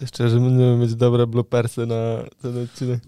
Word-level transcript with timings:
Jeszcze, 0.00 0.28
że 0.28 0.40
będziemy 0.40 0.76
mieć 0.76 0.94
dobre 0.94 1.26
bloopersy 1.26 1.86
na 1.86 2.24
ten 2.42 2.64
odcinek. 2.64 3.00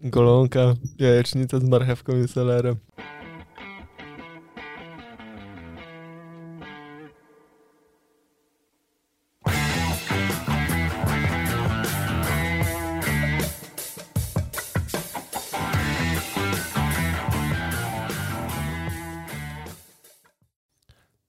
Golonka, 0.00 0.74
jajecznica 0.98 1.60
z 1.60 1.64
marchewką 1.64 2.22
i 2.22 2.28
selerem. 2.28 2.76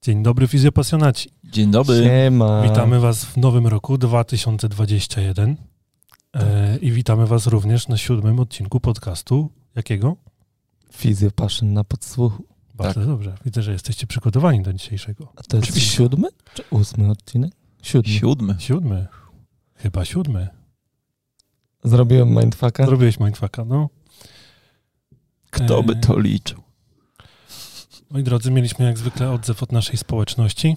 Dzień 0.09 0.23
dobry 0.23 0.47
fizjopasjonaci. 0.47 1.29
Dzień 1.43 1.71
dobry. 1.71 2.03
Siema. 2.03 2.61
Witamy 2.61 2.99
Was 2.99 3.25
w 3.25 3.37
nowym 3.37 3.67
roku 3.67 3.97
2021 3.97 5.55
e, 6.33 6.77
i 6.77 6.91
witamy 6.91 7.27
Was 7.27 7.47
również 7.47 7.87
na 7.87 7.97
siódmym 7.97 8.39
odcinku 8.39 8.79
podcastu. 8.79 9.49
Jakiego? 9.75 10.15
Fizjopaszyn 10.93 11.73
na 11.73 11.83
podsłuchu. 11.83 12.43
Bardzo 12.73 13.05
dobrze. 13.05 13.35
Widzę, 13.45 13.61
że 13.63 13.71
jesteście 13.71 14.07
przygotowani 14.07 14.61
do 14.61 14.73
dzisiejszego. 14.73 15.33
A 15.35 15.43
to 15.43 15.57
jest 15.57 15.69
Oczywiście. 15.69 15.95
siódmy 15.97 16.27
czy 16.53 16.63
ósmy 16.69 17.11
odcinek? 17.11 17.51
Siódmy. 17.81 18.13
Siódmy. 18.13 18.55
Siódmy. 18.59 19.07
Chyba 19.75 20.05
siódmy. 20.05 20.47
Zrobiłem 21.83 22.29
mindfucka. 22.29 22.85
Zrobiłeś 22.85 23.19
mindfucka, 23.19 23.65
no. 23.65 23.89
Kto 25.49 25.83
by 25.83 25.93
E, 25.93 25.95
to 25.95 26.19
liczył? 26.19 26.68
Moi 28.11 28.23
drodzy, 28.23 28.51
mieliśmy 28.51 28.85
jak 28.85 28.97
zwykle 28.97 29.31
odzew 29.31 29.63
od 29.63 29.71
naszej 29.71 29.97
społeczności 29.97 30.75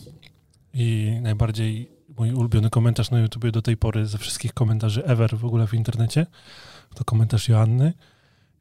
i 0.74 1.18
najbardziej 1.22 1.91
mój 2.18 2.32
ulubiony 2.32 2.70
komentarz 2.70 3.10
na 3.10 3.18
YouTubie 3.20 3.52
do 3.52 3.62
tej 3.62 3.77
pory 3.77 4.06
ze 4.06 4.18
wszystkich 4.18 4.52
komentarzy 4.55 5.05
ever 5.05 5.38
w 5.38 5.45
ogóle 5.45 5.66
w 5.66 5.74
internecie 5.74 6.27
to 6.95 7.05
komentarz 7.05 7.48
Joanny, 7.48 7.92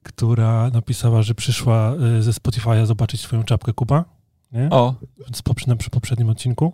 która 0.03 0.69
napisała, 0.69 1.21
że 1.21 1.35
przyszła 1.35 1.93
y, 2.19 2.23
ze 2.23 2.31
Spotify'a 2.31 2.85
zobaczyć 2.85 3.21
swoją 3.21 3.43
czapkę 3.43 3.73
Kuba, 3.73 4.05
nie? 4.51 4.69
O, 4.69 4.95
Z 5.33 5.41
poprze- 5.41 5.77
przy 5.77 5.89
poprzednim 5.89 6.29
odcinku. 6.29 6.73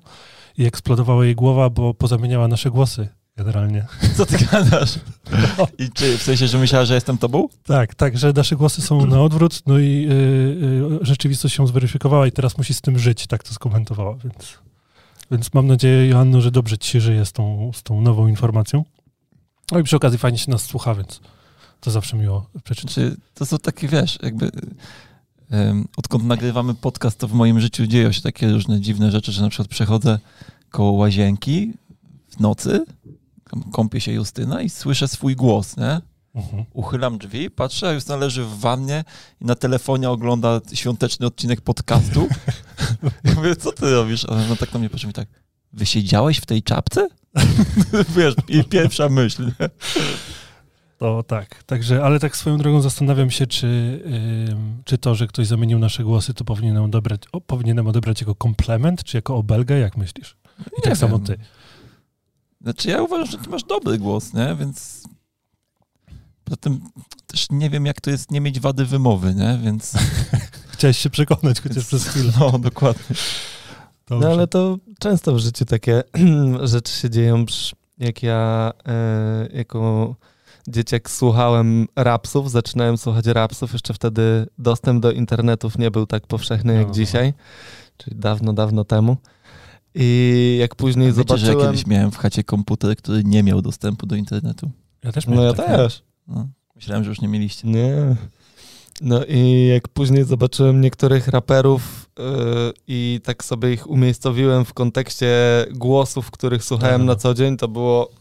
I 0.57 0.65
eksplodowała 0.65 1.25
jej 1.25 1.35
głowa, 1.35 1.69
bo 1.69 1.93
pozamieniała 1.93 2.47
nasze 2.47 2.71
głosy 2.71 3.07
generalnie. 3.37 3.85
co 4.17 4.25
ty 4.25 4.37
gadasz? 4.51 4.99
I 5.79 5.89
czy 5.91 6.17
w 6.17 6.21
sensie, 6.21 6.47
że 6.47 6.57
myślała, 6.57 6.85
że 6.85 6.95
jestem 6.95 7.17
tobą? 7.17 7.47
Tak, 7.63 7.95
tak, 7.95 8.17
że 8.17 8.33
nasze 8.33 8.55
głosy 8.55 8.81
są 8.81 9.05
na 9.05 9.21
odwrót, 9.21 9.61
no 9.65 9.79
i 9.79 10.07
y, 10.09 10.13
y, 11.01 11.05
rzeczywistość 11.05 11.55
się 11.55 11.67
zweryfikowała 11.67 12.27
i 12.27 12.31
teraz 12.31 12.57
musi 12.57 12.73
z 12.73 12.81
tym 12.81 12.99
żyć, 12.99 13.27
tak 13.27 13.43
to 13.43 13.53
skomentowała, 13.53 14.15
więc, 14.15 14.57
więc 15.31 15.53
mam 15.53 15.67
nadzieję, 15.67 16.07
Joanno, 16.07 16.41
że 16.41 16.51
dobrze 16.51 16.77
ci 16.77 16.91
się 16.91 17.01
żyje 17.01 17.25
z 17.25 17.31
tą, 17.31 17.71
z 17.73 17.83
tą 17.83 18.01
nową 18.01 18.27
informacją. 18.27 18.85
No 19.71 19.79
i 19.79 19.83
przy 19.83 19.95
okazji 19.95 20.19
fajnie 20.19 20.37
się 20.37 20.51
nas 20.51 20.61
słucha, 20.61 20.95
więc 20.95 21.21
to 21.79 21.91
zawsze 21.91 22.17
miło 22.17 22.49
przeczytać. 22.63 22.95
Czy 22.95 23.17
to 23.33 23.45
są 23.45 23.57
takie, 23.57 23.87
wiesz, 23.87 24.19
jakby 24.23 24.51
em, 25.51 25.87
odkąd 25.97 26.23
nagrywamy 26.23 26.73
podcast, 26.73 27.19
to 27.19 27.27
w 27.27 27.33
moim 27.33 27.59
życiu 27.59 27.87
dzieją 27.87 28.11
się 28.11 28.21
takie 28.21 28.51
różne 28.51 28.81
dziwne 28.81 29.11
rzeczy, 29.11 29.31
że 29.31 29.41
na 29.41 29.49
przykład 29.49 29.67
przechodzę 29.67 30.19
koło 30.69 30.91
łazienki 30.91 31.73
w 32.29 32.39
nocy, 32.39 32.85
kąpie 33.71 34.01
się 34.01 34.11
Justyna 34.11 34.61
i 34.61 34.69
słyszę 34.69 35.07
swój 35.07 35.35
głos, 35.35 35.77
nie? 35.77 36.01
Mhm. 36.35 36.65
Uchylam 36.73 37.17
drzwi, 37.17 37.49
patrzę, 37.51 37.89
a 37.89 37.91
Justyna 37.91 38.15
leży 38.17 38.43
w 38.43 38.59
wannie 38.59 39.03
i 39.41 39.45
na 39.45 39.55
telefonie 39.55 40.09
ogląda 40.09 40.61
świąteczny 40.73 41.25
odcinek 41.27 41.61
podcastu. 41.61 42.27
I 43.31 43.35
mówię, 43.35 43.55
co 43.55 43.71
ty 43.71 43.91
robisz? 43.91 44.25
A 44.25 44.27
Ona 44.27 44.55
tak 44.55 44.73
na 44.73 44.79
mnie 44.79 44.89
patrzy 44.89 45.07
i 45.09 45.13
tak, 45.13 45.27
wysiedziałeś 45.73 46.37
w 46.37 46.45
tej 46.45 46.63
czapce? 46.63 47.07
Wiesz, 48.17 48.35
i 48.47 48.63
pierwsza 48.63 49.09
myśl. 49.09 49.45
nie? 49.45 49.69
To 50.97 51.23
tak, 51.23 51.63
także, 51.63 52.03
ale 52.03 52.19
tak 52.19 52.37
swoją 52.37 52.57
drogą 52.57 52.81
zastanawiam 52.81 53.31
się, 53.31 53.47
czy, 53.47 53.67
ym, 54.49 54.81
czy 54.85 54.97
to, 54.97 55.15
że 55.15 55.27
ktoś 55.27 55.47
zamienił 55.47 55.79
nasze 55.79 56.03
głosy, 56.03 56.33
to 56.33 56.43
powinienem 56.45 56.83
odebrać, 56.83 57.21
o, 57.31 57.41
powinienem 57.41 57.87
odebrać 57.87 58.21
jako 58.21 58.35
komplement, 58.35 59.03
czy 59.03 59.17
jako 59.17 59.35
obelgę, 59.35 59.79
jak 59.79 59.97
myślisz? 59.97 60.37
I 60.59 60.63
Nie 60.77 60.83
tak 60.83 60.97
samo 60.97 61.17
wiem. 61.17 61.25
ty. 61.25 61.37
Znaczy 62.61 62.89
ja 62.89 63.01
uważam, 63.01 63.25
że 63.25 63.37
ty 63.37 63.49
masz 63.49 63.63
dobry 63.63 63.97
głos, 63.97 64.33
nie? 64.33 64.55
Więc 64.59 65.03
poza 66.43 66.57
tym 66.57 66.79
też 67.27 67.47
nie 67.51 67.69
wiem, 67.69 67.85
jak 67.85 68.01
to 68.01 68.09
jest 68.09 68.31
nie 68.31 68.41
mieć 68.41 68.59
wady 68.59 68.85
wymowy, 68.85 69.33
nie? 69.35 69.59
Więc 69.63 69.93
Chciałeś 70.73 70.97
się 70.97 71.09
przekonać 71.09 71.61
chociaż 71.61 71.75
Więc- 71.75 71.87
przez 71.87 72.07
chwilę. 72.07 72.31
no, 72.39 72.59
dokładnie. 72.59 73.15
No 74.09 74.15
Dobrze. 74.19 74.29
ale 74.31 74.47
to 74.47 74.77
często 74.99 75.33
w 75.33 75.39
życiu 75.39 75.65
takie 75.65 76.03
rzeczy 76.63 76.93
się 76.93 77.09
dzieją, 77.09 77.45
jak 77.97 78.23
ja 78.23 78.71
e, 78.87 79.47
jako 79.53 80.15
dzieciak 80.67 81.09
słuchałem 81.09 81.87
rapsów, 81.95 82.51
zaczynałem 82.51 82.97
słuchać 82.97 83.25
rapsów, 83.25 83.73
jeszcze 83.73 83.93
wtedy 83.93 84.47
dostęp 84.57 85.01
do 85.01 85.11
internetów 85.11 85.77
nie 85.77 85.91
był 85.91 86.05
tak 86.05 86.27
powszechny 86.27 86.73
jak 86.75 86.87
No. 86.87 86.93
dzisiaj, 86.93 87.33
czyli 87.97 88.15
dawno, 88.15 88.53
dawno 88.53 88.83
temu. 88.83 89.17
I 89.99 90.57
jak 90.59 90.75
później 90.75 91.13
Wiecie, 91.13 91.37
że 91.37 91.45
ja 91.47 91.51
zobaczyłem... 91.51 91.71
kiedyś 91.71 91.87
miałem 91.87 92.11
w 92.11 92.17
chacie 92.17 92.43
komputer, 92.43 92.95
który 92.97 93.23
nie 93.23 93.43
miał 93.43 93.61
dostępu 93.61 94.05
do 94.05 94.15
internetu. 94.15 94.71
Ja 95.03 95.11
też 95.11 95.27
No 95.27 95.33
miałem 95.35 95.47
ja 95.47 95.53
takie. 95.53 95.77
też. 95.77 96.03
No, 96.27 96.47
myślałem, 96.75 97.03
że 97.03 97.09
już 97.09 97.21
nie 97.21 97.27
mieliście. 97.27 97.67
Nie. 97.67 98.15
No 99.01 99.25
i 99.25 99.67
jak 99.67 99.87
później 99.87 100.23
zobaczyłem 100.23 100.81
niektórych 100.81 101.27
raperów 101.27 102.09
yy, 102.19 102.25
i 102.87 103.19
tak 103.23 103.43
sobie 103.43 103.73
ich 103.73 103.89
umiejscowiłem 103.89 104.65
w 104.65 104.73
kontekście 104.73 105.35
głosów, 105.71 106.31
których 106.31 106.63
słuchałem 106.63 107.01
No, 107.01 107.05
no, 107.05 107.05
na 107.05 107.13
no. 107.13 107.19
co 107.19 107.33
dzień, 107.33 107.57
to 107.57 107.67
było 107.67 108.11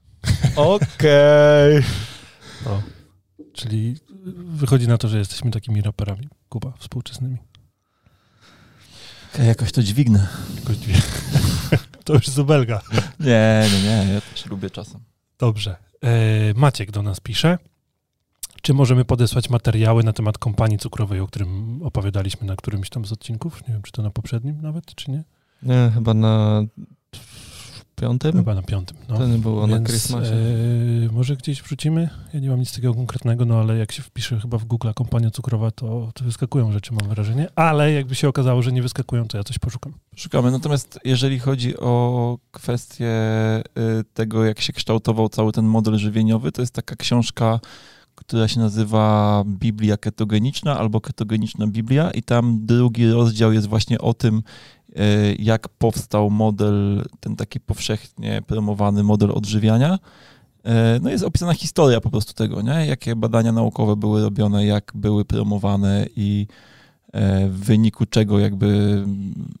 okej. 0.56 1.82
No. 2.64 2.82
Czyli 3.52 3.96
wychodzi 4.34 4.88
na 4.88 4.98
to, 4.98 5.08
że 5.08 5.18
jesteśmy 5.18 5.50
takimi 5.50 5.82
raperami, 5.82 6.28
Kuba, 6.48 6.72
współczesnymi. 6.78 7.36
Ja 9.38 9.44
jakoś 9.44 9.72
to 9.72 9.82
dźwignę. 9.82 10.28
Jakoś 10.60 10.76
dwie. 10.76 10.94
to 12.04 12.14
już 12.14 12.28
Zubelga. 12.28 12.82
Nie, 13.20 13.68
nie, 13.72 13.82
nie, 13.82 14.12
ja 14.12 14.20
też 14.20 14.46
lubię 14.46 14.70
czasem. 14.70 15.00
Dobrze. 15.38 15.76
E, 16.04 16.10
Maciek 16.54 16.90
do 16.90 17.02
nas 17.02 17.20
pisze. 17.20 17.58
Czy 18.62 18.74
możemy 18.74 19.04
podesłać 19.04 19.50
materiały 19.50 20.04
na 20.04 20.12
temat 20.12 20.38
kompanii 20.38 20.78
cukrowej, 20.78 21.20
o 21.20 21.26
którym 21.26 21.82
opowiadaliśmy 21.82 22.46
na 22.46 22.56
którymś 22.56 22.90
tam 22.90 23.04
z 23.04 23.12
odcinków? 23.12 23.68
Nie 23.68 23.74
wiem, 23.74 23.82
czy 23.82 23.92
to 23.92 24.02
na 24.02 24.10
poprzednim 24.10 24.62
nawet, 24.62 24.94
czy 24.94 25.10
nie? 25.10 25.24
Nie, 25.62 25.90
chyba 25.94 26.14
na 26.14 26.62
piątym? 28.02 28.32
Chyba 28.32 28.54
na 28.54 28.62
piątym. 28.62 28.96
No. 29.08 29.18
To 29.18 29.26
nie 29.26 29.38
było 29.38 29.66
na 29.66 29.80
Christmasie. 29.80 30.34
e, 31.08 31.12
może 31.12 31.36
gdzieś 31.36 31.62
wrzucimy? 31.62 32.08
Ja 32.34 32.40
nie 32.40 32.50
mam 32.50 32.60
nic 32.60 32.74
takiego 32.74 32.94
konkretnego, 32.94 33.44
no 33.44 33.60
ale 33.60 33.78
jak 33.78 33.92
się 33.92 34.02
wpisze 34.02 34.40
chyba 34.40 34.58
w 34.58 34.64
Google 34.64 34.88
kompania 34.94 35.30
cukrowa, 35.30 35.70
to, 35.70 36.10
to 36.14 36.24
wyskakują 36.24 36.72
rzeczy, 36.72 36.94
mam 36.94 37.08
wrażenie. 37.08 37.48
Ale 37.54 37.92
jakby 37.92 38.14
się 38.14 38.28
okazało, 38.28 38.62
że 38.62 38.72
nie 38.72 38.82
wyskakują, 38.82 39.28
to 39.28 39.38
ja 39.38 39.44
coś 39.44 39.58
poszukam. 39.58 39.92
Szukamy. 40.16 40.50
Natomiast 40.50 41.00
jeżeli 41.04 41.38
chodzi 41.38 41.76
o 41.76 42.38
kwestię 42.50 43.12
y, 43.60 44.04
tego, 44.14 44.44
jak 44.44 44.60
się 44.60 44.72
kształtował 44.72 45.28
cały 45.28 45.52
ten 45.52 45.64
model 45.64 45.98
żywieniowy, 45.98 46.52
to 46.52 46.62
jest 46.62 46.74
taka 46.74 46.96
książka, 46.96 47.60
która 48.14 48.48
się 48.48 48.60
nazywa 48.60 49.44
Biblia 49.46 49.96
ketogeniczna 49.96 50.78
albo 50.78 51.00
ketogeniczna 51.00 51.66
Biblia 51.66 52.10
i 52.10 52.22
tam 52.22 52.66
drugi 52.66 53.10
rozdział 53.10 53.52
jest 53.52 53.66
właśnie 53.66 53.98
o 53.98 54.14
tym, 54.14 54.42
jak 55.38 55.68
powstał 55.68 56.30
model, 56.30 57.04
ten 57.20 57.36
taki 57.36 57.60
powszechnie 57.60 58.42
promowany 58.46 59.02
model 59.02 59.30
odżywiania. 59.34 59.98
Y, 60.66 61.00
No 61.00 61.10
jest 61.10 61.24
opisana 61.24 61.54
historia 61.54 62.00
po 62.00 62.10
prostu 62.10 62.32
tego, 62.34 62.62
nie? 62.62 62.86
jakie 62.86 63.16
badania 63.16 63.52
naukowe 63.52 63.96
były 63.96 64.22
robione, 64.22 64.66
jak 64.66 64.92
były 64.94 65.24
promowane 65.24 66.06
i 66.16 66.46
e, 67.12 67.48
w 67.48 67.58
wyniku 67.58 68.06
czego 68.06 68.38
jakby 68.38 69.02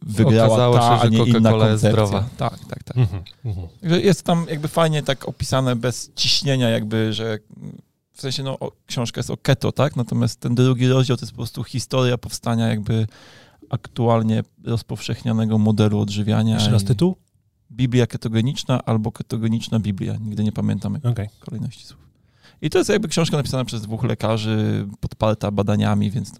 wygrała 0.02 0.46
Okazało 0.46 0.74
ta, 0.78 0.80
się, 0.98 1.02
a 1.02 1.08
nie 1.08 1.24
inna 1.24 1.50
koncepcja. 1.50 1.90
zdrowa. 1.90 2.24
Tak, 2.36 2.58
tak, 2.68 2.82
tak. 2.82 2.96
Mhm, 2.96 3.22
mhm. 3.44 3.68
Jest 4.04 4.22
tam 4.22 4.46
jakby 4.50 4.68
fajnie 4.68 5.02
tak 5.02 5.28
opisane 5.28 5.76
bez 5.76 6.10
ciśnienia 6.16 6.68
jakby, 6.70 7.12
że 7.12 7.38
w 8.12 8.20
sensie 8.20 8.42
no 8.42 8.58
książka 8.86 9.18
jest 9.18 9.30
o 9.30 9.36
keto, 9.36 9.72
tak? 9.72 9.96
Natomiast 9.96 10.40
ten 10.40 10.54
drugi 10.54 10.88
rozdział 10.88 11.16
to 11.16 11.22
jest 11.22 11.32
po 11.32 11.36
prostu 11.36 11.64
historia 11.64 12.18
powstania 12.18 12.68
jakby 12.68 13.06
aktualnie 13.72 14.42
rozpowszechnianego 14.64 15.58
modelu 15.58 16.00
odżywiania. 16.00 16.54
Jeszcze 16.54 16.70
raz 16.70 16.84
tytuł? 16.84 17.16
Biblia 17.72 18.06
ketogeniczna 18.06 18.84
albo 18.84 19.12
ketogeniczna 19.12 19.80
Biblia. 19.80 20.16
Nigdy 20.16 20.44
nie 20.44 20.52
pamiętam 20.52 20.98
Okej. 21.04 21.28
kolejności 21.40 21.86
słów. 21.86 22.02
I 22.62 22.70
to 22.70 22.78
jest 22.78 22.90
jakby 22.90 23.08
książka 23.08 23.36
napisana 23.36 23.64
przez 23.64 23.82
dwóch 23.82 24.04
lekarzy, 24.04 24.86
podparta 25.00 25.50
badaniami, 25.50 26.10
więc 26.10 26.32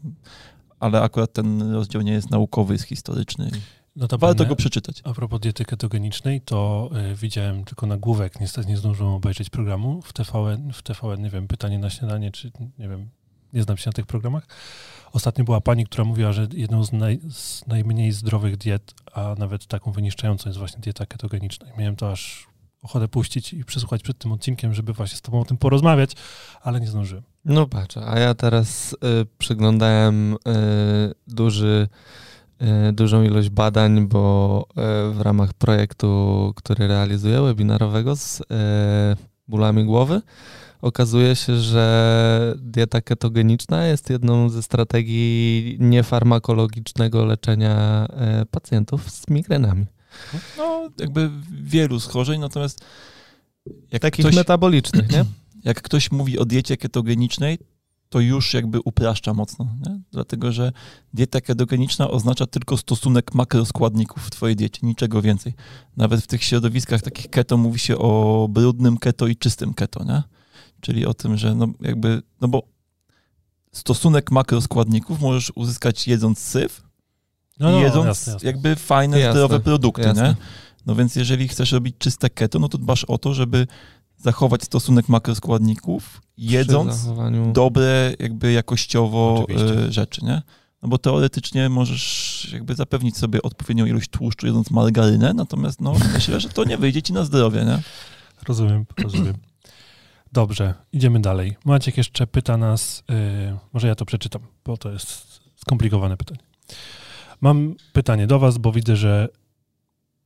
ale 0.81 1.03
akurat 1.03 1.33
ten 1.33 1.73
rozdział 1.73 2.03
nie 2.03 2.13
jest 2.13 2.31
naukowy, 2.31 2.75
jest 2.75 2.85
historyczny. 2.85 3.51
Notabene, 3.97 4.29
Warto 4.29 4.45
go 4.45 4.57
przeczytać. 4.57 5.01
A 5.05 5.13
propos 5.13 5.41
diety 5.41 5.65
ketogenicznej, 5.65 6.41
to 6.41 6.91
y, 7.13 7.15
widziałem 7.17 7.65
tylko 7.65 7.87
nagłówek, 7.87 8.41
niestety 8.41 8.69
nie 8.69 8.77
zdążyłem 8.77 9.13
obejrzeć 9.13 9.51
programu 9.51 10.03
w 10.03 10.13
TVN, 10.13 10.73
w 10.73 10.83
TVN, 10.83 11.23
nie 11.23 11.31
wiem, 11.31 11.49
pytanie 11.49 11.79
na 11.79 11.91
śniadanie, 11.91 12.31
czy 12.31 12.53
nie 12.79 12.89
wiem, 12.89 13.09
nie 13.53 13.63
znam 13.63 13.77
się 13.77 13.89
na 13.89 13.93
tych 13.93 14.07
programach. 14.07 14.47
Ostatnio 15.13 15.45
była 15.45 15.61
pani, 15.61 15.87
która 15.87 16.05
mówiła, 16.05 16.33
że 16.33 16.49
jedną 16.53 16.85
z, 16.85 16.93
naj, 16.93 17.21
z 17.31 17.67
najmniej 17.67 18.13
zdrowych 18.13 18.57
diet, 18.57 18.95
a 19.13 19.35
nawet 19.39 19.67
taką 19.67 19.93
wyniszczającą 19.93 20.49
jest 20.49 20.59
właśnie 20.59 20.81
dieta 20.81 21.07
ketogeniczna. 21.07 21.67
I 21.71 21.79
miałem 21.79 21.97
to 21.97 22.11
aż 22.11 22.47
ochotę 22.83 23.09
puścić 23.09 23.53
i 23.53 23.65
przesłuchać 23.65 24.03
przed 24.03 24.19
tym 24.19 24.33
odcinkiem, 24.33 24.75
żeby 24.75 24.93
właśnie 24.93 25.19
z 25.19 25.21
tobą 25.23 25.41
o 25.41 25.45
tym 25.45 25.57
porozmawiać, 25.57 26.13
ale 26.63 26.81
nie 26.81 26.87
zdążyłem. 26.87 27.25
No 27.45 27.67
patrz, 27.67 27.97
a 27.97 28.19
ja 28.19 28.35
teraz 28.35 28.93
y, 28.93 28.97
przyglądałem 29.39 30.33
y, 30.35 30.37
duży, 31.27 31.89
y, 32.89 32.93
dużą 32.93 33.23
ilość 33.23 33.51
badań, 33.51 34.07
bo 34.09 34.67
y, 34.71 35.15
w 35.15 35.21
ramach 35.21 35.55
projektu, 35.55 36.53
który 36.57 36.89
realizuję, 36.89 37.43
webinarowego 37.43 38.17
z 38.17 38.41
y, 38.41 38.45
bólami 39.49 39.85
głowy, 39.85 40.23
okazuje 40.83 41.37
się, 41.37 41.57
że 41.57 42.55
dieta 42.59 43.01
ketogeniczna 43.01 43.87
jest 43.87 44.11
jedną 44.11 44.49
ze 44.49 44.63
strategii 44.63 45.77
niefarmakologicznego 45.81 47.25
leczenia 47.25 48.07
y, 48.43 48.47
pacjentów 48.47 49.11
z 49.11 49.29
migrenami. 49.31 49.87
No, 50.59 50.91
jakby 50.99 51.31
wielu 51.63 52.01
schorzeń, 52.01 52.41
natomiast 52.41 52.81
jak 53.93 54.03
Takich 54.03 54.25
ktoś, 54.25 54.37
metabolicznych, 54.37 55.11
nie? 55.11 55.25
jak 55.65 55.83
ktoś 55.83 56.11
mówi 56.11 56.39
o 56.39 56.45
diecie 56.45 56.77
ketogenicznej, 56.77 57.59
to 58.09 58.21
już 58.21 58.55
jakby 58.55 58.81
upraszcza 58.81 59.35
mocno, 59.35 59.69
nie? 59.87 60.01
dlatego 60.13 60.53
że 60.53 60.73
dieta 61.15 61.41
ketogeniczna 61.41 62.11
oznacza 62.11 62.47
tylko 62.47 62.77
stosunek 62.77 63.35
makroskładników 63.35 64.23
w 64.23 64.31
twojej 64.31 64.57
diecie, 64.57 64.87
niczego 64.87 65.23
więcej. 65.23 65.55
Nawet 65.97 66.21
w 66.21 66.27
tych 66.27 66.45
środowiskach 66.45 67.03
takich 67.03 67.31
keto 67.31 67.57
mówi 67.57 67.79
się 67.79 67.99
o 67.99 68.47
brudnym 68.51 68.99
keto 68.99 69.27
i 69.27 69.37
czystym 69.37 69.75
keto, 69.75 70.05
nie? 70.05 70.23
Czyli 70.83 71.07
o 71.07 71.15
tym, 71.15 71.37
że 71.37 71.55
no 71.55 71.67
jakby, 71.81 72.23
no 72.41 72.49
bo 72.49 72.63
stosunek 73.73 74.31
makroskładników 74.31 75.21
możesz 75.21 75.53
uzyskać 75.55 76.09
jedząc 76.09 76.39
syf, 76.39 76.83
No, 77.61 77.71
i 77.71 77.73
no, 77.73 77.79
jedząc 77.81 78.07
jasne, 78.07 78.33
jasne. 78.33 78.47
jakby 78.47 78.77
fajne, 78.77 79.19
Jasne, 79.19 79.33
zdrowe 79.33 79.61
produkty, 79.61 80.03
jasne. 80.03 80.23
nie? 80.29 80.37
No 80.87 80.95
więc 80.95 81.17
jeżeli 81.17 81.49
chcesz 81.49 81.73
robić 81.73 81.97
czyste 81.99 82.31
keto, 82.31 82.59
no 82.59 82.69
to 82.69 82.79
dbasz 82.79 83.05
o 83.05 83.19
to, 83.19 83.35
żeby 83.35 83.67
zachować 84.17 84.63
stosunek 84.65 85.09
makroskładników, 85.09 86.23
jedząc 86.37 86.95
zachowaniu... 86.95 87.53
dobre, 87.53 88.15
jakby 88.19 88.53
jakościowo 88.53 89.45
Oczywiście. 89.45 89.79
e, 89.87 89.93
rzeczy, 89.93 90.25
nie? 90.25 90.43
No 90.83 90.89
bo 90.89 90.99
teoretycznie 90.99 91.69
możesz 91.69 92.49
jakby 92.53 92.75
zapewnić 92.75 93.17
sobie 93.17 93.43
odpowiednią 93.43 93.87
ilość 93.87 94.11
tłuszczu 94.11 94.47
jedząc 94.47 94.71
margarynę, 94.71 95.33
natomiast 95.35 95.81
no 95.81 95.95
myślę, 96.15 96.41
że 96.41 96.49
to 96.49 96.65
nie 96.65 96.79
wyjdzie 96.79 97.03
ci 97.03 97.13
na 97.13 97.25
zdrowie, 97.25 97.65
nie? 97.65 97.83
Rozumiem, 98.49 98.85
rozumiem. 99.03 99.35
Dobrze, 100.33 100.75
idziemy 100.93 101.21
dalej. 101.21 101.57
Maciek 101.65 101.97
jeszcze 101.97 102.27
pyta 102.27 102.57
nas, 102.57 103.05
yy, 103.09 103.17
może 103.73 103.89
ja 103.89 103.95
to 103.95 104.05
przeczytam, 104.05 104.43
bo 104.65 104.77
to 104.77 104.91
jest 104.91 105.41
skomplikowane 105.57 106.17
pytanie. 106.17 106.41
Mam 107.41 107.75
pytanie 107.93 108.27
do 108.27 108.39
was, 108.39 108.59
bo 108.59 108.73
widzę, 108.73 108.97
że 108.97 109.29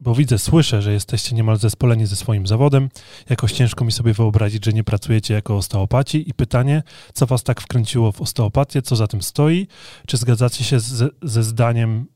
bo 0.00 0.14
widzę, 0.14 0.38
słyszę, 0.38 0.82
że 0.82 0.93
jesteście 0.93 1.37
niemal 1.37 1.56
zespoleni 1.56 2.06
ze 2.06 2.17
swoim 2.17 2.47
zawodem. 2.47 2.88
Jakoś 3.31 3.53
ciężko 3.53 3.85
mi 3.85 3.93
sobie 3.93 4.12
wyobrazić, 4.12 4.64
że 4.64 4.73
nie 4.73 4.85
pracujecie 4.85 5.35
jako 5.35 5.56
osteopaci. 5.56 6.31
I 6.31 6.35
pytanie, 6.35 6.82
co 7.14 7.26
was 7.26 7.43
tak 7.43 7.61
wkręciło 7.61 8.12
w 8.12 8.20
osteopatię, 8.20 8.82
co 8.82 8.97
za 8.97 9.06
tym 9.06 9.23
stoi? 9.23 9.67
Czy 10.06 10.17
zgadzacie 10.17 10.64
się 10.64 10.81
ze, 10.81 11.08
ze 11.23 11.43
zdaniem 11.43 12.06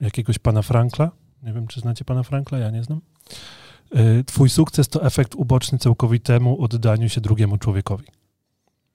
jakiegoś 0.00 0.38
pana 0.38 0.62
Frankla? 0.62 1.10
Nie 1.42 1.52
wiem, 1.52 1.66
czy 1.66 1.80
znacie 1.80 2.04
pana 2.04 2.22
Frankla, 2.22 2.58
ja 2.58 2.70
nie 2.70 2.84
znam. 2.84 3.00
Y, 3.96 4.24
Twój 4.24 4.50
sukces 4.50 4.88
to 4.88 5.04
efekt 5.04 5.34
uboczny 5.34 5.78
całkowitemu 5.78 6.62
oddaniu 6.62 7.08
się 7.08 7.20
drugiemu 7.20 7.58
człowiekowi. 7.58 8.04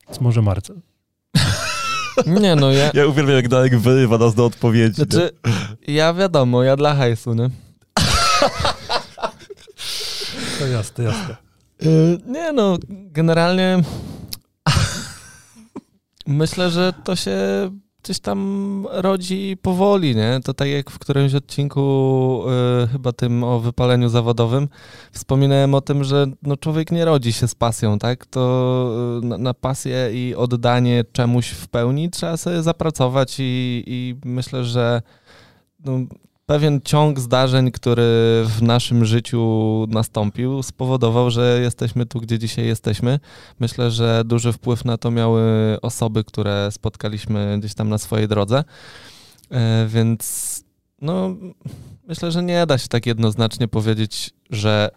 Więc 0.07 0.21
może 0.21 0.41
Marcel. 0.41 0.81
Nie 2.41 2.55
no, 2.55 2.71
ja... 2.71 2.91
Ja 2.93 3.07
uwielbiam, 3.07 3.35
jak 3.35 3.47
Darek 3.47 3.77
wyrywa 3.77 4.17
nas 4.17 4.35
do 4.35 4.45
odpowiedzi. 4.45 4.95
Znaczy, 4.95 5.29
ja 5.87 6.13
wiadomo, 6.13 6.63
ja 6.63 6.75
dla 6.75 6.95
hajsu, 6.95 7.33
nie? 7.33 7.49
To 10.59 10.67
jasne, 10.67 11.03
jasne. 11.03 11.35
Yy, 11.81 12.19
nie 12.25 12.53
no, 12.53 12.77
generalnie 12.89 13.81
myślę, 16.27 16.71
że 16.71 16.93
to 17.03 17.15
się 17.15 17.37
gdzieś 18.03 18.19
tam 18.19 18.87
rodzi 18.91 19.57
powoli, 19.61 20.15
nie? 20.15 20.39
To 20.43 20.53
tak 20.53 20.67
jak 20.67 20.91
w 20.91 20.99
którymś 20.99 21.33
odcinku, 21.33 22.43
yy, 22.81 22.87
chyba 22.87 23.11
tym 23.11 23.43
o 23.43 23.59
wypaleniu 23.59 24.09
zawodowym, 24.09 24.69
wspominałem 25.11 25.73
o 25.73 25.81
tym, 25.81 26.03
że 26.03 26.25
no, 26.41 26.57
człowiek 26.57 26.91
nie 26.91 27.05
rodzi 27.05 27.33
się 27.33 27.47
z 27.47 27.55
pasją, 27.55 27.99
tak? 27.99 28.25
To 28.25 29.19
yy, 29.21 29.27
na, 29.27 29.37
na 29.37 29.53
pasję 29.53 30.09
i 30.13 30.35
oddanie 30.35 31.03
czemuś 31.11 31.49
w 31.49 31.67
pełni 31.67 32.09
trzeba 32.09 32.37
sobie 32.37 32.63
zapracować 32.63 33.35
i, 33.39 33.83
i 33.87 34.15
myślę, 34.25 34.63
że 34.63 35.01
no, 35.85 35.99
pewien 36.45 36.81
ciąg 36.81 37.19
zdarzeń, 37.19 37.71
który 37.71 38.03
w 38.45 38.61
naszym 38.61 39.05
życiu 39.05 39.85
nastąpił, 39.89 40.63
spowodował, 40.63 41.31
że 41.31 41.59
jesteśmy 41.61 42.05
tu, 42.05 42.19
gdzie 42.19 42.39
dzisiaj 42.39 42.65
jesteśmy. 42.65 43.19
Myślę, 43.59 43.91
że 43.91 44.23
duży 44.25 44.53
wpływ 44.53 44.85
na 44.85 44.97
to 44.97 45.11
miały 45.11 45.41
osoby, 45.81 46.23
które 46.23 46.69
spotkaliśmy 46.71 47.57
gdzieś 47.59 47.73
tam 47.73 47.89
na 47.89 47.97
swojej 47.97 48.27
drodze. 48.27 48.63
E, 49.51 49.87
Więc 49.87 50.63
no, 51.01 51.35
myślę, 52.07 52.31
że 52.31 52.43
nie 52.43 52.65
da 52.65 52.77
się 52.77 52.87
tak 52.87 53.05
jednoznacznie 53.05 53.67
powiedzieć, 53.67 54.31
że 54.49 54.89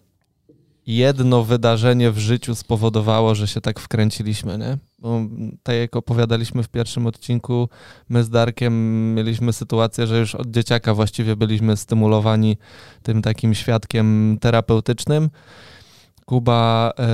jedno 0.87 1.45
wydarzenie 1.45 2.11
w 2.11 2.19
życiu 2.19 2.55
spowodowało, 2.55 3.35
że 3.35 3.49
się 3.49 3.61
tak 3.61 3.81
wkręciliśmy, 3.81 4.59
nie? 4.59 4.79
Bo 4.99 5.21
tak 5.63 5.77
jak 5.77 5.97
opowiadaliśmy 5.97 6.63
w 6.63 6.69
pierwszym 6.69 7.07
odcinku, 7.07 7.69
my 8.09 8.25
z 8.25 8.31
Darkiem 8.31 9.15
mieliśmy 9.15 9.53
sytuację, 9.53 10.07
że 10.07 10.19
już 10.19 10.35
od 10.35 10.51
dzieciaka 10.51 10.95
właściwie 10.95 11.37
byliśmy 11.37 11.77
stymulowani 11.77 12.57
tym 13.03 13.23
takim 13.23 13.55
świadkiem 13.55 14.39
terapeutycznym. 14.41 15.31
Kuba 16.25 16.93
e, 16.99 17.09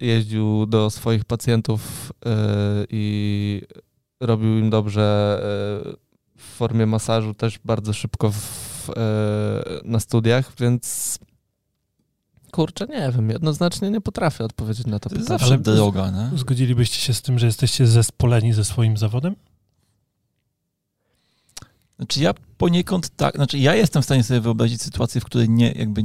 jeździł 0.00 0.66
do 0.66 0.90
swoich 0.90 1.24
pacjentów 1.24 2.12
e, 2.26 2.30
i 2.90 3.62
robił 4.20 4.58
im 4.58 4.70
dobrze 4.70 5.38
e, 5.86 6.38
w 6.38 6.42
formie 6.42 6.86
masażu, 6.86 7.34
też 7.34 7.58
bardzo 7.64 7.92
szybko 7.92 8.30
w, 8.30 8.90
na 9.84 10.00
studiach, 10.00 10.52
więc 10.60 11.18
kurczę, 12.52 12.86
nie 12.86 13.12
wiem, 13.12 13.30
jednoznacznie 13.30 13.90
nie 13.90 14.00
potrafię 14.00 14.44
odpowiedzieć 14.44 14.86
na 14.86 14.98
to 14.98 15.08
pytanie. 15.10 15.26
zawsze 15.26 15.46
Ale- 15.46 15.58
droga, 15.58 16.10
nie? 16.10 16.38
Zgodzilibyście 16.38 16.96
się 16.98 17.14
z 17.14 17.22
tym, 17.22 17.38
że 17.38 17.46
jesteście 17.46 17.86
zespoleni 17.86 18.52
ze 18.52 18.64
swoim 18.64 18.96
zawodem? 18.96 19.36
Znaczy 21.96 22.20
ja 22.20 22.34
poniekąd 22.58 23.16
tak, 23.16 23.34
znaczy 23.34 23.58
ja 23.58 23.74
jestem 23.74 24.02
w 24.02 24.04
stanie 24.04 24.24
sobie 24.24 24.40
wyobrazić 24.40 24.82
sytuację, 24.82 25.20
w 25.20 25.24
której 25.24 25.48
nie, 25.48 25.72
jakby 25.72 26.02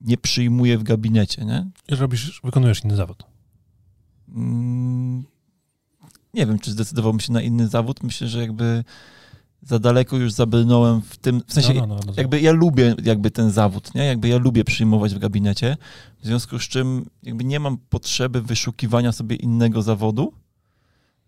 nie 0.00 0.16
przyjmuję 0.16 0.78
w 0.78 0.82
gabinecie, 0.82 1.44
nie? 1.44 1.66
I 1.88 1.94
robisz, 1.94 2.40
wykonujesz 2.44 2.84
inny 2.84 2.96
zawód. 2.96 3.22
Mm, 4.28 5.24
nie 6.34 6.46
wiem, 6.46 6.58
czy 6.58 6.70
zdecydowałbym 6.70 7.20
się 7.20 7.32
na 7.32 7.42
inny 7.42 7.68
zawód. 7.68 8.02
Myślę, 8.02 8.28
że 8.28 8.40
jakby 8.40 8.84
za 9.66 9.78
daleko 9.78 10.16
już 10.16 10.32
zabrnąłem 10.32 11.02
w 11.02 11.16
tym, 11.16 11.42
w 11.46 11.52
sensie 11.52 11.74
no, 11.74 11.86
no, 11.86 11.94
no, 11.94 12.00
no. 12.06 12.12
jakby 12.16 12.40
ja 12.40 12.52
lubię 12.52 12.94
jakby 13.02 13.30
ten 13.30 13.50
zawód, 13.50 13.94
nie? 13.94 14.04
Jakby 14.04 14.28
ja 14.28 14.38
lubię 14.38 14.64
przyjmować 14.64 15.14
w 15.14 15.18
gabinecie, 15.18 15.76
w 16.20 16.26
związku 16.26 16.58
z 16.58 16.62
czym 16.62 17.06
jakby 17.22 17.44
nie 17.44 17.60
mam 17.60 17.78
potrzeby 17.78 18.42
wyszukiwania 18.42 19.12
sobie 19.12 19.36
innego 19.36 19.82
zawodu. 19.82 20.32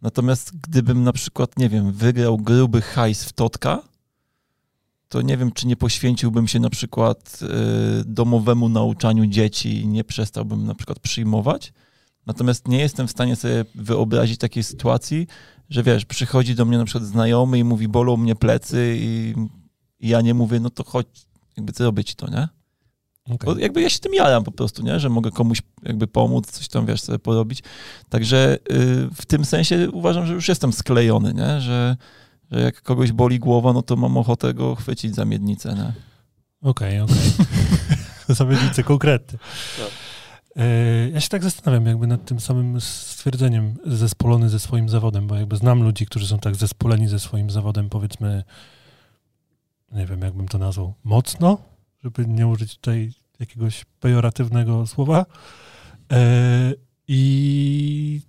Natomiast 0.03 0.53
gdybym 0.61 1.03
na 1.03 1.13
przykład, 1.13 1.59
nie 1.59 1.69
wiem, 1.69 1.93
wygrał 1.93 2.39
gruby 2.39 2.81
hajs 2.81 3.25
w 3.25 3.33
Totka, 3.33 3.83
to 5.09 5.23
nie 5.23 5.37
wiem, 5.37 5.53
czy 5.53 5.67
nie 5.67 5.77
poświęciłbym 5.77 6.49
się 6.49 6.61
na 6.61 6.71
przykład 6.71 7.39
y, 7.43 8.05
domowemu 8.05 8.69
nauczaniu 8.69 9.27
dzieci 9.27 9.81
i 9.81 9.87
nie 9.87 10.05
przestałbym 10.05 10.67
na 10.67 10.75
przykład 10.75 10.99
przyjmować. 10.99 11.73
Natomiast 12.27 12.69
nie 12.69 12.79
jestem 12.79 13.09
w 13.09 13.11
stanie 13.11 13.37
sobie 13.37 13.65
wyobrazić 13.75 14.39
takiej 14.39 14.63
sytuacji, 14.63 15.27
że 15.69 15.83
wiesz, 15.83 16.05
przychodzi 16.05 16.55
do 16.55 16.65
mnie 16.65 16.79
na 16.79 16.85
przykład 16.85 17.05
znajomy 17.05 17.59
i 17.59 17.65
mówi, 17.65 17.89
bolą 17.89 18.17
mnie 18.17 18.37
plecy 18.37 18.97
i, 18.99 19.35
i 20.01 20.09
ja 20.09 20.21
nie 20.21 20.35
mówię, 20.35 20.61
no 20.61 20.71
to 20.71 20.85
chodź, 20.85 21.07
jakby 21.57 21.73
zrobię 21.73 22.05
ci 22.05 22.17
to, 22.17 22.31
nie? 22.31 22.49
Okej. 23.25 23.55
Bo 23.55 23.59
jakby 23.59 23.83
ja 23.83 23.91
się 23.91 23.99
tym 23.99 24.15
jaram 24.15 24.45
po 24.45 24.53
prostu, 24.53 24.83
nie? 24.83 25.01
Że 25.01 25.09
mogę 25.09 25.31
komuś 25.31 25.63
jakby 25.83 26.07
pomóc, 26.07 26.51
coś 26.51 26.69
tam, 26.69 26.87
wiesz, 26.87 27.01
sobie 27.01 27.19
porobić. 27.19 27.63
Także 28.09 28.59
y, 28.73 29.09
w 29.15 29.27
tym 29.27 29.45
sensie 29.45 29.91
uważam, 29.91 30.27
że 30.27 30.35
już 30.35 30.49
jestem 30.49 30.73
sklejony, 30.73 31.35
nie? 31.35 31.61
Że, 31.61 31.97
że 32.51 32.61
jak 32.61 32.83
kogoś 32.83 33.13
boli 33.13 33.39
głowa, 33.39 33.73
no 33.73 33.83
to 33.83 33.97
mam 33.97 34.17
ochotę 34.17 34.55
go 34.55 34.75
chwycić 34.75 35.15
za 35.15 35.25
miednicę, 35.25 35.75
nie? 35.75 35.93
Okej, 36.63 37.01
okej. 37.01 37.17
Zamiennicy 38.29 38.83
konkretne. 38.83 39.39
E, 39.79 40.08
Ja 41.13 41.21
się 41.21 41.29
tak 41.29 41.43
zastanawiam 41.43 41.87
jakby 41.87 42.07
nad 42.07 42.25
tym 42.25 42.41
samym 42.41 42.81
stwierdzeniem 42.81 43.75
zespolony 43.87 44.49
ze 44.49 44.59
swoim 44.61 44.89
zawodem, 44.89 45.27
bo 45.27 45.35
jakby 45.35 45.57
znam 45.57 45.83
ludzi, 45.83 46.07
którzy 46.07 46.27
są 46.27 46.39
tak 46.39 46.57
zespoleni 46.57 47.09
ze 47.09 47.19
swoim 47.19 47.51
zawodem, 47.51 47.89
powiedzmy, 47.89 48.45
nie 49.93 50.07
wiem 50.07 50.21
jakbym 50.21 50.49
to 50.49 50.59
nazwał, 50.59 50.95
mocno, 51.05 51.59
żeby 52.05 52.27
nie 52.27 52.47
użyć 52.47 52.77
tutaj 52.77 53.13
jakiegoś 53.41 53.85
pejoratywnego 54.01 54.87
słowa. 54.87 55.27
E, 56.13 56.73
I 57.09 58.21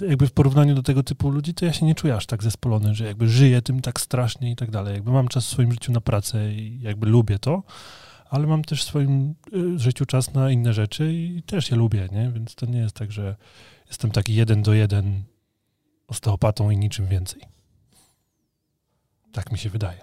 jakby 0.00 0.26
w 0.26 0.32
porównaniu 0.32 0.74
do 0.74 0.82
tego 0.82 1.02
typu 1.02 1.30
ludzi, 1.30 1.54
to 1.54 1.64
ja 1.64 1.72
się 1.72 1.86
nie 1.86 1.94
czuję 1.94 2.14
aż 2.14 2.26
tak 2.26 2.42
zespolony, 2.42 2.94
że 2.94 3.04
jakby 3.04 3.28
żyję 3.28 3.62
tym 3.62 3.80
tak 3.80 4.00
strasznie 4.00 4.50
i 4.50 4.56
tak 4.56 4.70
dalej. 4.70 4.94
Jakby 4.94 5.10
mam 5.10 5.28
czas 5.28 5.46
w 5.46 5.48
swoim 5.48 5.72
życiu 5.72 5.92
na 5.92 6.00
pracę 6.00 6.52
i 6.52 6.80
jakby 6.80 7.06
lubię 7.06 7.38
to, 7.38 7.62
ale 8.30 8.46
mam 8.46 8.64
też 8.64 8.82
w 8.82 8.86
swoim 8.86 9.34
y, 9.54 9.78
życiu 9.78 10.06
czas 10.06 10.34
na 10.34 10.50
inne 10.50 10.74
rzeczy 10.74 11.12
i 11.12 11.42
też 11.42 11.70
je 11.70 11.76
lubię, 11.76 12.08
nie? 12.12 12.30
Więc 12.30 12.54
to 12.54 12.66
nie 12.66 12.78
jest 12.78 12.96
tak, 12.96 13.12
że 13.12 13.36
jestem 13.88 14.10
taki 14.10 14.34
jeden 14.34 14.62
do 14.62 14.74
jeden 14.74 15.22
osteopatą 16.08 16.70
i 16.70 16.76
niczym 16.76 17.06
więcej. 17.06 17.42
Tak 19.32 19.52
mi 19.52 19.58
się 19.58 19.70
wydaje. 19.70 19.98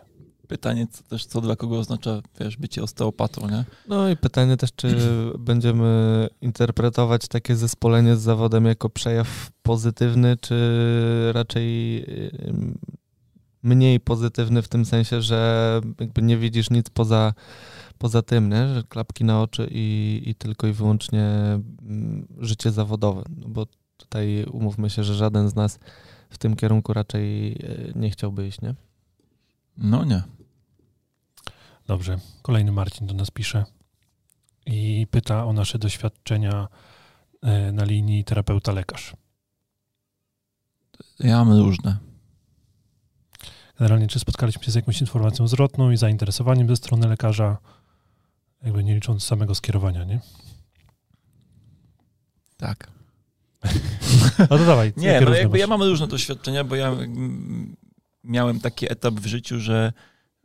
Pytanie 0.47 0.87
co, 0.91 1.03
też, 1.03 1.25
co 1.25 1.41
dla 1.41 1.55
kogo 1.55 1.79
oznacza, 1.79 2.21
wiesz, 2.39 2.57
bycie 2.57 2.83
osteopatą, 2.83 3.49
nie? 3.49 3.65
No 3.87 4.09
i 4.09 4.17
pytanie 4.17 4.57
też, 4.57 4.69
czy 4.75 4.97
będziemy 5.39 6.27
interpretować 6.41 7.27
takie 7.27 7.55
zespolenie 7.55 8.15
z 8.15 8.21
zawodem 8.21 8.65
jako 8.65 8.89
przejaw 8.89 9.51
pozytywny, 9.63 10.37
czy 10.37 10.55
raczej 11.33 12.05
mniej 13.63 13.99
pozytywny 13.99 14.61
w 14.61 14.67
tym 14.67 14.85
sensie, 14.85 15.21
że 15.21 15.81
jakby 15.99 16.21
nie 16.21 16.37
widzisz 16.37 16.69
nic 16.69 16.89
poza, 16.89 17.33
poza 18.03 18.21
tym, 18.21 18.49
nie? 18.49 18.73
że 18.73 18.83
klapki 18.83 19.23
na 19.23 19.41
oczy 19.41 19.67
i, 19.71 20.21
i 20.25 20.35
tylko 20.35 20.67
i 20.67 20.73
wyłącznie 20.73 21.21
mm, 21.21 22.27
życie 22.39 22.71
zawodowe. 22.71 23.23
No 23.37 23.47
bo 23.49 23.65
tutaj 23.97 24.45
umówmy 24.51 24.89
się, 24.89 25.03
że 25.03 25.15
żaden 25.15 25.49
z 25.49 25.55
nas 25.55 25.79
w 26.29 26.37
tym 26.37 26.55
kierunku 26.55 26.93
raczej 26.93 27.51
e, 27.51 27.99
nie 27.99 28.09
chciałby 28.09 28.47
iść, 28.47 28.61
nie? 28.61 28.75
No 29.77 30.05
nie. 30.05 30.23
Dobrze. 31.87 32.19
Kolejny 32.41 32.71
Marcin 32.71 33.07
do 33.07 33.13
nas 33.13 33.31
pisze 33.31 33.65
i 34.65 35.07
pyta 35.11 35.45
o 35.45 35.53
nasze 35.53 35.79
doświadczenia 35.79 36.67
e, 37.41 37.71
na 37.71 37.83
linii 37.83 38.25
terapeuta-lekarz. 38.25 39.13
Ja 41.19 41.45
mam 41.45 41.57
różne. 41.57 41.97
Generalnie, 43.79 44.07
czy 44.07 44.19
spotkaliśmy 44.19 44.63
się 44.63 44.71
z 44.71 44.75
jakąś 44.75 45.01
informacją 45.01 45.47
zwrotną 45.47 45.91
i 45.91 45.97
zainteresowaniem 45.97 46.67
ze 46.67 46.75
strony 46.75 47.07
lekarza, 47.07 47.57
jakby 48.63 48.83
nie 48.83 48.95
licząc 48.95 49.23
samego 49.23 49.55
skierowania, 49.55 50.03
nie? 50.03 50.19
Tak. 52.57 52.87
No 54.39 54.57
to 54.57 54.65
dawaj. 54.65 54.93
Nie, 54.97 55.21
no 55.21 55.35
jakby 55.35 55.49
masz? 55.49 55.59
ja 55.59 55.67
mam 55.67 55.83
różne 55.83 56.07
doświadczenia, 56.07 56.63
bo 56.63 56.75
ja 56.75 56.87
mm, 56.87 57.75
miałem 58.23 58.59
taki 58.59 58.91
etap 58.91 59.13
w 59.13 59.25
życiu, 59.25 59.59
że 59.59 59.93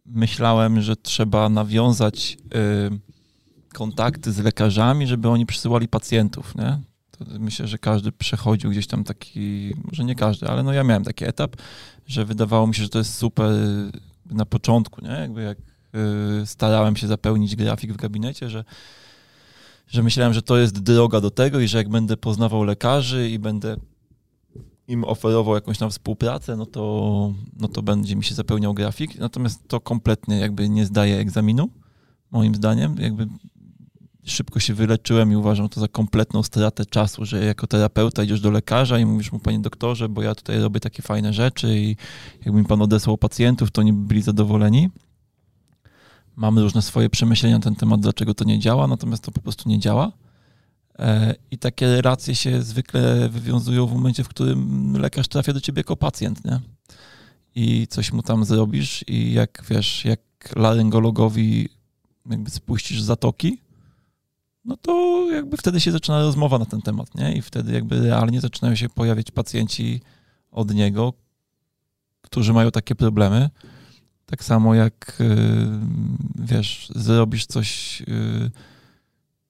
myślałem, 0.07 0.83
że 0.83 0.97
trzeba 0.97 1.49
nawiązać 1.49 2.37
y, 2.55 3.75
kontakty 3.75 4.33
z 4.33 4.39
lekarzami, 4.39 5.07
żeby 5.07 5.29
oni 5.29 5.47
przysyłali 5.47 5.89
pacjentów, 5.89 6.55
nie? 6.55 6.81
To 7.11 7.25
myślę, 7.39 7.69
że 7.69 7.79
każdy 7.79 8.13
przechodził 8.13 8.71
gdzieś 8.71 8.87
tam 8.87 9.05
taki, 9.05 9.75
może 9.85 10.05
nie 10.05 10.15
każdy, 10.15 10.49
ale 10.49 10.63
no 10.63 10.73
ja 10.73 10.85
miałem 10.85 11.05
taki 11.05 11.25
etap, 11.25 11.57
że 12.07 12.25
wydawało 12.25 12.67
mi 12.67 12.75
się, 12.75 12.83
że 12.83 12.89
to 12.89 12.99
jest 12.99 13.15
super 13.15 13.51
na 14.31 14.47
początku, 14.47 15.05
nie? 15.05 15.11
Jakby 15.11 15.43
jak 15.43 15.59
starałem 16.45 16.97
się 16.97 17.07
zapełnić 17.07 17.57
grafik 17.57 17.93
w 17.93 17.97
gabinecie, 17.97 18.51
że, 18.51 18.65
że 19.87 20.03
myślałem, 20.03 20.35
że 20.35 20.43
to 20.43 20.59
jest 20.59 20.79
droga 20.79 21.21
do 21.21 21.31
tego 21.31 21.61
i 21.61 21.69
że 21.69 21.79
jak 21.79 21.89
będę 21.89 22.17
poznawał 22.17 22.65
lekarzy 22.65 23.31
i 23.31 23.39
będę 23.39 23.77
im 24.89 25.05
oferował 25.05 25.55
jakąś 25.55 25.79
tam 25.79 25.91
współpracę, 25.91 26.57
no 26.57 26.67
to, 26.67 27.33
no 27.57 27.69
to 27.69 27.83
będzie 27.83 28.17
mi 28.17 28.25
się 28.25 28.35
zapełniał 28.35 28.75
grafik. 28.75 29.19
Natomiast 29.19 29.69
to 29.69 29.81
kompletnie 29.81 30.39
jakby 30.39 30.69
nie 30.69 30.87
zdaje 30.87 31.19
egzaminu, 31.19 31.69
moim 32.31 32.55
zdaniem. 32.55 32.97
Jakby 32.99 33.27
szybko 34.25 34.61
się 34.61 34.75
wyleczyłem 34.75 35.33
i 35.33 35.37
uważam 35.37 35.69
to 35.69 35.81
za 35.81 35.89
kompletną 35.89 36.43
stratę 36.43 36.87
czasu, 36.87 37.25
że 37.25 37.45
jako 37.45 37.67
terapeuta 37.67 38.23
idziesz 38.23 38.41
do 38.41 38.51
lekarza 38.51 38.99
i 38.99 39.07
mówisz 39.07 39.33
mu, 39.33 39.39
panie 39.39 39.59
doktorze, 39.59 40.09
bo 40.09 40.23
ja 40.23 40.35
tutaj 40.35 40.59
robię 40.59 40.81
takie 40.81 41.03
fajne 41.03 41.33
rzeczy 41.33 41.79
i 41.79 41.97
jakby 42.45 42.61
mi 42.61 42.67
pan 42.67 42.83
odesłał 42.83 43.19
pacjentów, 43.19 43.71
to 43.71 43.81
oni 43.81 43.93
by 43.93 44.09
byli 44.09 44.23
zadowoleni. 44.23 44.89
Mamy 46.39 46.63
różne 46.63 46.83
swoje 46.83 47.11
przemyślenia 47.11 47.57
na 47.57 47.63
ten 47.63 47.75
temat, 47.75 48.01
dlaczego 48.01 48.35
to 48.35 48.45
nie 48.45 48.59
działa, 48.59 48.87
natomiast 48.87 49.23
to 49.23 49.33
po 49.33 49.41
prostu 49.41 49.69
nie 49.69 49.79
działa. 49.79 50.13
E, 50.99 51.35
I 51.51 51.59
takie 51.59 52.01
relacje 52.01 52.35
się 52.35 52.63
zwykle 52.63 53.29
wywiązują 53.29 53.87
w 53.87 53.93
momencie, 53.93 54.25
w 54.25 54.29
którym 54.29 54.93
lekarz 54.97 55.29
trafia 55.29 55.53
do 55.53 55.61
ciebie 55.61 55.81
jako 55.81 55.97
pacjent, 55.97 56.45
nie? 56.45 56.61
I 57.55 57.87
coś 57.87 58.13
mu 58.13 58.23
tam 58.23 58.45
zrobisz 58.45 59.05
i 59.09 59.33
jak, 59.33 59.65
wiesz, 59.71 60.05
jak 60.05 60.21
laryngologowi 60.57 61.69
jakby 62.31 62.51
spuścisz 62.51 63.01
zatoki, 63.03 63.61
no 64.65 64.77
to 64.77 65.27
jakby 65.33 65.57
wtedy 65.57 65.81
się 65.81 65.93
zaczyna 65.93 66.23
rozmowa 66.23 66.59
na 66.59 66.67
ten 66.67 66.83
temat, 66.83 67.15
nie? 67.15 67.33
I 67.37 67.43
wtedy 67.43 67.73
jakby 67.73 68.01
realnie 68.01 68.41
zaczynają 68.41 68.75
się 68.75 68.89
pojawiać 68.89 69.31
pacjenci 69.31 70.01
od 70.51 70.75
niego, 70.75 71.13
którzy 72.23 72.53
mają 72.53 72.71
takie 72.71 72.95
problemy. 72.95 73.51
Tak 74.31 74.45
samo 74.45 74.75
jak, 74.75 75.21
y, 75.21 75.37
wiesz, 76.39 76.89
zrobisz 76.95 77.47
coś 77.47 78.01
y, 78.03 78.51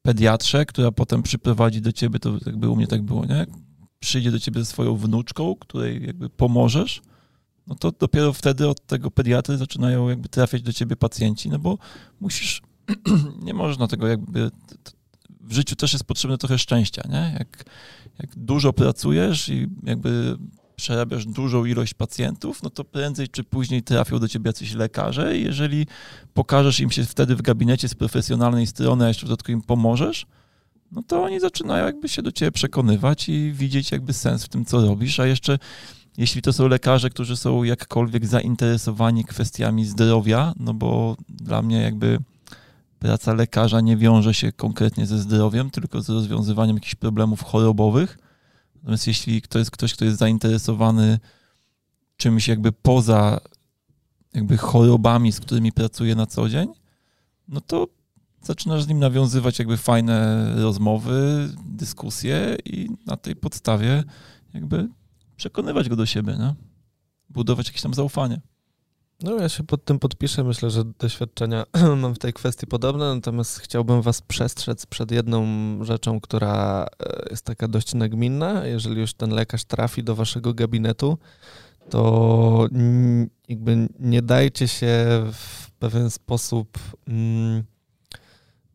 pediatrze, 0.03 0.67
która 0.67 0.93
potem 0.93 1.23
przyprowadzi 1.23 1.81
do 1.81 1.93
ciebie, 1.93 2.19
to 2.19 2.33
jakby 2.47 2.69
u 2.69 2.77
mnie 2.77 2.87
tak 2.87 3.03
było, 3.03 3.25
nie? 3.25 3.47
Przyjdzie 3.99 4.31
do 4.31 4.41
ciebie 4.41 4.61
ze 4.61 4.67
swoją 4.67 4.97
wnuczką, 4.97 5.57
której 5.57 6.07
jakby 6.07 6.31
pomożesz, 6.31 7.03
no 7.67 7.75
to 7.75 7.93
dopiero 7.93 8.33
wtedy 8.33 8.69
od 8.69 8.87
tego 8.87 9.11
pediatry 9.11 9.57
zaczynają 9.57 10.09
jakby 10.09 10.29
trafiać 10.29 10.63
do 10.63 10.73
ciebie 10.73 10.97
pacjenci, 10.97 11.49
no 11.49 11.59
bo 11.59 11.79
musisz, 12.21 12.63
nie 13.43 13.55
można 13.55 13.89
tego 13.89 14.07
jakby, 14.09 14.51
w 15.41 15.53
życiu 15.53 15.77
też 15.77 15.93
jest 15.93 16.05
potrzebne 16.05 16.39
trochę 16.39 16.59
szczęścia, 16.59 17.03
nie? 17.09 17.37
Jak, 17.39 17.65
jak 18.19 18.37
dużo 18.37 18.73
pracujesz 18.73 19.49
i 19.49 19.69
jakby 19.83 20.37
przerabiasz 20.79 21.27
dużą 21.27 21.65
ilość 21.65 21.95
pacjentów, 21.95 22.63
no 22.63 22.71
to 22.71 22.85
prędzej 22.85 23.29
czy 23.29 23.45
później 23.45 23.83
trafią 23.83 24.19
do 24.19 24.29
ciebie 24.29 24.49
jacyś 24.49 24.75
lekarze. 24.75 25.39
I 25.39 25.45
jeżeli 25.45 25.87
pokażesz 26.35 26.81
im 26.81 26.91
się 26.91 27.05
wtedy 27.05 27.37
w 27.37 27.43
gabinecie 27.43 27.89
z 27.89 27.95
profesjonalnej 27.95 28.67
strony, 28.67 29.05
a 29.05 29.09
jeszcze 29.09 29.27
w 29.27 29.29
dodatku 29.29 29.53
im 29.53 29.63
pomożesz, 29.63 30.27
no 30.93 31.03
to 31.03 31.23
oni 31.23 31.41
zaczynają 31.41 31.87
jakby 31.87 32.09
się 32.09 32.23
do 32.23 32.33
ciebie 32.33 32.53
przekonywać 32.53 33.29
i 33.29 33.53
widzieć 33.53 33.91
jakby 33.91 34.13
sens 34.13 34.45
w 34.45 34.49
tym, 34.49 34.65
co 34.65 34.87
robisz, 34.87 35.21
a 35.21 35.27
jeszcze 35.27 35.59
jeśli 36.17 36.43
to 36.43 36.53
są 36.53 36.69
lekarze, 36.69 37.11
którzy 37.11 37.37
są 37.37 37.63
jakkolwiek 37.63 38.27
zainteresowani 38.27 39.25
kwestiami 39.25 39.85
zdrowia, 39.85 40.53
no 40.61 40.75
bo 40.75 41.17
dla 41.29 41.63
mnie 41.63 41.83
jakby 41.83 42.19
praca 42.99 43.35
lekarza 43.35 43.81
nie 43.81 43.97
wiąże 43.97 44.35
się 44.35 44.53
konkretnie 44.53 45.07
ze 45.07 45.19
zdrowiem, 45.19 45.71
tylko 45.71 46.03
z 46.03 46.09
rozwiązywaniem 46.09 46.77
jakichś 46.77 46.95
problemów 46.95 47.43
chorobowych, 47.43 48.19
Natomiast 48.83 49.07
jeśli 49.07 49.43
to 49.43 49.59
jest 49.59 49.71
ktoś, 49.71 49.95
kto 49.95 50.05
jest 50.05 50.19
zainteresowany 50.19 51.19
czymś 52.17 52.49
jakby 52.49 52.73
poza 52.73 53.41
jakby 54.35 54.57
chorobami, 54.57 55.33
z 55.33 55.41
którymi 55.41 55.73
pracuje 55.73 56.15
na 56.15 56.27
co 56.27 56.49
dzień, 56.49 56.69
no 57.49 57.61
to 57.61 57.89
zaczynasz 58.43 58.83
z 58.83 58.89
nim 58.89 58.99
nawiązywać 58.99 59.59
jakby 59.59 59.77
fajne 59.77 60.47
rozmowy, 60.63 61.49
dyskusje 61.65 62.57
i 62.65 62.91
na 63.07 63.17
tej 63.17 63.37
podstawie 63.37 64.05
jakby 64.55 64.89
przekonywać 65.37 65.89
go 65.89 65.97
do 65.97 66.07
siebie, 66.07 66.37
nie? 66.39 66.55
budować 67.31 67.67
jakieś 67.67 67.83
tam 67.83 67.95
zaufanie. 67.95 68.41
No 69.23 69.37
ja 69.37 69.49
się 69.49 69.65
pod 69.65 69.85
tym 69.85 69.99
podpiszę. 69.99 70.45
Myślę, 70.45 70.71
że 70.71 70.85
doświadczenia 70.85 71.65
mam 72.03 72.15
w 72.15 72.19
tej 72.19 72.33
kwestii 72.33 72.67
podobne, 72.67 73.15
natomiast 73.15 73.59
chciałbym 73.59 74.03
was 74.03 74.23
przestrzec 74.23 74.87
przed 74.87 75.11
jedną 75.11 75.45
rzeczą, 75.85 76.21
która 76.21 76.87
e, 77.07 77.27
jest 77.31 77.45
taka 77.45 77.69
dość 77.69 77.95
nagminna. 77.95 78.67
Jeżeli 78.67 79.01
już 79.01 79.15
ten 79.15 79.31
lekarz 79.31 79.65
trafi 79.65 80.05
do 80.05 80.15
waszego 80.15 80.55
gabinetu, 80.55 81.19
to 81.91 82.69
jakby 83.49 83.89
nie 83.99 84.23
dajcie 84.23 84.69
się 84.69 85.07
w 85.33 85.71
pewien 85.71 86.11
sposób... 86.11 86.79
Mm, 87.09 87.65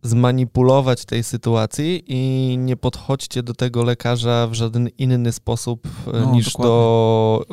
zmanipulować 0.03 1.05
tej 1.05 1.23
sytuacji 1.23 2.03
i 2.07 2.57
nie 2.57 2.77
podchodźcie 2.77 3.43
do 3.43 3.53
tego 3.53 3.83
lekarza 3.83 4.47
w 4.47 4.53
żaden 4.53 4.89
inny 4.97 5.31
sposób 5.31 5.87
e, 5.87 6.11
no, 6.11 6.31
niż 6.31 6.45
dokładnie. 6.45 6.69
do 6.69 7.45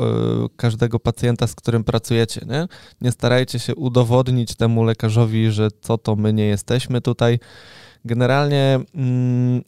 y, 0.47 0.57
każdego 0.57 1.01
pacjenta, 1.01 1.47
z 1.47 1.55
którym 1.55 1.85
pracujecie. 1.85 2.41
Nie? 2.47 2.69
nie 3.01 3.13
starajcie 3.13 3.59
się 3.59 3.75
udowodnić 3.75 4.55
temu 4.55 4.85
lekarzowi, 4.85 5.51
że 5.51 5.69
co 5.81 5.99
to 5.99 6.17
my 6.17 6.33
nie 6.33 6.47
jesteśmy 6.47 7.01
tutaj. 7.01 7.39
Generalnie 8.05 8.81
mm, 8.95 9.63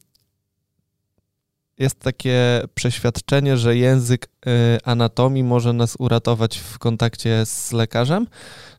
jest 1.78 2.00
takie 2.00 2.62
przeświadczenie, 2.74 3.56
że 3.56 3.76
język 3.76 4.26
y, 4.26 4.50
anatomii 4.84 5.44
może 5.44 5.72
nas 5.72 5.96
uratować 5.98 6.58
w 6.58 6.78
kontakcie 6.78 7.46
z 7.46 7.72
lekarzem. 7.72 8.26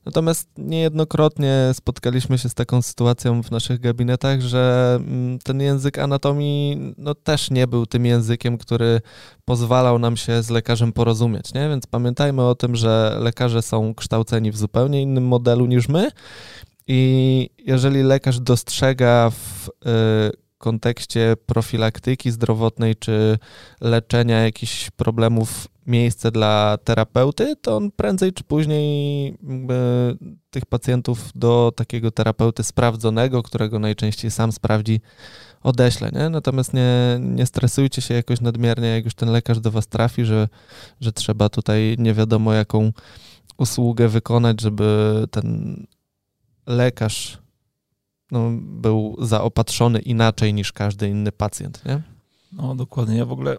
Natomiast 0.06 0.50
niejednokrotnie 0.58 1.72
spotkaliśmy 1.74 2.38
się 2.38 2.50
z 2.50 2.54
taką 2.54 2.82
sytuacją 2.82 3.44
w 3.44 3.52
naszych 3.52 3.80
gabinetach, 3.80 4.42
że 4.42 4.96
mm, 5.00 5.40
ten 5.40 5.62
język 5.62 6.00
anatomii 6.00 6.94
no, 6.98 7.16
też 7.16 7.52
nie 7.52 7.68
był 7.68 7.86
tym 7.86 8.06
językiem, 8.06 8.58
który 8.58 9.02
pozwalał 9.46 10.00
nam 10.00 10.18
się 10.18 10.44
z 10.44 10.50
lekarzem 10.50 10.94
porozumieć. 10.94 11.54
Nie? 11.54 11.70
Więc 11.70 11.88
pamiętajmy 11.88 12.42
o 12.44 12.56
tym, 12.56 12.76
że 12.76 13.18
lekarze 13.20 13.62
są 13.62 13.96
kształceni 13.96 14.52
w 14.52 14.58
zupełnie 14.58 15.02
innym 15.02 15.28
modelu 15.28 15.66
niż 15.66 15.88
my. 15.90 16.10
I 16.88 17.50
jeżeli 17.58 18.04
lekarz 18.04 18.40
dostrzega 18.40 19.30
w 19.30 19.68
y, 19.68 20.44
kontekście 20.58 21.36
profilaktyki 21.46 22.32
zdrowotnej 22.32 22.96
czy 22.96 23.38
leczenia 23.82 24.44
jakichś 24.44 24.92
problemów 24.92 25.68
miejsce 25.88 26.32
dla 26.32 26.78
terapeuty, 26.84 27.56
to 27.56 27.78
on 27.78 27.92
prędzej 27.92 28.34
czy 28.34 28.44
później 28.44 29.38
tych 30.50 30.66
pacjentów 30.66 31.32
do 31.36 31.72
takiego 31.76 32.12
terapeuty 32.12 32.64
sprawdzonego, 32.64 33.44
którego 33.44 33.80
najczęściej 33.80 34.32
sam 34.32 34.52
sprawdzi, 34.52 35.02
odeślę, 35.64 36.12
nie? 36.14 36.30
Natomiast 36.30 36.74
nie, 36.74 37.20
nie 37.20 37.46
stresujcie 37.46 38.02
się 38.02 38.14
jakoś 38.14 38.42
nadmiernie, 38.42 38.88
jak 38.88 39.06
już 39.06 39.14
ten 39.14 39.30
lekarz 39.30 39.60
do 39.60 39.72
was 39.72 39.88
trafi, 39.88 40.26
że, 40.26 40.48
że 41.02 41.12
trzeba 41.12 41.50
tutaj 41.50 41.96
nie 42.00 42.14
wiadomo 42.14 42.54
jaką 42.54 42.92
usługę 43.58 44.08
wykonać, 44.08 44.62
żeby 44.62 45.28
ten 45.32 45.78
lekarz 46.68 47.38
no, 48.32 48.52
był 48.62 49.16
zaopatrzony 49.22 50.00
inaczej 50.00 50.54
niż 50.54 50.72
każdy 50.72 51.10
inny 51.10 51.32
pacjent, 51.32 51.86
nie? 51.86 52.02
No 52.52 52.76
dokładnie. 52.76 53.18
Ja 53.18 53.26
w 53.26 53.32
ogóle 53.32 53.58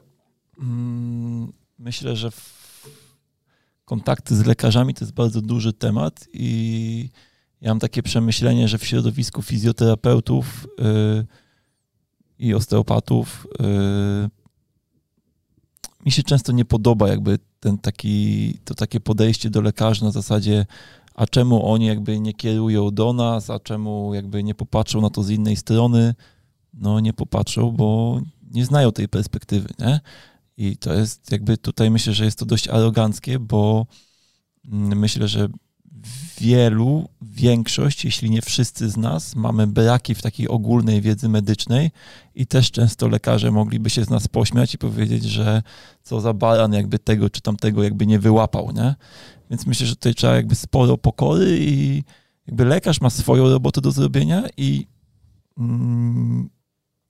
mm, 0.59 1.53
myślę, 1.79 2.17
że 2.17 2.31
kontakty 3.85 4.37
z 4.37 4.47
lekarzami 4.47 4.95
to 4.95 5.05
jest 5.05 5.15
bardzo 5.15 5.41
duży 5.41 5.73
temat 5.73 6.29
i 6.33 7.11
ja 7.61 7.71
mam 7.71 7.79
takie 7.79 8.03
przemyślenie, 8.03 8.69
że 8.69 8.79
w 8.79 8.85
środowisku 8.85 9.43
fizjoterapeutów 9.43 10.67
yy, 10.79 11.27
i 12.39 12.55
osteopatów 12.55 13.47
yy, 13.61 14.31
mi 16.05 16.13
się 16.13 16.23
często 16.23 16.53
nie 16.53 16.65
podoba 16.65 17.09
jakby 17.09 17.39
ten 17.61 17.79
taki, 17.79 18.59
to 18.65 18.75
takie 18.75 19.01
podejście 19.01 19.51
do 19.51 19.61
lekarzy 19.61 20.05
na 20.05 20.11
zasadzie 20.11 20.67
a 21.15 21.27
czemu 21.27 21.67
oni 21.67 21.87
jakby 21.87 22.21
nie 22.21 22.35
kierują 22.35 22.91
do 22.91 23.13
nas, 23.13 23.51
a 23.51 23.61
czemu 23.61 24.15
jakby 24.15 24.45
nie 24.45 24.55
popatrzą 24.55 25.01
na 25.01 25.11
to 25.11 25.23
z 25.23 25.31
innej 25.31 25.57
strony? 25.57 26.15
No 26.75 27.01
nie 27.01 27.13
popatrzą, 27.13 27.71
bo 27.71 28.21
nie 28.51 28.65
znają 28.65 28.93
tej 28.93 29.09
perspektywy, 29.09 29.69
nie? 29.79 30.01
I 30.57 30.77
to 30.77 30.95
jest 30.95 31.33
jakby 31.33 31.59
tutaj 31.59 31.91
myślę, 31.91 32.13
że 32.13 32.25
jest 32.25 32.39
to 32.39 32.47
dość 32.47 32.69
aroganckie, 32.69 33.39
bo 33.39 33.87
mm, 34.73 34.99
myślę, 34.99 35.29
że 35.29 35.49
wielu, 36.39 37.09
większość, 37.23 38.05
jeśli 38.05 38.31
nie 38.31 38.43
wszyscy 38.43 38.91
z 38.91 38.97
nas, 38.97 39.37
mamy 39.37 39.67
braki 39.67 40.15
w 40.15 40.23
takiej 40.23 40.49
ogólnej 40.49 41.01
wiedzy 41.01 41.29
medycznej 41.29 41.91
i 42.35 42.47
też 42.47 42.71
często 42.71 43.09
lekarze 43.09 43.51
mogliby 43.51 43.91
się 43.91 44.05
z 44.05 44.11
nas 44.11 44.29
pośmiać 44.29 44.75
i 44.75 44.79
powiedzieć, 44.79 45.25
że 45.25 45.63
co 46.03 46.21
za 46.21 46.35
baran 46.35 46.73
jakby 46.73 46.99
tego 46.99 47.31
czy 47.31 47.41
tamtego 47.41 47.83
jakby 47.83 48.07
nie 48.07 48.19
wyłapał, 48.19 48.73
nie? 48.73 48.95
Więc 49.51 49.67
myślę, 49.67 49.87
że 49.87 49.97
tutaj 49.97 50.15
trzeba 50.15 50.35
jakby 50.35 50.55
sporo 50.55 50.99
pokory 50.99 51.59
i 51.61 52.05
jakby 52.47 52.65
lekarz 52.65 53.01
ma 53.01 53.11
swoją 53.11 53.51
robotę 53.51 53.81
do 53.81 53.91
zrobienia 53.91 54.43
i 54.57 54.87
mm, 55.59 56.51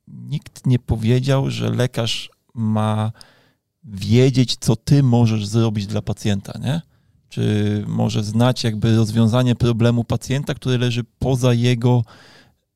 nikt 0.08 0.66
nie 0.66 0.78
powiedział, 0.78 1.50
że 1.50 1.70
lekarz 1.70 2.30
ma 2.54 3.12
wiedzieć, 3.84 4.56
co 4.60 4.76
ty 4.76 5.02
możesz 5.02 5.46
zrobić 5.46 5.86
dla 5.86 6.02
pacjenta, 6.02 6.58
nie? 6.58 6.82
Czy 7.28 7.84
może 7.86 8.24
znać 8.24 8.64
jakby 8.64 8.96
rozwiązanie 8.96 9.54
problemu 9.54 10.04
pacjenta, 10.04 10.54
który 10.54 10.78
leży 10.78 11.04
poza 11.18 11.54
jego 11.54 12.04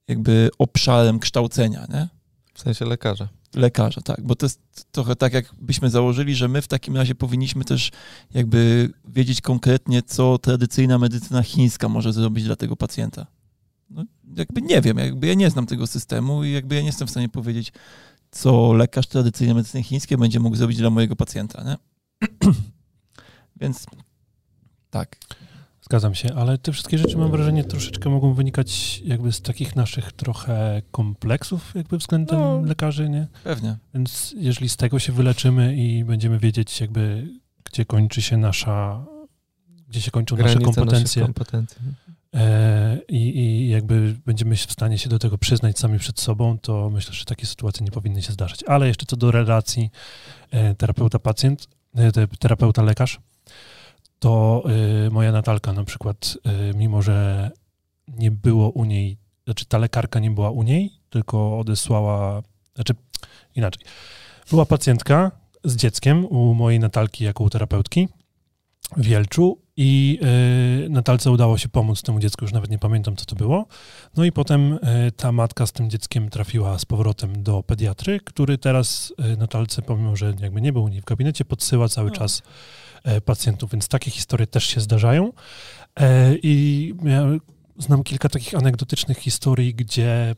jakby 0.08 0.50
obszarem 0.58 1.18
kształcenia, 1.18 1.86
nie? 1.92 2.08
W 2.54 2.60
sensie 2.60 2.84
lekarza. 2.84 3.28
Lekarza, 3.54 4.00
tak, 4.00 4.26
bo 4.26 4.34
to 4.34 4.46
jest 4.46 4.60
trochę 4.92 5.16
tak, 5.16 5.32
jakbyśmy 5.32 5.90
założyli, 5.90 6.34
że 6.34 6.48
my 6.48 6.62
w 6.62 6.68
takim 6.68 6.96
razie 6.96 7.14
powinniśmy 7.14 7.64
też 7.64 7.90
jakby 8.34 8.90
wiedzieć 9.08 9.40
konkretnie, 9.40 10.02
co 10.02 10.38
tradycyjna 10.38 10.98
medycyna 10.98 11.42
chińska 11.42 11.88
może 11.88 12.12
zrobić 12.12 12.44
dla 12.44 12.56
tego 12.56 12.76
pacjenta. 12.76 13.26
No, 13.90 14.04
jakby 14.36 14.62
nie 14.62 14.80
wiem, 14.80 14.98
jakby 14.98 15.26
ja 15.26 15.34
nie 15.34 15.50
znam 15.50 15.66
tego 15.66 15.86
systemu 15.86 16.44
i 16.44 16.50
jakby 16.50 16.74
ja 16.74 16.80
nie 16.80 16.86
jestem 16.86 17.08
w 17.08 17.10
stanie 17.10 17.28
powiedzieć, 17.28 17.72
co 18.30 18.72
lekarz 18.72 19.06
tradycyjnej 19.06 19.54
medycyny 19.54 19.82
chińskiej 19.82 20.18
będzie 20.18 20.40
mógł 20.40 20.56
zrobić 20.56 20.78
dla 20.78 20.90
mojego 20.90 21.16
pacjenta, 21.16 21.64
nie? 21.64 21.76
Więc 23.60 23.86
tak. 24.90 25.16
Zgadzam 25.80 26.14
się, 26.14 26.34
ale 26.34 26.58
te 26.58 26.72
wszystkie 26.72 26.98
rzeczy 26.98 27.16
mam 27.16 27.30
wrażenie 27.30 27.64
troszeczkę 27.64 28.10
mogą 28.10 28.34
wynikać 28.34 29.00
jakby 29.04 29.32
z 29.32 29.40
takich 29.40 29.76
naszych 29.76 30.12
trochę 30.12 30.82
kompleksów 30.90 31.72
jakby 31.74 31.98
względem 31.98 32.40
no, 32.40 32.60
lekarzy, 32.60 33.08
nie? 33.08 33.26
Pewnie. 33.44 33.76
Więc 33.94 34.34
jeżeli 34.38 34.68
z 34.68 34.76
tego 34.76 34.98
się 34.98 35.12
wyleczymy 35.12 35.76
i 35.76 36.04
będziemy 36.04 36.38
wiedzieć 36.38 36.80
jakby 36.80 37.28
gdzie 37.64 37.84
kończy 37.84 38.22
się 38.22 38.36
nasza, 38.36 39.04
gdzie 39.88 40.00
się 40.00 40.10
kończą 40.10 40.36
Granice 40.36 40.58
nasze 40.58 40.74
kompetencje. 40.74 41.22
kompetencje. 41.22 41.78
E, 42.34 42.98
i, 43.08 43.38
I 43.38 43.68
jakby 43.68 44.16
będziemy 44.26 44.56
w 44.56 44.72
stanie 44.72 44.98
się 44.98 45.08
do 45.08 45.18
tego 45.18 45.38
przyznać 45.38 45.78
sami 45.78 45.98
przed 45.98 46.20
sobą, 46.20 46.58
to 46.58 46.90
myślę, 46.90 47.14
że 47.14 47.24
takie 47.24 47.46
sytuacje 47.46 47.84
nie 47.84 47.90
powinny 47.90 48.22
się 48.22 48.32
zdarzać. 48.32 48.64
Ale 48.66 48.88
jeszcze 48.88 49.06
co 49.06 49.16
do 49.16 49.30
relacji 49.30 49.90
e, 50.50 50.74
terapeuta-pacjent, 50.74 51.68
e, 51.94 52.12
terapeuta-lekarz, 52.12 53.18
to 54.18 54.62
y, 55.06 55.10
moja 55.10 55.32
Natalka 55.32 55.72
na 55.72 55.84
przykład, 55.84 56.38
mimo 56.74 57.02
że 57.02 57.50
nie 58.08 58.30
było 58.30 58.70
u 58.70 58.84
niej, 58.84 59.18
znaczy 59.44 59.66
ta 59.66 59.78
lekarka 59.78 60.20
nie 60.20 60.30
była 60.30 60.50
u 60.50 60.62
niej, 60.62 60.92
tylko 61.10 61.58
odesłała, 61.58 62.42
znaczy 62.74 62.94
inaczej. 63.54 63.82
Była 64.50 64.66
pacjentka 64.66 65.30
z 65.64 65.76
dzieckiem 65.76 66.24
u 66.24 66.54
mojej 66.54 66.80
Natalki 66.80 67.24
jako 67.24 67.44
u 67.44 67.50
terapeutki 67.50 68.08
w 68.96 69.02
Wielczu 69.02 69.58
i 69.80 70.18
y, 70.86 70.88
Natalce 70.88 71.30
udało 71.30 71.58
się 71.58 71.68
pomóc 71.68 72.02
temu 72.02 72.20
dziecku, 72.20 72.44
już 72.44 72.52
nawet 72.52 72.70
nie 72.70 72.78
pamiętam, 72.78 73.16
co 73.16 73.24
to 73.24 73.36
było. 73.36 73.66
No 74.16 74.24
i 74.24 74.32
potem 74.32 74.72
y, 74.72 74.78
ta 75.16 75.32
matka 75.32 75.66
z 75.66 75.72
tym 75.72 75.90
dzieckiem 75.90 76.30
trafiła 76.30 76.78
z 76.78 76.84
powrotem 76.84 77.42
do 77.42 77.62
pediatry, 77.62 78.20
który 78.20 78.58
teraz 78.58 79.12
y, 79.32 79.36
Natalce, 79.36 79.82
pomimo 79.82 80.16
że 80.16 80.34
jakby 80.40 80.60
nie 80.60 80.72
był 80.72 80.84
u 80.84 80.88
niej 80.88 81.00
w 81.00 81.04
gabinecie, 81.04 81.44
podsyła 81.44 81.88
cały 81.88 82.10
czas 82.10 82.42
E, 83.04 83.20
pacjentów, 83.20 83.70
więc 83.70 83.88
takie 83.88 84.10
historie 84.10 84.46
też 84.46 84.64
się 84.64 84.80
zdarzają. 84.80 85.32
E, 86.00 86.34
I 86.42 86.94
ja 87.04 87.26
znam 87.78 88.02
kilka 88.02 88.28
takich 88.28 88.54
anegdotycznych 88.54 89.18
historii, 89.18 89.74
gdzie 89.74 90.34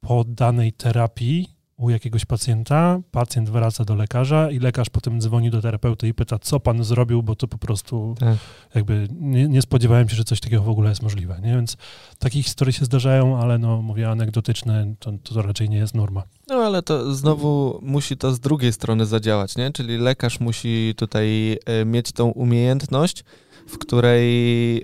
po 0.00 0.24
danej 0.24 0.72
terapii 0.72 1.53
u 1.76 1.90
jakiegoś 1.90 2.24
pacjenta, 2.24 3.00
pacjent 3.10 3.50
wraca 3.50 3.84
do 3.84 3.94
lekarza 3.94 4.50
i 4.50 4.58
lekarz 4.58 4.90
potem 4.90 5.20
dzwoni 5.20 5.50
do 5.50 5.62
terapeuty 5.62 6.08
i 6.08 6.14
pyta, 6.14 6.38
co 6.38 6.60
pan 6.60 6.84
zrobił, 6.84 7.22
bo 7.22 7.36
to 7.36 7.48
po 7.48 7.58
prostu 7.58 8.14
tak. 8.18 8.38
jakby 8.74 9.08
nie, 9.20 9.48
nie, 9.48 9.62
spodziewałem 9.62 10.08
się, 10.08 10.16
że 10.16 10.24
coś 10.24 10.40
takiego 10.40 10.62
w 10.62 10.68
ogóle 10.68 10.88
jest 10.88 11.02
możliwe. 11.02 11.40
Nie? 11.42 11.54
Więc 11.54 11.76
takie 12.18 12.42
historie 12.42 12.72
się 12.72 12.84
zdarzają, 12.84 13.38
ale 13.38 13.58
no 13.58 13.82
mówię 13.82 14.10
anegdotyczne, 14.10 14.94
to, 14.98 15.12
to 15.22 15.42
raczej 15.42 15.68
nie 15.68 15.76
jest 15.76 15.94
norma. 15.94 16.22
No 16.48 16.54
ale 16.54 16.82
to 16.82 17.14
znowu 17.14 17.80
musi 17.82 18.16
to 18.16 18.32
z 18.32 18.40
drugiej 18.40 18.72
strony 18.72 19.06
zadziałać, 19.06 19.56
nie? 19.56 19.72
Czyli 19.72 19.98
lekarz 19.98 20.40
musi 20.40 20.94
tutaj 20.96 21.58
y, 21.82 21.84
mieć 21.84 22.12
tą 22.12 22.28
umiejętność, 22.28 23.24
w 23.66 23.78
której 23.78 24.76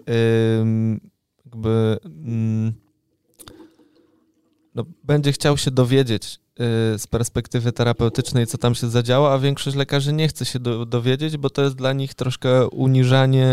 jakby 1.47 1.99
y, 2.07 2.73
no, 4.75 4.85
będzie 5.05 5.33
chciał 5.33 5.57
się 5.57 5.71
dowiedzieć, 5.71 6.41
z 6.99 7.07
perspektywy 7.07 7.73
terapeutycznej, 7.73 8.47
co 8.47 8.59
tam 8.59 8.75
się 8.75 8.89
zadziało, 8.89 9.33
a 9.33 9.39
większość 9.39 9.77
lekarzy 9.77 10.13
nie 10.13 10.29
chce 10.29 10.45
się 10.45 10.59
do, 10.59 10.87
dowiedzieć, 10.87 11.37
bo 11.37 11.51
to 11.51 11.63
jest 11.63 11.77
dla 11.77 11.93
nich 11.93 12.15
troszkę 12.15 12.69
uniżanie 12.69 13.49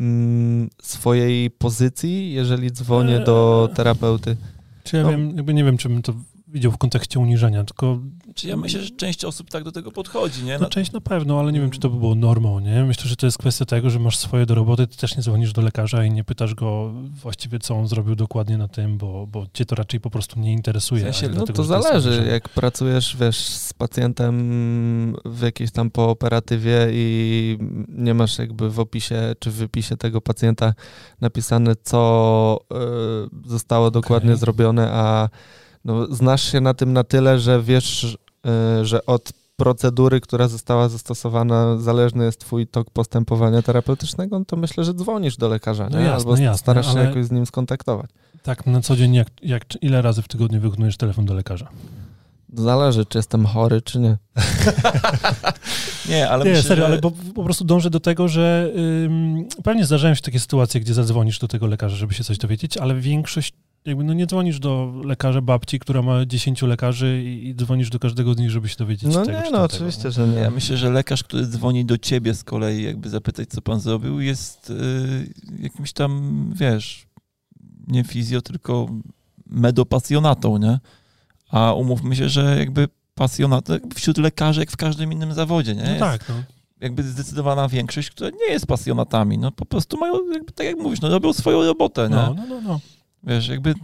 mm, 0.00 0.70
swojej 0.82 1.50
pozycji, 1.50 2.32
jeżeli 2.32 2.72
dzwonię 2.72 3.20
do 3.20 3.66
eee. 3.70 3.76
terapeuty. 3.76 4.36
Czy 4.84 4.96
ja 4.96 5.02
no. 5.02 5.10
wiem, 5.10 5.36
jakby 5.36 5.54
nie 5.54 5.64
wiem, 5.64 5.76
czy 5.78 5.88
bym 5.88 6.02
to 6.02 6.14
widział 6.54 6.72
w 6.72 6.78
kontekście 6.78 7.20
uniżania, 7.20 7.64
tylko... 7.64 7.98
Czy 8.34 8.48
ja 8.48 8.56
myślę, 8.56 8.82
że 8.82 8.90
część 8.90 9.24
osób 9.24 9.50
tak 9.50 9.64
do 9.64 9.72
tego 9.72 9.92
podchodzi, 9.92 10.44
nie? 10.44 10.58
No, 10.58 10.68
część 10.68 10.92
na 10.92 11.00
pewno, 11.00 11.40
ale 11.40 11.52
nie 11.52 11.60
wiem, 11.60 11.70
czy 11.70 11.80
to 11.80 11.90
by 11.90 11.98
było 11.98 12.14
normą, 12.14 12.60
nie? 12.60 12.84
Myślę, 12.84 13.08
że 13.08 13.16
to 13.16 13.26
jest 13.26 13.38
kwestia 13.38 13.64
tego, 13.64 13.90
że 13.90 13.98
masz 13.98 14.18
swoje 14.18 14.46
do 14.46 14.54
roboty, 14.54 14.86
ty 14.86 14.96
też 14.96 15.16
nie 15.16 15.22
dzwonisz 15.22 15.52
do 15.52 15.62
lekarza 15.62 16.04
i 16.04 16.10
nie 16.10 16.24
pytasz 16.24 16.54
go 16.54 16.92
właściwie, 17.22 17.58
co 17.58 17.74
on 17.74 17.88
zrobił 17.88 18.14
dokładnie 18.14 18.58
na 18.58 18.68
tym, 18.68 18.98
bo, 18.98 19.26
bo 19.26 19.46
cię 19.52 19.66
to 19.66 19.74
raczej 19.74 20.00
po 20.00 20.10
prostu 20.10 20.40
nie 20.40 20.52
interesuje. 20.52 21.00
W 21.00 21.04
sensie, 21.04 21.28
no 21.28 21.34
dlatego, 21.34 21.56
to 21.56 21.64
zależy, 21.64 22.26
jak 22.30 22.48
pracujesz, 22.48 23.16
wiesz, 23.16 23.38
z 23.48 23.72
pacjentem 23.72 25.16
w 25.24 25.42
jakiejś 25.42 25.70
tam 25.70 25.90
pooperatywie 25.90 26.88
i 26.92 27.58
nie 27.88 28.14
masz 28.14 28.38
jakby 28.38 28.70
w 28.70 28.80
opisie 28.80 29.34
czy 29.38 29.50
w 29.50 29.54
wypisie 29.54 29.96
tego 29.96 30.20
pacjenta 30.20 30.74
napisane, 31.20 31.76
co 31.82 32.60
y, 33.44 33.48
zostało 33.48 33.90
dokładnie 33.90 34.30
okay. 34.30 34.40
zrobione, 34.40 34.90
a 34.92 35.28
no, 35.84 36.06
znasz 36.06 36.52
się 36.52 36.60
na 36.60 36.74
tym 36.74 36.92
na 36.92 37.04
tyle, 37.04 37.38
że 37.38 37.62
wiesz, 37.62 38.16
yy, 38.44 38.84
że 38.84 39.06
od 39.06 39.32
procedury, 39.56 40.20
która 40.20 40.48
została 40.48 40.88
zastosowana, 40.88 41.76
zależny 41.78 42.24
jest 42.24 42.40
twój 42.40 42.66
tok 42.66 42.90
postępowania 42.90 43.62
terapeutycznego, 43.62 44.38
no 44.38 44.44
to 44.44 44.56
myślę, 44.56 44.84
że 44.84 44.94
dzwonisz 44.94 45.36
do 45.36 45.48
lekarza, 45.48 45.88
no 45.90 45.98
jasne, 45.98 46.14
albo 46.14 46.36
jasne, 46.36 46.58
starasz 46.58 46.92
się 46.92 46.98
jakoś 46.98 47.24
z 47.24 47.30
nim 47.30 47.46
skontaktować. 47.46 48.10
Tak, 48.42 48.66
na 48.66 48.80
co 48.80 48.96
dzień, 48.96 49.14
jak, 49.14 49.28
jak, 49.42 49.82
ile 49.82 50.02
razy 50.02 50.22
w 50.22 50.28
tygodniu 50.28 50.60
wykonujesz 50.60 50.96
telefon 50.96 51.24
do 51.24 51.34
lekarza? 51.34 51.68
Zależy, 52.54 53.06
czy 53.06 53.18
jestem 53.18 53.46
chory, 53.46 53.82
czy 53.82 53.98
nie. 53.98 54.18
nie, 56.08 56.28
ale 56.28 56.44
Nie, 56.44 56.50
myślę, 56.50 56.68
serio, 56.68 56.84
że... 56.84 56.86
ale 56.86 56.98
po, 56.98 57.10
po, 57.10 57.44
prostu 57.44 57.64
dążę 57.64 57.90
do 57.90 58.00
tego, 58.00 58.28
że 58.28 58.72
ym, 59.04 59.48
pewnie 59.64 59.84
zdarzają 59.84 60.14
się 60.14 60.22
takie 60.22 60.40
sytuacje, 60.40 60.80
gdzie 60.80 60.94
zadzwonisz 60.94 61.38
do 61.38 61.48
tego 61.48 61.66
lekarza, 61.66 61.96
żeby 61.96 62.14
się 62.14 62.24
coś 62.24 62.38
dowiedzieć, 62.38 62.76
ale 62.76 62.94
większość 62.94 63.54
jakby 63.86 64.04
no 64.04 64.12
nie 64.12 64.26
dzwonisz 64.26 64.58
do 64.58 64.92
lekarza 65.04 65.40
babci, 65.40 65.78
która 65.78 66.02
ma 66.02 66.26
10 66.26 66.62
lekarzy 66.62 67.22
i, 67.24 67.48
i 67.48 67.54
dzwonisz 67.54 67.90
do 67.90 67.98
każdego 67.98 68.34
z 68.34 68.36
nich, 68.38 68.50
żeby 68.50 68.68
się 68.68 68.76
dowiedzieć 68.76 69.14
No 69.14 69.24
tego, 69.24 69.38
nie, 69.38 69.44
czy 69.46 69.52
no 69.52 69.62
oczywiście, 69.62 70.04
nie? 70.04 70.10
że 70.10 70.28
nie. 70.28 70.38
Ja 70.38 70.50
myślę, 70.50 70.76
że 70.76 70.90
lekarz, 70.90 71.24
który 71.24 71.46
dzwoni 71.46 71.84
do 71.84 71.98
ciebie 71.98 72.34
z 72.34 72.44
kolei, 72.44 72.82
jakby 72.82 73.08
zapytać, 73.08 73.48
co 73.48 73.62
pan 73.62 73.80
zrobił, 73.80 74.20
jest 74.20 74.70
y, 74.70 74.74
jakimś 75.62 75.92
tam, 75.92 76.44
wiesz, 76.56 77.06
nie 77.86 78.04
fizjo, 78.04 78.42
tylko 78.42 78.86
medopasjonatą, 79.46 80.56
nie? 80.58 80.78
A 81.50 81.72
umówmy 81.72 82.16
się, 82.16 82.28
że 82.28 82.56
jakby 82.58 82.88
pasjonat 83.14 83.68
jakby 83.68 83.94
wśród 83.94 84.18
lekarzy, 84.18 84.60
jak 84.60 84.70
w 84.70 84.76
każdym 84.76 85.12
innym 85.12 85.34
zawodzie, 85.34 85.74
nie? 85.74 85.82
No 85.82 85.88
Jest 85.88 86.00
tak, 86.00 86.28
no. 86.28 86.34
jakby 86.80 87.02
zdecydowana 87.02 87.68
większość, 87.68 88.10
która 88.10 88.30
nie 88.30 88.52
jest 88.52 88.66
pasjonatami, 88.66 89.38
no 89.38 89.52
po 89.52 89.66
prostu 89.66 89.96
mają, 89.98 90.30
jakby, 90.32 90.52
tak 90.52 90.66
jak 90.66 90.76
mówisz, 90.78 91.00
no 91.00 91.08
robią 91.08 91.32
swoją 91.32 91.64
robotę, 91.64 92.08
nie? 92.08 92.16
No, 92.16 92.34
no, 92.34 92.46
no, 92.48 92.60
no. 92.60 92.80
Wiesz, 93.26 93.48
jakby 93.48 93.74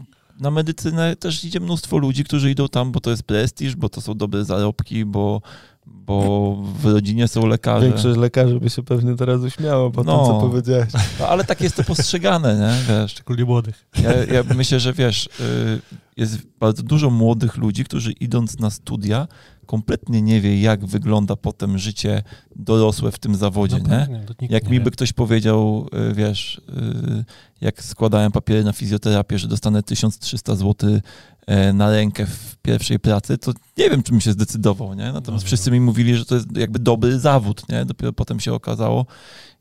na 0.40 0.50
medycynę 0.50 1.16
też 1.16 1.44
idzie 1.44 1.61
mnóstwo 1.61 1.98
ludzi, 1.98 2.24
którzy 2.24 2.50
idą 2.50 2.68
tam, 2.68 2.92
bo 2.92 3.00
to 3.00 3.11
jest 3.11 3.22
prestiż, 3.22 3.76
bo 3.76 3.88
to 3.88 4.00
są 4.00 4.14
dobre 4.14 4.44
zarobki, 4.44 5.05
bo, 5.05 5.42
bo 5.87 6.57
w 6.81 6.85
rodzinie 6.85 7.29
są 7.29 7.46
lekarze. 7.46 7.87
Większość 7.87 8.18
lekarzy 8.18 8.61
by 8.61 8.70
się 8.70 8.83
pewnie 8.83 9.16
teraz 9.16 9.40
uśmiało 9.40 9.90
po 9.90 10.05
No. 10.05 10.16
tym, 10.18 10.26
co 10.26 10.40
powiedziałeś. 10.48 10.88
No, 11.20 11.29
ale 11.29 11.44
tak 11.44 11.61
jest 11.61 11.76
to 11.76 11.85
postrzegane, 11.85 12.57
nie? 12.57 12.94
Wiesz, 12.94 13.11
Szczególnie 13.11 13.44
młodych. 13.44 13.87
ja, 14.03 14.35
ja 14.35 14.42
myślę, 14.57 14.81
że 14.81 14.92
wiesz, 14.92 15.26
y, 15.26 15.81
jest 16.16 16.38
bardzo 16.61 16.83
dużo 16.83 17.11
młodych 17.11 17.57
ludzi, 17.57 17.85
którzy 17.85 18.12
idąc 18.12 18.59
na 18.59 18.70
studia 18.70 19.29
kompletnie 19.70 20.22
nie 20.22 20.40
wie, 20.40 20.61
jak 20.61 20.87
wygląda 20.87 21.37
potem 21.37 21.78
życie 21.78 22.22
dorosłe 22.56 23.12
w 23.12 23.18
tym 23.18 23.35
zawodzie, 23.35 23.78
No 23.83 23.83
nie? 23.88 24.00
pewnie, 24.00 24.24
nikt 24.40 24.52
Jak 24.52 24.68
mi 24.68 24.80
by 24.80 24.90
ktoś 24.90 25.12
powiedział, 25.12 25.88
y, 26.11 26.14
wiesz, 26.14 26.61
y, 26.68 27.24
jak 27.61 27.83
składałem 27.85 28.33
papiery 28.33 28.64
na 28.64 28.72
fizjoterapię, 28.72 29.38
że 29.38 29.48
dostanę 29.48 29.83
1300 29.83 30.56
zł 30.56 31.00
e, 31.46 31.72
na 31.72 31.90
rękę 31.90 32.26
w 32.26 32.56
pierwszej 32.62 32.98
pracy, 32.98 33.38
to 33.38 33.52
nie 33.78 33.90
wiem, 33.90 34.02
czy 34.02 34.12
bym 34.12 34.20
się 34.20 34.33
zdecydował, 34.33 34.94
nie? 34.94 35.12
Natomiast 35.12 35.44
No, 35.44 35.46
wszyscy 35.46 35.70
mi 35.70 35.80
mówili, 35.80 36.16
że 36.16 36.24
to 36.24 36.35
jest 36.35 36.56
jakby 36.56 36.78
dobry 36.78 37.18
zawód, 37.18 37.68
nie? 37.68 37.85
Dopiero 37.85 38.12
potem 38.12 38.40
się 38.40 38.52
okazało, 38.54 39.06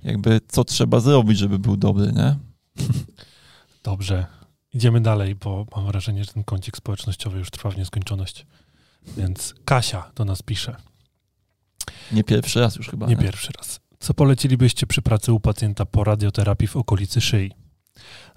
jakby 0.04 0.42
co 0.48 0.64
trzeba 0.64 1.00
zrobić, 1.00 1.38
żeby 1.38 1.60
był 1.60 1.78
dobry, 1.78 2.12
nie? 2.14 2.36
Dobrze. 3.84 4.26
Idziemy 4.74 5.02
dalej, 5.02 5.36
bo 5.36 5.66
mam 5.76 5.86
wrażenie, 5.86 6.24
że 6.24 6.34
ten 6.34 6.44
kącik 6.44 6.78
społecznościowy 6.78 7.40
już 7.40 7.50
trwa 7.50 7.70
w 7.70 7.78
nieskończoność. 7.78 8.46
Więc 9.18 9.56
Kasia 9.66 10.12
do 10.16 10.26
nas 10.26 10.42
pisze. 10.42 10.76
Nie 12.12 12.24
pierwszy 12.24 12.60
raz 12.60 12.76
już 12.76 12.90
chyba. 12.90 13.08
Nie 13.08 13.18
pierwszy 13.18 13.52
raz. 13.58 13.80
Co 14.00 14.14
polecilibyście 14.14 14.88
przy 14.88 15.02
pracy 15.02 15.34
u 15.34 15.40
pacjenta 15.40 15.86
po 15.86 16.04
radioterapii 16.04 16.68
w 16.68 16.78
okolicy 16.78 17.22
szyi? 17.22 17.52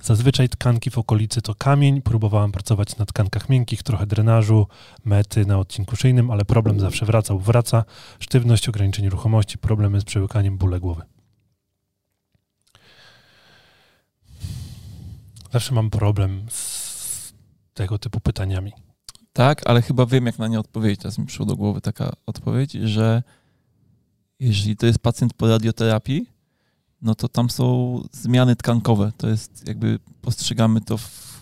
Zazwyczaj 0.03 0.49
tkanki 0.49 0.91
w 0.91 0.99
okolicy 0.99 1.43
to 1.43 1.55
kamień. 1.55 2.03
Próbowałam 2.03 2.53
pracować 2.53 2.97
na 2.97 3.07
tkankach 3.07 3.49
miękkich, 3.49 3.83
trochę 3.83 4.07
drenażu, 4.07 4.67
mety 5.05 5.47
na 5.47 5.59
odcinku 5.59 5.97
szyjnym, 5.97 6.31
ale 6.31 6.45
problem 6.45 6.81
zawsze 6.81 7.07
wracał, 7.07 7.39
wraca. 7.39 7.85
Sztywność, 8.21 8.69
ograniczenie 8.69 9.11
ruchomości, 9.11 9.59
problemy 9.59 10.01
z 10.01 10.05
przełykaniem, 10.05 10.59
bóle 10.59 10.81
głowy. 10.81 11.03
Zawsze 15.53 15.75
mam 15.75 15.91
problem 15.91 16.47
z 16.51 17.35
tego 17.75 17.99
typu 17.99 18.21
pytaniami. 18.21 18.73
Tak, 19.33 19.63
ale 19.67 19.83
chyba 19.83 20.07
wiem, 20.07 20.27
jak 20.27 20.39
na 20.39 20.49
nie 20.49 20.61
odpowiedzieć. 20.61 21.01
Teraz 21.01 21.19
mi 21.19 21.27
przyszło 21.27 21.47
do 21.47 21.57
głowy 21.57 21.81
taka 21.81 22.13
odpowiedź, 22.27 22.73
że 22.73 23.23
jeżeli 24.41 24.77
to 24.77 24.87
jest 24.87 24.99
pacjent 24.99 25.35
po 25.35 25.49
radioterapii, 25.49 26.27
no 27.03 27.15
to 27.15 27.29
tam 27.29 27.51
są 27.51 28.01
zmiany 28.13 28.57
tkankowe. 28.57 29.13
To 29.17 29.29
jest 29.29 29.69
jakby 29.69 29.99
postrzegamy 30.21 30.81
to 30.81 30.99
w, 30.99 31.41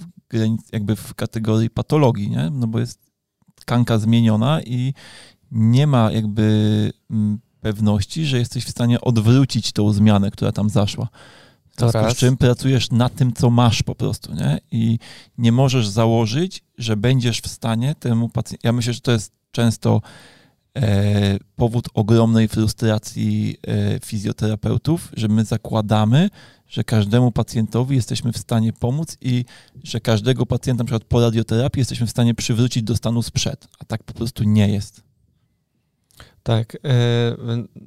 jakby 0.72 0.96
w 0.96 1.14
kategorii 1.14 1.70
patologii, 1.70 2.30
nie? 2.30 2.50
No 2.50 2.66
bo 2.66 2.78
jest 2.78 3.10
tkanka 3.54 3.98
zmieniona 3.98 4.62
i 4.62 4.94
nie 5.50 5.86
ma 5.86 6.12
jakby 6.12 6.92
mm, 7.10 7.38
pewności, 7.60 8.26
że 8.26 8.38
jesteś 8.38 8.64
w 8.64 8.70
stanie 8.70 9.00
odwrócić 9.00 9.72
tą 9.72 9.92
zmianę, 9.92 10.30
która 10.30 10.52
tam 10.52 10.70
zaszła. 10.70 11.08
W 11.88 11.92
To 11.92 11.98
związku 12.00 12.14
z 12.14 12.18
czym 12.18 12.36
pracujesz 12.36 12.90
na 12.90 13.08
tym, 13.08 13.32
co 13.32 13.50
masz 13.50 13.82
po 13.82 13.94
prostu, 13.94 14.34
nie? 14.34 14.60
I 14.70 14.98
nie 15.38 15.52
możesz 15.52 15.88
założyć, 15.88 16.62
że 16.78 16.96
będziesz 16.96 17.40
w 17.40 17.48
stanie 17.48 17.94
temu 17.94 18.28
pacjentowi. 18.28 18.66
Ja 18.66 18.72
myślę, 18.72 18.92
że 18.92 19.00
to 19.00 19.12
jest 19.12 19.32
często 19.50 20.02
e, 20.76 21.38
powód 21.56 21.88
ogromnej 21.94 22.48
frustracji 22.48 23.56
e, 23.66 24.00
fizjoterapeutów, 24.04 25.08
że 25.16 25.28
my 25.28 25.44
zakładamy, 25.44 26.30
że 26.68 26.84
każdemu 26.84 27.32
pacjentowi 27.32 27.96
jesteśmy 27.96 28.32
w 28.32 28.38
stanie 28.38 28.72
pomóc 28.72 29.16
i 29.20 29.44
że 29.84 30.00
każdego 30.00 30.46
pacjenta, 30.46 30.82
na 30.82 30.86
przykład 30.86 31.04
po 31.04 31.20
radioterapii, 31.20 31.80
jesteśmy 31.80 32.06
w 32.06 32.10
stanie 32.10 32.34
przywrócić 32.34 32.82
do 32.82 32.96
stanu 32.96 33.22
sprzed, 33.22 33.68
a 33.78 33.84
tak 33.84 34.02
po 34.02 34.12
prostu 34.12 34.44
nie 34.44 34.68
jest. 34.68 35.02
Tak, 36.42 36.76
e, 36.84 37.36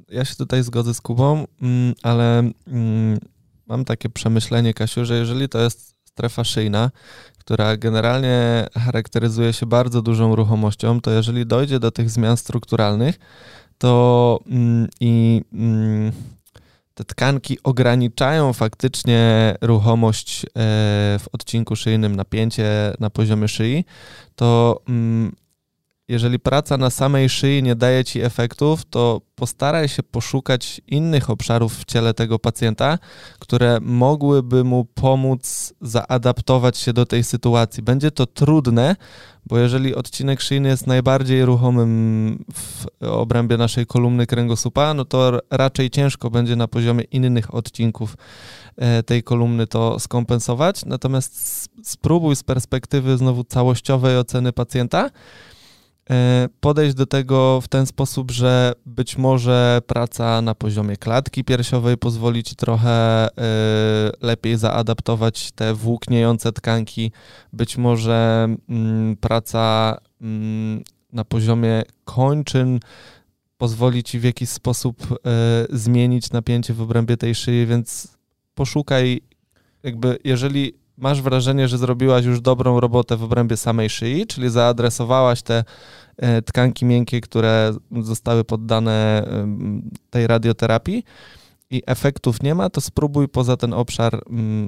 ja 0.08 0.24
się 0.24 0.34
tutaj 0.34 0.62
zgodzę 0.62 0.94
z 0.94 1.00
Kubą, 1.00 1.46
mm, 1.62 1.94
ale 2.02 2.38
mm, 2.66 3.18
mam 3.66 3.84
takie 3.84 4.08
przemyślenie, 4.08 4.74
Kasiu, 4.74 5.04
że 5.04 5.18
jeżeli 5.18 5.48
to 5.48 5.58
jest 5.58 5.94
strefa 6.04 6.44
szyjna, 6.44 6.90
która 7.38 7.76
generalnie 7.76 8.66
charakteryzuje 8.74 9.52
się 9.52 9.66
bardzo 9.66 10.02
dużą 10.02 10.36
ruchomością, 10.36 11.00
to 11.00 11.10
jeżeli 11.10 11.46
dojdzie 11.46 11.80
do 11.80 11.90
tych 11.90 12.10
zmian 12.10 12.36
strukturalnych, 12.36 13.18
to 13.78 14.40
mm, 14.46 14.88
i 15.00 15.42
mm, 15.52 16.12
te 16.94 17.04
tkanki 17.04 17.58
ograniczają 17.62 18.52
faktycznie 18.52 19.54
ruchomość 19.60 20.44
e, 20.44 20.48
w 21.18 21.24
odcinku 21.32 21.76
szyjnym, 21.76 22.16
napięcie 22.16 22.94
na 23.00 23.10
poziomie 23.10 23.48
szyi, 23.48 23.84
to 24.36 24.80
mm, 24.88 25.32
jeżeli 26.08 26.38
praca 26.38 26.76
na 26.76 26.90
samej 26.90 27.28
szyi 27.28 27.62
nie 27.62 27.76
daje 27.76 28.04
ci 28.04 28.20
efektów, 28.20 28.84
to 28.84 29.20
postaraj 29.34 29.88
się 29.88 30.02
poszukać 30.02 30.80
innych 30.86 31.30
obszarów 31.30 31.78
w 31.78 31.84
ciele 31.84 32.14
tego 32.14 32.38
pacjenta, 32.38 32.98
które 33.38 33.78
mogłyby 33.80 34.64
mu 34.64 34.84
pomóc 34.84 35.74
zaadaptować 35.80 36.78
się 36.78 36.92
do 36.92 37.06
tej 37.06 37.24
sytuacji. 37.24 37.82
Będzie 37.82 38.10
to 38.10 38.26
trudne, 38.26 38.96
bo 39.46 39.58
jeżeli 39.58 39.94
odcinek 39.94 40.40
szyjny 40.40 40.68
jest 40.68 40.86
najbardziej 40.86 41.44
ruchomym 41.44 42.44
w 42.54 42.86
obrębie 43.06 43.56
naszej 43.56 43.86
kolumny 43.86 44.26
kręgosłupa, 44.26 44.94
no 44.94 45.04
to 45.04 45.40
raczej 45.50 45.90
ciężko 45.90 46.30
będzie 46.30 46.56
na 46.56 46.68
poziomie 46.68 47.04
innych 47.04 47.54
odcinków 47.54 48.16
e, 48.76 49.02
tej 49.02 49.22
kolumny 49.22 49.66
to 49.66 50.00
skompensować. 50.00 50.84
Natomiast 50.84 51.68
spróbuj 51.82 52.36
z 52.36 52.42
perspektywy 52.42 53.18
znowu 53.18 53.44
całościowej 53.44 54.18
oceny 54.18 54.52
pacjenta 54.52 55.10
podejść 56.60 56.94
do 56.94 57.06
tego 57.06 57.60
w 57.60 57.68
ten 57.68 57.86
sposób, 57.86 58.30
że 58.30 58.72
być 58.86 59.18
może 59.18 59.80
praca 59.86 60.42
na 60.42 60.54
poziomie 60.54 60.96
klatki 60.96 61.44
piersiowej 61.44 61.96
pozwoli 61.96 62.42
ci 62.42 62.56
trochę 62.56 62.90
e, 62.90 63.28
lepiej 64.20 64.56
zaadaptować 64.56 65.52
te 65.52 65.74
włókniejące 65.74 66.52
tkanki, 66.52 67.12
być 67.52 67.76
może 67.76 68.48
mm, 68.68 69.16
praca 69.16 69.96
mm, 70.20 70.82
na 71.12 71.24
poziomie 71.24 71.82
kończyn 72.04 72.80
pozwoli 73.58 74.02
ci 74.02 74.18
w 74.18 74.24
jakiś 74.24 74.48
sposób 74.48 75.02
e, 75.12 75.16
zmienić 75.70 76.30
napięcie 76.30 76.74
w 76.74 76.82
obrębie 76.82 77.16
tej 77.16 77.34
szyi, 77.34 77.66
więc 77.66 78.18
poszukaj 78.54 79.20
jakby, 79.82 80.18
jeżeli 80.24 80.83
masz 80.96 81.22
wrażenie, 81.22 81.68
że 81.68 81.78
zrobiłaś 81.78 82.24
już 82.24 82.40
dobrą 82.40 82.80
robotę 82.80 83.16
w 83.16 83.22
obrębie 83.22 83.56
samej 83.56 83.90
szyi, 83.90 84.26
czyli 84.26 84.50
zaadresowałaś 84.50 85.42
te 85.42 85.64
e, 86.16 86.42
tkanki 86.42 86.84
miękkie, 86.84 87.20
które 87.20 87.72
zostały 88.00 88.44
poddane 88.44 89.26
tej 90.10 90.26
radioterapii 90.26 91.04
i 91.70 91.82
efektów 91.86 92.42
nie 92.42 92.54
ma, 92.54 92.70
to 92.70 92.80
spróbuj 92.80 93.28
poza 93.28 93.56
ten 93.56 93.72
obszar 93.72 94.22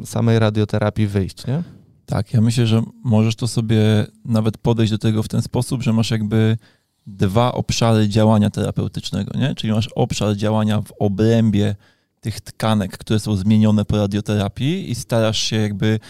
samej 0.04 0.38
radioterapii 0.38 1.06
wyjść, 1.06 1.46
nie? 1.46 1.62
Tak, 2.06 2.34
ja 2.34 2.40
myślę, 2.40 2.66
że 2.66 2.82
możesz 3.04 3.36
to 3.36 3.48
sobie 3.48 4.06
nawet 4.24 4.58
podejść 4.58 4.92
do 4.92 4.98
tego 4.98 5.22
w 5.22 5.28
ten 5.28 5.42
sposób, 5.42 5.82
że 5.82 5.92
masz 5.92 6.10
jakby 6.10 6.56
dwa 7.06 7.52
obszary 7.52 8.08
działania 8.08 8.50
terapeutycznego, 8.50 9.38
nie? 9.38 9.54
Czyli 9.54 9.72
masz 9.72 9.88
obszar 9.94 10.36
działania 10.36 10.80
w 10.80 10.92
obrębie 10.98 11.76
tych 12.26 12.40
tkanek, 12.40 12.98
które 12.98 13.20
są 13.20 13.36
zmienione 13.36 13.84
po 13.84 13.96
radioterapii 13.96 14.90
i 14.90 14.94
starasz 14.94 15.38
się 15.38 15.56
jakby 15.56 16.00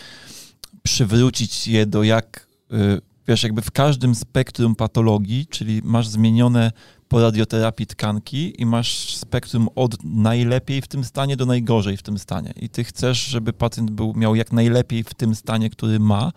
przywrócić 0.82 1.68
je 1.68 1.86
do 1.86 2.02
jak, 2.02 2.46
y, 2.72 3.00
wiesz, 3.28 3.42
jakby 3.42 3.62
w 3.62 3.70
każdym 3.70 4.14
spektrum 4.14 4.74
patologii, 4.74 5.46
czyli 5.46 5.80
masz 5.84 6.08
zmienione 6.08 6.72
po 7.08 7.20
radioterapii 7.20 7.86
tkanki 7.86 8.62
i 8.62 8.66
masz 8.66 9.16
spektrum 9.16 9.68
od 9.74 10.04
najlepiej 10.04 10.82
w 10.82 10.88
tym 10.88 11.04
stanie 11.04 11.36
do 11.36 11.46
najgorzej 11.46 11.96
w 11.96 12.02
tym 12.02 12.18
stanie. 12.18 12.52
I 12.56 12.68
ty 12.68 12.84
chcesz, 12.84 13.24
żeby 13.24 13.52
pacjent 13.52 13.90
był, 13.90 14.14
miał 14.14 14.34
jak 14.34 14.52
najlepiej 14.52 15.04
w 15.04 15.14
tym 15.14 15.34
stanie, 15.34 15.70
który 15.70 16.00
ma, 16.00 16.32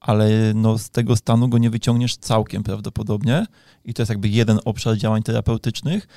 ale 0.00 0.30
no 0.54 0.78
z 0.78 0.90
tego 0.90 1.16
stanu 1.16 1.48
go 1.48 1.58
nie 1.58 1.70
wyciągniesz 1.70 2.16
całkiem 2.16 2.62
prawdopodobnie. 2.62 3.46
I 3.84 3.94
to 3.94 4.02
jest 4.02 4.10
jakby 4.10 4.28
jeden 4.28 4.60
obszar 4.64 4.96
działań 4.96 5.22
terapeutycznych. 5.22 6.08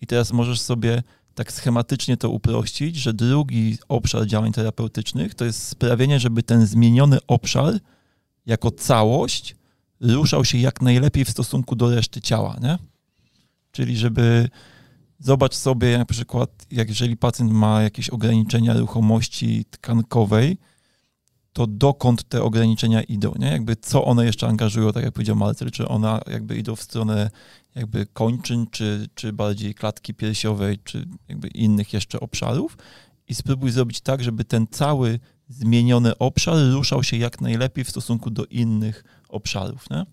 I 0.00 0.06
teraz 0.06 0.32
możesz 0.32 0.60
sobie 0.60 1.02
tak 1.40 1.52
schematycznie 1.52 2.16
to 2.16 2.30
uprościć, 2.30 2.96
że 2.96 3.14
drugi 3.14 3.78
obszar 3.88 4.26
działań 4.26 4.52
terapeutycznych 4.52 5.34
to 5.34 5.44
jest 5.44 5.68
sprawienie, 5.68 6.20
żeby 6.20 6.42
ten 6.42 6.66
zmieniony 6.66 7.18
obszar 7.26 7.74
jako 8.46 8.70
całość 8.70 9.56
ruszał 10.00 10.44
się 10.44 10.58
jak 10.58 10.82
najlepiej 10.82 11.24
w 11.24 11.30
stosunku 11.30 11.76
do 11.76 11.94
reszty 11.94 12.20
ciała, 12.20 12.56
nie? 12.62 12.78
Czyli 13.72 13.96
żeby 13.96 14.48
zobacz 15.18 15.54
sobie 15.54 15.98
na 15.98 16.04
przykład, 16.04 16.66
jak 16.70 16.88
jeżeli 16.88 17.16
pacjent 17.16 17.52
ma 17.52 17.82
jakieś 17.82 18.10
ograniczenia 18.10 18.74
ruchomości 18.74 19.64
tkankowej, 19.70 20.58
to 21.52 21.66
dokąd 21.66 22.28
te 22.28 22.42
ograniczenia 22.42 23.02
idą, 23.02 23.32
nie? 23.38 23.48
Jakby 23.48 23.76
co 23.76 24.04
one 24.04 24.26
jeszcze 24.26 24.46
angażują, 24.46 24.92
tak 24.92 25.04
jak 25.04 25.12
powiedział 25.12 25.36
Marcel, 25.36 25.70
czy 25.70 25.88
one 25.88 26.20
jakby 26.26 26.56
idą 26.56 26.76
w 26.76 26.82
stronę 26.82 27.30
jakby 27.74 28.06
kończyn, 28.06 28.66
czy, 28.70 29.08
czy 29.14 29.32
bardziej 29.32 29.74
klatki 29.74 30.14
piersiowej, 30.14 30.78
czy 30.84 31.06
jakby 31.28 31.48
innych 31.48 31.92
jeszcze 31.92 32.20
obszarów 32.20 32.78
i 33.28 33.34
spróbuj 33.34 33.70
zrobić 33.70 34.00
tak, 34.00 34.22
żeby 34.22 34.44
ten 34.44 34.66
cały 34.70 35.20
zmieniony 35.48 36.18
obszar 36.18 36.56
ruszał 36.72 37.02
się 37.02 37.16
jak 37.16 37.40
najlepiej 37.40 37.84
w 37.84 37.90
stosunku 37.90 38.30
do 38.30 38.44
innych 38.44 39.04
obszarów, 39.28 39.90
nie? 39.90 40.06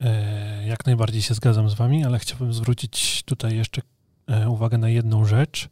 E, 0.00 0.66
jak 0.66 0.86
najbardziej 0.86 1.22
się 1.22 1.34
zgadzam 1.34 1.70
z 1.70 1.74
wami, 1.74 2.04
ale 2.04 2.18
chciałbym 2.18 2.52
zwrócić 2.52 3.22
tutaj 3.22 3.56
jeszcze 3.56 3.82
e, 4.26 4.48
uwagę 4.50 4.78
na 4.78 4.88
jedną 4.88 5.24
rzecz, 5.24 5.68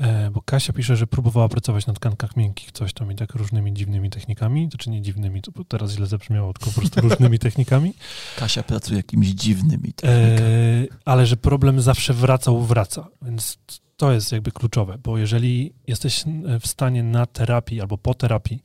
e, 0.00 0.30
bo 0.30 0.42
Kasia 0.42 0.72
pisze, 0.72 0.96
że 0.96 1.06
próbowała 1.06 1.48
pracować 1.48 1.86
na 1.86 1.92
tkankach 1.92 2.36
miękkich, 2.36 2.72
coś 2.72 2.92
tam 2.92 3.12
i 3.12 3.14
tak 3.14 3.34
różnymi 3.34 3.72
dziwnymi 3.72 4.10
technikami, 4.10 4.68
to 4.68 4.78
czy 4.78 4.90
nie 4.90 5.02
dziwnymi, 5.02 5.42
to 5.42 5.64
teraz 5.68 5.92
źle 5.92 6.06
zabrzmiało, 6.06 6.52
tylko 6.52 6.70
po 6.70 6.80
prostu 6.80 7.00
różnymi 7.08 7.38
technikami. 7.38 7.94
Kasia 8.36 8.62
pracuje 8.62 8.96
jakimiś 8.96 9.28
dziwnymi 9.28 9.92
technikami. 9.92 10.88
ale 11.04 11.26
że 11.26 11.36
problem 11.36 11.80
zawsze 11.80 12.14
wracał, 12.14 12.62
wraca, 12.62 13.08
więc 13.22 13.58
to 13.96 14.12
jest 14.12 14.32
jakby 14.32 14.52
kluczowe, 14.52 14.98
bo 15.02 15.18
jeżeli 15.18 15.72
jesteś 15.86 16.24
w 16.60 16.66
stanie 16.66 17.02
na 17.02 17.26
terapii 17.26 17.80
albo 17.80 17.98
po 17.98 18.14
terapii 18.14 18.62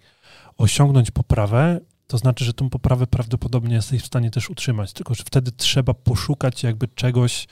osiągnąć 0.58 1.12
poprawę, 1.12 1.80
to 2.08 2.17
znaczy, 2.17 2.45
że 2.45 2.54
tą 2.54 2.69
poprawę 2.69 3.08
prawdopodobnie 3.08 3.76
jesteś 3.76 4.02
w 4.02 4.06
stanie 4.06 4.32
też 4.32 4.50
utrzymać, 4.50 4.93
tylko 4.93 5.15
że 5.15 5.24
wtedy 5.24 5.52
trzeba 5.52 5.93
poszukać 5.93 6.63
jakby 6.63 6.88
czegoś 6.88 7.43
e, 7.43 7.48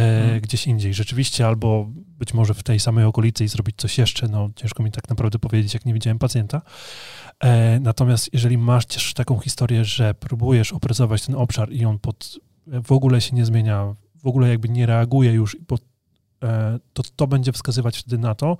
hmm. 0.00 0.40
gdzieś 0.40 0.66
indziej. 0.66 0.94
Rzeczywiście, 0.94 1.46
albo 1.46 1.86
być 2.18 2.34
może 2.34 2.54
w 2.54 2.62
tej 2.62 2.80
samej 2.80 3.04
okolicy 3.04 3.44
i 3.44 3.48
zrobić 3.48 3.76
coś 3.76 3.98
jeszcze, 3.98 4.28
no 4.28 4.50
ciężko 4.56 4.82
mi 4.82 4.90
tak 4.90 5.08
naprawdę 5.08 5.38
powiedzieć, 5.38 5.74
jak 5.74 5.86
nie 5.86 5.94
widziałem 5.94 6.18
pacjenta. 6.18 6.62
E, 7.40 7.80
natomiast 7.80 8.30
jeżeli 8.32 8.58
masz 8.58 8.86
też 8.86 9.14
taką 9.14 9.38
historię, 9.38 9.84
że 9.84 10.14
próbujesz 10.14 10.72
oprezować 10.72 11.26
ten 11.26 11.34
obszar 11.34 11.72
i 11.72 11.84
on 11.84 11.98
pod, 11.98 12.38
w 12.66 12.92
ogóle 12.92 13.20
się 13.20 13.36
nie 13.36 13.44
zmienia, 13.44 13.94
w 14.22 14.26
ogóle 14.26 14.48
jakby 14.48 14.68
nie 14.68 14.86
reaguje 14.86 15.32
już, 15.32 15.56
pod, 15.66 15.82
e, 16.42 16.78
to 16.92 17.02
to 17.16 17.26
będzie 17.26 17.52
wskazywać 17.52 17.98
wtedy 17.98 18.18
na 18.18 18.34
to, 18.34 18.56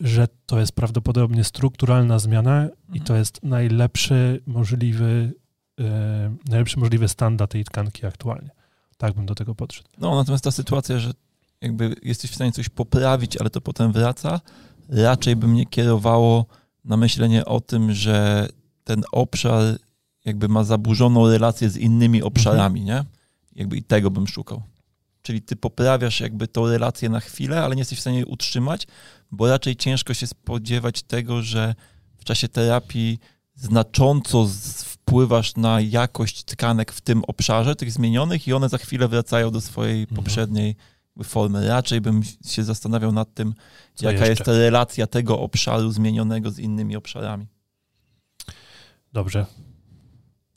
że 0.00 0.28
to 0.46 0.60
jest 0.60 0.72
prawdopodobnie 0.72 1.44
strukturalna 1.44 2.18
zmiana 2.18 2.62
mhm. 2.62 2.72
i 2.94 3.00
to 3.00 3.16
jest 3.16 3.42
najlepszy 3.42 4.42
możliwy, 4.46 5.32
e, 5.80 6.36
najlepszy 6.48 6.78
możliwy 6.78 7.08
stan 7.08 7.36
dla 7.36 7.46
tej 7.46 7.64
tkanki 7.64 8.06
aktualnie. 8.06 8.50
Tak 8.98 9.14
bym 9.14 9.26
do 9.26 9.34
tego 9.34 9.54
podszedł. 9.54 9.88
No, 9.98 10.16
natomiast 10.16 10.44
ta 10.44 10.50
sytuacja, 10.50 10.98
że 10.98 11.12
jakby 11.60 11.94
jesteś 12.02 12.30
w 12.30 12.34
stanie 12.34 12.52
coś 12.52 12.68
poprawić, 12.68 13.36
ale 13.36 13.50
to 13.50 13.60
potem 13.60 13.92
wraca, 13.92 14.40
raczej 14.88 15.36
by 15.36 15.48
mnie 15.48 15.66
kierowało 15.66 16.46
na 16.84 16.96
myślenie 16.96 17.44
o 17.44 17.60
tym, 17.60 17.92
że 17.92 18.48
ten 18.84 19.02
obszar 19.12 19.78
jakby 20.24 20.48
ma 20.48 20.64
zaburzoną 20.64 21.30
relację 21.30 21.70
z 21.70 21.76
innymi 21.76 22.22
obszarami, 22.22 22.80
mhm. 22.80 23.04
nie? 23.04 23.10
Jakby 23.60 23.76
i 23.76 23.82
tego 23.82 24.10
bym 24.10 24.26
szukał. 24.26 24.62
Czyli 25.22 25.42
ty 25.42 25.56
poprawiasz 25.56 26.20
jakby 26.20 26.48
tą 26.48 26.66
relację 26.66 27.08
na 27.08 27.20
chwilę, 27.20 27.62
ale 27.62 27.76
nie 27.76 27.80
jesteś 27.80 27.98
w 27.98 28.00
stanie 28.00 28.16
jej 28.16 28.26
utrzymać, 28.26 28.86
bo 29.30 29.48
raczej 29.48 29.76
ciężko 29.76 30.14
się 30.14 30.26
spodziewać 30.26 31.02
tego, 31.02 31.42
że 31.42 31.74
w 32.18 32.24
czasie 32.24 32.48
terapii 32.48 33.18
znacząco 33.54 34.48
wpływasz 35.08 35.56
na 35.56 35.80
jakość 35.80 36.44
tkanek 36.44 36.92
w 36.92 37.00
tym 37.00 37.24
obszarze, 37.24 37.76
tych 37.76 37.92
zmienionych, 37.92 38.48
i 38.48 38.52
one 38.52 38.68
za 38.68 38.78
chwilę 38.78 39.08
wracają 39.08 39.50
do 39.50 39.60
swojej 39.60 40.00
mhm. 40.00 40.16
poprzedniej 40.16 40.76
formy. 41.24 41.68
Raczej 41.68 42.00
bym 42.00 42.22
się 42.46 42.64
zastanawiał 42.64 43.12
nad 43.12 43.34
tym, 43.34 43.54
Co 43.94 44.10
jaka 44.10 44.26
jeszcze? 44.26 44.50
jest 44.50 44.60
relacja 44.60 45.06
tego 45.06 45.40
obszaru 45.40 45.90
zmienionego 45.90 46.50
z 46.50 46.58
innymi 46.58 46.96
obszarami. 46.96 47.46
Dobrze. 49.12 49.46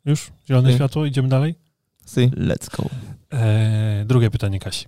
Już? 0.06 0.32
Zielone 0.48 0.68
okay. 0.68 0.78
światło? 0.78 1.06
Idziemy 1.06 1.30
dalej? 1.30 1.56
Si. 2.08 2.30
Let's 2.30 2.78
go. 2.78 2.90
Eee, 3.32 4.06
drugie 4.06 4.32
pytanie 4.32 4.60
Kasi. 4.60 4.86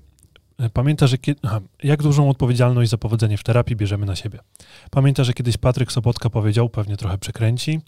E, 0.64 0.70
pamięta, 0.70 1.08
że 1.08 1.18
kiedy, 1.18 1.40
aha, 1.44 1.62
jak 1.84 2.04
dużą 2.04 2.30
odpowiedzialność 2.30 2.92
za 2.92 2.98
powodzenie 2.98 3.38
w 3.38 3.44
terapii 3.44 3.76
bierzemy 3.76 4.06
na 4.06 4.16
siebie. 4.16 4.40
Pamięta, 4.92 5.24
że 5.24 5.34
kiedyś 5.34 5.58
Patryk 5.58 5.92
Sobotka 5.92 6.30
powiedział, 6.30 6.70
pewnie 6.70 6.98
trochę 6.98 7.18
przekręci, 7.18 7.82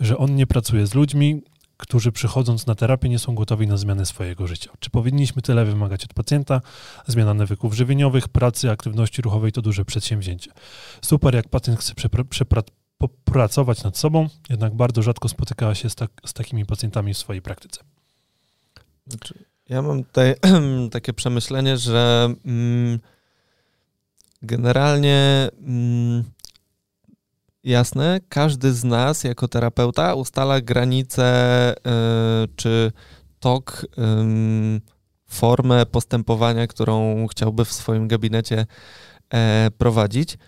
że 0.00 0.18
on 0.18 0.34
nie 0.34 0.46
pracuje 0.46 0.86
z 0.86 0.94
ludźmi, 0.94 1.42
którzy 1.76 2.12
przychodząc 2.12 2.66
na 2.66 2.74
terapię 2.74 3.08
nie 3.08 3.18
są 3.18 3.34
gotowi 3.34 3.66
na 3.66 3.76
zmianę 3.76 4.06
swojego 4.06 4.46
życia. 4.46 4.70
Czy 4.78 4.90
powinniśmy 4.90 5.42
tyle 5.42 5.64
wymagać 5.64 6.04
od 6.04 6.14
pacjenta? 6.14 6.60
Zmiana 7.06 7.34
nawyków 7.34 7.74
żywieniowych, 7.74 8.28
pracy, 8.28 8.70
aktywności 8.70 9.22
ruchowej 9.22 9.52
to 9.52 9.62
duże 9.62 9.84
przedsięwzięcie. 9.84 10.50
Super, 11.02 11.34
jak 11.34 11.48
pacjent 11.48 11.80
chce 11.80 11.94
popracować 12.98 13.84
nad 13.84 13.98
sobą, 13.98 14.28
jednak 14.50 14.74
bardzo 14.74 15.02
rzadko 15.02 15.28
spotykała 15.28 15.74
się 15.74 15.90
z, 15.90 15.94
tak, 15.94 16.10
z 16.26 16.32
takimi 16.32 16.66
pacjentami 16.66 17.14
w 17.14 17.18
swojej 17.18 17.42
praktyce. 17.42 17.80
Znaczy, 19.06 19.44
ja 19.68 19.82
mam 19.82 20.04
tutaj 20.04 20.34
takie 20.92 21.12
przemyślenie, 21.12 21.76
że 21.76 22.28
mm, 22.44 22.98
generalnie 24.42 25.48
mm, 25.60 26.24
jasne, 27.64 28.20
każdy 28.28 28.72
z 28.72 28.84
nas 28.84 29.24
jako 29.24 29.48
terapeuta 29.48 30.14
ustala 30.14 30.60
granice 30.60 31.74
y, 31.74 32.48
czy 32.56 32.92
tok, 33.40 33.86
y, 33.98 34.80
formę 35.26 35.86
postępowania, 35.86 36.66
którą 36.66 37.26
chciałby 37.26 37.64
w 37.64 37.72
swoim 37.72 38.08
gabinecie 38.08 38.60
y, 38.60 39.70
prowadzić. 39.70 40.38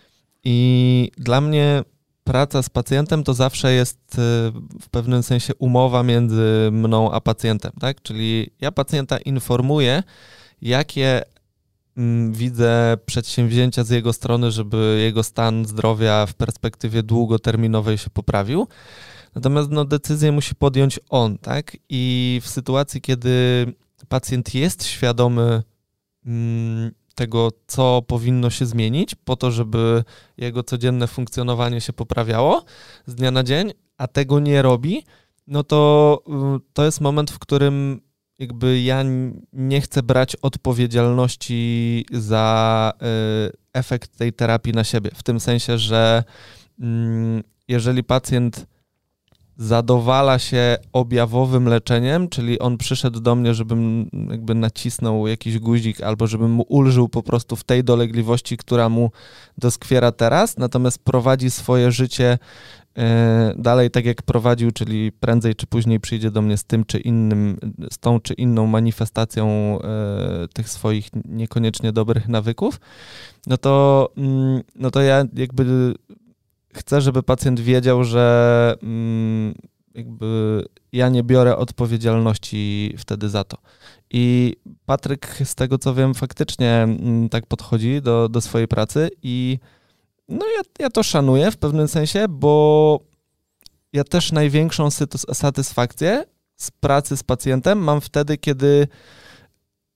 I 0.45 1.11
dla 1.17 1.41
mnie 1.41 1.83
praca 2.29 2.63
z 2.63 2.69
pacjentem 2.69 3.25
to 3.25 3.35
zawsze 3.35 3.73
jest 3.73 3.99
y, 4.15 4.19
w 4.81 4.89
pewnym 4.91 5.23
sensie 5.23 5.55
umowa 5.55 6.03
między 6.03 6.69
mną 6.73 7.13
a 7.13 7.21
pacjentem, 7.21 7.73
tak? 7.81 8.03
Czyli 8.03 8.51
ja 8.61 8.73
pacjenta 8.73 9.19
informuję, 9.19 10.03
jakie 10.63 11.23
mm, 11.97 12.33
widzę 12.33 12.97
przedsięwzięcia 13.07 13.85
z 13.85 13.91
jego 13.91 14.13
strony, 14.13 14.51
żeby 14.51 15.01
jego 15.03 15.23
stan 15.23 15.65
zdrowia 15.65 16.27
w 16.27 16.35
perspektywie 16.35 17.03
długoterminowej 17.03 17.99
się 17.99 18.11
poprawił. 18.11 18.69
Natomiast 19.35 19.71
no, 19.71 19.85
decyzję 19.85 20.33
musi 20.33 20.55
podjąć 20.55 21.01
on, 21.11 21.39
tak? 21.39 21.77
I 21.89 22.41
w 22.45 22.49
sytuacji, 22.49 23.01
kiedy 23.01 23.67
pacjent 24.09 24.55
jest 24.55 24.87
świadomy 24.87 25.63
mm, 26.27 26.91
tego, 27.19 27.51
co 27.67 28.03
powinno 28.07 28.51
się 28.51 28.67
zmienić, 28.67 29.15
po 29.15 29.37
to, 29.37 29.51
żeby 29.51 30.05
jego 30.37 30.63
codzienne 30.63 31.07
funkcjonowanie 31.07 31.81
się 31.81 31.93
poprawiało 31.93 32.65
z 33.07 33.15
dnia 33.15 33.31
na 33.31 33.43
dzień, 33.43 33.73
a 33.97 34.07
tego 34.07 34.41
nie 34.41 34.63
robi, 34.63 35.05
no 35.47 35.63
to 35.65 36.23
y, 36.57 36.61
to 36.73 36.85
jest 36.85 37.01
moment, 37.01 37.31
w 37.31 37.39
którym 37.39 38.01
jakby 38.39 38.81
ja 38.81 39.05
nie 39.53 39.81
chcę 39.81 40.03
brać 40.03 40.37
odpowiedzialności 40.37 42.05
za 42.13 42.93
y, 42.95 43.57
efekt 43.73 44.17
tej 44.17 44.33
terapii 44.33 44.73
na 44.73 44.85
siebie. 44.85 45.11
W 45.15 45.23
tym 45.23 45.41
sensie, 45.41 45.79
że 45.79 46.25
mm, 46.81 47.43
jeżeli 47.69 48.05
pacjent 48.05 48.67
zadowala 49.59 50.39
się 50.39 50.77
objawowym 50.93 51.69
leczeniem, 51.69 52.29
czyli 52.29 52.59
on 52.59 52.79
przyszedł 52.79 53.21
do 53.21 53.35
mnie, 53.35 53.55
żebym 53.55 54.11
jakby 54.31 54.55
nacisnął 54.55 55.27
jakiś 55.27 55.59
guzik 55.59 56.01
albo 56.01 56.27
żebym 56.27 56.51
mu 56.51 56.65
ulżył 56.69 57.09
po 57.09 57.23
prostu 57.23 57.57
w 57.57 57.65
tej 57.65 57.85
dolegliwości, 57.85 58.57
która 58.57 58.89
mu 58.89 59.11
doskwiera 59.59 60.13
teraz, 60.13 60.57
natomiast 60.57 60.99
prowadzi 60.99 61.51
swoje 61.51 61.93
życie 61.93 62.39
e, 62.99 63.55
dalej 63.57 63.91
tak 63.91 64.05
jak 64.05 64.23
prowadził, 64.23 64.71
czyli 64.71 65.13
prędzej 65.13 65.55
czy 65.55 65.67
później 65.67 66.01
przyjdzie 66.01 66.31
do 66.31 66.43
mnie 66.43 66.57
z 66.57 66.65
tym 66.65 66.85
czy 66.85 66.99
innym, 66.99 67.59
z 67.93 67.99
tą 67.99 68.21
czy 68.21 68.35
inną 68.35 68.67
manifestacją 68.67 69.79
e, 69.83 70.49
tych 70.53 70.69
swoich 70.69 71.09
niekoniecznie 71.25 71.93
dobrych 71.93 72.29
nawyków, 72.29 72.81
no 73.47 73.57
to, 73.57 74.09
mm, 74.17 74.63
no 74.77 74.91
to 74.91 75.03
ja 75.03 75.25
jakby 75.35 75.95
chcę, 76.75 77.01
żeby 77.01 77.23
pacjent 77.23 77.61
wiedział, 77.61 78.05
że 78.05 78.75
mm, 78.83 79.55
jakby 79.95 80.65
ja 80.93 81.09
nie 81.09 81.23
biorę 81.23 81.57
odpowiedzialności 81.57 82.95
wtedy 82.99 83.29
za 83.29 83.45
to. 83.45 83.59
I 84.11 84.57
Patryk, 84.87 85.39
z 85.45 85.55
tego 85.55 85.79
co 85.79 85.95
wiem, 85.95 86.15
faktycznie 86.15 86.71
mm, 86.71 87.29
tak 87.29 87.47
podchodzi 87.47 88.03
do, 88.03 88.29
do 88.29 88.41
swojej 88.41 88.69
pracy 88.69 89.11
i 89.23 89.59
no 90.29 90.47
ja, 90.57 90.63
ja 90.79 90.91
to 90.91 91.03
szanuję 91.03 91.51
w 91.51 91.57
pewnym 91.57 91.89
sensie, 91.89 92.27
bo 92.29 93.01
ja 93.93 94.05
też 94.05 94.33
największą 94.33 94.89
satysfakcję 95.33 96.25
z 96.57 96.71
pracy 96.71 97.17
z 97.17 97.23
pacjentem 97.23 97.79
mam 97.79 98.01
wtedy, 98.01 98.39
kiedy 98.39 98.89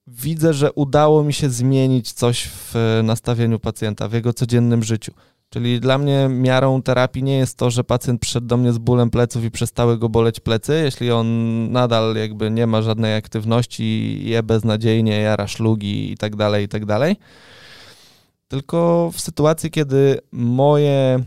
widzę, 0.07 0.55
że 0.55 0.73
udało 0.73 1.25
mi 1.25 1.33
się 1.33 1.51
zmienić 1.51 2.13
coś 2.13 2.49
w 2.49 3.01
nastawieniu 3.05 3.59
pacjenta, 3.59 4.09
w 4.09 4.13
jego 4.13 4.33
codziennym 4.33 4.83
życiu 4.83 5.13
Czyli 5.53 5.81
dla 5.81 5.99
mnie 5.99 6.29
miarą 6.31 6.83
terapii 6.83 7.23
nie 7.23 7.37
jest 7.37 7.59
to, 7.59 7.71
że 7.71 7.85
pacjent 7.85 8.21
przyszedł 8.21 8.47
do 8.47 8.57
mnie 8.57 8.73
z 8.73 8.79
bólem 8.79 9.11
pleców 9.11 9.45
i 9.45 9.51
przestały 9.51 9.99
go 9.99 10.09
boleć 10.09 10.41
plecy, 10.41 10.81
jeśli 10.85 11.11
on 11.11 11.27
nadal 11.73 12.17
jakby 12.17 12.51
nie 12.51 12.67
ma 12.67 12.83
żadnej 12.83 13.17
aktywności, 13.17 14.19
je 14.25 14.43
beznadziejnie, 14.43 15.21
jara 15.21 15.47
szlugi 15.47 16.13
i 16.13 16.17
tak 16.17 16.37
dalej, 16.37 16.65
i 16.65 16.69
tak 16.69 16.87
dalej. 16.87 17.17
Tylko 18.49 19.11
w 19.15 19.21
sytuacji, 19.21 19.71
kiedy 19.71 20.19
moje 20.33 21.25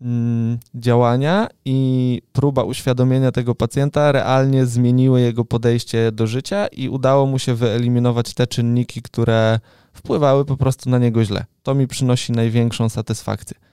mm, 0.00 0.58
działania 0.74 1.48
i 1.64 2.22
próba 2.32 2.62
uświadomienia 2.62 3.32
tego 3.32 3.54
pacjenta 3.54 4.12
realnie 4.12 4.66
zmieniły 4.66 5.20
jego 5.20 5.44
podejście 5.44 6.12
do 6.12 6.26
życia 6.26 6.66
i 6.66 6.88
udało 6.88 7.26
mu 7.26 7.38
się 7.38 7.54
wyeliminować 7.54 8.34
te 8.34 8.46
czynniki, 8.46 9.02
które 9.02 9.60
wpływały 9.92 10.44
po 10.44 10.56
prostu 10.56 10.90
na 10.90 10.98
niego 10.98 11.24
źle. 11.24 11.44
To 11.62 11.74
mi 11.74 11.86
przynosi 11.86 12.32
największą 12.32 12.88
satysfakcję. 12.88 13.65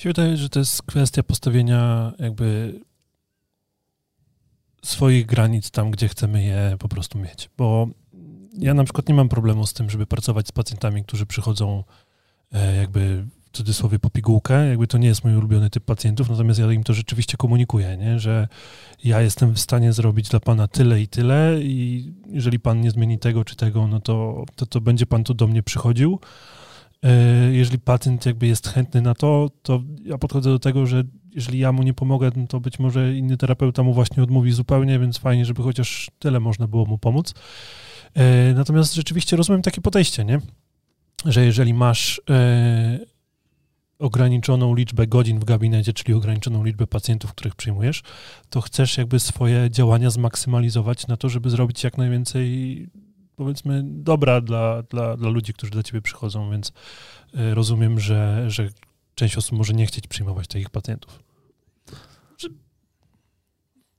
Się 0.00 0.08
wydaje, 0.08 0.36
że 0.36 0.48
to 0.48 0.58
jest 0.58 0.82
kwestia 0.82 1.22
postawienia 1.22 2.12
jakby 2.18 2.80
swoich 4.82 5.26
granic 5.26 5.70
tam, 5.70 5.90
gdzie 5.90 6.08
chcemy 6.08 6.42
je 6.42 6.76
po 6.78 6.88
prostu 6.88 7.18
mieć. 7.18 7.50
Bo 7.58 7.88
ja 8.58 8.74
na 8.74 8.84
przykład 8.84 9.08
nie 9.08 9.14
mam 9.14 9.28
problemu 9.28 9.66
z 9.66 9.72
tym, 9.72 9.90
żeby 9.90 10.06
pracować 10.06 10.48
z 10.48 10.52
pacjentami, 10.52 11.04
którzy 11.04 11.26
przychodzą 11.26 11.84
e, 12.52 12.76
jakby 12.76 13.24
w 13.52 13.56
cudzysłowie 13.56 13.98
po 13.98 14.10
pigułkę, 14.10 14.68
jakby 14.68 14.86
to 14.86 14.98
nie 14.98 15.08
jest 15.08 15.24
mój 15.24 15.36
ulubiony 15.36 15.70
typ 15.70 15.84
pacjentów, 15.84 16.30
natomiast 16.30 16.60
ja 16.60 16.72
im 16.72 16.84
to 16.84 16.94
rzeczywiście 16.94 17.36
komunikuję, 17.36 17.96
nie? 17.96 18.18
że 18.18 18.48
ja 19.04 19.20
jestem 19.20 19.54
w 19.54 19.60
stanie 19.60 19.92
zrobić 19.92 20.28
dla 20.28 20.40
pana 20.40 20.68
tyle 20.68 21.00
i 21.00 21.08
tyle 21.08 21.58
i 21.62 22.12
jeżeli 22.26 22.60
pan 22.60 22.80
nie 22.80 22.90
zmieni 22.90 23.18
tego 23.18 23.44
czy 23.44 23.56
tego, 23.56 23.86
no 23.86 24.00
to, 24.00 24.44
to, 24.56 24.66
to 24.66 24.80
będzie 24.80 25.06
pan 25.06 25.24
tu 25.24 25.34
do 25.34 25.46
mnie 25.46 25.62
przychodził. 25.62 26.20
E, 27.04 27.52
jeżeli 27.52 27.78
pacjent 27.78 28.26
jakby 28.26 28.46
jest 28.46 28.68
chętny 28.68 29.02
na 29.02 29.14
to, 29.14 29.50
to 29.62 29.82
ja 30.04 30.18
podchodzę 30.18 30.50
do 30.50 30.58
tego, 30.58 30.86
że 30.86 31.04
jeżeli 31.34 31.58
ja 31.58 31.72
mu 31.72 31.82
nie 31.82 31.94
pomogę, 31.94 32.30
no 32.36 32.46
to 32.46 32.60
być 32.60 32.78
może 32.78 33.14
inny 33.14 33.36
terapeuta 33.36 33.82
mu 33.82 33.94
właśnie 33.94 34.22
odmówi 34.22 34.52
zupełnie, 34.52 34.98
więc 34.98 35.18
fajnie, 35.18 35.44
żeby 35.44 35.62
chociaż 35.62 36.10
tyle 36.18 36.40
można 36.40 36.68
było 36.68 36.86
mu 36.86 36.98
pomóc. 36.98 37.34
E, 38.14 38.54
natomiast 38.54 38.94
rzeczywiście 38.94 39.36
rozumiem 39.36 39.62
takie 39.62 39.80
podejście, 39.80 40.24
nie? 40.24 40.40
Że 41.24 41.44
jeżeli 41.44 41.74
masz 41.74 42.20
e, 42.30 42.98
ograniczoną 43.98 44.74
liczbę 44.74 45.06
godzin 45.06 45.38
w 45.38 45.44
gabinecie, 45.44 45.92
czyli 45.92 46.14
ograniczoną 46.14 46.64
liczbę 46.64 46.86
pacjentów, 46.86 47.34
których 47.34 47.54
przyjmujesz, 47.54 48.02
to 48.50 48.60
chcesz 48.60 48.98
jakby 48.98 49.20
swoje 49.20 49.70
działania 49.70 50.10
zmaksymalizować 50.10 51.06
na 51.06 51.16
to, 51.16 51.28
żeby 51.28 51.50
zrobić 51.50 51.84
jak 51.84 51.98
najwięcej, 51.98 52.88
powiedzmy, 53.40 53.82
dobra 53.84 54.40
dla, 54.40 54.82
dla, 54.82 55.16
dla 55.16 55.30
ludzi, 55.30 55.52
którzy 55.52 55.72
do 55.72 55.82
ciebie 55.82 56.02
przychodzą, 56.02 56.50
więc 56.50 56.72
e, 57.34 57.54
rozumiem, 57.54 58.00
że, 58.00 58.50
że 58.50 58.68
część 59.14 59.36
osób 59.36 59.58
może 59.58 59.72
nie 59.72 59.86
chcieć 59.86 60.06
przyjmować 60.06 60.46
takich 60.46 60.70
pacjentów. 60.70 61.22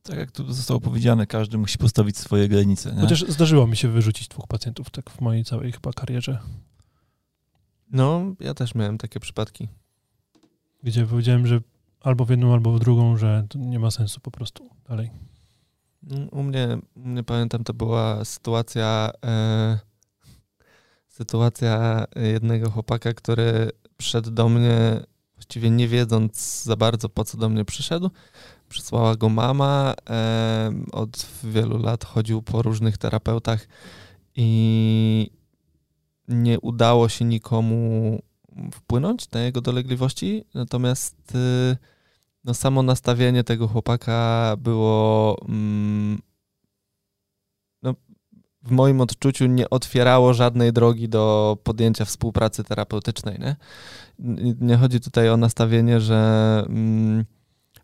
Tak 0.04 0.18
jak 0.18 0.32
tu 0.32 0.54
zostało 0.54 0.80
powiedziane, 0.80 1.28
każdy 1.28 1.58
musi 1.58 1.78
postawić 1.78 2.18
swoje 2.18 2.48
granice. 2.48 2.94
Nie? 2.96 3.02
Chociaż 3.02 3.26
zdarzyło 3.28 3.68
mi 3.68 3.78
się 3.78 3.88
wyrzucić 3.88 4.28
dwóch 4.28 4.48
pacjentów 4.48 4.90
tak 4.90 5.10
w 5.10 5.22
mojej 5.22 5.44
całej 5.44 5.72
chyba 5.72 5.94
karierze. 5.94 6.40
No, 7.92 8.36
ja 8.40 8.54
też 8.54 8.76
miałem 8.76 8.98
takie 8.98 9.20
przypadki. 9.20 9.68
Gdzie 10.84 11.06
powiedziałem, 11.06 11.48
że 11.48 11.62
albo 12.02 12.26
w 12.26 12.30
jedną, 12.30 12.54
albo 12.54 12.74
w 12.74 12.80
drugą, 12.80 13.18
że 13.18 13.46
to 13.50 13.60
nie 13.60 13.80
ma 13.80 13.92
sensu 13.92 14.20
po 14.20 14.32
prostu 14.32 14.70
dalej. 14.90 15.12
U 16.32 16.44
mnie, 16.44 16.78
u 16.96 17.08
mnie 17.08 17.24
pamiętam, 17.24 17.64
to 17.64 17.74
była 17.74 18.26
sytuacja, 18.26 19.12
e, 19.26 19.80
sytuacja 21.08 22.06
jednego 22.16 22.70
chłopaka, 22.70 23.14
który 23.14 23.70
przyszedł 23.98 24.32
do 24.32 24.50
mnie, 24.50 25.04
właściwie 25.36 25.70
nie 25.70 25.88
wiedząc 25.88 26.64
za 26.64 26.76
bardzo 26.76 27.10
po 27.10 27.24
co 27.24 27.38
do 27.38 27.50
mnie 27.50 27.66
przyszedł. 27.66 28.10
Przysłała 28.70 29.16
go 29.16 29.30
mama, 29.30 29.94
e, 30.10 30.72
od 30.92 31.28
wielu 31.44 31.78
lat 31.78 32.06
chodził 32.06 32.42
po 32.42 32.62
różnych 32.62 32.98
terapeutach 32.98 33.68
i 34.36 35.32
nie 36.28 36.60
udało 36.60 37.10
się 37.10 37.26
nikomu 37.26 38.20
wpłynąć 38.74 39.32
na 39.32 39.42
jego 39.42 39.62
dolegliwości, 39.62 40.46
natomiast 40.54 41.36
y, 41.36 41.78
no, 42.44 42.54
samo 42.54 42.84
nastawienie 42.84 43.44
tego 43.44 43.68
chłopaka 43.68 44.56
było 44.58 45.38
mm, 45.50 46.22
no, 47.84 47.96
w 48.64 48.72
moim 48.72 49.02
odczuciu 49.02 49.46
nie 49.46 49.70
otwierało 49.70 50.34
żadnej 50.34 50.74
drogi 50.74 51.10
do 51.10 51.58
podjęcia 51.64 52.06
współpracy 52.06 52.64
terapeutycznej. 52.64 53.40
Nie, 53.40 53.56
nie 54.62 54.78
chodzi 54.78 55.00
tutaj 55.00 55.30
o 55.30 55.38
nastawienie, 55.38 56.00
że 56.00 56.64
mm, 56.68 57.26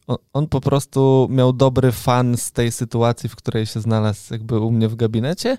on, 0.07 0.17
on, 0.33 0.47
po 0.47 0.61
prostu 0.61 1.27
miał 1.31 1.53
dobry 1.53 1.91
fan 1.91 2.37
z 2.37 2.51
tej 2.51 2.71
sytuacji, 2.71 3.29
w 3.29 3.35
której 3.35 3.65
się 3.65 3.81
znalazł 3.81 4.33
jakby 4.33 4.59
u 4.59 4.71
mnie 4.71 4.87
w 4.87 4.95
gabinecie 4.95 5.57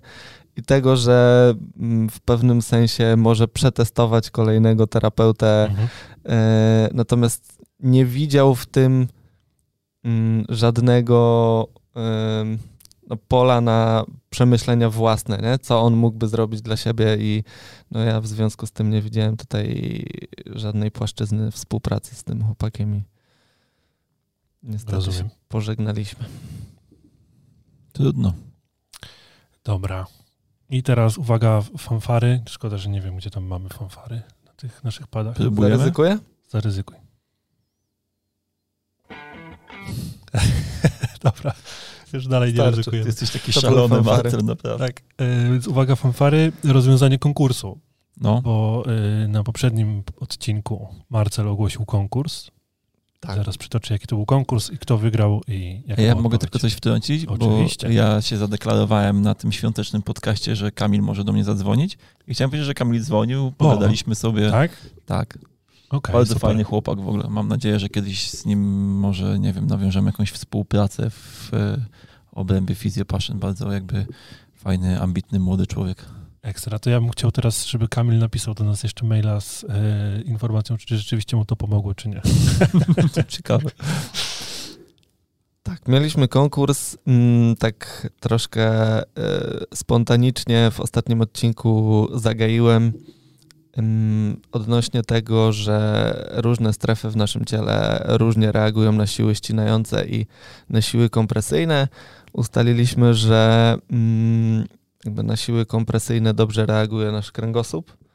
i 0.57 0.63
tego, 0.63 0.97
że 0.97 1.55
mm, 1.81 2.09
w 2.09 2.21
pewnym 2.21 2.63
sensie 2.63 3.17
może 3.17 3.49
przetestować 3.49 4.31
kolejnego 4.31 4.87
terapeutę, 4.87 5.65
mhm. 5.65 5.89
E, 6.27 6.89
natomiast 6.93 7.59
nie 7.81 8.05
widział 8.05 8.55
w 8.55 8.67
tym 8.67 9.09
mm, 10.05 10.45
żadnego 10.49 11.69
no, 13.09 13.17
pola 13.29 13.61
na 13.61 14.05
przemyślenia 14.31 14.91
własne, 14.91 15.39
nie? 15.39 15.59
co 15.59 15.81
on 15.81 15.97
mógłby 15.97 16.29
zrobić 16.29 16.63
dla 16.63 16.77
siebie 16.77 17.17
i 17.21 17.45
no, 17.91 18.01
ja 18.01 18.21
w 18.21 18.27
związku 18.27 18.67
z 18.67 18.73
tym 18.73 18.91
nie 18.91 19.03
widziałem 19.03 19.37
tutaj 19.37 20.05
żadnej 20.47 20.91
płaszczyzny 20.91 21.51
współpracy 21.51 22.15
z 22.15 22.25
tym 22.25 22.45
chłopakiem 22.45 22.97
i 22.97 23.03
niestety 24.63 24.97
Rozumiem. 24.97 25.19
się 25.19 25.31
pożegnaliśmy. 25.49 26.25
Trudno. 27.93 28.33
Dobra. 29.65 30.07
I 30.71 30.83
teraz 30.83 31.19
uwaga, 31.19 31.63
fanfary. 31.79 32.43
Szkoda, 32.49 32.77
że 32.77 32.89
nie 32.89 33.01
wiem, 33.01 33.17
gdzie 33.17 33.31
tam 33.31 33.45
mamy 33.45 33.69
fanfary 33.69 34.23
na 34.47 34.53
tych 34.53 34.85
naszych 34.85 35.07
padach. 35.07 35.37
Próbujemy? 35.37 35.77
Zaryzykuję? 35.77 36.19
Zaryzykuj. 36.49 37.08
Dobra. 41.25 41.53
Już 42.13 42.27
dalej 42.27 42.53
Starczy. 42.53 42.91
nie. 42.93 42.99
Jesteś 42.99 43.31
taki 43.31 43.53
to 43.53 43.61
szalony 43.61 44.03
master, 44.03 44.45
naprawdę. 44.45 44.87
Tak. 44.87 45.03
E, 45.19 45.51
więc 45.51 45.67
uwaga, 45.67 45.97
fanfary. 45.97 46.53
Rozwiązanie 46.65 47.19
konkursu. 47.19 47.79
No. 48.21 48.43
Bo 48.43 48.85
y, 49.25 49.29
na 49.29 49.45
poprzednim 49.45 50.03
odcinku 50.21 50.89
Marcel 51.11 51.49
ogłosił 51.49 51.85
konkurs 51.85 52.51
tak. 53.21 53.37
Zaraz 53.37 53.59
przytoczę, 53.59 53.95
jaki 53.95 54.07
to 54.07 54.17
był 54.17 54.27
konkurs 54.27 54.71
i 54.71 54.79
kto 54.79 54.99
wygrał 54.99 55.41
i 55.49 55.83
jak 55.87 55.99
Ja 55.99 56.07
mogę 56.15 56.19
odpowiedź. 56.19 56.41
tylko 56.41 56.59
coś 56.59 56.73
wtrącić, 56.73 57.25
Oczywiście. 57.27 57.87
bo 57.87 57.93
ja 57.93 58.23
się 58.23 58.37
zadeklarowałem 58.37 59.23
na 59.23 59.35
tym 59.35 59.53
świątecznym 59.53 60.03
podcaście, 60.03 60.57
że 60.57 60.73
Kamil 60.73 61.03
może 61.03 61.25
do 61.25 61.33
mnie 61.33 61.45
zadzwonić 61.45 61.99
i 62.27 62.35
chciałem 62.35 62.51
powiedzieć, 62.51 62.67
że 62.67 62.75
Kamil 62.75 63.03
dzwonił, 63.05 63.53
pogadaliśmy 63.59 64.13
o, 64.13 64.17
sobie. 64.17 64.51
Tak? 64.51 64.71
Tak. 65.07 65.39
Okay, 65.91 66.13
Bardzo 66.13 66.35
super. 66.35 66.49
fajny 66.49 66.65
chłopak 66.65 67.01
w 67.01 67.09
ogóle. 67.09 67.29
Mam 67.29 67.49
nadzieję, 67.49 67.79
że 67.79 67.89
kiedyś 67.89 68.31
z 68.31 68.47
nim 68.47 68.61
może, 68.99 69.39
nie 69.39 69.53
wiem, 69.53 69.67
nawiążemy 69.67 70.07
jakąś 70.11 70.31
współpracę 70.31 71.11
w 71.11 71.51
e, 71.55 71.85
obrębie 72.33 72.75
Physio 72.75 73.05
Passion. 73.05 73.39
Bardzo 73.39 73.73
jakby 73.73 74.07
fajny, 74.55 75.01
ambitny, 75.01 75.39
młody 75.39 75.67
człowiek. 75.67 76.05
Ekstra. 76.43 76.79
To 76.79 76.91
ja 76.91 77.01
bym 77.01 77.11
chciał 77.11 77.33
teraz, 77.33 77.67
żeby 77.67 77.89
Kamil 77.89 78.19
napisał 78.19 78.55
do 78.55 78.65
nas 78.65 78.83
jeszcze 78.83 79.07
maila 79.07 79.41
z 79.41 79.65
e, 79.65 80.23
informacją, 80.23 80.77
czy 80.77 80.97
rzeczywiście 80.97 81.37
mu 81.37 81.45
to 81.45 81.57
pomogło, 81.57 81.95
czy 81.95 82.09
nie. 82.09 82.23
Ciekawe. 83.29 83.71
Tak, 85.63 85.89
mieliśmy 85.89 86.29
konkurs 86.29 86.97
m, 87.07 87.15
mm, 87.15 87.57
tak 87.57 88.09
troszkę 88.21 88.99
e, 88.99 89.05
spontanicznie 89.75 90.71
w 90.71 90.81
ostatnim 90.81 91.21
odcinku 91.21 92.09
zagaiłem 92.15 92.93
odnośnie 94.53 95.03
tego, 95.03 95.53
że 95.53 96.13
różne 96.33 96.73
strefy 96.73 97.11
w 97.11 97.17
naszym 97.17 97.45
ciele 97.45 98.05
różnie 98.09 98.53
reagują 98.53 98.93
na 98.93 99.07
siły 99.07 99.35
ścinające 99.35 100.07
i 100.07 100.27
na 100.71 100.83
siły 100.83 101.11
kompresyjne. 101.11 101.89
Ustaliliśmy, 102.33 103.15
że 103.15 103.75
mm, 103.91 104.65
jakby 105.05 105.23
na 105.23 105.37
siły 105.37 105.67
kompresyjne 105.67 106.35
dobrze 106.35 106.67
reaguje 106.67 107.13
nasz 107.13 107.33
kręgosłup. 107.33 108.08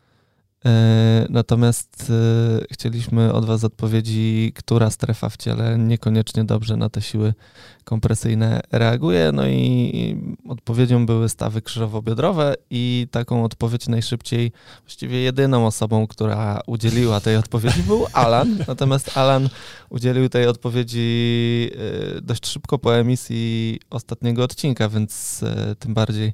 E, 0.66 1.26
natomiast 1.30 2.12
e, 2.12 2.66
chcieliśmy 2.72 3.34
od 3.34 3.46
Was 3.46 3.64
odpowiedzi, 3.64 4.52
która 4.56 4.90
strefa 4.90 5.30
w 5.30 5.38
ciele 5.38 5.78
niekoniecznie 5.78 6.44
dobrze 6.44 6.78
na 6.78 6.90
te 6.90 7.02
siły 7.02 7.34
kompresyjne 7.84 8.62
reaguje. 8.72 9.32
No 9.32 9.48
i 9.48 10.18
odpowiedzią 10.50 11.06
były 11.06 11.30
stawy 11.30 11.62
krzyżowo-biodrowe 11.62 12.54
i 12.70 13.08
taką 13.12 13.44
odpowiedź 13.44 13.88
najszybciej, 13.88 14.52
właściwie 14.82 15.22
jedyną 15.22 15.68
osobą, 15.68 16.08
która 16.08 16.62
udzieliła 16.68 17.20
tej 17.20 17.38
odpowiedzi 17.38 17.84
był 17.84 18.06
Alan. 18.14 18.58
Natomiast 18.68 19.18
Alan 19.18 19.50
udzielił 19.90 20.30
tej 20.30 20.48
odpowiedzi 20.48 21.70
e, 22.18 22.22
dość 22.22 22.48
szybko 22.48 22.80
po 22.80 22.98
emisji 22.98 23.80
ostatniego 23.90 24.44
odcinka, 24.44 24.90
więc 24.90 25.44
tym 25.80 25.94
bardziej 25.94 26.34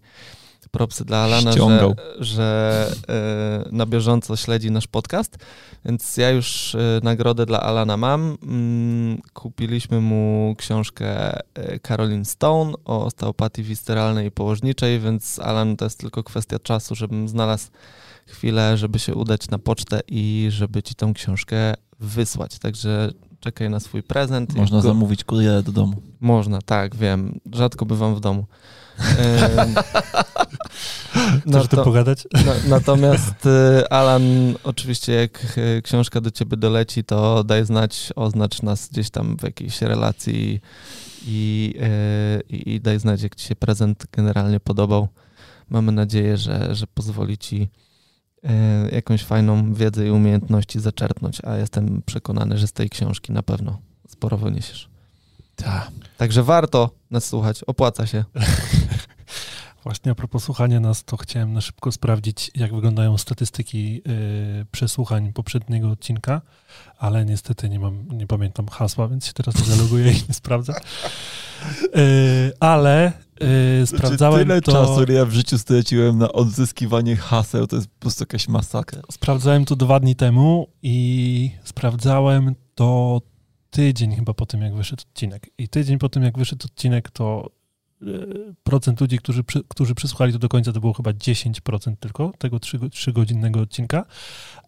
propsy 0.72 1.06
dla 1.06 1.18
Alana, 1.18 1.52
Ściągał. 1.52 1.96
że, 2.20 2.26
że 2.26 2.88
e, 3.10 3.70
na 3.72 3.86
bieżąco 3.86 4.36
śledzi 4.36 4.72
nasz 4.72 4.88
podcast, 4.88 5.38
więc 5.86 6.18
ja 6.18 6.30
już 6.30 6.76
e, 6.76 6.80
nagrodę 7.04 7.46
dla 7.46 7.62
Alana 7.62 7.98
mam. 7.98 8.38
Mm, 8.44 9.18
kupiliśmy 9.34 10.02
mu 10.02 10.56
książkę 10.58 11.34
e, 11.34 11.80
Caroline 11.80 12.26
Stone 12.26 12.74
o 12.86 13.06
osteopatii 13.06 13.64
wisteralnej 13.64 14.28
i 14.28 14.32
położniczej, 14.32 15.00
więc 15.00 15.40
Alan 15.40 15.78
to 15.78 15.86
jest 15.86 16.00
tylko 16.00 16.24
kwestia 16.24 16.60
czasu, 16.60 16.96
żebym 16.96 17.28
znalazł 17.30 17.68
chwilę, 18.28 18.78
żeby 18.78 19.00
się 19.00 19.16
udać 19.16 19.50
na 19.50 19.60
pocztę 19.60 20.00
i 20.08 20.48
żeby 20.50 20.84
ci 20.84 20.96
tą 20.96 21.14
książkę 21.14 21.74
wysłać. 22.00 22.60
Także 22.60 23.12
czekaj 23.40 23.70
na 23.70 23.80
swój 23.80 24.04
prezent. 24.04 24.56
Można 24.56 24.78
go- 24.78 24.82
zamówić 24.82 25.24
kurierę 25.24 25.64
do 25.64 25.72
domu. 25.72 25.94
Można, 26.20 26.62
tak, 26.62 26.96
wiem. 26.96 27.40
Rzadko 27.54 27.86
bywam 27.86 28.16
w 28.16 28.20
domu. 28.20 28.46
Chcesz 31.42 31.66
o 31.66 31.68
tym 31.68 31.78
to- 31.80 31.84
pogadać? 31.84 32.28
na, 32.46 32.54
natomiast 32.68 33.46
y, 33.46 33.90
Alan, 33.90 34.24
oczywiście 34.64 35.14
jak 35.14 35.58
y, 35.58 35.82
książka 35.82 36.22
do 36.22 36.32
ciebie 36.32 36.58
doleci, 36.58 37.04
to 37.04 37.44
daj 37.44 37.66
znać, 37.66 38.14
oznacz 38.16 38.62
nas 38.62 38.90
gdzieś 38.90 39.10
tam 39.10 39.38
w 39.38 39.44
jakiejś 39.44 39.82
relacji 39.82 40.62
i, 41.26 41.74
y, 42.50 42.56
i, 42.56 42.74
i 42.76 42.82
daj 42.82 43.00
znać, 43.00 43.22
jak 43.22 43.36
ci 43.36 43.48
się 43.48 43.56
prezent 43.56 44.06
generalnie 44.12 44.60
podobał. 44.60 45.08
Mamy 45.70 45.92
nadzieję, 45.92 46.38
że, 46.38 46.76
że 46.76 46.88
pozwoli 46.88 47.38
ci 47.38 47.70
jakąś 48.92 49.24
fajną 49.24 49.74
wiedzę 49.74 50.08
i 50.08 50.12
umiejętności 50.12 50.80
zaczerpnąć, 50.80 51.42
a 51.44 51.56
jestem 51.56 52.02
przekonany, 52.06 52.58
że 52.58 52.68
z 52.68 52.72
tej 52.72 52.90
książki 52.90 53.32
na 53.32 53.44
pewno 53.44 53.82
sporo 54.08 54.38
wyniesiesz. 54.38 54.90
Tak. 55.56 55.92
Także 56.18 56.44
warto 56.44 56.90
nas 57.12 57.26
słuchać, 57.26 57.64
opłaca 57.64 58.08
się. 58.08 58.24
Właśnie 59.90 60.12
a 60.12 60.16
propos 60.16 60.44
słuchania 60.44 60.80
nas, 60.80 61.04
to 61.04 61.18
chciałem 61.18 61.54
na 61.54 61.62
szybko 61.62 61.92
sprawdzić, 61.92 62.52
jak 62.56 62.76
wyglądają 62.76 63.18
statystyki 63.18 64.02
y, 64.62 64.66
przesłuchań 64.72 65.34
poprzedniego 65.34 65.90
odcinka, 65.90 66.42
ale 66.98 67.26
niestety 67.26 67.70
nie 67.70 67.80
mam, 67.80 68.08
nie 68.08 68.28
pamiętam 68.28 68.68
hasła, 68.68 69.08
więc 69.08 69.26
się 69.26 69.34
teraz 69.34 69.56
nie 69.56 69.76
zaloguję 69.76 70.12
i 70.12 70.16
nie 70.28 70.34
sprawdzę. 70.34 70.74
Y, 71.98 72.52
ale 72.60 73.12
y, 73.82 73.88
sprawdzałem 73.88 74.46
Znaczy, 74.46 74.62
tyle 74.62 74.62
to... 74.62 74.72
czasu, 74.72 75.04
ile 75.04 75.14
ja 75.14 75.26
w 75.26 75.32
życiu 75.32 75.58
straciłem 75.58 76.18
na 76.18 76.32
odzyskiwanie 76.32 77.16
haseł, 77.16 77.68
to 77.68 77.76
jest 77.76 77.88
po 77.88 78.00
prostu 78.00 78.22
jakaś 78.22 78.48
masakra. 78.48 79.02
Sprawdzałem 79.12 79.66
to 79.66 79.76
dwa 79.76 80.00
dni 80.00 80.16
temu 80.16 80.68
i 80.82 81.52
sprawdzałem 81.64 82.56
to 82.76 83.22
tydzień 83.70 84.16
chyba 84.16 84.34
po 84.34 84.46
tym, 84.46 84.62
jak 84.62 84.76
wyszedł 84.76 85.04
odcinek. 85.10 85.50
I 85.58 85.70
tydzień 85.70 85.98
po 85.98 86.10
tym, 86.10 86.24
jak 86.24 86.38
wyszedł 86.38 86.66
odcinek, 86.66 87.12
to 87.12 87.59
procent 88.64 89.02
ludzi, 89.02 89.18
którzy, 89.18 89.44
którzy 89.68 89.96
przysłuchali 89.96 90.34
to 90.34 90.40
do 90.40 90.50
końca, 90.50 90.72
to 90.74 90.80
było 90.80 90.94
chyba 90.94 91.12
10% 91.12 91.96
tylko 92.00 92.32
tego 92.38 92.58
trzy- 92.58 92.90
trzygodzinnego 92.90 93.60
odcinka, 93.60 94.06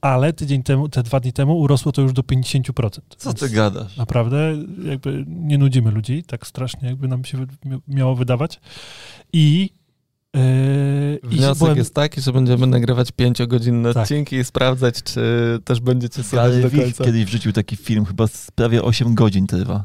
ale 0.01 0.33
tydzień 0.33 0.63
temu, 0.63 0.89
te 0.89 1.03
dwa 1.03 1.19
dni 1.19 1.33
temu 1.33 1.59
urosło 1.59 1.91
to 1.91 2.01
już 2.01 2.13
do 2.13 2.21
50%. 2.21 2.99
Co 3.17 3.33
ty 3.33 3.49
gadasz? 3.49 3.97
Naprawdę 3.97 4.57
jakby 4.85 5.25
nie 5.27 5.57
nudzimy 5.57 5.91
ludzi, 5.91 6.23
tak 6.23 6.47
strasznie 6.47 6.89
jakby 6.89 7.07
nam 7.07 7.25
się 7.25 7.45
miało 7.87 8.15
wydawać. 8.15 8.59
I, 9.33 9.69
yy, 10.35 11.19
i 11.23 11.27
Wniosek 11.27 11.57
byłem- 11.57 11.77
jest 11.77 11.93
taki, 11.93 12.21
że 12.21 12.33
będziemy 12.33 12.67
nagrywać 12.67 13.11
pięciogodzinne 13.11 13.93
Tak. 13.93 14.03
odcinki 14.03 14.35
i 14.35 14.43
sprawdzać, 14.43 15.03
czy 15.03 15.21
też 15.65 15.79
będziecie 15.79 16.23
słuchać 16.23 16.51
Ale 16.53 16.61
do 16.61 16.71
końca. 16.71 17.03
kiedyś 17.03 17.25
wrzucił 17.25 17.53
taki 17.53 17.75
film, 17.75 18.05
chyba 18.05 18.27
z 18.27 18.51
prawie 18.51 18.83
8 18.83 19.15
godzin 19.15 19.47
trwa. 19.47 19.83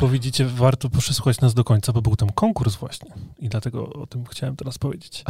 Bo 0.00 0.08
widzicie, 0.08 0.46
warto 0.46 0.90
przesłuchać 0.90 1.40
nas 1.40 1.54
do 1.54 1.64
końca, 1.64 1.92
bo 1.92 2.02
był 2.02 2.16
tam 2.16 2.30
konkurs 2.30 2.76
właśnie. 2.76 3.10
I 3.38 3.48
dlatego 3.48 3.92
o 3.92 4.06
tym 4.06 4.24
chciałem 4.26 4.56
teraz 4.56 4.78
powiedzieć. 4.78 5.24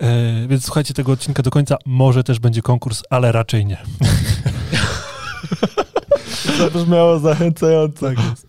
E, 0.00 0.46
więc 0.48 0.64
słuchajcie 0.64 0.94
tego 0.94 1.12
odcinka 1.12 1.42
do 1.42 1.50
końca. 1.50 1.76
Może 1.86 2.24
też 2.24 2.38
będzie 2.38 2.62
konkurs, 2.62 3.02
ale 3.10 3.32
raczej 3.32 3.66
nie. 3.66 3.78
To 6.58 6.70
brzmiało 6.70 7.18
zachęcająco. 7.18 8.06
Tak 8.06 8.18
jest. 8.30 8.46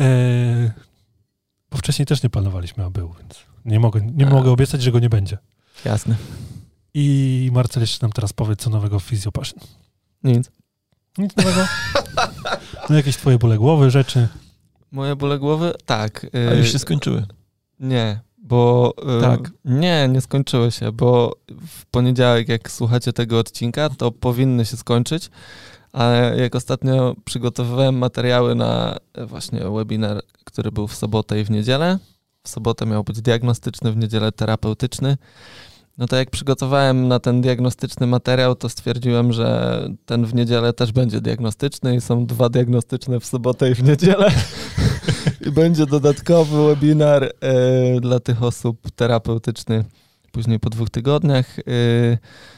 E, 0.00 0.72
bo 1.70 1.78
wcześniej 1.78 2.06
też 2.06 2.22
nie 2.22 2.30
planowaliśmy, 2.30 2.84
a 2.84 2.90
był, 2.90 3.14
więc 3.18 3.38
nie 3.64 3.80
mogę, 3.80 4.00
nie 4.14 4.26
A. 4.26 4.30
mogę 4.30 4.50
obiecać, 4.50 4.82
że 4.82 4.92
go 4.92 4.98
nie 4.98 5.08
będzie. 5.10 5.38
Jasne. 5.84 6.16
I 6.94 7.50
Marcel 7.52 7.80
jeszcze 7.80 7.98
nam 8.06 8.12
teraz 8.12 8.32
powie, 8.32 8.56
co 8.56 8.70
nowego 8.70 8.98
w 9.00 9.04
Physio 9.04 9.32
Passion. 9.32 9.60
Nic. 10.24 10.50
Nic 11.18 11.36
nowego? 11.36 11.66
No 12.90 12.96
jakieś 12.96 13.16
twoje 13.16 13.38
bóle 13.38 13.58
głowy, 13.58 13.90
rzeczy. 13.90 14.28
Moje 14.92 15.16
bóle 15.16 15.38
głowy? 15.38 15.72
Tak. 15.86 16.26
A 16.48 16.52
y, 16.52 16.56
już 16.58 16.72
się 16.72 16.78
skończyły. 16.78 17.26
Nie, 17.80 18.20
bo... 18.38 18.94
y, 19.18 19.20
Tak. 19.20 19.50
Nie, 19.64 20.08
nie 20.08 20.20
skończyły 20.20 20.70
się, 20.72 20.92
bo 20.92 21.36
w 21.66 21.86
poniedziałek, 21.86 22.48
jak 22.48 22.70
słuchacie 22.70 23.12
tego 23.12 23.38
odcinka, 23.38 23.88
to 23.88 24.10
powinny 24.10 24.64
się 24.64 24.76
skończyć, 24.76 25.30
ale 25.92 26.36
jak 26.40 26.54
ostatnio 26.54 27.14
przygotowywałem 27.24 27.98
materiały 27.98 28.54
na 28.54 28.96
e, 29.14 29.26
właśnie 29.26 29.60
webinar, 29.70 30.22
który 30.44 30.72
był 30.72 30.86
w 30.88 30.94
sobotę 30.94 31.40
i 31.40 31.44
w 31.44 31.50
niedzielę, 31.50 31.98
w 32.42 32.48
sobotę 32.48 32.86
miał 32.86 33.04
być 33.04 33.22
diagnostyczny, 33.22 33.92
w 33.92 33.96
niedzielę 33.96 34.32
terapeutyczny, 34.32 35.16
no 35.98 36.06
to 36.06 36.16
jak 36.16 36.30
przygotowałem 36.30 37.08
na 37.08 37.20
ten 37.20 37.40
diagnostyczny 37.40 38.06
materiał, 38.06 38.54
to 38.54 38.68
stwierdziłem, 38.68 39.32
że 39.32 39.88
ten 40.06 40.26
w 40.26 40.34
niedzielę 40.34 40.72
też 40.72 40.92
będzie 40.92 41.20
diagnostyczny 41.20 41.96
i 41.96 42.00
są 42.00 42.26
dwa 42.26 42.48
diagnostyczne 42.48 43.20
w 43.20 43.26
sobotę 43.26 43.70
i 43.70 43.74
w 43.74 43.82
niedzielę. 43.82 44.30
I 45.46 45.50
będzie 45.50 45.86
dodatkowy 45.86 46.66
webinar 46.66 47.24
e, 47.24 47.30
dla 48.00 48.20
tych 48.20 48.42
osób 48.42 48.90
terapeutyczny 48.90 49.84
później 50.32 50.60
po 50.60 50.70
dwóch 50.70 50.90
tygodniach. 50.90 51.58
E, 51.58 51.62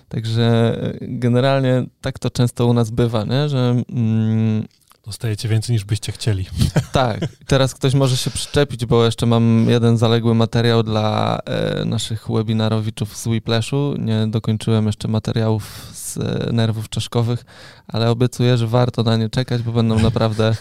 także 0.08 0.76
generalnie 1.00 1.86
tak 2.00 2.18
to 2.18 2.30
często 2.30 2.66
u 2.66 2.72
nas 2.72 2.90
bywa, 2.90 3.24
nie? 3.24 3.48
że 3.48 3.82
mm, 3.88 4.64
Dostajecie 5.06 5.48
więcej 5.48 5.72
niż 5.72 5.84
byście 5.84 6.12
chcieli. 6.12 6.46
tak, 6.92 7.20
teraz 7.46 7.74
ktoś 7.74 7.94
może 7.94 8.16
się 8.16 8.30
przyczepić, 8.30 8.86
bo 8.86 9.04
jeszcze 9.04 9.26
mam 9.26 9.66
jeden 9.68 9.96
zaległy 9.96 10.34
materiał 10.34 10.82
dla 10.82 11.38
e, 11.44 11.84
naszych 11.84 12.26
webinarowiczów 12.28 13.16
z 13.16 13.26
Whiplashu. 13.26 13.94
Nie 13.98 14.26
dokończyłem 14.26 14.86
jeszcze 14.86 15.08
materiałów 15.08 15.90
z 15.92 16.16
e, 16.16 16.52
nerwów 16.52 16.88
czaszkowych, 16.88 17.44
ale 17.88 18.10
obiecuję, 18.10 18.56
że 18.56 18.66
warto 18.66 19.02
na 19.02 19.16
nie 19.16 19.30
czekać, 19.30 19.62
bo 19.62 19.72
będą 19.72 19.98
naprawdę 19.98 20.56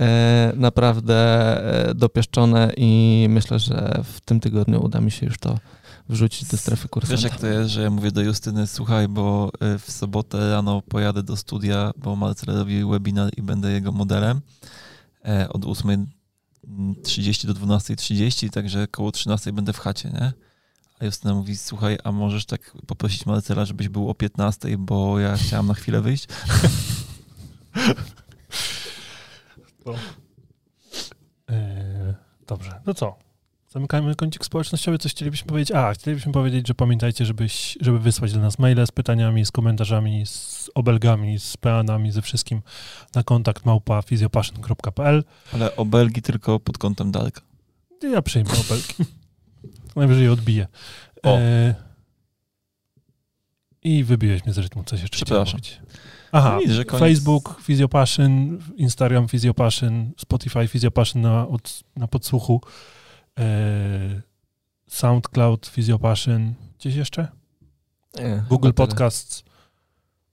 e, 0.00 0.52
naprawdę 0.56 1.14
e, 1.88 1.94
dopieszczone 1.94 2.72
i 2.76 3.26
myślę, 3.30 3.58
że 3.58 4.00
w 4.04 4.20
tym 4.20 4.40
tygodniu 4.40 4.84
uda 4.84 5.00
mi 5.00 5.10
się 5.10 5.26
już 5.26 5.38
to 5.38 5.58
wrzucić 6.08 6.48
do 6.48 6.56
strefy 6.56 6.82
Wiesz 6.82 6.90
kursanta. 6.90 7.28
jak 7.28 7.40
to 7.40 7.46
jest, 7.46 7.70
że 7.70 7.82
ja 7.82 7.90
mówię 7.90 8.10
do 8.10 8.22
Justyny, 8.22 8.66
słuchaj, 8.66 9.08
bo 9.08 9.50
y, 9.74 9.78
w 9.78 9.90
sobotę 9.90 10.50
rano 10.50 10.82
pojadę 10.82 11.22
do 11.22 11.36
studia, 11.36 11.92
bo 11.96 12.16
Marcel 12.16 12.54
robi 12.54 12.84
webinar 12.84 13.30
i 13.36 13.42
będę 13.42 13.72
jego 13.72 13.92
modelem 13.92 14.40
e, 15.24 15.48
od 15.48 15.62
8.30 15.64 17.46
do 17.46 17.54
12.30, 17.54 18.50
także 18.50 18.86
koło 18.86 19.10
13.00 19.10 19.52
będę 19.52 19.72
w 19.72 19.78
chacie, 19.78 20.10
nie? 20.10 20.32
A 21.00 21.04
Justyna 21.04 21.34
mówi, 21.34 21.56
słuchaj, 21.56 21.98
a 22.04 22.12
możesz 22.12 22.46
tak 22.46 22.76
poprosić 22.86 23.26
Marcela, 23.26 23.64
żebyś 23.64 23.88
był 23.88 24.10
o 24.10 24.12
15.00, 24.12 24.76
bo 24.76 25.18
ja 25.18 25.36
chciałam 25.36 25.66
na 25.66 25.74
chwilę 25.74 26.00
wyjść? 26.00 26.26
Eee, 31.48 32.14
dobrze, 32.48 32.80
no 32.86 32.94
co? 32.94 33.27
Zamykamy 33.68 34.14
kącik 34.14 34.44
społecznościowy. 34.44 34.98
Coś 34.98 35.12
chcielibyśmy 35.12 35.46
powiedzieć? 35.48 35.72
A, 35.72 35.92
chcielibyśmy 35.92 36.32
powiedzieć, 36.32 36.68
że 36.68 36.74
pamiętajcie, 36.74 37.24
żebyś, 37.24 37.78
żeby 37.80 37.98
wysłać 37.98 38.32
do 38.32 38.40
nas 38.40 38.58
maile 38.58 38.86
z 38.86 38.90
pytaniami, 38.90 39.46
z 39.46 39.50
komentarzami, 39.50 40.26
z 40.26 40.70
obelgami, 40.74 41.38
z 41.38 41.56
peanami, 41.56 42.12
ze 42.12 42.22
wszystkim 42.22 42.62
na 43.14 43.22
kontakt 43.22 43.64
małpa 43.64 44.02
physiopassion.pl. 44.02 45.24
Ale 45.52 45.76
obelgi 45.76 46.22
tylko 46.22 46.60
pod 46.60 46.78
kątem 46.78 47.12
Darka. 47.12 47.40
Ja 48.02 48.22
przyjmę 48.22 48.50
obelgi. 48.50 48.94
Najwyżej 49.96 50.28
odbiję. 50.28 50.66
O. 51.22 51.38
Eee, 51.38 51.74
I 53.82 54.04
wybiłeś 54.04 54.44
mnie 54.44 54.54
z 54.54 54.58
rytmu. 54.58 54.84
Coś 54.84 55.00
jeszcze 55.00 55.16
Przepraszam. 55.16 55.60
Aha, 56.32 56.58
No 56.66 56.72
nic. 56.72 56.90
Facebook 56.90 57.62
Physiopassion, 57.62 58.58
Instagram 58.76 59.28
Physiopassion, 59.28 60.10
Spotify 60.16 60.68
Physiopassion 60.68 61.22
na, 61.22 61.48
od, 61.48 61.80
na 61.96 62.08
podsłuchu, 62.08 62.60
e, 62.64 62.97
SoundCloud 64.88 65.66
Physiopassion, 65.66 66.54
gdzieś 66.78 66.94
jeszcze? 66.94 67.28
Nie, 68.16 68.42
Google. 68.48 68.72
Podcasts, 68.72 69.44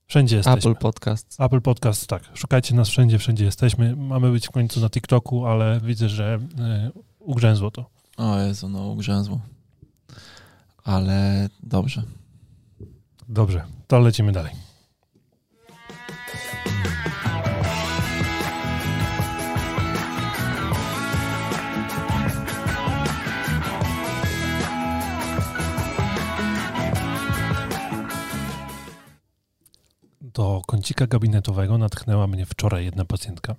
wszędzie 0.06 0.36
jesteśmy. 0.36 0.70
Apple 0.70 0.80
Podcast. 0.80 1.36
Apple 1.40 1.60
Podcasts, 1.60 2.06
tak. 2.06 2.22
Szukajcie 2.34 2.74
nas 2.74 2.88
wszędzie, 2.88 3.18
wszędzie 3.18 3.44
jesteśmy. 3.44 3.96
Mamy 3.96 4.32
być 4.32 4.48
w 4.48 4.50
końcu 4.50 4.80
na 4.80 4.90
TikToku, 4.90 5.46
ale 5.46 5.80
widzę, 5.80 6.08
że 6.08 6.38
e, 6.58 6.90
ugrzęzło 7.18 7.70
to. 7.70 7.90
O 8.16 8.38
Jezu, 8.38 8.68
no 8.68 8.88
ugrzęzło. 8.88 9.40
Ale 10.84 11.48
dobrze. 11.62 12.02
Dobrze, 13.28 13.64
to 13.86 13.98
lecimy 14.00 14.32
dalej. 14.32 14.65
Do 30.36 30.62
kącika 30.66 31.06
gabinetowego 31.06 31.78
natchnęła 31.78 32.26
mnie 32.26 32.46
wczoraj 32.46 32.84
jedna 32.84 33.04
pacjentka, 33.04 33.56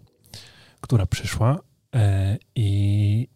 która 0.81 1.05
przyszła 1.05 1.59
e, 1.95 2.37
i 2.55 3.27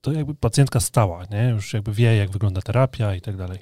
to 0.00 0.12
jakby 0.12 0.34
pacjentka 0.34 0.80
stała, 0.80 1.24
nie? 1.30 1.48
Już 1.48 1.74
jakby 1.74 1.92
wie, 1.92 2.16
jak 2.16 2.30
wygląda 2.30 2.62
terapia 2.62 3.14
i 3.14 3.20
tak 3.20 3.36
dalej. 3.36 3.58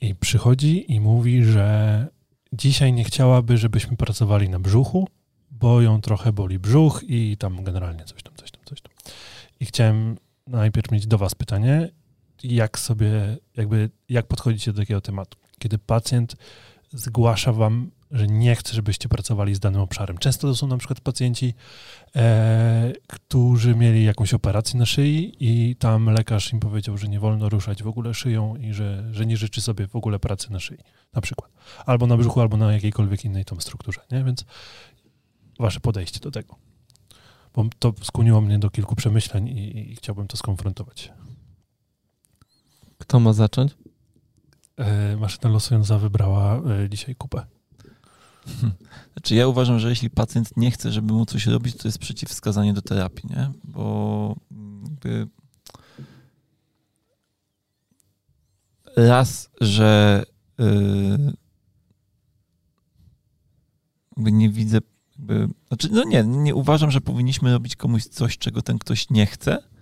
I 0.00 0.14
przychodzi 0.14 0.92
i 0.92 1.00
mówi, 1.00 1.44
że 1.44 2.06
dzisiaj 2.52 2.92
nie 2.92 3.04
chciałaby, 3.04 3.58
żebyśmy 3.58 3.96
pracowali 3.96 4.48
na 4.48 4.58
brzuchu, 4.58 5.08
bo 5.50 5.80
ją 5.80 6.00
trochę 6.00 6.32
boli 6.32 6.58
brzuch 6.58 7.02
i 7.08 7.36
tam 7.36 7.64
generalnie 7.64 8.04
coś 8.04 8.22
tam, 8.22 8.34
coś 8.36 8.50
tam, 8.50 8.62
coś 8.64 8.80
tam. 8.80 8.92
I 9.60 9.66
chciałem 9.66 10.16
najpierw 10.46 10.90
mieć 10.90 11.06
do 11.06 11.18
Was 11.18 11.34
pytanie, 11.34 11.88
jak 12.42 12.78
sobie, 12.78 13.36
jakby, 13.56 13.90
jak 14.08 14.26
podchodzicie 14.26 14.72
do 14.72 14.82
takiego 14.82 15.00
tematu? 15.00 15.43
Kiedy 15.58 15.78
pacjent 15.78 16.36
zgłasza 16.92 17.52
Wam, 17.52 17.90
że 18.10 18.26
nie 18.26 18.56
chce, 18.56 18.74
żebyście 18.74 19.08
pracowali 19.08 19.54
z 19.54 19.60
danym 19.60 19.80
obszarem. 19.80 20.18
Często 20.18 20.48
to 20.48 20.56
są 20.56 20.66
na 20.66 20.78
przykład 20.78 21.00
pacjenci, 21.00 21.54
e, 22.16 22.92
którzy 23.06 23.74
mieli 23.74 24.04
jakąś 24.04 24.34
operację 24.34 24.78
na 24.78 24.86
szyi 24.86 25.36
i 25.40 25.76
tam 25.76 26.10
lekarz 26.10 26.52
im 26.52 26.60
powiedział, 26.60 26.98
że 26.98 27.08
nie 27.08 27.20
wolno 27.20 27.48
ruszać 27.48 27.82
w 27.82 27.88
ogóle 27.88 28.14
szyją 28.14 28.56
i 28.56 28.72
że, 28.72 29.04
że 29.12 29.26
nie 29.26 29.36
życzy 29.36 29.60
sobie 29.62 29.86
w 29.86 29.96
ogóle 29.96 30.18
pracy 30.18 30.52
na 30.52 30.60
szyi, 30.60 30.78
na 31.12 31.20
przykład. 31.20 31.50
Albo 31.86 32.06
na 32.06 32.16
brzuchu, 32.16 32.40
albo 32.40 32.56
na 32.56 32.72
jakiejkolwiek 32.72 33.24
innej 33.24 33.44
tam 33.44 33.60
strukturze, 33.60 34.00
nie? 34.12 34.24
Więc 34.24 34.44
wasze 35.58 35.80
podejście 35.80 36.20
do 36.20 36.30
tego. 36.30 36.56
Bo 37.54 37.66
to 37.78 37.94
skłoniło 38.02 38.40
mnie 38.40 38.58
do 38.58 38.70
kilku 38.70 38.96
przemyśleń 38.96 39.48
i, 39.48 39.92
i 39.92 39.96
chciałbym 39.96 40.26
to 40.26 40.36
skonfrontować. 40.36 41.12
Kto 42.98 43.20
ma 43.20 43.32
zacząć? 43.32 43.74
E, 44.76 45.16
maszyna 45.16 45.50
losująca 45.50 45.98
wybrała 45.98 46.56
e, 46.56 46.88
dzisiaj 46.88 47.14
kupę. 47.14 47.46
Znaczy 49.12 49.34
ja 49.34 49.46
uważam, 49.46 49.78
że 49.78 49.88
jeśli 49.88 50.10
pacjent 50.10 50.56
nie 50.56 50.70
chce, 50.70 50.92
żeby 50.92 51.12
mu 51.12 51.26
coś 51.26 51.46
robić, 51.46 51.76
to 51.76 51.88
jest 51.88 51.98
przeciwwskazanie 51.98 52.74
do 52.74 52.82
terapii, 52.82 53.30
nie? 53.30 53.50
Bo 53.64 54.36
raz, 58.96 59.50
że 59.60 60.22
jakby 64.16 64.32
nie 64.32 64.50
widzę, 64.50 64.78
jakby, 65.18 65.48
znaczy 65.68 65.88
no 65.92 66.04
nie, 66.04 66.24
nie 66.24 66.54
uważam, 66.54 66.90
że 66.90 67.00
powinniśmy 67.00 67.52
robić 67.52 67.76
komuś 67.76 68.04
coś, 68.04 68.38
czego 68.38 68.62
ten 68.62 68.78
ktoś 68.78 69.10
nie 69.10 69.26
chce. 69.26 69.73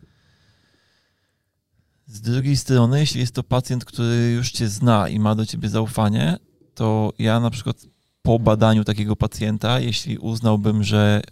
Z 2.12 2.20
drugiej 2.20 2.56
strony, 2.56 3.00
jeśli 3.00 3.20
jest 3.20 3.34
to 3.34 3.42
pacjent, 3.42 3.84
który 3.84 4.32
już 4.36 4.50
cię 4.50 4.68
zna 4.68 5.08
i 5.08 5.18
ma 5.18 5.34
do 5.34 5.46
ciebie 5.46 5.68
zaufanie, 5.68 6.36
to 6.74 7.12
ja 7.18 7.40
na 7.40 7.50
przykład 7.50 7.86
po 8.22 8.38
badaniu 8.38 8.84
takiego 8.84 9.16
pacjenta, 9.16 9.80
jeśli 9.80 10.18
uznałbym, 10.18 10.84
że 10.84 11.22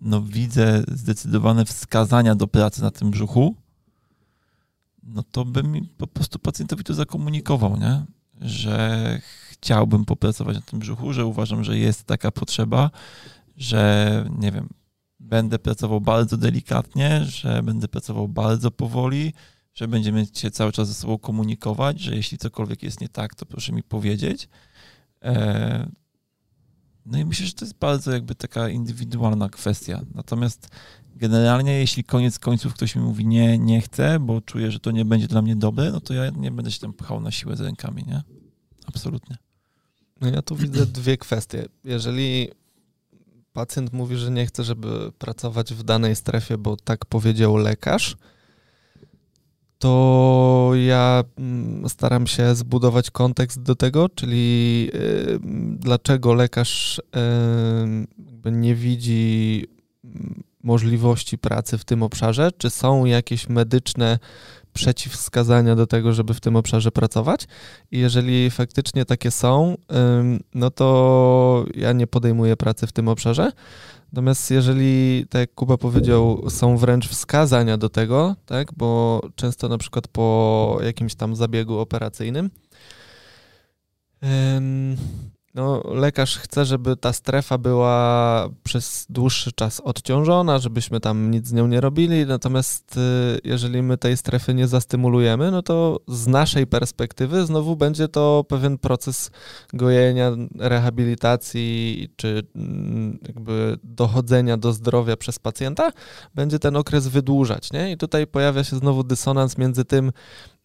no 0.00 0.22
widzę 0.22 0.84
zdecydowane 0.88 1.64
wskazania 1.64 2.34
do 2.34 2.46
pracy 2.46 2.82
na 2.82 2.90
tym 2.90 3.10
brzuchu, 3.10 3.56
no 5.02 5.22
to 5.22 5.44
bym 5.44 5.88
po 5.96 6.06
prostu 6.06 6.38
pacjentowi 6.38 6.84
to 6.84 6.94
zakomunikował, 6.94 7.76
nie? 7.76 8.04
że 8.40 9.20
chciałbym 9.50 10.04
popracować 10.04 10.56
na 10.56 10.62
tym 10.62 10.78
brzuchu, 10.78 11.12
że 11.12 11.26
uważam, 11.26 11.64
że 11.64 11.78
jest 11.78 12.04
taka 12.04 12.30
potrzeba, 12.30 12.90
że 13.56 14.24
nie 14.38 14.52
wiem, 14.52 14.68
będę 15.20 15.58
pracował 15.58 16.00
bardzo 16.00 16.36
delikatnie, 16.36 17.24
że 17.24 17.62
będę 17.62 17.88
pracował 17.88 18.28
bardzo 18.28 18.70
powoli, 18.70 19.32
że 19.74 19.88
będziemy 19.88 20.26
się 20.32 20.50
cały 20.50 20.72
czas 20.72 20.88
ze 20.88 20.94
sobą 20.94 21.18
komunikować, 21.18 22.00
że 22.00 22.16
jeśli 22.16 22.38
cokolwiek 22.38 22.82
jest 22.82 23.00
nie 23.00 23.08
tak, 23.08 23.34
to 23.34 23.46
proszę 23.46 23.72
mi 23.72 23.82
powiedzieć. 23.82 24.48
E, 25.22 25.90
no 27.06 27.18
i 27.18 27.24
myślę, 27.24 27.46
że 27.46 27.52
to 27.52 27.64
jest 27.64 27.78
bardzo 27.78 28.12
jakby 28.12 28.34
taka 28.34 28.68
indywidualna 28.68 29.48
kwestia. 29.48 30.00
Natomiast 30.14 30.68
generalnie, 31.16 31.72
jeśli 31.72 32.04
koniec 32.04 32.38
końców 32.38 32.74
ktoś 32.74 32.96
mi 32.96 33.02
mówi 33.02 33.26
nie, 33.26 33.58
nie 33.58 33.80
chcę, 33.80 34.20
bo 34.20 34.40
czuję, 34.40 34.70
że 34.70 34.80
to 34.80 34.90
nie 34.90 35.04
będzie 35.04 35.28
dla 35.28 35.42
mnie 35.42 35.56
dobre, 35.56 35.92
no 35.92 36.00
to 36.00 36.14
ja 36.14 36.30
nie 36.30 36.50
będę 36.50 36.70
się 36.70 36.80
tam 36.80 36.92
pchał 36.92 37.20
na 37.20 37.30
siłę 37.30 37.56
z 37.56 37.60
rękami, 37.60 38.04
nie? 38.06 38.22
Absolutnie. 38.86 39.36
No 40.20 40.28
ja 40.28 40.42
tu 40.42 40.56
widzę 40.56 40.86
dwie 41.00 41.16
kwestie. 41.16 41.66
Jeżeli 41.84 42.48
pacjent 43.52 43.92
mówi, 43.92 44.16
że 44.16 44.30
nie 44.30 44.46
chce, 44.46 44.64
żeby 44.64 45.12
pracować 45.18 45.74
w 45.74 45.82
danej 45.82 46.16
strefie, 46.16 46.58
bo 46.58 46.76
tak 46.76 47.06
powiedział 47.06 47.56
lekarz, 47.56 48.16
to 49.82 50.70
ja 50.86 51.24
mm, 51.38 51.88
staram 51.88 52.26
się 52.26 52.54
zbudować 52.54 53.10
kontekst 53.10 53.62
do 53.62 53.74
tego, 53.74 54.08
czyli 54.08 54.90
dlaczego 55.78 56.34
lekarz 56.34 57.00
nie 58.44 58.74
widzi 58.74 59.66
mm, 60.04 60.42
możliwości 60.62 61.38
pracy 61.38 61.78
w 61.78 61.84
tym 61.84 62.02
obszarze, 62.02 62.50
czy 62.58 62.70
są 62.70 63.04
jakieś 63.04 63.48
medyczne 63.48 64.18
przeciwwskazania 64.72 65.76
do 65.76 65.86
tego, 65.86 66.12
żeby 66.12 66.34
w 66.34 66.40
tym 66.40 66.56
obszarze 66.56 66.92
pracować. 66.92 67.46
I 67.90 67.98
jeżeli 67.98 68.50
faktycznie 68.50 69.04
takie 69.04 69.30
są, 69.30 69.76
no 70.54 70.70
to 70.70 71.66
ja 71.74 71.92
nie 71.92 72.06
podejmuję 72.06 72.56
pracy 72.56 72.86
w 72.86 72.92
tym 72.92 73.08
obszarze. 73.08 73.52
Natomiast 74.12 74.50
jeżeli, 74.50 75.26
tak 75.30 75.40
jak 75.40 75.54
Kuba 75.54 75.76
powiedział, 75.76 76.50
są 76.50 76.76
wręcz 76.76 77.08
wskazania 77.08 77.78
do 77.78 77.88
tego, 77.88 78.36
tak, 78.46 78.72
bo 78.76 79.20
często 79.34 79.68
na 79.68 79.78
przykład 79.78 80.08
po 80.08 80.78
jakimś 80.84 81.14
tam 81.14 81.36
zabiegu 81.36 81.78
operacyjnym 81.78 82.50
no, 85.54 85.82
lekarz 85.84 86.38
chce, 86.38 86.64
żeby 86.64 86.96
ta 86.96 87.12
strefa 87.12 87.58
była 87.58 88.48
przez 88.62 89.06
dłuższy 89.10 89.52
czas 89.52 89.80
odciążona, 89.80 90.58
żebyśmy 90.58 91.00
tam 91.00 91.30
nic 91.30 91.46
z 91.46 91.52
nią 91.52 91.66
nie 91.66 91.80
robili, 91.80 92.26
natomiast 92.26 92.96
y, 92.96 93.40
jeżeli 93.44 93.82
my 93.82 93.98
tej 93.98 94.16
strefy 94.16 94.54
nie 94.54 94.68
zastymulujemy, 94.68 95.50
no 95.50 95.62
to 95.62 96.00
z 96.08 96.26
naszej 96.26 96.66
perspektywy 96.66 97.46
znowu 97.46 97.76
będzie 97.76 98.08
to 98.08 98.44
pewien 98.48 98.78
proces 98.78 99.30
gojenia, 99.72 100.30
rehabilitacji 100.58 102.08
czy 102.16 102.42
mm, 102.56 103.18
jakby 103.26 103.78
dochodzenia 103.84 104.56
do 104.56 104.72
zdrowia 104.72 105.16
przez 105.16 105.38
pacjenta, 105.38 105.90
będzie 106.34 106.58
ten 106.58 106.76
okres 106.76 107.08
wydłużać, 107.08 107.72
nie? 107.72 107.92
I 107.92 107.96
tutaj 107.96 108.26
pojawia 108.26 108.64
się 108.64 108.76
znowu 108.76 109.04
dysonans 109.04 109.58
między 109.58 109.84
tym, 109.84 110.12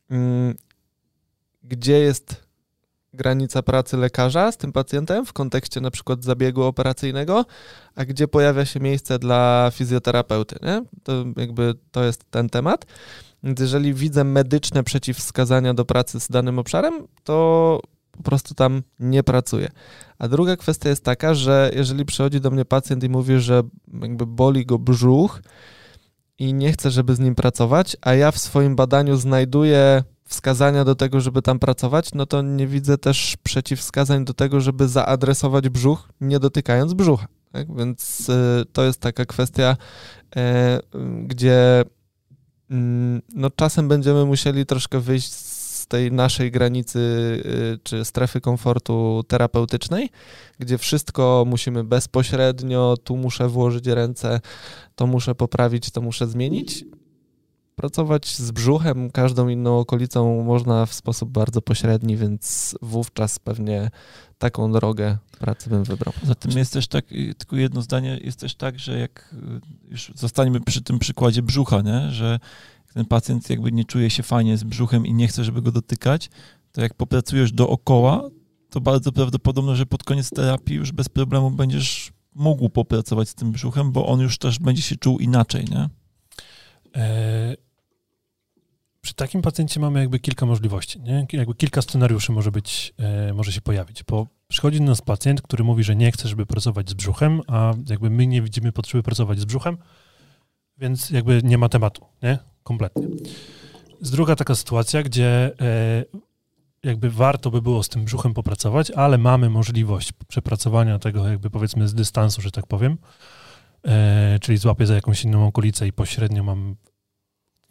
mm, 0.10 0.56
gdzie 1.64 2.00
jest 2.00 2.47
granica 3.18 3.64
pracy 3.64 3.98
lekarza 3.98 4.52
z 4.52 4.58
tym 4.58 4.72
pacjentem 4.72 5.26
w 5.26 5.34
kontekście 5.34 5.82
na 5.82 5.92
przykład 5.92 6.24
zabiegu 6.24 6.64
operacyjnego, 6.64 7.46
a 7.96 8.06
gdzie 8.06 8.28
pojawia 8.28 8.66
się 8.66 8.80
miejsce 8.80 9.20
dla 9.20 9.72
fizjoterapeuty. 9.74 10.56
Nie? 10.62 10.84
To 11.04 11.26
jakby 11.38 11.74
to 11.92 12.04
jest 12.04 12.32
ten 12.32 12.50
temat. 12.50 12.86
Więc 13.44 13.60
jeżeli 13.60 13.94
widzę 13.94 14.24
medyczne 14.24 14.84
przeciwwskazania 14.84 15.74
do 15.74 15.86
pracy 15.86 16.20
z 16.20 16.28
danym 16.28 16.60
obszarem, 16.60 17.08
to 17.24 17.80
po 18.12 18.24
prostu 18.24 18.56
tam 18.56 18.84
nie 19.00 19.24
pracuję. 19.24 19.70
A 20.20 20.28
druga 20.28 20.58
kwestia 20.58 20.90
jest 20.90 21.04
taka, 21.04 21.34
że 21.34 21.72
jeżeli 21.76 22.06
przychodzi 22.06 22.42
do 22.42 22.52
mnie 22.52 22.66
pacjent 22.66 23.04
i 23.04 23.10
mówi, 23.10 23.40
że 23.40 23.64
jakby 24.02 24.26
boli 24.26 24.66
go 24.66 24.80
brzuch 24.80 25.42
i 26.40 26.54
nie 26.54 26.72
chce, 26.72 26.92
żeby 26.92 27.16
z 27.16 27.20
nim 27.20 27.36
pracować, 27.36 27.98
a 28.02 28.14
ja 28.14 28.32
w 28.32 28.38
swoim 28.38 28.76
badaniu 28.76 29.16
znajduję 29.16 30.04
wskazania 30.28 30.86
do 30.86 30.96
tego, 30.96 31.22
żeby 31.22 31.42
tam 31.42 31.60
pracować, 31.60 32.14
no 32.14 32.26
to 32.26 32.42
nie 32.42 32.68
widzę 32.68 32.98
też 32.98 33.38
przeciwwskazań 33.44 34.26
do 34.26 34.34
tego, 34.34 34.62
żeby 34.62 34.88
zaadresować 34.88 35.70
brzuch, 35.70 36.10
nie 36.22 36.40
dotykając 36.40 36.94
brzucha. 36.94 37.28
Tak? 37.52 37.76
Więc 37.78 38.30
y, 38.30 38.66
to 38.74 38.84
jest 38.84 39.00
taka 39.00 39.26
kwestia, 39.26 39.78
y, 40.38 40.40
gdzie 41.24 41.82
y, 41.82 42.76
no, 43.36 43.50
czasem 43.56 43.88
będziemy 43.88 44.26
musieli 44.26 44.66
troszkę 44.66 45.00
wyjść 45.00 45.34
z 45.34 45.88
tej 45.88 46.12
naszej 46.12 46.52
granicy 46.52 47.00
y, 47.00 47.80
czy 47.84 48.06
strefy 48.06 48.42
komfortu 48.42 49.24
terapeutycznej, 49.28 50.10
gdzie 50.60 50.78
wszystko 50.78 51.44
musimy 51.48 51.84
bezpośrednio, 51.84 52.96
tu 53.04 53.18
muszę 53.18 53.50
włożyć 53.50 53.88
ręce, 53.88 54.42
to 54.96 55.08
muszę 55.08 55.36
poprawić, 55.36 55.92
to 55.92 56.02
muszę 56.02 56.28
zmienić 56.28 56.86
Pracować 57.78 58.36
z 58.36 58.52
brzuchem, 58.52 59.12
każdą 59.12 59.48
inną 59.48 59.80
okolicą 59.80 60.44
można 60.44 60.86
w 60.86 60.94
sposób 60.94 61.30
bardzo 61.30 61.62
pośredni, 61.62 62.18
więc 62.18 62.76
wówczas 62.82 63.40
pewnie 63.40 63.90
taką 64.38 64.72
drogę 64.72 65.18
pracy 65.40 65.70
bym 65.70 65.84
wybrał. 65.84 66.14
Poza 66.22 66.36
tym 66.36 66.58
jest 66.58 66.74
też 66.74 66.88
tak, 66.88 67.06
tylko 67.38 67.56
jedno 67.56 67.82
zdanie, 67.82 68.20
jest 68.24 68.40
też 68.40 68.56
tak, 68.56 68.80
że 68.80 69.00
jak 69.00 69.34
y, 69.88 69.92
już 69.92 70.12
zostaniemy 70.16 70.62
przy 70.62 70.82
tym 70.82 71.00
przykładzie 71.00 71.42
brzucha, 71.42 71.82
nie? 71.82 72.12
że 72.12 72.40
ten 72.94 73.06
pacjent 73.06 73.50
jakby 73.50 73.72
nie 73.72 73.86
czuje 73.86 74.10
się 74.10 74.24
fajnie 74.24 74.58
z 74.58 74.64
brzuchem 74.64 75.06
i 75.06 75.14
nie 75.14 75.28
chce, 75.28 75.44
żeby 75.44 75.62
go 75.62 75.72
dotykać, 75.72 76.30
to 76.72 76.82
jak 76.82 76.94
popracujesz 76.94 77.52
dookoła, 77.52 78.30
to 78.70 78.82
bardzo 78.82 79.12
prawdopodobne, 79.12 79.76
że 79.76 79.86
pod 79.86 80.04
koniec 80.04 80.30
terapii 80.30 80.76
już 80.76 80.92
bez 80.92 81.10
problemu 81.10 81.52
będziesz 81.52 82.12
mógł 82.36 82.70
popracować 82.70 83.30
z 83.30 83.36
tym 83.36 83.52
brzuchem, 83.52 83.92
bo 83.92 84.08
on 84.08 84.20
już 84.20 84.38
też 84.38 84.60
będzie 84.60 84.82
się 84.82 84.96
czuł 84.96 85.20
inaczej, 85.20 85.66
nie? 85.72 85.90
Przy 89.08 89.14
takim 89.14 89.42
pacjencie 89.42 89.80
mamy 89.80 90.00
jakby 90.00 90.20
kilka 90.20 90.46
możliwości, 90.46 91.02
nie? 91.02 91.28
Jakby 91.34 91.56
kilka 91.56 91.82
scenariuszy 91.82 92.32
może 92.32 92.52
być, 92.52 92.94
e, 92.98 93.34
może 93.34 93.52
się 93.52 93.62
pojawić, 93.62 94.04
bo 94.04 94.28
przychodzi 94.48 94.80
do 94.80 94.86
nas 94.86 95.02
pacjent, 95.02 95.42
który 95.42 95.64
mówi, 95.64 95.84
że 95.84 95.96
nie 95.96 96.12
chce, 96.12 96.28
żeby 96.28 96.46
pracować 96.46 96.90
z 96.90 96.94
brzuchem, 96.94 97.42
a 97.48 97.74
jakby 97.90 98.10
my 98.10 98.28
nie 98.28 98.42
widzimy 98.42 98.72
potrzeby 98.72 99.04
pracować 99.04 99.40
z 99.40 99.46
brzuchem, 99.46 99.78
więc 100.78 101.10
jakby 101.10 101.42
nie 101.44 101.58
ma 101.58 101.70
tematu, 101.70 102.06
nie? 102.24 102.38
Kompletnie. 102.64 103.08
Z 104.02 104.12
druga 104.12 104.36
taka 104.36 104.56
sytuacja, 104.56 105.04
gdzie 105.04 105.52
e, 105.62 106.06
jakby 106.84 107.10
warto 107.10 107.52
by 107.52 107.62
było 107.62 107.84
z 107.84 107.90
tym 107.90 108.06
brzuchem 108.06 108.34
popracować, 108.34 108.92
ale 108.92 109.18
mamy 109.18 109.50
możliwość 109.50 110.14
przepracowania 110.28 111.00
tego 111.00 111.28
jakby 111.28 111.50
powiedzmy 111.50 111.88
z 111.88 111.94
dystansu, 111.94 112.42
że 112.42 112.52
tak 112.52 112.68
powiem, 112.68 112.98
e, 113.86 114.40
czyli 114.42 114.58
złapię 114.58 114.86
za 114.86 114.96
jakąś 114.96 115.24
inną 115.24 115.48
okolicę 115.48 115.88
i 115.88 115.94
pośrednio 115.94 116.44
mam 116.44 116.76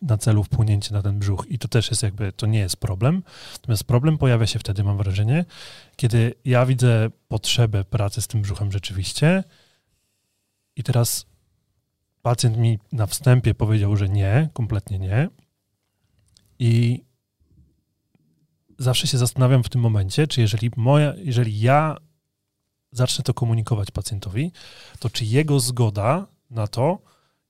na 0.03 0.19
celu 0.19 0.45
wpłynięcie 0.45 0.95
na 0.95 1.03
ten 1.03 1.19
brzuch. 1.19 1.47
I 1.49 1.59
to 1.59 1.69
też 1.69 1.91
jest 1.91 2.03
jakby, 2.03 2.33
to 2.33 2.47
nie 2.47 2.59
jest 2.59 2.77
problem. 2.77 3.23
Natomiast 3.53 3.85
problem 3.85 4.19
pojawia 4.19 4.47
się 4.47 4.59
wtedy, 4.59 4.85
mam 4.85 4.97
wrażenie, 4.97 5.45
kiedy 5.97 6.35
ja 6.45 6.67
widzę 6.67 7.11
potrzebę 7.29 7.85
pracy 7.85 8.23
z 8.23 8.27
tym 8.27 8.43
brzuchem 8.43 8.73
rzeczywiście 8.73 9.45
i 10.77 10.83
teraz 10.83 11.27
pacjent 12.23 12.57
mi 12.57 12.79
na 12.93 13.07
wstępie 13.07 13.55
powiedział, 13.55 13.97
że 13.97 14.09
nie, 14.09 14.49
kompletnie 14.53 14.99
nie. 14.99 15.29
I 16.59 17.05
zawsze 18.79 19.07
się 19.07 19.19
zastanawiam 19.19 19.63
w 19.65 19.69
tym 19.69 19.81
momencie, 19.81 20.27
czy 20.27 20.41
jeżeli 20.41 20.71
moja, 20.77 21.15
jeżeli 21.17 21.61
ja 21.61 21.97
zacznę 22.93 23.25
to 23.25 23.35
komunikować 23.35 23.91
pacjentowi, 23.91 24.53
to 24.99 25.11
czy 25.11 25.25
jego 25.25 25.61
zgoda 25.61 26.27
na 26.51 26.67
to 26.67 26.99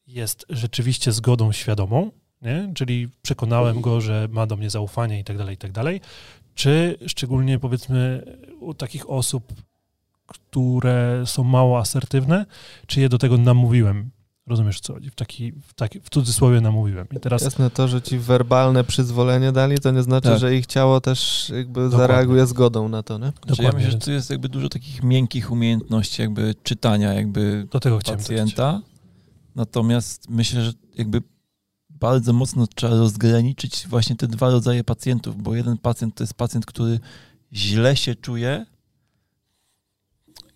jest 0.06 0.46
rzeczywiście 0.48 1.12
zgodą 1.12 1.52
świadomą, 1.52 2.10
nie? 2.46 2.72
czyli 2.74 3.08
przekonałem 3.22 3.80
go, 3.80 4.00
że 4.00 4.28
ma 4.30 4.46
do 4.46 4.56
mnie 4.56 4.70
zaufanie 4.70 5.20
i 5.20 5.24
tak 5.24 5.38
dalej, 5.38 5.54
i 5.54 5.58
tak 5.58 5.72
dalej, 5.72 6.00
czy 6.54 6.98
szczególnie 7.06 7.58
powiedzmy 7.58 8.22
u 8.60 8.74
takich 8.74 9.10
osób, 9.10 9.52
które 10.26 11.22
są 11.26 11.44
mało 11.44 11.78
asertywne, 11.78 12.46
czy 12.86 13.00
je 13.00 13.08
do 13.08 13.18
tego 13.18 13.36
namówiłem, 13.36 14.10
Rozumiesz, 14.46 14.80
co 14.80 14.94
chodzi? 14.94 15.10
W, 15.10 15.14
taki, 15.14 15.52
w, 15.52 15.74
taki, 15.74 16.00
w 16.00 16.10
cudzysłowie 16.10 16.60
namówiłem. 16.60 17.06
I 17.16 17.20
teraz... 17.20 17.42
Jasne, 17.42 17.70
to, 17.70 17.88
że 17.88 18.02
ci 18.02 18.18
werbalne 18.18 18.84
przyzwolenie 18.84 19.52
dali, 19.52 19.78
to 19.78 19.90
nie 19.90 20.02
znaczy, 20.02 20.28
tak. 20.28 20.38
że 20.38 20.54
ich 20.54 20.66
ciało 20.66 21.00
też 21.00 21.50
jakby 21.56 21.80
Dokładnie. 21.80 21.98
zareaguje 21.98 22.46
zgodą 22.46 22.88
na 22.88 23.02
to, 23.02 23.18
nie? 23.18 23.32
Dokładnie. 23.46 23.64
Ja 23.64 23.72
myślę, 23.72 23.90
że 23.90 23.98
tu 23.98 24.10
jest 24.12 24.30
jakby 24.30 24.48
dużo 24.48 24.68
takich 24.68 25.02
miękkich 25.02 25.50
umiejętności 25.50 26.22
jakby 26.22 26.54
czytania 26.62 27.14
jakby 27.14 27.66
Do 27.70 27.80
tego 27.80 27.98
pacjenta. 27.98 28.80
Natomiast 29.54 30.30
myślę, 30.30 30.62
że 30.62 30.72
jakby 30.98 31.22
bardzo 32.00 32.32
mocno 32.32 32.66
trzeba 32.66 32.96
rozgraniczyć 32.96 33.86
właśnie 33.88 34.16
te 34.16 34.28
dwa 34.28 34.50
rodzaje 34.50 34.84
pacjentów, 34.84 35.42
bo 35.42 35.54
jeden 35.54 35.78
pacjent 35.78 36.14
to 36.14 36.22
jest 36.22 36.34
pacjent, 36.34 36.66
który 36.66 37.00
źle 37.52 37.96
się 37.96 38.14
czuje. 38.14 38.66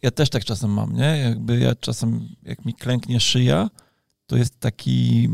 Ja 0.03 0.11
też 0.11 0.31
tak 0.31 0.45
czasem 0.45 0.71
mam, 0.71 0.97
nie? 0.97 1.19
Jakby 1.19 1.59
ja 1.59 1.75
czasem, 1.75 2.29
jak 2.43 2.65
mi 2.65 2.75
klęknie 2.75 3.21
szyja, 3.21 3.71
to 4.27 4.37
jest 4.37 4.61
taki 4.61 5.29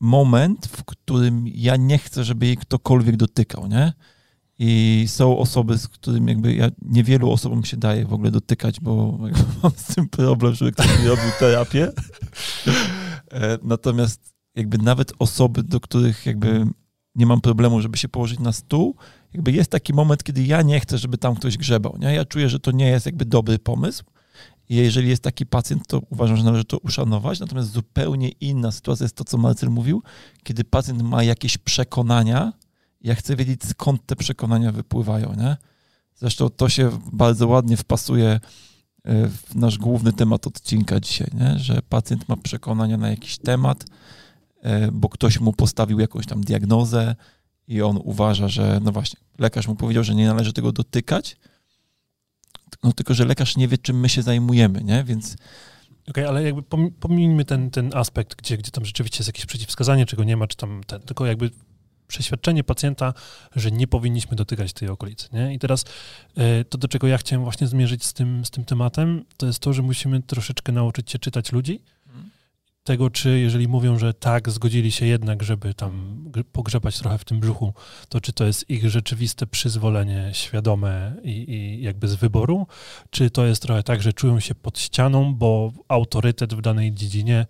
moment, 0.00 0.66
w 0.66 0.84
którym 0.84 1.44
ja 1.48 1.76
nie 1.76 1.98
chcę, 1.98 2.24
żeby 2.24 2.46
jej 2.46 2.56
ktokolwiek 2.56 3.16
dotykał, 3.16 3.66
nie? 3.66 3.92
I 4.58 5.04
są 5.08 5.38
osoby, 5.38 5.78
z 5.78 5.88
którymi 5.88 6.28
jakby 6.28 6.54
ja 6.54 6.68
niewielu 6.82 7.30
osobom 7.30 7.64
się 7.64 7.76
daje 7.76 8.06
w 8.06 8.12
ogóle 8.12 8.30
dotykać, 8.30 8.80
bo 8.80 9.18
mam 9.62 9.72
z 9.76 9.94
tym 9.94 10.08
problem, 10.08 10.54
żeby 10.54 10.72
ktoś 10.72 11.00
mi 11.00 11.06
robił 11.06 11.30
terapię. 11.38 11.92
E, 13.32 13.58
natomiast 13.62 14.35
jakby 14.56 14.78
nawet 14.78 15.12
osoby, 15.18 15.62
do 15.62 15.80
których 15.80 16.26
jakby 16.26 16.66
nie 17.14 17.26
mam 17.26 17.40
problemu, 17.40 17.80
żeby 17.80 17.98
się 17.98 18.08
położyć 18.08 18.38
na 18.38 18.52
stół, 18.52 18.96
jakby 19.32 19.52
jest 19.52 19.70
taki 19.70 19.94
moment, 19.94 20.24
kiedy 20.24 20.42
ja 20.42 20.62
nie 20.62 20.80
chcę, 20.80 20.98
żeby 20.98 21.18
tam 21.18 21.34
ktoś 21.34 21.56
grzebał. 21.56 21.96
Nie? 21.98 22.14
Ja 22.14 22.24
czuję, 22.24 22.48
że 22.48 22.60
to 22.60 22.70
nie 22.70 22.86
jest 22.86 23.06
jakby 23.06 23.24
dobry 23.24 23.58
pomysł. 23.58 24.04
I 24.68 24.76
jeżeli 24.76 25.08
jest 25.08 25.22
taki 25.22 25.46
pacjent, 25.46 25.86
to 25.86 26.00
uważam, 26.10 26.36
że 26.36 26.44
należy 26.44 26.64
to 26.64 26.78
uszanować. 26.78 27.40
Natomiast 27.40 27.70
zupełnie 27.70 28.28
inna 28.28 28.72
sytuacja 28.72 29.04
jest 29.04 29.16
to, 29.16 29.24
co 29.24 29.38
Marcel 29.38 29.70
mówił, 29.70 30.02
kiedy 30.42 30.64
pacjent 30.64 31.02
ma 31.02 31.22
jakieś 31.22 31.58
przekonania, 31.58 32.52
ja 33.00 33.14
chcę 33.14 33.36
wiedzieć, 33.36 33.64
skąd 33.64 34.06
te 34.06 34.16
przekonania 34.16 34.72
wypływają. 34.72 35.34
Nie? 35.34 35.56
Zresztą 36.14 36.50
to 36.50 36.68
się 36.68 36.98
bardzo 37.12 37.48
ładnie 37.48 37.76
wpasuje 37.76 38.28
e, 38.28 38.40
w 39.28 39.54
nasz 39.54 39.78
główny 39.78 40.12
temat 40.12 40.46
odcinka 40.46 41.00
dzisiaj, 41.00 41.28
nie? 41.34 41.58
że 41.58 41.82
pacjent 41.88 42.28
ma 42.28 42.36
przekonania 42.36 42.96
na 42.96 43.08
jakiś 43.08 43.38
temat, 43.38 43.84
bo 44.92 45.08
ktoś 45.08 45.40
mu 45.40 45.52
postawił 45.52 46.00
jakąś 46.00 46.26
tam 46.26 46.40
diagnozę 46.40 47.14
i 47.68 47.82
on 47.82 48.00
uważa, 48.04 48.48
że 48.48 48.80
no 48.82 48.92
właśnie, 48.92 49.20
lekarz 49.38 49.68
mu 49.68 49.74
powiedział, 49.74 50.04
że 50.04 50.14
nie 50.14 50.26
należy 50.26 50.52
tego 50.52 50.72
dotykać, 50.72 51.36
no 52.82 52.92
tylko, 52.92 53.14
że 53.14 53.24
lekarz 53.24 53.56
nie 53.56 53.68
wie, 53.68 53.78
czym 53.78 54.00
my 54.00 54.08
się 54.08 54.22
zajmujemy, 54.22 54.84
nie? 54.84 55.04
Więc... 55.04 55.34
Okej, 55.34 56.24
okay, 56.24 56.28
ale 56.28 56.42
jakby 56.42 56.62
pomijmy 57.00 57.44
ten, 57.44 57.70
ten 57.70 57.90
aspekt, 57.94 58.34
gdzie, 58.34 58.58
gdzie 58.58 58.70
tam 58.70 58.84
rzeczywiście 58.84 59.18
jest 59.18 59.28
jakieś 59.28 59.46
przeciwwskazanie, 59.46 60.06
czego 60.06 60.24
nie 60.24 60.36
ma, 60.36 60.46
czy 60.46 60.56
tam 60.56 60.80
ten, 60.86 61.00
tylko 61.00 61.26
jakby 61.26 61.50
przeświadczenie 62.08 62.64
pacjenta, 62.64 63.14
że 63.56 63.70
nie 63.70 63.86
powinniśmy 63.86 64.36
dotykać 64.36 64.72
tej 64.72 64.88
okolicy. 64.88 65.28
Nie? 65.32 65.54
I 65.54 65.58
teraz 65.58 65.84
e, 66.36 66.64
to, 66.64 66.78
do 66.78 66.88
czego 66.88 67.06
ja 67.06 67.18
chciałem 67.18 67.42
właśnie 67.42 67.66
zmierzyć 67.66 68.04
z 68.04 68.12
tym, 68.12 68.44
z 68.44 68.50
tym 68.50 68.64
tematem, 68.64 69.24
to 69.36 69.46
jest 69.46 69.58
to, 69.58 69.72
że 69.72 69.82
musimy 69.82 70.22
troszeczkę 70.22 70.72
nauczyć 70.72 71.10
się 71.10 71.18
czytać 71.18 71.52
ludzi, 71.52 71.82
tego, 72.86 73.10
czy 73.10 73.38
jeżeli 73.38 73.68
mówią, 73.68 73.98
że 73.98 74.14
tak, 74.14 74.50
zgodzili 74.50 74.92
się 74.92 75.06
jednak, 75.06 75.42
żeby 75.42 75.74
tam 75.74 76.24
pogrzebać 76.52 76.98
trochę 76.98 77.18
w 77.18 77.24
tym 77.24 77.40
brzuchu, 77.40 77.74
to 78.08 78.20
czy 78.20 78.32
to 78.32 78.44
jest 78.44 78.70
ich 78.70 78.90
rzeczywiste 78.90 79.46
przyzwolenie 79.46 80.30
świadome 80.32 81.14
i, 81.22 81.30
i 81.30 81.82
jakby 81.82 82.08
z 82.08 82.14
wyboru, 82.14 82.66
czy 83.10 83.30
to 83.30 83.46
jest 83.46 83.62
trochę 83.62 83.82
tak, 83.82 84.02
że 84.02 84.12
czują 84.12 84.40
się 84.40 84.54
pod 84.54 84.78
ścianą, 84.78 85.34
bo 85.34 85.72
autorytet 85.88 86.54
w 86.54 86.60
danej 86.60 86.92
dziedzinie 86.92 87.46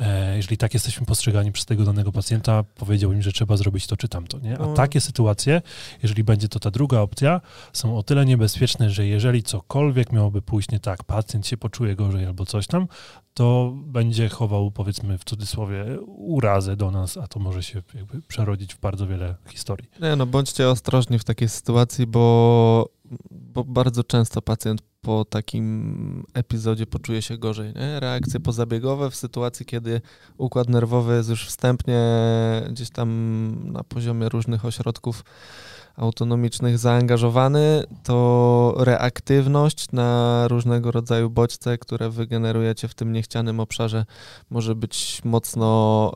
E, 0.00 0.36
jeżeli 0.36 0.56
tak 0.56 0.74
jesteśmy 0.74 1.06
postrzegani 1.06 1.52
przez 1.52 1.66
tego 1.66 1.84
danego 1.84 2.12
pacjenta, 2.12 2.62
powiedział 2.62 3.12
im, 3.12 3.22
że 3.22 3.32
trzeba 3.32 3.56
zrobić 3.56 3.86
to 3.86 3.96
czy 3.96 4.08
tamto. 4.08 4.38
Nie? 4.38 4.58
A 4.58 4.66
no. 4.66 4.74
takie 4.74 5.00
sytuacje, 5.00 5.62
jeżeli 6.02 6.24
będzie 6.24 6.48
to 6.48 6.60
ta 6.60 6.70
druga 6.70 7.00
opcja, 7.00 7.40
są 7.72 7.96
o 7.96 8.02
tyle 8.02 8.26
niebezpieczne, 8.26 8.90
że 8.90 9.06
jeżeli 9.06 9.42
cokolwiek 9.42 10.12
miałoby 10.12 10.42
pójść 10.42 10.70
nie 10.70 10.80
tak, 10.80 11.04
pacjent 11.04 11.46
się 11.46 11.56
poczuje 11.56 11.96
gorzej 11.96 12.26
albo 12.26 12.46
coś 12.46 12.66
tam, 12.66 12.88
to 13.34 13.72
będzie 13.76 14.28
chował, 14.28 14.70
powiedzmy 14.70 15.18
w 15.18 15.24
cudzysłowie, 15.24 16.00
urazę 16.06 16.76
do 16.76 16.90
nas, 16.90 17.16
a 17.16 17.26
to 17.26 17.40
może 17.40 17.62
się 17.62 17.82
jakby 17.94 18.22
przerodzić 18.22 18.74
w 18.74 18.80
bardzo 18.80 19.06
wiele 19.06 19.34
historii. 19.48 19.88
Nie, 20.00 20.16
no 20.16 20.26
bądźcie 20.26 20.68
ostrożni 20.68 21.18
w 21.18 21.24
takiej 21.24 21.48
sytuacji, 21.48 22.06
bo, 22.06 22.88
bo 23.30 23.64
bardzo 23.64 24.04
często 24.04 24.42
pacjent 24.42 24.82
po 25.02 25.24
takim 25.24 26.24
epizodzie 26.34 26.86
poczuje 26.86 27.22
się 27.22 27.38
gorzej. 27.38 27.72
Nie? 27.74 28.00
Reakcje 28.00 28.40
pozabiegowe 28.40 29.10
w 29.10 29.16
sytuacji, 29.16 29.66
kiedy 29.66 30.00
układ 30.38 30.68
nerwowy 30.68 31.16
jest 31.16 31.30
już 31.30 31.46
wstępnie 31.46 32.00
gdzieś 32.70 32.90
tam 32.90 33.72
na 33.72 33.84
poziomie 33.84 34.28
różnych 34.28 34.64
ośrodków 34.64 35.24
autonomicznych 35.96 36.78
zaangażowany, 36.78 37.84
to 38.02 38.74
reaktywność 38.78 39.86
na 39.92 40.48
różnego 40.48 40.90
rodzaju 40.90 41.30
bodźce, 41.30 41.78
które 41.78 42.10
wygenerujecie 42.10 42.88
w 42.88 42.94
tym 42.94 43.12
niechcianym 43.12 43.60
obszarze, 43.60 44.04
może 44.50 44.74
być 44.74 45.20
mocno 45.24 46.12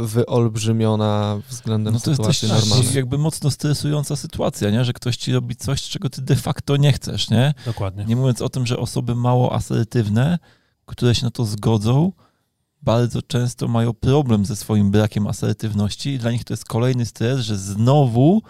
e, 0.00 0.06
wyolbrzymiona 0.06 1.40
względem 1.48 1.94
no 1.94 2.00
to 2.00 2.10
sytuacji 2.10 2.48
jest 2.48 2.64
normalnej. 2.64 2.94
jakby 2.94 3.18
mocno 3.18 3.50
stresująca 3.50 4.16
sytuacja, 4.16 4.70
nie? 4.70 4.84
że 4.84 4.92
ktoś 4.92 5.16
ci 5.16 5.32
robi 5.32 5.56
coś, 5.56 5.82
czego 5.82 6.10
ty 6.10 6.22
de 6.22 6.36
facto 6.36 6.76
nie 6.76 6.92
chcesz. 6.92 7.30
Nie? 7.30 7.54
Dokładnie. 7.66 8.04
Nie 8.04 8.16
mówiąc 8.16 8.42
o 8.42 8.48
tym, 8.48 8.66
że 8.66 8.78
osoby 8.78 9.14
mało 9.14 9.52
asertywne, 9.52 10.38
które 10.86 11.14
się 11.14 11.24
na 11.24 11.30
to 11.30 11.44
zgodzą, 11.44 12.12
bardzo 12.82 13.22
często 13.22 13.68
mają 13.68 13.92
problem 13.92 14.44
ze 14.44 14.56
swoim 14.56 14.90
brakiem 14.90 15.26
asertywności 15.26 16.10
i 16.10 16.18
dla 16.18 16.30
nich 16.30 16.44
to 16.44 16.52
jest 16.52 16.64
kolejny 16.64 17.06
stres, 17.06 17.40
że 17.40 17.56
znowu 17.56 18.42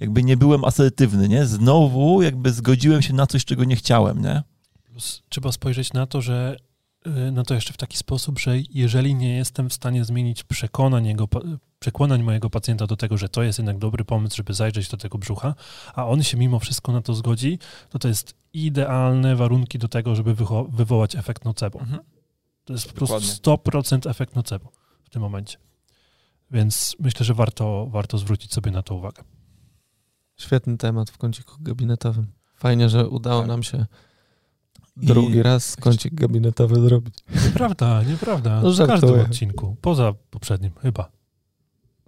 jakby 0.00 0.22
nie 0.22 0.36
byłem 0.36 0.64
asertywny, 0.64 1.28
nie? 1.28 1.46
Znowu 1.46 2.22
jakby 2.22 2.52
zgodziłem 2.52 3.02
się 3.02 3.12
na 3.12 3.26
coś, 3.26 3.44
czego 3.44 3.64
nie 3.64 3.76
chciałem, 3.76 4.22
nie? 4.22 4.42
Plus 4.84 5.22
trzeba 5.28 5.52
spojrzeć 5.52 5.92
na 5.92 6.06
to, 6.06 6.22
że 6.22 6.56
y, 7.06 7.32
na 7.32 7.44
to 7.44 7.54
jeszcze 7.54 7.72
w 7.72 7.76
taki 7.76 7.96
sposób, 7.96 8.38
że 8.38 8.56
jeżeli 8.70 9.14
nie 9.14 9.36
jestem 9.36 9.70
w 9.70 9.74
stanie 9.74 10.04
zmienić 10.04 10.44
przekonań, 10.44 11.06
jego, 11.06 11.28
przekonań 11.78 12.22
mojego 12.22 12.50
pacjenta 12.50 12.86
do 12.86 12.96
tego, 12.96 13.18
że 13.18 13.28
to 13.28 13.42
jest 13.42 13.58
jednak 13.58 13.78
dobry 13.78 14.04
pomysł, 14.04 14.36
żeby 14.36 14.54
zajrzeć 14.54 14.88
do 14.88 14.96
tego 14.96 15.18
brzucha, 15.18 15.54
a 15.94 16.06
on 16.06 16.22
się 16.22 16.36
mimo 16.36 16.58
wszystko 16.58 16.92
na 16.92 17.02
to 17.02 17.14
zgodzi, 17.14 17.58
to 17.90 17.98
to 17.98 18.08
jest 18.08 18.34
idealne 18.52 19.36
warunki 19.36 19.78
do 19.78 19.88
tego, 19.88 20.14
żeby 20.14 20.34
wywołać 20.68 21.16
efekt 21.16 21.44
nocebo. 21.44 21.80
Mhm. 21.80 22.00
To 22.64 22.72
jest 22.72 22.92
po 22.92 22.94
prostu 22.94 23.50
100% 23.50 24.10
efekt 24.10 24.34
nocebo 24.34 24.72
w 25.04 25.10
tym 25.10 25.22
momencie. 25.22 25.58
Więc 26.50 26.96
myślę, 27.00 27.26
że 27.26 27.34
warto, 27.34 27.86
warto 27.90 28.18
zwrócić 28.18 28.52
sobie 28.52 28.70
na 28.70 28.82
to 28.82 28.94
uwagę. 28.94 29.22
Świetny 30.36 30.76
temat 30.78 31.10
w 31.10 31.18
kąciku 31.18 31.54
gabinetowym. 31.60 32.26
Fajnie, 32.56 32.88
że 32.88 33.08
udało 33.08 33.40
tak. 33.40 33.48
nam 33.48 33.62
się 33.62 33.86
drugi 34.96 35.36
I... 35.36 35.42
raz 35.42 35.76
kącik 35.76 36.14
gabinetowy 36.14 36.80
zrobić. 36.80 37.14
Nieprawda, 37.44 38.02
nieprawda. 38.02 38.60
No, 38.62 38.72
w 38.72 38.86
każdym 38.86 39.20
odcinku. 39.20 39.76
Poza 39.80 40.12
poprzednim, 40.30 40.70
chyba. 40.82 41.10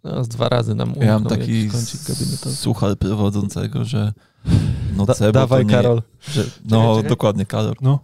No, 0.05 0.24
z 0.24 0.29
dwa 0.29 0.49
razy 0.49 0.74
nam 0.74 0.95
Ja 1.01 1.12
mam 1.12 1.24
taki 1.24 1.41
jakiś 1.41 1.72
kącik 1.72 2.03
gabinetowy. 2.03 2.57
suchar 2.57 2.99
prowadzącego, 2.99 3.85
że 3.85 4.12
Da, 4.45 4.53
nocebo 4.97 5.33
dawaj, 5.33 5.62
to 5.62 5.68
nie, 5.68 5.74
Karol. 5.74 6.03
Że, 6.20 6.45
no, 6.64 6.97
czekaj. 6.97 7.11
dokładnie, 7.11 7.47
Karol. 7.47 7.74
No. 7.81 7.99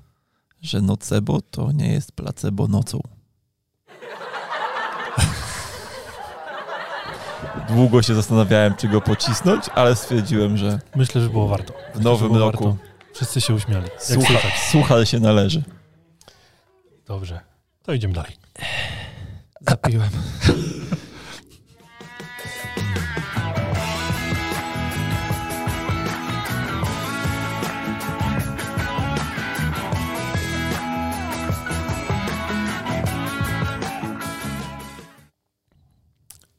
Że 0.60 0.80
nocebo 0.80 1.40
to 1.40 1.72
nie 1.72 1.92
jest 1.92 2.12
placebo 2.12 2.68
nocą. 2.68 3.00
Długo 7.68 8.02
się 8.02 8.14
zastanawiałem, 8.14 8.74
czy 8.74 8.88
go 8.88 9.00
pocisnąć, 9.00 9.64
ale 9.74 9.96
stwierdziłem, 9.96 10.56
że 10.56 10.78
Myślę, 10.96 11.20
że 11.20 11.28
było 11.28 11.48
warto. 11.48 11.74
w 11.94 12.00
nowym 12.00 12.28
było 12.32 12.38
roku 12.50 12.64
warto. 12.64 12.84
Wszyscy 13.14 13.40
się 13.40 13.54
uśmiali. 13.54 13.86
Słychać. 13.98 14.58
suchar 14.70 15.08
się 15.08 15.20
należy. 15.20 15.62
Dobrze. 17.06 17.40
To 17.82 17.92
idziemy 17.92 18.14
dalej. 18.14 18.32
Zapiłem. 19.60 20.10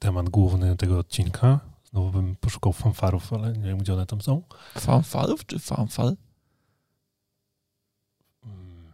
Temat 0.04 0.30
główny 0.30 0.78
tego 0.78 1.00
odcinka. 1.00 1.60
Znowu 1.92 2.12
bym 2.12 2.36
poszukał 2.36 2.74
fanfarów, 2.74 3.34
ale 3.34 3.54
nie 3.54 3.64
wiem, 3.64 3.78
gdzie 3.78 3.94
one 3.94 4.06
tam 4.06 4.22
są. 4.22 4.42
Fanfarów 4.80 5.46
czy 5.46 5.60
fanfar? 5.60 6.14
Mm, 8.46 8.92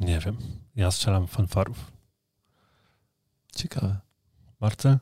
Nie 0.00 0.18
wiem. 0.18 0.36
Ja 0.76 0.90
strzelam 0.90 1.26
fanfarów. 1.26 1.92
Ciekawe. 3.56 3.96
Marce? 4.60 4.98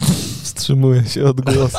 Wstrzymuję 0.42 1.04
się 1.04 1.24
od 1.24 1.40
głosu. 1.40 1.78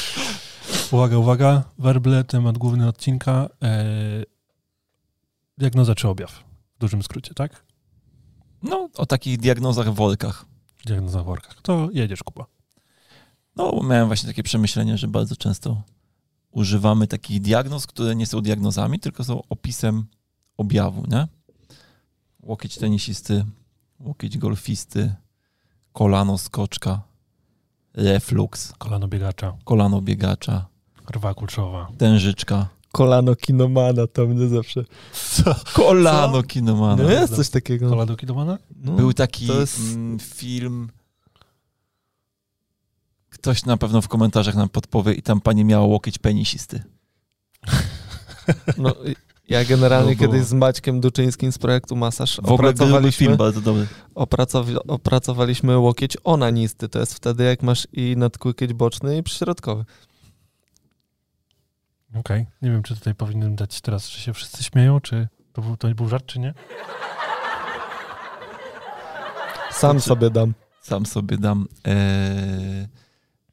Uwaga, 0.92 1.18
uwaga. 1.18 1.62
Werble, 1.78 2.24
temat 2.24 2.58
główny 2.58 2.88
odcinka. 2.88 3.48
Eee, 3.60 4.24
diagnoza 5.58 5.94
czy 5.94 6.08
objaw? 6.08 6.32
W 6.76 6.78
dużym 6.80 7.02
skrócie, 7.02 7.34
tak? 7.34 7.64
No, 8.62 8.88
o 8.96 9.06
takich 9.06 9.38
diagnozach 9.38 9.90
w 9.90 9.94
workach. 9.94 10.44
Diagnoza 10.86 11.22
w 11.22 11.26
workach. 11.26 11.62
To 11.62 11.88
jedziesz, 11.92 12.22
Kuba. 12.22 12.46
No, 13.56 13.80
miałem 13.82 14.06
właśnie 14.06 14.28
takie 14.28 14.42
przemyślenie, 14.42 14.98
że 14.98 15.08
bardzo 15.08 15.36
często 15.36 15.82
używamy 16.50 17.06
takich 17.06 17.40
diagnoz, 17.40 17.86
które 17.86 18.16
nie 18.16 18.26
są 18.26 18.40
diagnozami, 18.40 19.00
tylko 19.00 19.24
są 19.24 19.42
opisem 19.48 20.06
objawu, 20.56 21.04
nie? 21.08 21.28
Łokieć 22.42 22.78
tenisisty, 22.78 23.44
łokieć 24.00 24.38
golfisty, 24.38 25.14
kolano 25.92 26.38
skoczka, 26.38 27.00
reflux, 27.94 28.72
Kolano 28.78 29.08
biegacza, 29.08 29.56
kolano 29.64 30.00
biegacza, 30.02 30.66
rwa 31.10 31.34
kulszowa. 31.34 31.88
tężyczka, 31.98 32.68
Kolano 32.98 33.34
kinomana 33.36 34.06
to 34.06 34.26
mnie 34.26 34.48
zawsze. 34.48 34.84
Co? 35.30 35.54
kolano 35.72 36.32
Co? 36.32 36.42
kinomana. 36.42 37.02
No 37.02 37.10
jest 37.10 37.36
coś 37.36 37.48
takiego. 37.48 37.88
Kolano 37.90 38.16
kidowana? 38.16 38.58
No, 38.84 38.92
Był 38.92 39.12
taki 39.12 39.46
jest- 39.46 39.78
mm, 39.94 40.18
film. 40.18 40.88
Ktoś 43.30 43.64
na 43.64 43.76
pewno 43.76 44.02
w 44.02 44.08
komentarzach 44.08 44.54
nam 44.54 44.68
podpowie 44.68 45.12
i 45.12 45.22
tam 45.22 45.40
pani 45.40 45.64
miała 45.64 45.86
łokieć 45.86 46.18
penisisty. 46.18 46.82
no, 48.78 48.94
ja 49.48 49.64
generalnie 49.64 50.12
No 50.12 50.18
kiedyś 50.18 50.42
z 50.44 50.52
Maćkiem 50.52 51.00
Duczyńskim 51.00 51.52
z 51.52 51.58
projektu 51.58 51.96
Masaż 51.96 52.36
W 52.36 52.38
ogóle 52.38 52.56
gruby 52.56 52.68
opracowaliśmy, 52.70 53.26
film, 53.26 53.36
bardzo 53.36 53.60
dobry. 53.60 53.86
opracowi- 54.14 54.78
opracowaliśmy 54.88 55.78
łokieć 55.78 56.16
onanisty. 56.24 56.88
To 56.88 56.98
jest 56.98 57.14
wtedy, 57.14 57.44
jak 57.44 57.62
masz 57.62 57.86
i 57.92 58.14
nadkłykieć 58.16 58.72
boczny 58.72 59.16
i 59.18 59.22
przyśrodkowy. 59.22 59.84
Okej. 62.14 62.46
Nie 62.62 62.70
wiem, 62.70 62.82
czy 62.82 62.94
tutaj 62.94 63.14
powinienem 63.14 63.56
dać 63.56 63.80
teraz, 63.80 64.08
czy 64.08 64.20
się 64.20 64.32
wszyscy 64.32 64.64
śmieją, 64.64 65.00
czy 65.00 65.28
to 65.52 65.62
był, 65.62 65.76
to 65.76 65.88
nie 65.88 65.94
był 65.94 66.08
żart, 66.08 66.26
czy 66.26 66.38
nie? 66.38 66.54
Sam 69.70 69.90
Znaczy- 69.90 70.08
sobie 70.08 70.30
dam. 70.30 70.54
Sam 70.82 71.06
sobie 71.06 71.38
dam. 71.38 71.66
Eee, 71.84 72.86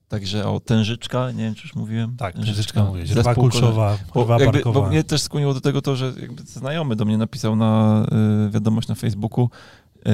także 0.08 0.48
o 0.48 0.60
tężyczka, 0.60 1.32
nie 1.32 1.44
wiem, 1.44 1.56
czy 1.56 1.62
już 1.64 1.76
mówiłem. 1.76 2.18
Tak, 2.18 2.36
tężyczka 2.36 2.84
mówię. 2.84 3.08
Zespół 3.08 3.36
kulszowa, 3.36 3.98
Bo, 4.14 4.40
jakby, 4.40 4.62
bo 4.74 4.88
mnie 4.88 5.04
też 5.04 5.22
skłoniło 5.22 5.54
do 5.54 5.62
tego 5.62 5.82
to, 5.82 5.96
że 5.96 6.14
jakby 6.22 6.44
znajomy 6.44 6.96
do 6.96 7.06
mnie 7.06 7.18
napisał 7.18 7.56
na 7.56 8.04
y, 8.48 8.52
wiadomość 8.52 8.88
na 8.88 8.96
Facebooku, 8.96 9.50
y, 9.98 10.12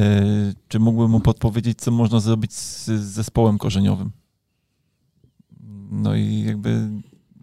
czy 0.67 0.79
mógłbym 0.79 1.11
mu 1.11 1.19
podpowiedzieć, 1.19 1.79
co 1.81 1.91
można 1.91 2.19
zrobić 2.19 2.53
z, 2.53 2.85
z 2.85 3.01
zespołem 3.01 3.57
korzeniowym. 3.57 4.11
No 5.91 6.15
i 6.15 6.43
jakby 6.47 6.89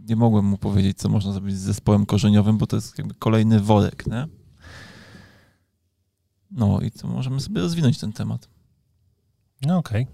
nie 0.09 0.17
mogłem 0.17 0.45
mu 0.45 0.59
powiedzieć, 0.59 0.99
co 0.99 1.09
można 1.09 1.33
zrobić 1.33 1.57
z 1.57 1.61
zespołem 1.61 2.07
korzeniowym, 2.07 2.59
bo 2.59 2.67
to 2.67 2.77
jest 2.77 2.99
jakby 2.99 3.15
kolejny 3.15 3.61
worek, 3.61 4.07
nie? 4.07 4.27
No 6.51 6.81
i 6.81 6.91
to 6.91 7.09
możemy 7.09 7.41
sobie 7.41 7.61
rozwinąć 7.61 7.99
ten 7.99 8.13
temat. 8.13 8.49
No 9.63 9.79
okej. 9.79 10.07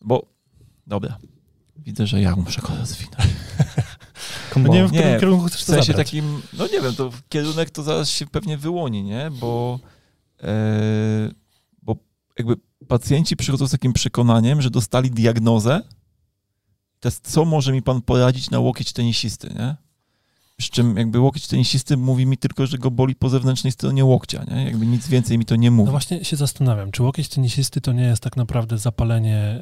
Bo, 0.00 0.26
dobra, 0.86 1.18
widzę, 1.76 2.06
że 2.06 2.20
ja 2.20 2.36
muszę 2.36 2.62
go 2.62 2.76
rozwinąć. 2.76 3.16
No 4.56 4.68
nie 4.68 4.78
wiem, 4.78 4.86
w 4.86 4.90
którym 4.90 5.12
Nie, 5.12 5.20
kierunku 5.20 5.46
chcesz 5.46 5.60
W 5.60 5.64
sensie 5.64 5.82
zabrać. 5.86 6.06
takim, 6.06 6.42
no 6.52 6.66
nie 6.66 6.80
wiem, 6.80 6.94
to 6.94 7.10
kierunek 7.28 7.70
to 7.70 7.82
zaraz 7.82 8.10
się 8.10 8.26
pewnie 8.26 8.58
wyłoni, 8.58 9.02
nie? 9.02 9.30
Bo, 9.40 9.80
e, 10.42 11.30
bo 11.82 11.96
jakby 12.38 12.56
pacjenci 12.88 13.36
przychodzą 13.36 13.68
z 13.68 13.70
takim 13.70 13.92
przekonaniem, 13.92 14.62
że 14.62 14.70
dostali 14.70 15.10
diagnozę. 15.10 15.82
Jest, 17.04 17.32
co 17.32 17.44
może 17.44 17.72
mi 17.72 17.82
pan 17.82 18.02
poradzić 18.02 18.50
na 18.50 18.58
łokieć 18.58 18.92
tenisisty, 18.92 19.54
nie? 19.58 19.76
Z 20.60 20.70
czym 20.70 20.96
jakby 20.96 21.20
łokieć 21.20 21.46
tenisisty 21.46 21.96
mówi 21.96 22.26
mi 22.26 22.38
tylko, 22.38 22.66
że 22.66 22.78
go 22.78 22.90
boli 22.90 23.14
po 23.14 23.28
zewnętrznej 23.28 23.72
stronie 23.72 24.04
łokcia, 24.04 24.44
nie? 24.50 24.64
Jakby 24.64 24.86
nic 24.86 25.08
więcej 25.08 25.38
mi 25.38 25.44
to 25.44 25.56
nie 25.56 25.70
mówi. 25.70 25.86
No 25.86 25.90
właśnie 25.90 26.24
się 26.24 26.36
zastanawiam, 26.36 26.90
czy 26.90 27.02
łokieć 27.02 27.28
tenisisty 27.28 27.80
to 27.80 27.92
nie 27.92 28.02
jest 28.02 28.22
tak 28.22 28.36
naprawdę 28.36 28.78
zapalenie 28.78 29.60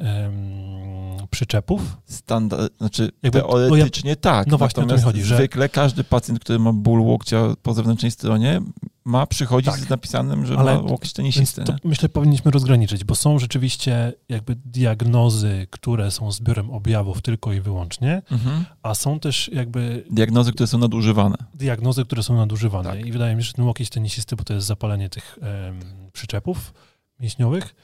przyczepów? 1.27 1.97
Standard, 2.05 2.77
znaczy 2.77 3.11
Jakby- 3.23 3.39
teoretycznie 3.39 4.15
tak. 4.15 4.47
no 4.47 4.57
właśnie 4.57 4.83
o 4.83 4.85
to 4.85 4.95
mi 4.95 5.01
chodzi, 5.01 5.23
że- 5.23 5.35
zwykle 5.35 5.69
każdy 5.69 6.03
pacjent, 6.03 6.39
który 6.39 6.59
ma 6.59 6.73
ból 6.73 7.01
łokcia 7.01 7.41
po 7.63 7.73
zewnętrznej 7.73 8.11
stronie, 8.11 8.61
ma 9.05 9.25
przychodzić 9.27 9.71
Tak. 9.71 9.79
z 9.79 9.89
napisanym, 9.89 10.45
że 10.45 10.57
Ale- 10.57 10.75
ma 10.75 10.81
łokieć 10.91 11.13
tenisisty. 11.13 11.63
to 11.63 11.73
myślę, 11.83 12.09
powinniśmy 12.09 12.51
rozgraniczyć, 12.51 13.03
bo 13.03 13.15
są 13.15 13.39
rzeczywiście 13.39 14.13
jakby 14.29 14.55
diagnozy, 14.65 15.67
które 15.69 16.11
są 16.11 16.31
zbiorem 16.31 16.69
objawów 16.71 17.21
tylko 17.21 17.53
i 17.53 17.61
wyłącznie, 17.61 18.21
Mhm. 18.31 18.65
a 18.83 18.95
są 18.95 19.19
też 19.19 19.49
jakby 19.53 20.03
Diagnozy, 20.11 20.51
które 20.51 20.67
są 20.67 20.77
nadużywane. 20.77 21.35
diagnozy, 21.53 22.05
które 22.05 22.23
są 22.23 22.35
nadużywane. 22.35 22.89
Tak. 22.89 23.05
I 23.05 23.11
wydaje 23.11 23.35
mi 23.35 23.43
się, 23.43 23.47
że 23.47 23.53
ten 23.53 23.65
łokieć 23.65 23.89
tenisisty, 23.89 24.35
bo 24.35 24.43
to 24.43 24.53
jest 24.53 24.67
zapalenie 24.67 25.09
tych 25.09 25.39
em, 25.41 25.79
przyczepów 26.13 26.73
mięśniowych, 27.19 27.75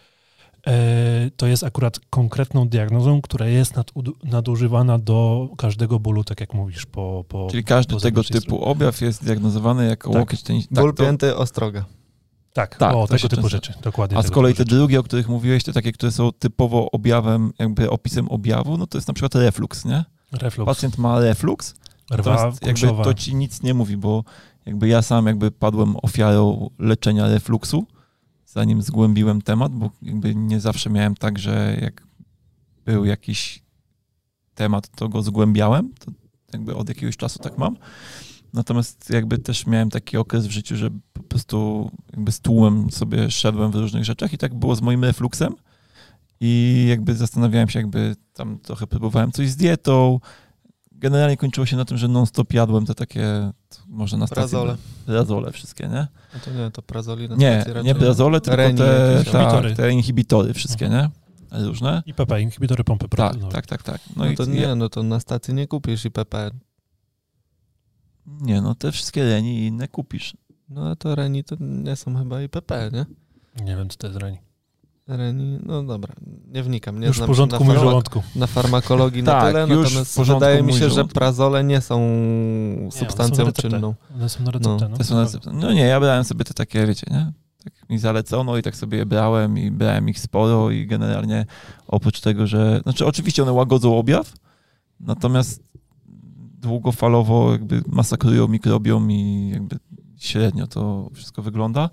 to 1.38 1.47
jest 1.47 1.64
akurat 1.64 1.99
konkretną 2.09 2.68
diagnozą, 2.68 3.22
która 3.22 3.45
jest 3.47 3.74
nadużywana 4.24 4.99
do 4.99 5.49
każdego 5.57 5.99
bólu, 5.99 6.24
tak 6.24 6.39
jak 6.39 6.53
mówisz, 6.53 6.86
po... 6.86 7.26
po 7.28 7.47
Czyli 7.51 7.64
każdy 7.64 7.93
po 7.93 7.99
tego 7.99 8.24
typu 8.24 8.64
objaw 8.64 9.01
jest 9.01 9.24
diagnozowany 9.24 9.88
jako 9.88 10.09
Tak. 10.09 10.20
łokieć 10.20 10.43
tenisisty. 10.43 10.76
Ból 10.76 10.93
to, 10.93 11.03
pięty, 11.03 11.36
ostroga. 11.36 11.86
Tak, 12.53 12.76
Tak, 12.78 12.95
o, 12.95 13.07
tego 13.07 13.20
typu 13.20 13.36
często- 13.36 13.49
rzeczy, 13.49 13.74
dokładnie. 13.82 14.18
a 14.18 14.22
z 14.24 14.32
kolei 14.32 14.53
te 14.53 14.66
drugie, 14.66 14.99
o 14.99 15.03
których 15.03 15.30
mówiłeś, 15.30 15.64
to 15.64 15.74
takie, 15.74 15.91
które 15.91 16.11
są 16.11 16.32
typowo 16.32 16.91
objawem, 16.91 17.51
jakby 17.59 17.89
opisem 17.89 18.30
objawu, 18.30 18.78
no 18.78 18.88
to 18.88 18.97
jest 18.97 19.07
na 19.07 19.14
przykład 19.14 19.36
reflux, 19.36 19.86
nie? 19.86 20.05
Reflux, 20.32 20.66
Pacjent 20.66 20.97
ma 20.97 21.20
reflux, 21.20 21.76
rwa 22.11 22.51
jakby 22.66 23.03
to 23.03 23.14
ci 23.14 23.36
nic 23.36 23.64
nie 23.64 23.74
mówi, 23.74 23.97
bo 23.97 24.24
jakby 24.66 24.88
ja 24.88 25.01
sam 25.01 25.26
jakby 25.28 25.51
padłem 25.51 25.95
ofiarą 26.01 26.70
leczenia 26.80 27.28
refluxu, 27.28 27.86
zanim 28.54 28.82
zgłębiłem 28.82 29.41
temat, 29.41 29.72
bo 29.72 29.89
jakby 30.01 30.36
nie 30.36 30.60
zawsze 30.60 30.89
miałem 30.89 31.16
tak, 31.16 31.39
że 31.39 31.78
jak 31.82 32.08
był 32.86 33.06
jakiś 33.06 33.64
temat, 34.56 34.89
to 34.95 35.10
go 35.10 35.22
zgłębiałem, 35.22 35.93
to 35.99 36.12
jakby 36.54 36.76
od 36.76 36.89
jakiegoś 36.89 37.18
czasu 37.18 37.39
tak 37.39 37.58
mam. 37.58 37.78
Natomiast 38.54 39.10
jakby 39.10 39.38
też 39.38 39.68
miałem 39.68 39.89
taki 39.89 40.18
okres 40.18 40.47
w 40.47 40.51
życiu, 40.51 40.76
że 40.76 40.89
po 41.14 41.24
prostu 41.24 41.89
jakby 42.12 42.32
z 42.32 42.39
tłumem 42.39 42.91
sobie 42.91 43.32
szedłem 43.32 43.72
w 43.72 43.76
różnych 43.76 44.06
rzeczach 44.06 44.34
i 44.34 44.38
tak 44.38 44.54
było 44.54 44.76
z 44.76 44.82
moim 44.82 45.04
refluksem 45.04 45.54
i 46.39 46.86
jakby 46.89 47.16
zastanawiałem 47.16 47.70
się, 47.70 47.80
jakby 47.80 48.16
tam 48.34 48.60
trochę 48.60 48.88
próbowałem 48.88 49.32
coś 49.32 49.49
z 49.49 49.56
dietą. 49.56 50.20
Generalnie 50.91 51.38
kończyło 51.38 51.66
się 51.66 51.78
na 51.78 51.86
tym, 51.86 51.97
że 51.97 52.08
non-stop 52.08 52.54
jadłem 52.54 52.86
te 52.86 52.95
takie, 52.95 53.51
może 53.88 54.17
na 54.17 54.28
stacji... 54.28 54.41
Prazole. 54.41 54.76
Prazole 55.05 55.51
wszystkie, 55.51 55.88
nie? 55.88 56.07
No 56.34 56.39
to 56.45 56.51
nie, 56.51 56.71
to 56.71 56.82
prazoli 56.82 57.30
na 57.30 57.36
Nie, 57.36 57.61
stacji 57.61 57.84
nie 57.84 57.95
prazole, 57.95 58.41
tylko 58.41 58.55
Reni 58.55 58.78
te, 58.78 59.24
tak, 59.32 59.71
te 59.76 59.91
inhibitory 59.91 60.53
wszystkie, 60.53 60.89
nie? 60.89 61.09
Różne. 61.51 62.03
IPP, 62.05 62.41
inhibitory 62.41 62.84
pompy 62.84 63.03
Tak, 63.05 63.09
proteinowej. 63.09 63.51
tak, 63.51 63.65
tak, 63.67 63.84
tak. 63.84 64.01
No, 64.15 64.26
No, 64.26 64.32
i 64.32 64.36
to 64.36 64.45
nie, 64.45 64.76
no 64.76 64.89
to 64.89 65.03
na 65.03 65.19
stacji 65.19 65.53
nie 65.53 65.67
kupisz 65.67 66.05
IPP. 66.05 66.51
Nie, 68.26 68.61
no 68.61 68.76
te 68.76 68.91
wszystkie 68.91 69.24
Reni 69.24 69.59
i 69.59 69.65
inne 69.67 69.88
kupisz. 69.88 70.38
No 70.69 70.89
a 70.89 70.95
to 70.95 71.15
Reni 71.15 71.43
to 71.43 71.55
nie 71.59 71.95
są 71.95 72.17
chyba 72.17 72.41
IPP, 72.41 72.89
nie? 72.93 73.05
Nie 73.65 73.76
wiem, 73.76 73.89
co 73.89 73.97
to 73.97 74.07
jest 74.07 74.19
reni. 74.19 74.38
Reni, 75.08 75.60
no 75.66 75.84
dobra, 75.84 76.14
nie 76.47 76.64
wnikam. 76.64 76.99
Nie 76.99 77.08
Już 77.08 77.16
w 77.16 77.18
znam 77.18 77.28
porządku 77.28 77.58
się 77.60 77.64
na, 77.64 77.68
mój 77.74 77.78
farma- 77.78 77.89
żołądku. 77.89 78.24
na 78.36 78.47
farmakologii 78.47 79.24
na 79.24 79.32
Tak, 79.32 79.47
tyle, 79.47 79.62
już 79.62 79.70
w 79.70 79.84
natomiast 79.84 80.16
porządku 80.16 80.39
wydaje 80.39 80.64
mi 80.64 80.74
się, 80.74 80.89
że 80.89 81.06
prazole 81.06 81.64
nie 81.64 81.82
są 81.82 81.95
one 82.82 82.91
są 82.91 82.99
substancją 82.99 83.38
na 83.38 83.43
receptę. 83.49 83.70
czynną. 83.70 83.93
One 84.16 84.30
są 84.30 84.43
na 84.43 84.51
receptę, 84.51 84.88
no. 84.89 84.97
Te 84.97 85.04
są 85.04 85.16
na- 85.16 85.26
No 85.54 85.74
nie, 85.74 85.82
ja 85.82 85.99
brałem 85.99 86.24
sobie 86.24 86.45
te 86.45 86.54
takie, 86.54 86.88
wiecie, 86.88 87.08
nie? 87.12 87.32
Tak 87.64 87.89
mi 87.89 87.99
zalecono 87.99 88.58
i 88.58 88.62
tak 88.62 88.76
sobie 88.76 88.97
je 88.97 89.06
brałem 89.06 89.58
i 89.58 89.72
brałem 89.72 90.10
ich 90.10 90.20
sporo 90.20 90.72
i 90.72 90.88
generalnie 90.88 91.45
oprócz 91.88 92.22
tego, 92.22 92.47
że... 92.47 92.80
Znaczy 92.84 93.06
oczywiście 93.06 93.43
one 93.43 93.51
łagodzą 93.51 93.97
objaw, 93.97 94.34
natomiast 94.99 95.64
długofalowo 96.62 97.51
jakby 97.51 97.84
masakrują 97.88 98.47
mikrobiom 98.47 99.12
i 99.12 99.49
jakby 99.54 99.76
średnio 100.18 100.68
to 100.68 101.10
wszystko 101.14 101.41
wygląda. 101.41 101.89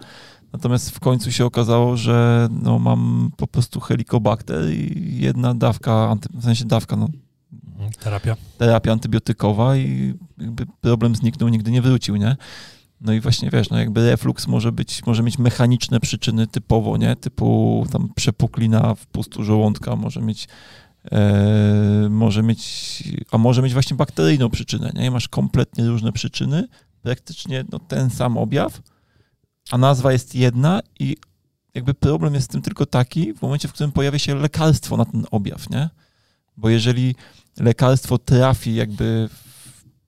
Natomiast 0.52 0.90
w 0.90 1.00
końcu 1.00 1.32
się 1.32 1.44
okazało, 1.44 1.96
że 1.96 2.48
no, 2.62 2.78
mam 2.78 3.30
po 3.36 3.46
prostu 3.46 3.80
helikobakter 3.80 4.70
i 4.74 5.16
jedna 5.20 5.54
dawka, 5.54 5.92
anty, 6.10 6.28
w 6.34 6.44
sensie 6.44 6.64
dawka, 6.64 6.96
no, 6.96 7.08
Mhm, 7.80 7.92
Terapia. 7.92 8.36
terapia 8.58 8.92
antybiotykowa 8.92 9.76
i 9.76 10.14
jakby 10.38 10.66
problem 10.80 11.14
zniknął, 11.16 11.48
nigdy 11.48 11.70
nie 11.70 11.82
wrócił, 11.82 12.16
nie? 12.16 12.36
No 13.00 13.12
i 13.12 13.20
właśnie 13.20 13.50
wiesz, 13.50 13.70
no 13.70 13.78
jakby 13.78 14.10
reflux 14.10 14.46
może 14.46 14.72
być, 14.72 15.06
może 15.06 15.22
mieć 15.22 15.38
mechaniczne 15.38 16.00
przyczyny 16.00 16.46
typowo, 16.46 16.96
nie? 16.96 17.16
Typu 17.16 17.86
tam 17.92 18.08
przepuklina 18.14 18.94
w 18.94 19.06
pustu 19.06 19.44
żołądka, 19.44 19.96
może 19.96 20.22
mieć 20.22 20.48
e, 21.12 22.08
może 22.10 22.42
mieć, 22.42 23.02
a 23.30 23.38
może 23.38 23.62
mieć 23.62 23.72
właśnie 23.72 23.96
bakteryjną 23.96 24.50
przyczynę, 24.50 24.92
nie? 24.94 25.06
I 25.06 25.10
masz 25.10 25.28
kompletnie 25.28 25.86
różne 25.86 26.12
przyczyny, 26.12 26.68
praktycznie 27.02 27.64
no, 27.72 27.78
ten 27.78 28.10
sam 28.10 28.38
objaw, 28.38 28.80
a 29.70 29.78
nazwa 29.78 30.12
jest 30.12 30.34
jedna 30.34 30.80
i 31.00 31.16
jakby 31.74 31.94
problem 31.94 32.34
jest 32.34 32.46
z 32.46 32.48
tym 32.48 32.62
tylko 32.62 32.86
taki, 32.86 33.34
w 33.34 33.42
momencie, 33.42 33.68
w 33.68 33.72
którym 33.72 33.92
pojawia 33.92 34.18
się 34.18 34.34
lekarstwo 34.34 34.96
na 34.96 35.04
ten 35.04 35.26
objaw, 35.30 35.70
nie? 35.70 35.90
Bo 36.56 36.68
jeżeli 36.68 37.14
lekarstwo 37.56 38.18
trafi 38.18 38.74
jakby 38.74 39.28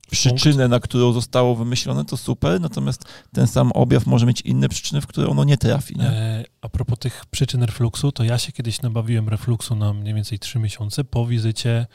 w 0.06 0.10
przyczynę, 0.10 0.68
na 0.68 0.80
którą 0.80 1.12
zostało 1.12 1.56
wymyślone, 1.56 2.04
to 2.04 2.16
super, 2.16 2.60
natomiast 2.60 3.04
ten 3.32 3.46
sam 3.46 3.72
objaw 3.72 4.06
może 4.06 4.26
mieć 4.26 4.40
inne 4.40 4.68
przyczyny, 4.68 5.00
w 5.00 5.06
które 5.06 5.28
ono 5.28 5.44
nie 5.44 5.58
trafi. 5.58 5.96
Nie? 5.98 6.06
E, 6.06 6.44
a 6.60 6.68
propos 6.68 6.98
tych 6.98 7.26
przyczyn 7.26 7.62
refluksu, 7.62 8.12
to 8.12 8.24
ja 8.24 8.38
się 8.38 8.52
kiedyś 8.52 8.82
nabawiłem 8.82 9.28
refluksu 9.28 9.76
na 9.76 9.92
mniej 9.92 10.14
więcej 10.14 10.38
3 10.38 10.58
miesiące 10.58 11.04
po 11.04 11.26
wizycie 11.26 11.86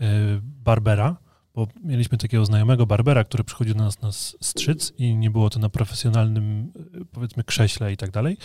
e, 0.00 0.06
Barbera, 0.42 1.16
bo 1.54 1.68
mieliśmy 1.84 2.18
takiego 2.18 2.46
znajomego 2.46 2.86
Barbera, 2.86 3.24
który 3.24 3.44
przychodził 3.44 3.74
do 3.74 3.84
nas 3.84 4.02
na 4.02 4.12
strzyc 4.40 4.92
i 4.98 5.16
nie 5.16 5.30
było 5.30 5.50
to 5.50 5.58
na 5.58 5.68
profesjonalnym, 5.68 6.72
e, 7.00 7.04
powiedzmy, 7.12 7.44
krześle 7.44 7.92
i 7.92 7.96
tak 7.96 8.10
dalej, 8.10 8.36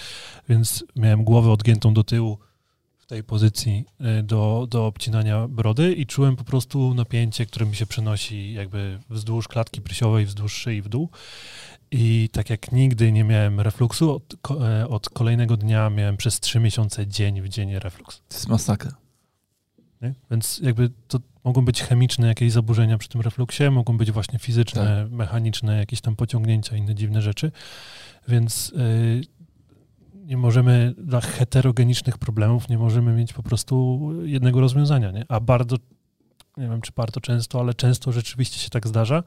więc 0.49 0.83
miałem 0.95 1.23
głowę 1.23 1.51
odgiętą 1.51 1.93
do 1.93 2.03
tyłu 2.03 2.37
w 2.97 3.05
tej 3.05 3.23
pozycji 3.23 3.85
e, 3.99 4.23
do, 4.23 4.67
do 4.69 4.85
obcinania 4.85 5.47
brody 5.47 5.93
i 5.93 6.05
czułem 6.05 6.35
po 6.35 6.43
prostu 6.43 6.93
napięcie, 6.93 7.45
które 7.45 7.65
mi 7.65 7.75
się 7.75 7.85
przenosi 7.85 8.53
jakby 8.53 8.99
wzdłuż 9.09 9.47
klatki 9.47 9.81
prysiowej, 9.81 10.25
wzdłuż 10.25 10.53
szyi 10.53 10.81
w 10.81 10.89
dół. 10.89 11.09
I 11.91 12.29
tak 12.31 12.49
jak 12.49 12.71
nigdy 12.71 13.11
nie 13.11 13.23
miałem 13.23 13.59
refluksu, 13.59 14.11
od, 14.11 14.51
e, 14.51 14.87
od 14.87 15.09
kolejnego 15.09 15.57
dnia 15.57 15.89
miałem 15.89 16.17
przez 16.17 16.39
trzy 16.39 16.59
miesiące 16.59 17.07
dzień 17.07 17.41
w 17.41 17.49
dzień 17.49 17.79
refluks. 17.79 18.21
To 18.27 18.35
jest 18.35 18.47
masakra. 18.47 18.91
Nie? 20.01 20.13
Więc 20.31 20.59
jakby 20.63 20.89
to 21.07 21.19
mogą 21.43 21.65
być 21.65 21.83
chemiczne 21.83 22.27
jakieś 22.27 22.51
zaburzenia 22.51 22.97
przy 22.97 23.09
tym 23.09 23.21
refluksie, 23.21 23.69
mogą 23.71 23.97
być 23.97 24.11
właśnie 24.11 24.39
fizyczne, 24.39 25.07
mechaniczne, 25.11 25.77
jakieś 25.77 26.01
tam 26.01 26.15
pociągnięcia, 26.15 26.75
inne 26.75 26.95
dziwne 26.95 27.21
rzeczy. 27.21 27.51
Więc 28.27 28.69
y, 28.69 29.21
nie 30.13 30.37
możemy 30.37 30.93
dla 30.97 31.21
heterogenicznych 31.21 32.17
problemów 32.17 32.69
nie 32.69 32.77
możemy 32.77 33.13
mieć 33.13 33.33
po 33.33 33.43
prostu 33.43 34.09
jednego 34.23 34.59
rozwiązania, 34.59 35.11
nie? 35.11 35.25
A 35.29 35.39
bardzo 35.39 35.75
nie 36.57 36.67
wiem, 36.67 36.81
czy 36.81 36.91
bardzo 36.95 37.21
często, 37.21 37.59
ale 37.59 37.73
często 37.73 38.11
rzeczywiście 38.11 38.59
się 38.59 38.69
tak 38.69 38.87
zdarza, 38.87 39.23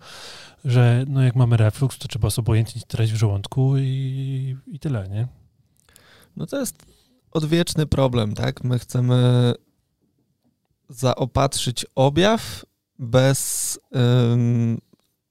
że 0.64 1.04
no 1.08 1.22
jak 1.22 1.36
mamy 1.36 1.56
refluks, 1.56 1.98
to 1.98 2.08
trzeba 2.08 2.30
zobojętnić 2.30 2.84
treść 2.84 3.12
w 3.12 3.16
żołądku 3.16 3.78
i, 3.78 4.56
i 4.66 4.78
tyle, 4.78 5.08
nie? 5.08 5.28
No 6.36 6.46
to 6.46 6.60
jest 6.60 6.86
odwieczny 7.30 7.86
problem, 7.86 8.34
tak? 8.34 8.64
My 8.64 8.78
chcemy 8.78 9.52
zaopatrzyć 10.89 11.87
objaw 11.95 12.64
bez 12.99 13.78
ym, 14.33 14.78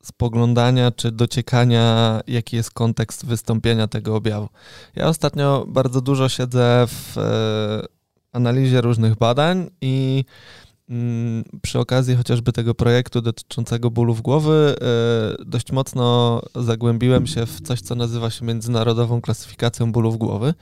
spoglądania 0.04 0.92
czy 0.92 1.12
dociekania, 1.12 2.20
jaki 2.28 2.56
jest 2.56 2.72
kontekst 2.72 3.26
wystąpienia 3.26 3.88
tego 3.88 4.16
objawu. 4.16 4.50
Ja 4.96 5.08
ostatnio 5.08 5.66
bardzo 5.68 6.02
dużo 6.02 6.30
siedzę 6.30 6.88
w 6.88 7.18
e, 7.18 7.82
analizie 8.32 8.82
różnych 8.82 9.16
badań 9.16 9.70
i 9.82 10.26
mm, 10.90 11.44
przy 11.62 11.80
okazji 11.80 12.16
chociażby 12.16 12.52
tego 12.52 12.76
projektu 12.76 13.22
dotyczącego 13.22 13.92
bólów 13.92 14.22
głowy 14.22 14.76
e, 14.82 15.46
dość 15.46 15.72
mocno 15.72 16.42
zagłębiłem 16.56 17.28
się 17.28 17.46
w 17.46 17.62
coś, 17.62 17.82
co 17.82 17.96
nazywa 17.96 18.30
się 18.30 18.46
międzynarodową 18.46 19.22
klasyfikacją 19.22 19.92
bólów 19.92 20.18
głowy. 20.18 20.54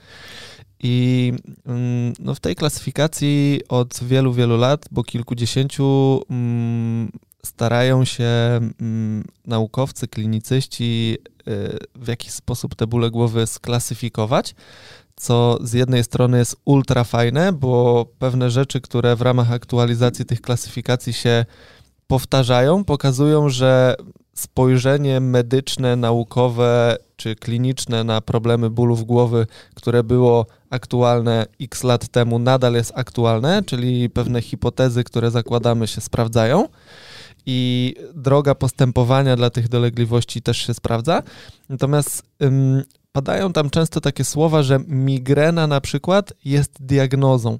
I 0.82 1.32
mm, 1.66 2.12
no, 2.18 2.34
w 2.34 2.40
tej 2.40 2.54
klasyfikacji 2.56 3.60
od 3.68 4.00
wielu, 4.04 4.32
wielu 4.32 4.56
lat, 4.56 4.86
bo 4.90 5.04
kilkudziesięciu, 5.04 6.22
mm, 6.30 7.10
starają 7.46 8.04
się 8.04 8.24
mm, 8.80 9.24
naukowcy, 9.46 10.08
klinicyści 10.08 11.18
y, 11.48 11.78
w 11.94 12.08
jakiś 12.08 12.30
sposób 12.30 12.74
te 12.74 12.86
bóle 12.86 13.10
głowy 13.10 13.46
sklasyfikować, 13.46 14.54
co 15.16 15.58
z 15.62 15.72
jednej 15.72 16.04
strony 16.04 16.38
jest 16.38 16.56
ultra 16.64 17.04
fajne, 17.04 17.52
bo 17.52 18.06
pewne 18.18 18.50
rzeczy, 18.50 18.80
które 18.80 19.16
w 19.16 19.22
ramach 19.22 19.52
aktualizacji 19.52 20.24
tych 20.24 20.40
klasyfikacji 20.40 21.12
się 21.12 21.44
powtarzają, 22.06 22.84
pokazują, 22.84 23.48
że 23.48 23.96
spojrzenie 24.40 25.20
medyczne, 25.20 25.96
naukowe 25.96 26.96
czy 27.16 27.36
kliniczne 27.36 28.04
na 28.04 28.20
problemy 28.20 28.70
bólów 28.70 29.04
głowy, 29.04 29.46
które 29.74 30.04
było 30.04 30.46
aktualne 30.70 31.46
x 31.60 31.84
lat 31.84 32.08
temu, 32.08 32.38
nadal 32.38 32.74
jest 32.74 32.92
aktualne, 32.94 33.62
czyli 33.66 34.10
pewne 34.10 34.42
hipotezy, 34.42 35.04
które 35.04 35.30
zakładamy, 35.30 35.86
się 35.86 36.00
sprawdzają. 36.00 36.68
I 37.46 37.94
droga 38.14 38.54
postępowania 38.54 39.36
dla 39.36 39.50
tych 39.50 39.68
dolegliwości 39.68 40.42
też 40.42 40.58
się 40.58 40.74
sprawdza. 40.74 41.22
Natomiast 41.68 42.22
padają 43.12 43.52
tam 43.52 43.70
często 43.70 44.00
takie 44.00 44.24
słowa, 44.24 44.62
że 44.62 44.80
migrena 44.88 45.66
na 45.66 45.80
przykład 45.80 46.32
jest 46.44 46.82
diagnozą. 46.82 47.58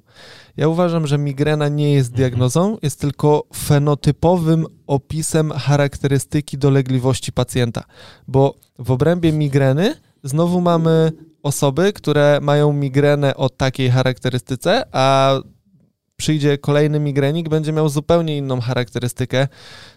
Ja 0.57 0.67
uważam, 0.67 1.07
że 1.07 1.17
migrena 1.17 1.67
nie 1.67 1.93
jest 1.93 2.13
diagnozą, 2.13 2.77
jest 2.81 2.99
tylko 2.99 3.43
fenotypowym 3.55 4.65
opisem 4.87 5.51
charakterystyki 5.51 6.57
dolegliwości 6.57 7.31
pacjenta, 7.31 7.83
bo 8.27 8.55
w 8.79 8.91
obrębie 8.91 9.31
migreny 9.31 9.95
znowu 10.23 10.61
mamy 10.61 11.11
osoby, 11.43 11.93
które 11.93 12.39
mają 12.41 12.73
migrenę 12.73 13.35
o 13.35 13.49
takiej 13.49 13.89
charakterystyce, 13.89 14.83
a 14.91 15.35
przyjdzie 16.21 16.57
kolejny 16.57 16.99
migrenik, 16.99 17.49
będzie 17.49 17.73
miał 17.73 17.89
zupełnie 17.89 18.37
inną 18.37 18.61
charakterystykę 18.61 19.47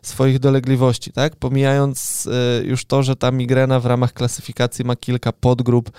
swoich 0.03 0.39
dolegliwości, 0.39 1.13
tak? 1.13 1.37
Pomijając 1.37 2.27
y, 2.27 2.67
już 2.67 2.85
to, 2.85 3.03
że 3.03 3.17
ta 3.17 3.31
migrena 3.31 3.81
w 3.81 3.87
ramach 3.87 4.13
klasyfikacji 4.13 4.85
ma 4.85 4.97
kilka 4.97 5.33
podgrup, 5.33 5.91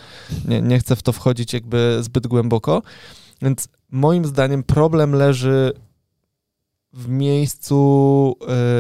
nie, 0.48 0.62
nie 0.62 0.80
chcę 0.80 0.96
w 0.96 1.04
to 1.04 1.12
wchodzić 1.12 1.54
jakby 1.54 1.98
zbyt 2.02 2.28
głęboko, 2.28 2.82
więc 3.42 3.68
moim 3.92 4.26
zdaniem 4.26 4.64
problem 4.64 5.12
leży 5.12 5.74
w 6.94 7.10
miejscu 7.10 8.36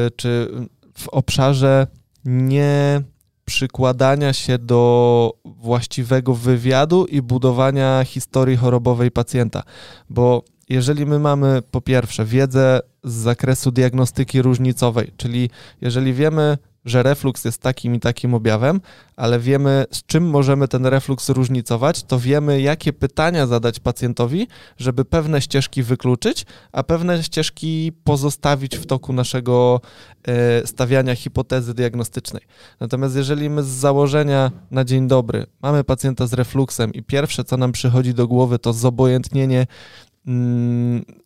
y, 0.07 0.11
czy 0.11 0.51
w 0.97 1.09
obszarze 1.09 1.87
nie 2.25 3.01
przykładania 3.45 4.33
się 4.33 4.57
do 4.57 5.33
właściwego 5.45 6.33
wywiadu 6.33 7.05
i 7.05 7.21
budowania 7.21 8.03
historii 8.03 8.57
chorobowej 8.57 9.11
pacjenta, 9.11 9.63
bo 10.09 10.43
jeżeli 10.69 11.05
my 11.05 11.19
mamy 11.19 11.61
po 11.71 11.81
pierwsze 11.81 12.25
wiedzę 12.25 12.79
z 13.03 13.13
zakresu 13.13 13.71
diagnostyki 13.71 14.41
różnicowej, 14.41 15.11
czyli 15.17 15.49
jeżeli 15.81 16.13
wiemy, 16.13 16.57
że 16.85 17.03
refluks 17.03 17.45
jest 17.45 17.61
takim 17.61 17.95
i 17.95 17.99
takim 17.99 18.33
objawem, 18.33 18.81
ale 19.15 19.39
wiemy, 19.39 19.85
z 19.91 20.05
czym 20.05 20.29
możemy 20.29 20.67
ten 20.67 20.85
refluks 20.85 21.29
różnicować, 21.29 22.03
to 22.03 22.19
wiemy, 22.19 22.61
jakie 22.61 22.93
pytania 22.93 23.47
zadać 23.47 23.79
pacjentowi, 23.79 24.47
żeby 24.77 25.05
pewne 25.05 25.41
ścieżki 25.41 25.83
wykluczyć, 25.83 26.45
a 26.71 26.83
pewne 26.83 27.23
ścieżki 27.23 27.91
pozostawić 28.03 28.77
w 28.77 28.85
toku 28.85 29.13
naszego 29.13 29.81
e, 30.27 30.67
stawiania 30.67 31.15
hipotezy 31.15 31.73
diagnostycznej. 31.73 32.41
Natomiast 32.79 33.15
jeżeli 33.15 33.49
my 33.49 33.63
z 33.63 33.67
założenia 33.67 34.51
na 34.71 34.83
dzień 34.83 35.07
dobry 35.07 35.45
mamy 35.61 35.83
pacjenta 35.83 36.27
z 36.27 36.33
refluksem 36.33 36.93
i 36.93 37.03
pierwsze, 37.03 37.43
co 37.43 37.57
nam 37.57 37.71
przychodzi 37.71 38.13
do 38.13 38.27
głowy, 38.27 38.59
to 38.59 38.73
zobojętnienie 38.73 39.67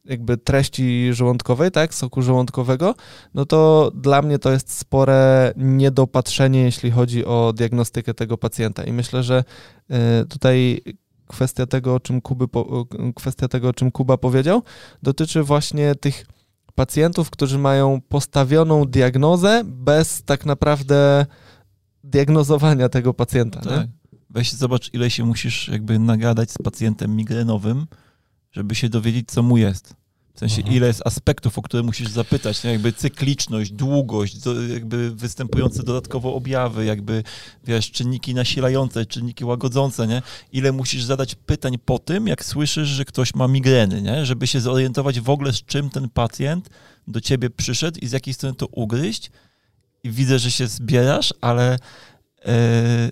jakby 0.05 0.37
treści 0.37 1.13
żołądkowej, 1.13 1.71
tak, 1.71 1.93
soku 1.93 2.21
żołądkowego, 2.21 2.95
no 3.33 3.45
to 3.45 3.91
dla 3.95 4.21
mnie 4.21 4.39
to 4.39 4.51
jest 4.51 4.77
spore 4.77 5.53
niedopatrzenie, 5.57 6.61
jeśli 6.61 6.91
chodzi 6.91 7.25
o 7.25 7.53
diagnostykę 7.55 8.13
tego 8.13 8.37
pacjenta. 8.37 8.83
I 8.83 8.93
myślę, 8.93 9.23
że 9.23 9.43
y, 10.23 10.25
tutaj 10.25 10.81
kwestia 11.27 11.65
tego, 11.65 11.95
o 11.95 11.99
czym, 11.99 12.21
Kuby 12.21 12.45
kwestia 13.15 13.47
tego, 13.47 13.69
o 13.69 13.73
czym 13.73 13.91
Kuba 13.91 14.17
powiedział, 14.17 14.63
dotyczy 15.03 15.43
właśnie 15.43 15.95
tych 15.95 16.25
pacjentów, 16.75 17.29
którzy 17.29 17.59
mają 17.59 18.01
postawioną 18.09 18.85
diagnozę 18.85 19.61
bez 19.65 20.23
tak 20.23 20.45
naprawdę 20.45 21.25
diagnozowania 22.03 22.89
tego 22.89 23.13
pacjenta. 23.13 23.61
No 23.65 23.71
tak. 23.71 23.87
Weź 24.29 24.53
zobacz, 24.53 24.93
ile 24.93 25.09
się 25.09 25.25
musisz 25.25 25.67
jakby 25.67 25.99
nagadać 25.99 26.51
z 26.51 26.57
pacjentem 26.57 27.15
migrenowym, 27.15 27.87
żeby 28.51 28.75
się 28.75 28.89
dowiedzieć, 28.89 29.31
co 29.31 29.43
mu 29.43 29.57
jest. 29.57 29.93
W 30.33 30.39
sensie, 30.39 30.57
mhm. 30.57 30.75
ile 30.75 30.87
jest 30.87 31.01
aspektów, 31.05 31.57
o 31.57 31.61
które 31.61 31.83
musisz 31.83 32.09
zapytać, 32.09 32.63
nie? 32.63 32.71
jakby 32.71 32.93
cykliczność, 32.93 33.71
długość, 33.71 34.37
jakby 34.73 35.11
występujące 35.15 35.83
dodatkowo 35.83 36.35
objawy, 36.35 36.85
jakby, 36.85 37.23
wiesz, 37.63 37.91
czynniki 37.91 38.33
nasilające, 38.33 39.05
czynniki 39.05 39.45
łagodzące, 39.45 40.07
nie? 40.07 40.21
Ile 40.51 40.71
musisz 40.71 41.03
zadać 41.03 41.35
pytań 41.35 41.77
po 41.85 41.99
tym, 41.99 42.27
jak 42.27 42.45
słyszysz, 42.45 42.87
że 42.87 43.05
ktoś 43.05 43.35
ma 43.35 43.47
migreny, 43.47 44.01
nie? 44.01 44.25
Żeby 44.25 44.47
się 44.47 44.61
zorientować 44.61 45.19
w 45.19 45.29
ogóle, 45.29 45.53
z 45.53 45.63
czym 45.63 45.89
ten 45.89 46.09
pacjent 46.09 46.69
do 47.07 47.21
ciebie 47.21 47.49
przyszedł 47.49 47.99
i 47.99 48.07
z 48.07 48.11
jakiej 48.11 48.33
strony 48.33 48.55
to 48.55 48.67
ugryźć. 48.67 49.31
I 50.03 50.11
widzę, 50.11 50.39
że 50.39 50.51
się 50.51 50.67
zbierasz, 50.67 51.33
ale 51.41 51.77
e, 52.45 53.09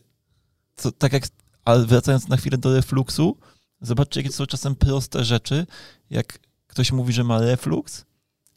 co, 0.76 0.92
tak 0.92 1.14
jak, 1.14 1.24
ale 1.66 1.86
wracając 1.86 2.28
na 2.28 2.38
chwilę 2.38 2.58
do 2.58 2.76
refluksu, 2.76 3.38
zobaczcie, 3.82 4.20
jakie 4.20 4.34
są 4.34 4.46
czasem 4.46 4.76
proste 4.76 5.26
rzeczy, 5.26 5.66
jak 6.10 6.40
ktoś 6.68 6.92
mówi, 6.92 7.14
że 7.14 7.24
ma 7.24 7.40
refluks 7.40 8.06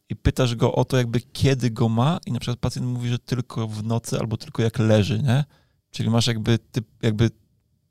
i 0.09 0.17
pytasz 0.17 0.55
go 0.55 0.75
o 0.75 0.85
to, 0.85 0.97
jakby 0.97 1.21
kiedy 1.21 1.71
go 1.71 1.89
ma 1.89 2.19
i 2.27 2.33
na 2.33 2.41
przykład 2.41 2.59
pacjent 2.59 2.89
mówi, 2.89 3.09
że 3.09 3.19
tylko 3.19 3.69
w 3.69 3.85
nocy 3.85 4.19
albo 4.19 4.37
tylko 4.37 4.63
jak 4.63 4.79
leży, 4.79 5.23
nie? 5.23 5.45
Czyli 5.91 6.11
masz 6.11 6.27
jakby, 6.27 6.59
typ, 6.59 6.87
jakby 7.03 7.31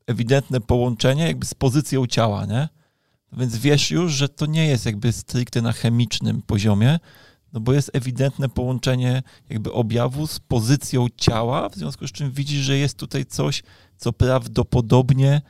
ewidentne 0.08 0.62
połączenie 0.62 1.24
jakby 1.24 1.46
z 1.46 1.54
pozycją 1.54 2.08
ciała, 2.08 2.46
nie? 2.46 2.70
Więc 3.32 3.58
wiesz 3.58 3.92
już, 3.92 4.14
że 4.14 4.30
to 4.30 4.46
nie 4.46 4.68
jest 4.68 4.86
jakby 4.86 5.12
stricte 5.12 5.62
na 5.62 5.72
chemicznym 5.72 6.42
poziomie, 6.42 7.00
no 7.54 7.60
bo 7.60 7.74
jest 7.74 7.92
ewidentne 7.94 8.50
połączenie 8.50 9.24
jakby 9.50 9.74
objawu 9.74 10.28
z 10.28 10.40
pozycją 10.40 11.08
ciała, 11.18 11.70
w 11.70 11.76
związku 11.76 12.08
z 12.08 12.12
czym 12.12 12.32
widzisz, 12.32 12.62
że 12.62 12.78
jest 12.78 12.98
tutaj 12.98 13.26
coś, 13.26 13.64
co 13.98 14.14
prawdopodobnie 14.14 15.42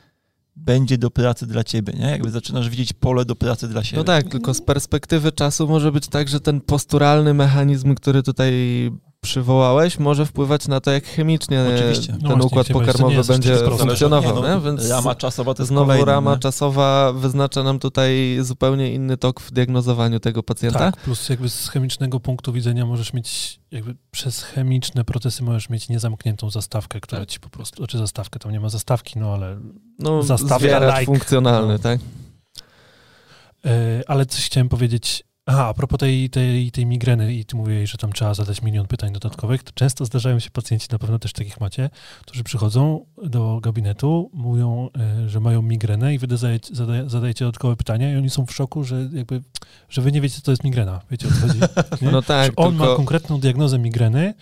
będzie 0.60 0.98
do 0.98 1.10
pracy 1.10 1.46
dla 1.46 1.64
ciebie, 1.64 1.92
nie? 1.92 2.10
Jakby 2.10 2.30
zaczynasz 2.30 2.68
widzieć 2.68 2.92
pole 2.92 3.24
do 3.24 3.36
pracy 3.36 3.68
dla 3.68 3.84
siebie. 3.84 3.98
No 3.98 4.04
tak, 4.04 4.28
tylko 4.28 4.54
z 4.54 4.60
perspektywy 4.60 5.32
czasu 5.32 5.68
może 5.68 5.92
być 5.92 6.08
tak, 6.08 6.28
że 6.28 6.40
ten 6.40 6.60
posturalny 6.60 7.34
mechanizm, 7.34 7.94
który 7.94 8.22
tutaj 8.22 8.52
przywołałeś, 9.20 9.98
może 9.98 10.26
wpływać 10.26 10.68
na 10.68 10.80
to, 10.80 10.90
jak 10.90 11.04
chemicznie 11.04 11.64
Oczywiście. 11.74 12.12
ten 12.12 12.38
no 12.38 12.44
układ 12.44 12.68
pokarmowy 12.68 13.24
będzie 13.24 13.56
funkcjonował. 13.56 14.42
Nie, 14.42 14.48
no, 14.48 14.60
Więc 14.60 14.88
rama 14.88 15.14
czasowa 15.14 15.54
to 15.54 15.62
jest 15.62 15.68
Znowu 15.68 15.86
kolejny, 15.86 16.04
rama 16.04 16.34
nie? 16.34 16.38
czasowa 16.38 17.12
wyznacza 17.12 17.62
nam 17.62 17.78
tutaj 17.78 18.38
zupełnie 18.40 18.92
inny 18.94 19.16
tok 19.16 19.40
w 19.40 19.50
diagnozowaniu 19.50 20.20
tego 20.20 20.42
pacjenta. 20.42 20.78
Tak, 20.78 20.96
plus 20.96 21.28
jakby 21.28 21.48
z 21.48 21.68
chemicznego 21.68 22.20
punktu 22.20 22.52
widzenia 22.52 22.86
możesz 22.86 23.12
mieć, 23.12 23.60
jakby 23.70 23.94
przez 24.10 24.42
chemiczne 24.42 25.04
procesy 25.04 25.42
możesz 25.42 25.68
mieć 25.68 25.88
niezamkniętą 25.88 26.50
zastawkę, 26.50 27.00
która 27.00 27.20
tak. 27.20 27.28
ci 27.28 27.40
po 27.40 27.50
prostu, 27.50 27.76
znaczy 27.76 27.98
zastawkę, 27.98 28.38
tam 28.38 28.52
nie 28.52 28.60
ma 28.60 28.68
zastawki, 28.68 29.18
no 29.18 29.34
ale 29.34 29.58
no, 29.98 30.22
zastawka 30.22 30.78
like. 30.78 31.04
funkcjonalny, 31.04 31.72
no. 31.72 31.78
tak? 31.78 32.00
Yy, 33.64 33.70
ale 34.06 34.26
coś 34.26 34.46
chciałem 34.46 34.68
powiedzieć 34.68 35.24
Aha, 35.52 35.66
a 35.66 35.74
propos 35.74 35.98
tej, 35.98 36.30
tej, 36.30 36.70
tej 36.70 36.86
migreny 36.86 37.34
i 37.34 37.44
ty 37.44 37.56
mówiłeś, 37.56 37.90
że 37.90 37.98
tam 37.98 38.12
trzeba 38.12 38.34
zadać 38.34 38.62
milion 38.62 38.86
pytań 38.86 39.12
dodatkowych, 39.12 39.62
to 39.62 39.72
często 39.74 40.04
zdarzają 40.04 40.38
się 40.38 40.50
pacjenci, 40.50 40.88
na 40.92 40.98
pewno 40.98 41.18
też 41.18 41.32
takich 41.32 41.60
macie, 41.60 41.90
którzy 42.20 42.44
przychodzą 42.44 43.06
do 43.22 43.60
gabinetu, 43.62 44.30
mówią, 44.32 44.88
e, 45.24 45.28
że 45.28 45.40
mają 45.40 45.62
migrenę 45.62 46.14
i 46.14 46.18
wy 46.18 46.26
zadajecie, 46.36 46.74
zadajecie 47.06 47.44
dodatkowe 47.44 47.76
pytania 47.76 48.12
i 48.12 48.16
oni 48.16 48.30
są 48.30 48.46
w 48.46 48.52
szoku, 48.52 48.84
że 48.84 49.08
jakby, 49.12 49.42
że 49.88 50.02
wy 50.02 50.12
nie 50.12 50.20
wiecie, 50.20 50.36
co 50.36 50.42
to 50.42 50.50
jest 50.50 50.64
migrena. 50.64 51.00
Wiecie 51.10 51.28
o 51.28 51.30
co 51.30 51.46
chodzi? 51.46 51.60
Nie? 52.02 52.10
No 52.10 52.22
tak. 52.22 52.46
Że 52.46 52.56
on 52.56 52.74
ma 52.74 52.86
konkretną 52.86 53.40
diagnozę 53.40 53.78
migreny, 53.78 54.34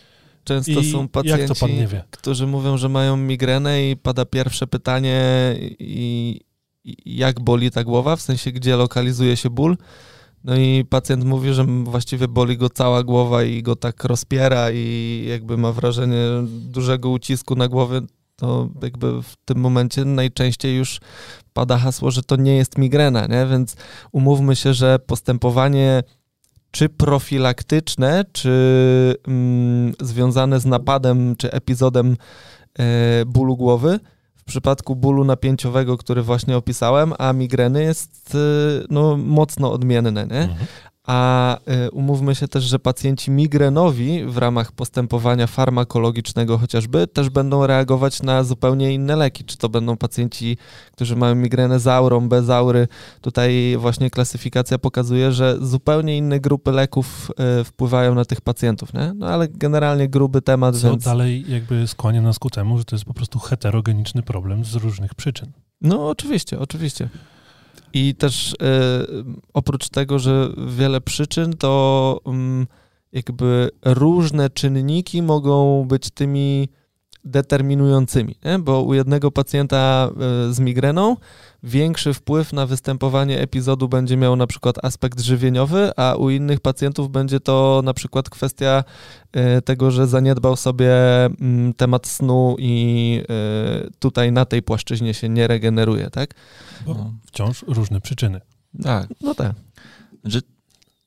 Często 0.44 0.82
są 0.82 1.08
pacjenci, 1.08 1.54
którzy 2.10 2.46
mówią, 2.46 2.76
że 2.76 2.88
mają 2.88 3.16
migrenę 3.16 3.90
i 3.90 3.96
pada 3.96 4.24
pierwsze 4.24 4.66
pytanie 4.66 5.20
i, 5.78 6.40
i 6.84 7.16
jak 7.16 7.40
boli 7.40 7.70
ta 7.70 7.84
głowa, 7.84 8.16
w 8.16 8.22
sensie 8.22 8.52
gdzie 8.52 8.76
lokalizuje 8.76 9.36
się 9.36 9.50
ból. 9.50 9.76
No 10.44 10.56
i 10.56 10.84
pacjent 10.84 11.24
mówi, 11.24 11.52
że 11.52 11.64
właściwie 11.84 12.28
boli 12.28 12.56
go 12.56 12.70
cała 12.70 13.02
głowa 13.02 13.42
i 13.42 13.62
go 13.62 13.76
tak 13.76 14.04
rozpiera 14.04 14.70
i 14.70 15.24
jakby 15.28 15.56
ma 15.56 15.72
wrażenie 15.72 16.24
dużego 16.46 17.10
ucisku 17.10 17.54
na 17.54 17.68
głowie, 17.68 18.00
to 18.36 18.68
jakby 18.82 19.22
w 19.22 19.36
tym 19.44 19.58
momencie 19.58 20.04
najczęściej 20.04 20.76
już 20.76 21.00
pada 21.52 21.78
hasło, 21.78 22.10
że 22.10 22.22
to 22.22 22.36
nie 22.36 22.56
jest 22.56 22.78
migrena, 22.78 23.26
nie? 23.26 23.46
Więc 23.46 23.76
umówmy 24.12 24.56
się, 24.56 24.74
że 24.74 24.98
postępowanie 24.98 26.02
czy 26.70 26.88
profilaktyczne, 26.88 28.24
czy 28.32 29.14
mm, 29.28 29.92
związane 30.00 30.60
z 30.60 30.66
napadem, 30.66 31.36
czy 31.36 31.52
epizodem 31.52 32.16
e, 32.78 33.24
bólu 33.26 33.56
głowy, 33.56 34.00
przypadku 34.48 34.96
bólu 34.96 35.24
napięciowego, 35.24 35.96
który 35.96 36.22
właśnie 36.22 36.56
opisałem, 36.56 37.12
a 37.18 37.32
migreny 37.32 37.82
jest 37.82 38.34
y, 38.34 38.38
no, 38.90 39.16
mocno 39.16 39.72
odmienne, 39.72 40.26
nie? 40.26 40.40
Mhm. 40.40 40.66
A 41.08 41.56
y, 41.86 41.90
umówmy 41.90 42.34
się 42.34 42.48
też, 42.48 42.64
że 42.64 42.78
pacjenci 42.78 43.30
migrenowi 43.30 44.24
w 44.24 44.36
ramach 44.38 44.72
postępowania 44.72 45.46
farmakologicznego 45.46 46.58
chociażby 46.58 47.06
też 47.06 47.30
będą 47.30 47.66
reagować 47.66 48.22
na 48.22 48.44
zupełnie 48.44 48.94
inne 48.94 49.16
leki. 49.16 49.44
Czy 49.44 49.56
to 49.56 49.68
będą 49.68 49.96
pacjenci, 49.96 50.56
którzy 50.92 51.16
mają 51.16 51.34
migrenę 51.34 51.80
z 51.80 51.86
aurą, 51.86 52.28
bez 52.28 52.50
aury. 52.50 52.88
Tutaj 53.20 53.76
właśnie 53.78 54.10
klasyfikacja 54.10 54.78
pokazuje, 54.78 55.32
że 55.32 55.58
zupełnie 55.60 56.16
inne 56.16 56.40
grupy 56.40 56.72
leków 56.72 57.30
y, 57.60 57.64
wpływają 57.64 58.14
na 58.14 58.24
tych 58.24 58.40
pacjentów, 58.40 58.94
nie? 58.94 59.12
No 59.14 59.26
ale 59.26 59.48
generalnie 59.48 60.08
gruby 60.08 60.42
temat, 60.42 60.76
Co 60.76 60.90
więc... 60.90 61.04
dalej 61.04 61.44
jakby 61.48 61.86
skłania 61.86 62.22
nas 62.22 62.38
ku 62.38 62.50
temu, 62.50 62.78
że 62.78 62.84
to 62.84 62.96
jest 62.96 63.04
po 63.04 63.14
prostu 63.14 63.38
heterogeniczny 63.38 64.22
problem 64.22 64.64
z 64.64 64.74
różnych 64.74 65.14
przyczyn. 65.14 65.52
No 65.80 66.08
oczywiście, 66.08 66.58
oczywiście. 66.58 67.08
I 67.92 68.14
też 68.14 68.52
y, 68.52 68.56
oprócz 69.54 69.88
tego, 69.88 70.18
że 70.18 70.48
wiele 70.68 71.00
przyczyn, 71.00 71.52
to 71.52 72.20
y, 72.26 72.66
jakby 73.12 73.70
różne 73.84 74.50
czynniki 74.50 75.22
mogą 75.22 75.84
być 75.88 76.10
tymi 76.10 76.68
determinującymi, 77.24 78.34
nie? 78.44 78.58
bo 78.58 78.82
u 78.82 78.94
jednego 78.94 79.30
pacjenta 79.30 80.10
e, 80.48 80.52
z 80.52 80.60
migreną 80.60 81.16
większy 81.62 82.14
wpływ 82.14 82.52
na 82.52 82.66
występowanie 82.66 83.40
epizodu 83.40 83.88
będzie 83.88 84.16
miał 84.16 84.36
na 84.36 84.46
przykład 84.46 84.84
aspekt 84.84 85.20
żywieniowy, 85.20 85.90
a 85.96 86.14
u 86.14 86.30
innych 86.30 86.60
pacjentów 86.60 87.10
będzie 87.10 87.40
to 87.40 87.80
na 87.84 87.94
przykład 87.94 88.30
kwestia 88.30 88.84
e, 89.32 89.62
tego, 89.62 89.90
że 89.90 90.06
zaniedbał 90.06 90.56
sobie 90.56 90.94
mm, 91.24 91.74
temat 91.74 92.06
snu 92.06 92.56
i 92.58 93.22
e, 93.28 93.90
tutaj 93.98 94.32
na 94.32 94.44
tej 94.44 94.62
płaszczyźnie 94.62 95.14
się 95.14 95.28
nie 95.28 95.46
regeneruje, 95.46 96.10
tak? 96.10 96.34
Bo 96.86 96.94
no. 96.94 97.14
wciąż 97.26 97.62
różne 97.62 98.00
przyczyny. 98.00 98.40
Tak. 98.82 99.08
No 99.20 99.34
tak. 99.34 99.52
Że 100.24 100.40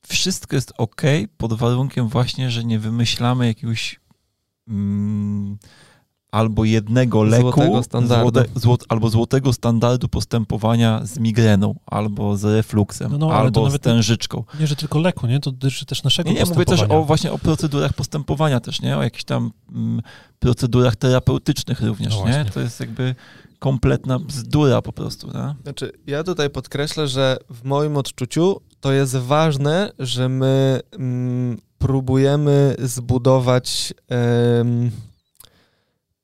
wszystko 0.07 0.55
jest 0.55 0.73
ok 0.77 1.01
pod 1.37 1.53
warunkiem 1.53 2.07
właśnie, 2.07 2.51
że 2.51 2.63
nie 2.63 2.79
wymyślamy 2.79 3.47
jakiegoś 3.47 3.99
mm, 4.67 5.57
albo 6.31 6.65
jednego 6.65 7.23
leku, 7.23 7.51
złotego 7.51 7.83
standardu. 7.83 8.41
Złote, 8.55 8.85
albo 8.89 9.09
złotego 9.09 9.53
standardu 9.53 10.07
postępowania 10.07 11.05
z 11.05 11.19
migreną, 11.19 11.75
albo 11.85 12.37
z 12.37 12.43
refluksem, 12.43 13.11
no, 13.11 13.17
no, 13.17 13.33
albo 13.33 13.69
z 13.69 13.79
tężyczką. 13.79 14.43
Nie, 14.59 14.67
że 14.67 14.75
tylko 14.75 14.99
leku, 14.99 15.27
nie? 15.27 15.39
To 15.39 15.51
dotyczy 15.51 15.85
też 15.85 16.03
naszego 16.03 16.29
nie, 16.29 16.35
nie, 16.35 16.45
mówię 16.45 16.65
też 16.65 16.81
o, 16.89 17.03
właśnie 17.03 17.31
o 17.31 17.37
procedurach 17.37 17.93
postępowania 17.93 18.59
też, 18.59 18.81
nie? 18.81 18.97
O 18.97 19.03
jakichś 19.03 19.23
tam 19.23 19.51
mm, 19.71 20.01
procedurach 20.39 20.95
terapeutycznych 20.95 21.81
również, 21.81 22.15
no 22.15 22.29
nie? 22.29 22.45
To 22.53 22.59
jest 22.59 22.79
jakby 22.79 23.15
kompletna 23.59 24.19
bzdura 24.19 24.81
po 24.81 24.93
prostu, 24.93 25.27
nie? 25.27 25.55
Znaczy, 25.63 25.91
ja 26.07 26.23
tutaj 26.23 26.49
podkreślę, 26.49 27.07
że 27.07 27.37
w 27.49 27.63
moim 27.63 27.97
odczuciu 27.97 28.61
to 28.79 28.91
jest 28.91 29.17
ważne, 29.17 29.91
że 29.99 30.29
my 30.29 30.79
mm, 30.91 31.57
próbujemy 31.77 32.75
zbudować 32.79 33.93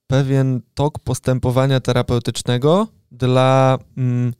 pewien 0.08 0.62
tok 0.74 1.00
postępowania 1.00 1.80
terapeutycznego 1.80 2.88
dla 3.12 3.78
mm, 3.98 4.34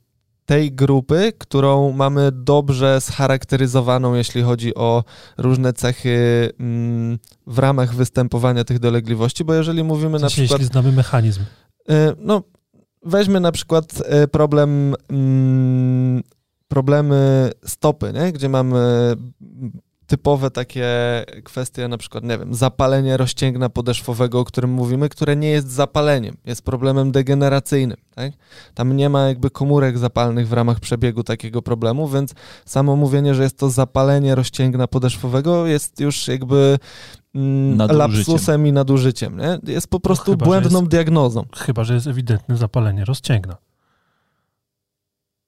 tej 0.46 0.72
grupy, 0.72 1.32
którą 1.38 1.92
mamy 1.92 2.32
dobrze 2.32 3.00
scharakteryzowaną, 3.00 4.14
jeśli 4.14 4.42
chodzi 4.42 4.74
o 4.74 5.04
różne 5.38 5.72
cechy 5.72 6.50
mm, 6.60 7.18
w 7.46 7.58
ramach 7.58 7.94
występowania 7.94 8.64
tych 8.64 8.78
dolegliwości, 8.78 9.44
bo 9.44 9.54
jeżeli 9.54 9.84
mówimy 9.84 10.18
na 10.18 10.28
przykład... 10.28 10.60
Jeśli 10.60 10.72
znamy 10.72 10.92
mechanizm. 10.92 11.40
Y, 11.40 11.94
no, 12.18 12.42
weźmy 13.04 13.40
na 13.40 13.52
przykład 13.52 14.02
y, 14.24 14.28
problem 14.28 14.94
mm, 15.10 16.22
problemy 16.68 17.50
stopy, 17.64 18.12
nie? 18.12 18.32
gdzie 18.32 18.48
mamy 18.48 19.14
typowe 20.08 20.50
takie 20.50 20.86
kwestie, 21.44 21.88
na 21.88 21.98
przykład, 21.98 22.24
nie 22.24 22.38
wiem, 22.38 22.54
zapalenie 22.54 23.16
rozcięgna 23.16 23.68
podeszwowego, 23.68 24.40
o 24.40 24.44
którym 24.44 24.70
mówimy, 24.70 25.08
które 25.08 25.36
nie 25.36 25.48
jest 25.48 25.70
zapaleniem, 25.70 26.36
jest 26.44 26.62
problemem 26.62 27.12
degeneracyjnym, 27.12 27.96
tak? 28.14 28.32
Tam 28.74 28.96
nie 28.96 29.08
ma 29.08 29.28
jakby 29.28 29.50
komórek 29.50 29.98
zapalnych 29.98 30.48
w 30.48 30.52
ramach 30.52 30.80
przebiegu 30.80 31.22
takiego 31.22 31.62
problemu, 31.62 32.08
więc 32.08 32.34
samo 32.64 32.96
mówienie, 32.96 33.34
że 33.34 33.42
jest 33.42 33.58
to 33.58 33.70
zapalenie 33.70 34.34
rozcięgna 34.34 34.86
podeszwowego 34.86 35.66
jest 35.66 36.00
już 36.00 36.28
jakby 36.28 36.78
mm, 37.34 37.96
lapsusem 37.96 38.66
i 38.66 38.72
nadużyciem, 38.72 39.38
nie? 39.38 39.58
Jest 39.72 39.88
po 39.88 40.00
prostu 40.00 40.30
no 40.30 40.36
chyba, 40.36 40.46
błędną 40.46 40.80
jest, 40.80 40.90
diagnozą. 40.90 41.44
Chyba, 41.56 41.84
że 41.84 41.94
jest 41.94 42.06
ewidentne 42.06 42.56
zapalenie 42.56 43.04
rozcięgna. 43.04 43.56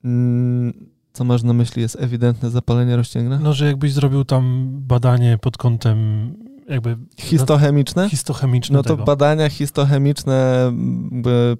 Mm, 0.04 0.90
co 1.12 1.24
masz 1.24 1.42
na 1.42 1.52
myśli, 1.52 1.82
jest 1.82 1.96
ewidentne 2.00 2.50
zapalenie 2.50 2.96
rozcięgna? 2.96 3.38
No, 3.42 3.52
że 3.52 3.66
jakbyś 3.66 3.92
zrobił 3.92 4.24
tam 4.24 4.68
badanie 4.72 5.38
pod 5.38 5.56
kątem 5.56 6.30
jakby... 6.70 6.96
Histochemiczne? 7.18 8.10
Histochemiczne 8.10 8.76
No 8.76 8.82
to 8.82 8.88
tego. 8.88 9.04
badania 9.04 9.48
histochemiczne 9.48 10.72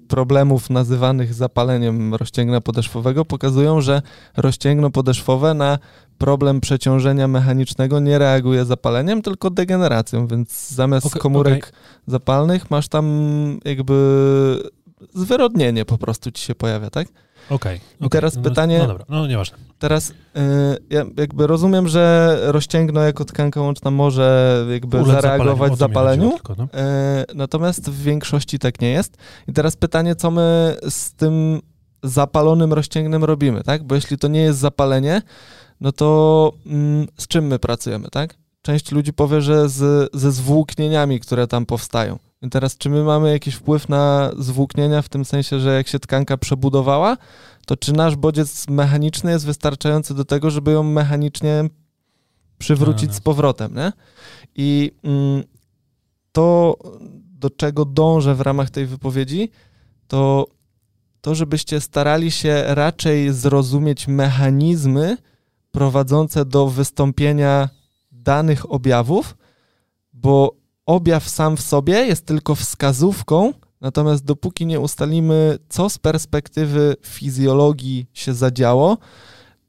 problemów 0.07 0.69
nazywanych 0.69 1.33
zapaleniem 1.33 2.15
rozcięgna 2.15 2.61
podeszwowego 2.61 3.25
pokazują, 3.25 3.81
że 3.81 4.01
rozcięgno 4.37 4.89
podeszwowe 4.89 5.53
na 5.53 5.79
problem 6.17 6.61
przeciążenia 6.61 7.27
mechanicznego 7.27 7.99
nie 7.99 8.17
reaguje 8.17 8.65
zapaleniem, 8.65 9.21
tylko 9.21 9.49
degeneracją, 9.49 10.27
więc 10.27 10.69
zamiast 10.69 11.05
okay, 11.05 11.21
komórek 11.21 11.67
okay. 11.67 11.79
zapalnych 12.07 12.71
masz 12.71 12.87
tam 12.87 13.05
jakby 13.65 13.93
zwyrodnienie 15.13 15.85
po 15.85 15.97
prostu 15.97 16.31
ci 16.31 16.43
się 16.43 16.55
pojawia, 16.55 16.89
tak? 16.89 17.07
Okej. 17.49 17.77
Okay, 17.77 18.07
I 18.07 18.09
teraz 18.09 18.35
no, 18.35 18.41
pytanie. 18.41 18.79
No 18.79 18.87
dobra, 18.87 19.05
no 19.09 19.27
nieważne. 19.27 19.57
Teraz 19.79 20.09
y, 20.09 20.13
ja 20.89 21.05
jakby 21.17 21.47
rozumiem, 21.47 21.87
że 21.87 22.37
rozcięgno 22.41 23.01
jako 23.01 23.25
tkanka 23.25 23.61
łączna 23.61 23.91
może 23.91 24.65
jakby 24.71 24.97
Ulec 24.97 25.11
zareagować 25.11 25.77
zapaleniu, 25.77 26.31
tylko, 26.31 26.55
no. 26.57 26.63
y, 26.63 26.67
natomiast 27.35 27.89
w 27.89 28.03
większości 28.03 28.59
tak 28.59 28.81
nie 28.81 28.89
jest. 28.89 29.17
I 29.47 29.53
teraz 29.53 29.75
pytanie, 29.75 30.15
co 30.15 30.31
my 30.31 30.77
z 30.89 31.13
tym 31.13 31.61
zapalonym 32.03 32.73
rozcięgnem 32.73 33.23
robimy, 33.23 33.63
tak? 33.63 33.83
Bo 33.83 33.95
jeśli 33.95 34.17
to 34.17 34.27
nie 34.27 34.41
jest 34.41 34.59
zapalenie, 34.59 35.21
no 35.81 35.91
to 35.91 36.51
mm, 36.65 37.07
z 37.17 37.27
czym 37.27 37.47
my 37.47 37.59
pracujemy, 37.59 38.09
tak? 38.09 38.35
Część 38.61 38.91
ludzi 38.91 39.13
powie, 39.13 39.41
że 39.41 39.69
z, 39.69 40.09
ze 40.13 40.31
zwłóknieniami, 40.31 41.19
które 41.19 41.47
tam 41.47 41.65
powstają. 41.65 42.19
Teraz, 42.49 42.77
czy 42.77 42.89
my 42.89 43.03
mamy 43.03 43.31
jakiś 43.31 43.55
wpływ 43.55 43.89
na 43.89 44.31
zwłóknienia 44.37 45.01
w 45.01 45.09
tym 45.09 45.25
sensie, 45.25 45.59
że 45.59 45.75
jak 45.75 45.87
się 45.87 45.99
tkanka 45.99 46.37
przebudowała, 46.37 47.17
to 47.65 47.77
czy 47.77 47.93
nasz 47.93 48.15
bodziec 48.15 48.67
mechaniczny 48.67 49.31
jest 49.31 49.45
wystarczający 49.45 50.13
do 50.13 50.25
tego, 50.25 50.49
żeby 50.49 50.71
ją 50.71 50.83
mechanicznie 50.83 51.63
przywrócić 52.57 53.15
z 53.15 53.19
powrotem, 53.19 53.75
nie? 53.75 53.91
I 54.55 54.91
mm, 55.03 55.43
to, 56.31 56.77
do 57.39 57.49
czego 57.49 57.85
dążę 57.85 58.35
w 58.35 58.41
ramach 58.41 58.69
tej 58.69 58.85
wypowiedzi, 58.85 59.49
to 60.07 60.45
to, 61.21 61.35
żebyście 61.35 61.81
starali 61.81 62.31
się 62.31 62.63
raczej 62.67 63.33
zrozumieć 63.33 64.07
mechanizmy 64.07 65.17
prowadzące 65.71 66.45
do 66.45 66.67
wystąpienia 66.67 67.69
danych 68.11 68.71
objawów, 68.71 69.37
bo 70.13 70.60
objaw 70.85 71.29
sam 71.29 71.57
w 71.57 71.61
sobie 71.61 71.93
jest 71.93 72.25
tylko 72.25 72.55
wskazówką, 72.55 73.53
natomiast 73.81 74.25
dopóki 74.25 74.65
nie 74.65 74.79
ustalimy, 74.79 75.57
co 75.69 75.89
z 75.89 75.97
perspektywy 75.97 76.95
fizjologii 77.05 78.07
się 78.13 78.33
zadziało, 78.33 78.97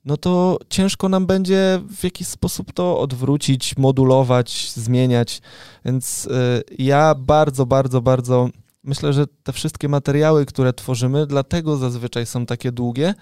no 0.04 0.16
to 0.16 0.58
ciężko 0.68 1.08
nam 1.08 1.26
będzie 1.26 1.80
w 1.96 2.04
jakiś 2.04 2.28
sposób 2.28 2.72
to 2.72 3.00
odwrócić, 3.00 3.76
modulować, 3.76 4.72
zmieniać. 4.72 5.40
Więc 5.84 6.26
y, 6.26 6.62
ja 6.78 7.14
bardzo, 7.14 7.66
bardzo, 7.66 8.00
bardzo 8.00 8.48
myślę, 8.84 9.12
że 9.12 9.26
te 9.42 9.52
wszystkie 9.52 9.88
materiały, 9.88 10.46
które 10.46 10.72
tworzymy, 10.72 11.26
dlatego 11.26 11.76
zazwyczaj 11.76 12.26
są 12.26 12.46
takie 12.46 12.72
długie, 12.72 13.14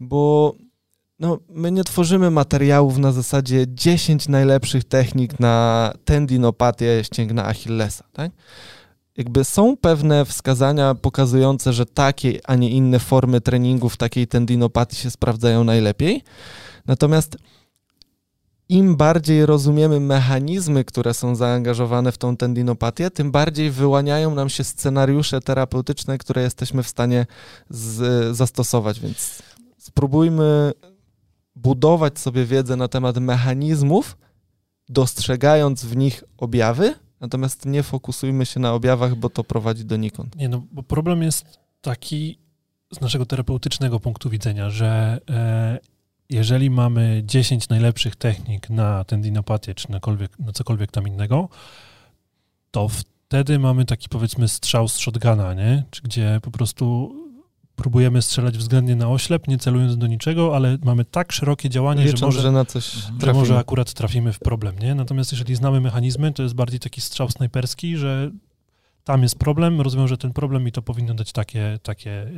bo 0.00 0.54
no, 1.20 1.38
my 1.48 1.72
nie 1.72 1.84
tworzymy 1.84 2.30
materiałów 2.30 2.98
na 2.98 3.12
zasadzie 3.12 3.64
10 3.68 4.28
najlepszych 4.28 4.84
technik 4.84 5.40
na 5.40 5.92
tendinopatię 6.04 7.04
ścięgna 7.04 7.46
Achillesa, 7.46 8.04
tak? 8.12 8.32
Jakby 9.16 9.44
są 9.44 9.76
pewne 9.76 10.24
wskazania 10.24 10.94
pokazujące, 10.94 11.72
że 11.72 11.86
takie, 11.86 12.40
a 12.44 12.54
nie 12.54 12.70
inne 12.70 12.98
formy 12.98 13.40
treningu 13.40 13.88
w 13.88 13.96
takiej 13.96 14.26
tendinopatii 14.26 14.96
się 14.96 15.10
sprawdzają 15.10 15.64
najlepiej. 15.64 16.22
Natomiast 16.86 17.36
im 18.68 18.96
bardziej 18.96 19.46
rozumiemy 19.46 20.00
mechanizmy, 20.00 20.84
które 20.84 21.14
są 21.14 21.34
zaangażowane 21.34 22.12
w 22.12 22.18
tą 22.18 22.36
tendinopatię, 22.36 23.10
tym 23.10 23.30
bardziej 23.30 23.70
wyłaniają 23.70 24.34
nam 24.34 24.48
się 24.48 24.64
scenariusze 24.64 25.40
terapeutyczne, 25.40 26.18
które 26.18 26.42
jesteśmy 26.42 26.82
w 26.82 26.88
stanie 26.88 27.26
z, 27.70 28.36
zastosować. 28.36 29.00
Więc 29.00 29.42
spróbujmy 29.78 30.72
budować 31.56 32.18
sobie 32.18 32.44
wiedzę 32.44 32.76
na 32.76 32.88
temat 32.88 33.16
mechanizmów, 33.16 34.16
dostrzegając 34.88 35.84
w 35.84 35.96
nich 35.96 36.24
objawy, 36.38 36.94
natomiast 37.20 37.66
nie 37.66 37.82
fokusujmy 37.82 38.46
się 38.46 38.60
na 38.60 38.72
objawach, 38.72 39.14
bo 39.14 39.30
to 39.30 39.44
prowadzi 39.44 39.84
donikąd. 39.84 40.36
Nie, 40.36 40.48
no 40.48 40.62
bo 40.72 40.82
problem 40.82 41.22
jest 41.22 41.58
taki 41.80 42.38
z 42.92 43.00
naszego 43.00 43.26
terapeutycznego 43.26 44.00
punktu 44.00 44.30
widzenia, 44.30 44.70
że 44.70 45.20
e, 45.30 45.78
jeżeli 46.30 46.70
mamy 46.70 47.22
10 47.24 47.68
najlepszych 47.68 48.16
technik 48.16 48.70
na 48.70 49.04
tendinopatię, 49.04 49.74
czy 49.74 49.90
na, 49.90 50.00
na 50.38 50.52
cokolwiek 50.52 50.90
tam 50.90 51.08
innego, 51.08 51.48
to 52.70 52.88
wtedy 52.88 53.58
mamy 53.58 53.84
taki 53.84 54.08
powiedzmy 54.08 54.48
strzał 54.48 54.88
z 54.88 54.98
shotguna, 54.98 55.54
nie? 55.54 55.84
Czy 55.90 56.02
gdzie 56.02 56.40
po 56.42 56.50
prostu 56.50 57.14
próbujemy 57.80 58.22
strzelać 58.22 58.58
względnie 58.58 58.96
na 58.96 59.08
oślep, 59.08 59.48
nie 59.48 59.58
celując 59.58 59.96
do 59.96 60.06
niczego, 60.06 60.56
ale 60.56 60.78
mamy 60.84 61.04
tak 61.04 61.32
szerokie 61.32 61.70
działanie, 61.70 62.04
Licząc, 62.04 62.20
że 62.20 62.26
może, 62.26 62.42
że, 62.42 62.52
na 62.52 62.64
coś 62.64 62.92
że 63.22 63.32
może 63.32 63.58
akurat 63.58 63.94
trafimy 63.94 64.32
w 64.32 64.38
problem, 64.38 64.78
nie? 64.78 64.94
Natomiast 64.94 65.32
jeżeli 65.32 65.54
znamy 65.54 65.80
mechanizmy, 65.80 66.32
to 66.32 66.42
jest 66.42 66.54
bardziej 66.54 66.80
taki 66.80 67.00
strzał 67.00 67.30
snajperski, 67.30 67.96
że 67.96 68.30
tam 69.04 69.22
jest 69.22 69.38
problem, 69.38 69.80
rozwiąże 69.80 70.18
ten 70.18 70.32
problem 70.32 70.68
i 70.68 70.72
to 70.72 70.82
powinno 70.82 71.14
dać 71.14 71.32
takie, 71.32 71.78
takie 71.82 72.32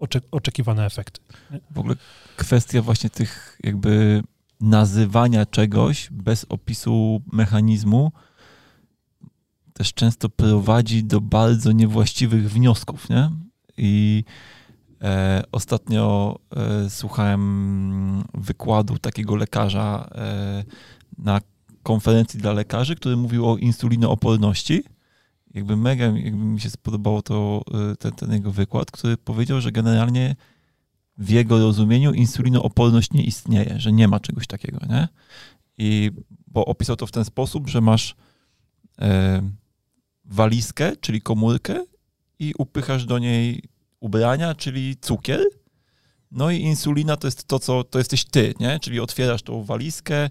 yy, 0.00 0.20
oczekiwane 0.30 0.86
efekty. 0.86 1.20
Nie? 1.50 1.60
W 1.70 1.78
ogóle 1.78 1.94
kwestia 2.36 2.82
właśnie 2.82 3.10
tych 3.10 3.58
jakby 3.64 4.22
nazywania 4.60 5.46
czegoś 5.46 6.08
bez 6.10 6.46
opisu 6.48 7.22
mechanizmu 7.32 8.12
też 9.72 9.94
często 9.94 10.28
prowadzi 10.28 11.04
do 11.04 11.20
bardzo 11.20 11.72
niewłaściwych 11.72 12.50
wniosków, 12.50 13.08
nie? 13.08 13.30
I 13.80 14.24
e, 15.02 15.42
ostatnio 15.52 16.38
e, 16.56 16.90
słuchałem 16.90 18.24
wykładu 18.34 18.98
takiego 18.98 19.36
lekarza 19.36 20.10
e, 20.14 20.64
na 21.18 21.40
konferencji 21.82 22.40
dla 22.40 22.52
lekarzy, 22.52 22.96
który 22.96 23.16
mówił 23.16 23.50
o 23.50 23.56
insulinooporności. 23.56 24.82
Jakby 25.54 25.76
mega 25.76 26.04
jakby 26.04 26.44
mi 26.44 26.60
się 26.60 26.70
spodobało 26.70 27.22
to, 27.22 27.62
e, 27.92 27.96
ten, 27.96 28.12
ten 28.12 28.32
jego 28.32 28.50
wykład, 28.50 28.90
który 28.90 29.16
powiedział, 29.16 29.60
że 29.60 29.72
generalnie 29.72 30.36
w 31.18 31.30
jego 31.30 31.58
rozumieniu 31.58 32.12
insulinooporność 32.12 33.12
nie 33.12 33.24
istnieje, 33.24 33.74
że 33.78 33.92
nie 33.92 34.08
ma 34.08 34.20
czegoś 34.20 34.46
takiego, 34.46 34.78
nie? 34.88 35.08
I 35.78 36.10
bo 36.46 36.64
opisał 36.64 36.96
to 36.96 37.06
w 37.06 37.12
ten 37.12 37.24
sposób, 37.24 37.68
że 37.68 37.80
masz 37.80 38.16
e, 39.00 39.42
walizkę, 40.24 40.96
czyli 40.96 41.20
komórkę 41.20 41.84
i 42.38 42.54
upychasz 42.58 43.04
do 43.04 43.18
niej 43.18 43.62
ubrania, 44.00 44.54
czyli 44.54 44.96
cukier. 44.96 45.44
No 46.30 46.50
i 46.50 46.60
insulina 46.60 47.16
to 47.16 47.26
jest 47.26 47.44
to, 47.44 47.58
co 47.58 47.84
to 47.84 47.98
jesteś 47.98 48.24
ty, 48.24 48.54
nie? 48.60 48.80
Czyli 48.80 49.00
otwierasz 49.00 49.42
tą 49.42 49.64
walizkę, 49.64 50.30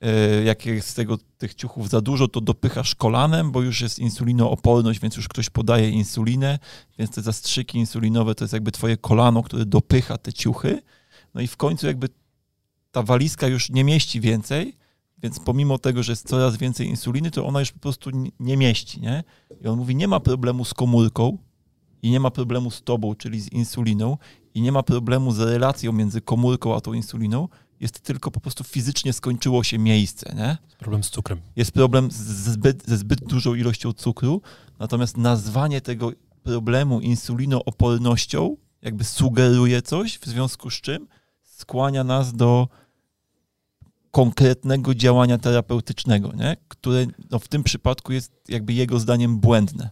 yy, 0.00 0.44
jak 0.44 0.66
jest 0.66 0.88
z 0.88 0.94
tego, 0.94 1.18
tych 1.38 1.54
ciuchów 1.54 1.88
za 1.88 2.00
dużo, 2.00 2.28
to 2.28 2.40
dopychasz 2.40 2.94
kolanem, 2.94 3.52
bo 3.52 3.62
już 3.62 3.80
jest 3.80 3.98
insulinooporność, 3.98 5.00
więc 5.00 5.16
już 5.16 5.28
ktoś 5.28 5.50
podaje 5.50 5.90
insulinę, 5.90 6.58
więc 6.98 7.10
te 7.10 7.22
zastrzyki 7.22 7.78
insulinowe 7.78 8.34
to 8.34 8.44
jest 8.44 8.52
jakby 8.52 8.72
twoje 8.72 8.96
kolano, 8.96 9.42
które 9.42 9.64
dopycha 9.64 10.18
te 10.18 10.32
ciuchy. 10.32 10.82
No 11.34 11.40
i 11.40 11.46
w 11.46 11.56
końcu 11.56 11.86
jakby 11.86 12.08
ta 12.92 13.02
walizka 13.02 13.46
już 13.46 13.70
nie 13.70 13.84
mieści 13.84 14.20
więcej, 14.20 14.76
więc 15.22 15.40
pomimo 15.40 15.78
tego, 15.78 16.02
że 16.02 16.12
jest 16.12 16.28
coraz 16.28 16.56
więcej 16.56 16.88
insuliny, 16.88 17.30
to 17.30 17.46
ona 17.46 17.60
już 17.60 17.72
po 17.72 17.78
prostu 17.78 18.10
nie 18.40 18.56
mieści, 18.56 19.00
nie? 19.00 19.24
I 19.60 19.66
on 19.66 19.78
mówi, 19.78 19.96
nie 19.96 20.08
ma 20.08 20.20
problemu 20.20 20.64
z 20.64 20.74
komórką 20.74 21.38
i 22.04 22.10
nie 22.10 22.20
ma 22.20 22.30
problemu 22.30 22.70
z 22.70 22.82
tobą, 22.82 23.14
czyli 23.14 23.40
z 23.40 23.52
insuliną 23.52 24.18
i 24.54 24.60
nie 24.60 24.72
ma 24.72 24.82
problemu 24.82 25.32
z 25.32 25.40
relacją 25.40 25.92
między 25.92 26.20
komórką 26.20 26.76
a 26.76 26.80
tą 26.80 26.92
insuliną, 26.92 27.48
jest 27.80 28.00
tylko 28.00 28.30
po 28.30 28.40
prostu 28.40 28.64
fizycznie 28.64 29.12
skończyło 29.12 29.64
się 29.64 29.78
miejsce, 29.78 30.34
nie? 30.36 30.58
Problem 30.78 31.04
z 31.04 31.10
cukrem. 31.10 31.40
Jest 31.56 31.72
problem 31.72 32.10
z 32.10 32.16
zbyt, 32.52 32.86
ze 32.86 32.96
zbyt 32.96 33.24
dużą 33.24 33.54
ilością 33.54 33.92
cukru, 33.92 34.42
natomiast 34.78 35.16
nazwanie 35.16 35.80
tego 35.80 36.12
problemu 36.42 37.00
insulinoopornością 37.00 38.56
jakby 38.82 39.04
sugeruje 39.04 39.82
coś, 39.82 40.18
w 40.18 40.26
związku 40.26 40.70
z 40.70 40.74
czym 40.74 41.08
skłania 41.42 42.04
nas 42.04 42.32
do 42.32 42.68
konkretnego 44.10 44.94
działania 44.94 45.38
terapeutycznego, 45.38 46.32
nie? 46.36 46.56
które 46.68 47.06
no, 47.30 47.38
w 47.38 47.48
tym 47.48 47.62
przypadku 47.62 48.12
jest 48.12 48.32
jakby 48.48 48.72
jego 48.72 49.00
zdaniem 49.00 49.38
błędne. 49.38 49.90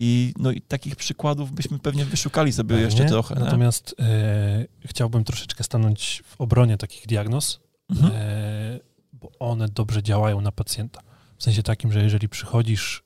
I, 0.00 0.32
no, 0.38 0.50
i 0.50 0.60
takich 0.60 0.96
przykładów 0.96 1.52
byśmy 1.52 1.78
pewnie 1.78 2.04
wyszukali 2.04 2.52
sobie 2.52 2.68
Pewnie. 2.68 2.84
jeszcze 2.84 3.04
trochę. 3.04 3.34
nie? 3.34 3.40
Natomiast 3.40 3.94
e, 4.00 4.66
chciałbym 4.86 5.24
troszeczkę 5.24 5.64
stanąć 5.64 6.22
w 6.26 6.40
obronie 6.40 6.76
takich 6.76 7.06
diagnoz, 7.06 7.60
Mhm. 7.90 8.12
e, 8.16 8.80
bo 9.12 9.30
one 9.38 9.68
dobrze 9.68 10.02
działają 10.02 10.40
na 10.40 10.52
pacjenta. 10.52 11.00
W 11.38 11.42
sensie 11.42 11.62
takim, 11.62 11.92
że 11.92 12.02
jeżeli 12.02 12.28
przychodzisz, 12.28 13.02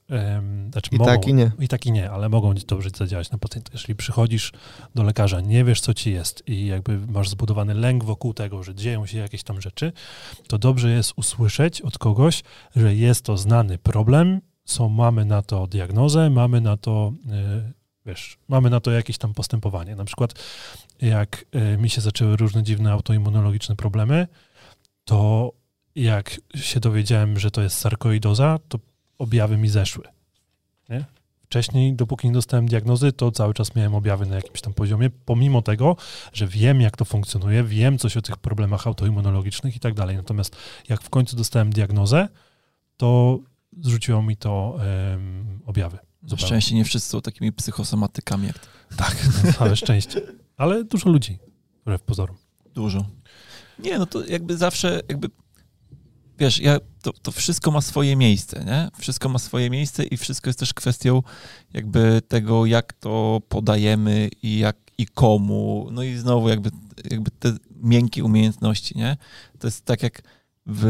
znaczy 0.71 0.91
I 0.93 0.97
mogą, 0.99 1.11
tak 1.11 1.27
i 1.27 1.35
nie. 1.35 1.51
i 1.59 1.69
tak 1.69 1.87
i 1.87 1.93
nie, 1.93 2.11
ale 2.11 2.29
mogą 2.29 2.55
dobrze 2.55 2.91
zadziałać 2.97 3.31
na 3.31 3.39
pacjenta. 3.39 3.71
Jeżeli 3.73 3.95
przychodzisz 3.95 4.53
do 4.95 5.03
lekarza, 5.03 5.41
nie 5.41 5.65
wiesz, 5.65 5.81
co 5.81 5.95
ci 5.95 6.13
jest 6.13 6.49
i 6.49 6.67
jakby 6.67 6.99
masz 7.07 7.29
zbudowany 7.29 7.75
lęk 7.75 8.05
wokół 8.05 8.35
tego, 8.35 8.63
że 8.63 8.75
dzieją 8.75 9.07
się 9.07 9.19
jakieś 9.19 9.43
tam 9.43 9.61
rzeczy, 9.61 9.93
to 10.49 10.59
dobrze 10.59 10.91
jest 10.91 11.13
usłyszeć 11.17 11.81
od 11.83 11.99
kogoś, 11.99 12.43
że 12.77 12.95
jest 12.95 13.25
to 13.25 13.37
znany 13.37 13.79
problem, 13.79 14.41
są, 14.65 14.89
mamy 14.89 15.25
na 15.25 15.43
to 15.43 15.67
diagnozę, 15.67 16.31
mamy 16.31 16.61
na 16.61 16.77
to, 16.77 17.13
e, 17.31 17.73
wiesz, 18.07 18.39
mamy 18.49 18.71
na 18.71 18.81
to 18.81 18.91
jakieś 18.91 19.19
tam 19.19 19.35
postępowanie. 19.35 19.97
Na 19.97 20.05
przykład 20.05 20.35
jak 21.01 21.45
e, 21.53 21.77
mi 21.77 21.91
się 21.91 22.01
zaczęły 22.01 22.37
różne 22.37 22.63
dziwne 22.63 22.93
autoimmunologiczne 22.93 23.77
problemy, 23.77 24.27
to 25.05 25.53
jak 25.95 26.41
się 26.55 26.81
dowiedziałem, 26.81 27.39
że 27.39 27.51
to 27.51 27.63
jest 27.63 27.79
sarkoidoza, 27.79 28.59
to 28.69 28.79
objawy 29.19 29.57
mi 29.57 29.69
zeszły. 29.69 30.05
Nie? 30.89 31.05
Wcześniej, 31.53 31.93
dopóki 31.93 32.29
nie 32.29 32.35
dostałem 32.35 32.69
diagnozy, 32.69 33.13
to 33.13 33.31
cały 33.31 33.55
czas 33.55 33.75
miałem 33.75 33.95
objawy 33.95 34.27
na 34.27 34.37
jakimś 34.37 34.61
tam 34.61 34.75
poziomie, 34.75 35.11
pomimo 35.11 35.63
tego, 35.63 35.97
że 36.33 36.47
wiem, 36.47 36.81
jak 36.81 36.97
to 36.97 37.05
funkcjonuje, 37.05 37.65
wiem 37.65 37.99
coś 37.99 38.17
o 38.17 38.23
tych 38.23 38.37
problemach 38.37 38.87
autoimmunologicznych 38.87 39.77
i 39.77 39.81
tak 39.81 39.95
dalej. 39.95 40.17
Natomiast 40.17 40.57
jak 40.89 41.03
w 41.03 41.11
końcu 41.11 41.37
dostałem 41.37 41.71
diagnozę, 41.71 42.29
to 42.97 43.39
zrzuciło 43.81 44.23
mi 44.23 44.37
to 44.37 44.79
em, 44.81 45.61
objawy. 45.67 45.97
Na 45.97 46.29
zupełnie. 46.29 46.47
szczęście 46.47 46.75
nie 46.75 46.85
wszyscy 46.85 47.11
są 47.11 47.21
takimi 47.21 47.53
psychosomatykami 47.53 48.47
jak 48.47 48.59
ty. 48.59 48.69
Tak, 48.97 49.17
no, 49.45 49.53
ale 49.59 49.77
szczęście. 49.77 50.21
Ale 50.57 50.85
dużo 50.85 51.11
ludzi, 51.11 51.39
wbrew 51.83 52.03
pozorom. 52.03 52.37
Dużo. 52.75 53.07
Nie, 53.79 53.99
no 53.99 54.07
to 54.07 54.27
jakby 54.27 54.57
zawsze, 54.57 55.01
jakby, 55.09 55.29
wiesz, 56.39 56.61
ja, 56.61 56.79
to, 57.03 57.13
to 57.13 57.33
wszystko 57.33 57.71
ma 57.71 57.81
swoje 57.81 58.17
miejsce, 58.17 58.65
nie? 58.65 58.89
Wszystko 58.99 59.29
ma 59.29 59.39
swoje 59.39 59.71
miejsce 59.71 60.05
i 60.05 60.17
wszystko 60.17 60.49
jest 60.49 60.59
też 60.59 60.75
kwestią 60.75 61.23
jakby 61.73 62.23
tego, 62.29 62.67
jak 62.67 62.93
to 62.93 63.41
podajemy 63.49 64.29
i 64.43 64.59
jak 64.59 64.77
i 64.99 65.07
komu. 65.07 65.89
No 65.93 66.03
i 66.03 66.17
znowu 66.17 66.49
jakby, 66.49 66.71
jakby 67.11 67.31
te 67.31 67.53
miękkie 67.83 68.25
umiejętności, 68.25 68.99
nie? 68.99 69.17
To 69.59 69.67
jest 69.67 69.85
tak 69.85 70.03
jak 70.03 70.23
w, 70.67 70.83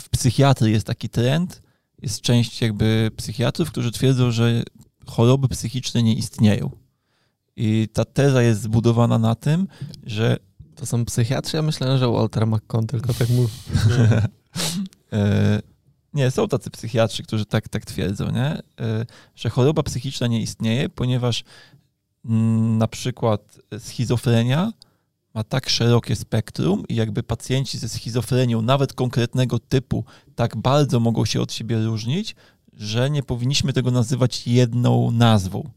w 0.00 0.08
psychiatrii 0.08 0.72
jest 0.72 0.86
taki 0.86 1.08
trend, 1.08 1.62
jest 2.04 2.20
część 2.20 2.60
jakby 2.62 3.10
psychiatrów, 3.16 3.70
którzy 3.70 3.92
twierdzą, 3.92 4.30
że 4.30 4.62
choroby 5.06 5.48
psychiczne 5.48 6.02
nie 6.02 6.14
istnieją. 6.14 6.70
I 7.56 7.88
ta 7.92 8.04
teza 8.04 8.42
jest 8.42 8.62
zbudowana 8.62 9.18
na 9.18 9.34
tym, 9.34 9.68
że 10.02 10.36
To 10.74 10.86
są 10.86 11.04
psychiatrzy? 11.04 11.56
Ja 11.56 11.62
myślałem, 11.62 11.98
że 11.98 12.08
Walter 12.08 12.46
McCon 12.46 12.86
tylko 12.86 13.14
tak 13.14 13.28
mówi. 13.28 13.52
E, 15.12 15.62
Nie, 16.14 16.30
są 16.30 16.48
tacy 16.48 16.70
psychiatrzy, 16.70 17.22
którzy 17.22 17.46
tak, 17.46 17.68
tak 17.68 17.84
twierdzą, 17.84 18.30
nie? 18.30 18.62
E, 18.80 19.06
że 19.34 19.50
choroba 19.50 19.82
psychiczna 19.82 20.26
nie 20.26 20.40
istnieje, 20.40 20.88
ponieważ 20.88 21.44
mm, 22.24 22.78
na 22.78 22.88
przykład 22.88 23.58
schizofrenia 23.78 24.72
ma 25.34 25.44
tak 25.44 25.68
szerokie 25.68 26.16
spektrum 26.16 26.84
i 26.88 26.94
jakby 26.94 27.22
pacjenci 27.22 27.78
ze 27.78 27.88
schizofrenią, 27.88 28.62
nawet 28.62 28.92
konkretnego 28.92 29.58
typu, 29.58 30.04
tak 30.34 30.56
bardzo 30.56 31.00
mogą 31.00 31.24
się 31.24 31.40
od 31.40 31.52
siebie 31.52 31.84
różnić, 31.84 32.36
że 32.72 33.10
nie 33.10 33.22
powinniśmy 33.22 33.72
tego 33.72 33.90
nazywać 33.90 34.46
jedną 34.46 35.10
nazwą. 35.10 35.70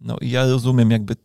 No 0.00 0.16
i 0.20 0.30
ja 0.30 0.46
rozumiem 0.46 0.90
jakby, 0.90 1.16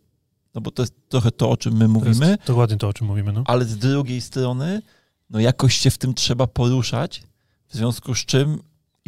no 0.54 0.60
bo 0.60 0.70
to 0.70 0.82
jest 0.82 0.94
trochę 1.08 1.30
to, 1.30 1.50
o 1.50 1.56
czym 1.56 1.74
my 1.74 1.84
To 1.84 1.88
mówimy, 1.88 2.28
jest 2.28 2.42
dokładnie 2.46 2.76
to, 2.76 2.88
o 2.88 2.92
czym 2.92 3.06
mówimy. 3.06 3.32
No. 3.32 3.42
ale 3.46 3.64
z 3.64 3.78
drugiej 3.78 4.20
strony, 4.20 4.82
no 5.30 5.40
jakoś 5.40 5.76
się 5.76 5.90
w 5.90 5.98
tym 5.98 6.14
trzeba 6.14 6.46
poruszać, 6.46 7.22
w 7.68 7.76
związku 7.76 8.14
z 8.14 8.18
czym 8.18 8.58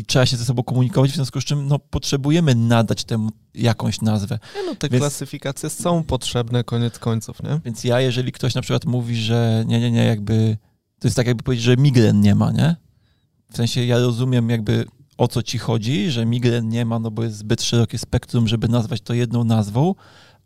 i 0.01 0.05
trzeba 0.05 0.27
się 0.27 0.37
ze 0.37 0.45
sobą 0.45 0.63
komunikować, 0.63 1.11
w 1.11 1.15
związku 1.15 1.41
z 1.41 1.45
czym 1.45 1.69
no, 1.69 1.79
potrzebujemy 1.79 2.55
nadać 2.55 3.05
temu 3.05 3.31
jakąś 3.55 4.01
nazwę. 4.01 4.39
Nie, 4.57 4.63
no 4.67 4.75
te 4.75 4.89
Więc- 4.89 5.01
klasyfikacje 5.01 5.71
są 5.71 6.03
potrzebne 6.05 6.65
koniec 6.65 6.99
końców, 6.99 7.43
nie? 7.43 7.61
Więc 7.65 7.85
ja, 7.85 8.01
jeżeli 8.01 8.33
ktoś 8.33 8.55
na 8.55 8.63
przykład 8.63 8.85
mówi, 8.85 9.17
że 9.17 9.65
nie, 9.67 9.81
nie, 9.81 9.91
nie, 9.91 10.05
jakby 10.05 10.57
to 10.99 11.09
jest 11.09 11.17
tak 11.17 11.27
jakby 11.27 11.43
powiedzieć, 11.43 11.65
że 11.65 11.77
migren 11.77 12.21
nie 12.21 12.35
ma, 12.35 12.53
nie? 12.53 12.77
W 13.53 13.57
sensie 13.57 13.85
ja 13.85 13.99
rozumiem 13.99 14.51
jakby 14.51 14.85
o 15.19 15.29
co 15.29 15.43
ci 15.43 15.59
chodzi, 15.59 16.11
że 16.11 16.27
migren 16.27 16.69
nie 16.69 16.85
ma, 16.85 16.99
no 16.99 17.11
bo 17.11 17.23
jest 17.23 17.37
zbyt 17.37 17.63
szerokie 17.63 17.99
spektrum, 17.99 18.49
żeby 18.49 18.69
nazwać 18.69 19.01
to 19.01 19.15
jedną 19.15 19.45
nazwą, 19.45 19.95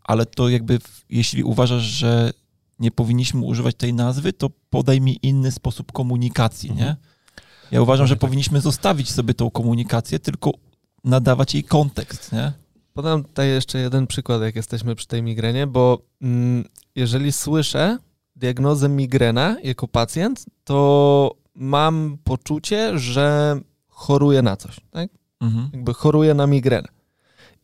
ale 0.05 0.27
to 0.27 0.49
jakby 0.49 0.79
jeśli 1.11 1.45
uważasz, 1.45 1.83
że 1.83 2.33
nie 2.79 2.91
powinniśmy 2.91 3.41
używać 3.41 3.75
tej 3.77 3.95
nazwy, 3.95 4.33
to 4.33 4.51
podaj 4.71 5.01
mi 5.01 5.19
inny 5.23 5.51
sposób 5.53 5.93
komunikacji, 5.93 6.73
nie? 6.73 6.97
Ja 7.75 7.83
uważam, 7.83 8.07
że 8.07 8.17
powinniśmy 8.17 8.61
zostawić 8.61 9.11
sobie 9.11 9.35
tą 9.35 9.51
komunikację, 9.51 10.19
tylko 10.19 10.51
nadawać 11.05 11.55
jej 11.55 11.65
kontekst, 11.65 12.33
nie? 12.33 12.53
Podam 12.93 13.25
tutaj 13.25 13.49
jeszcze 13.49 13.79
jeden 13.79 14.07
przykład, 14.07 14.43
jak 14.43 14.57
jesteśmy 14.57 14.95
przy 14.95 15.07
tej 15.07 15.23
migrenie, 15.23 15.67
bo 15.67 15.99
mm, 16.23 16.65
jeżeli 16.95 17.33
słyszę 17.33 17.99
diagnozę 18.37 18.89
migrena 18.89 19.57
jako 19.63 19.89
pacjent, 19.89 20.45
to 20.65 21.37
mam 21.55 22.19
poczucie, 22.25 22.99
że 22.99 23.61
choruję 23.89 24.43
na 24.43 24.57
coś, 24.57 24.77
tak? 24.91 25.11
Mhm. 25.41 25.71
Jakby 25.73 25.95
choruję 25.95 26.35
na 26.35 26.47
migrenę. 26.47 26.89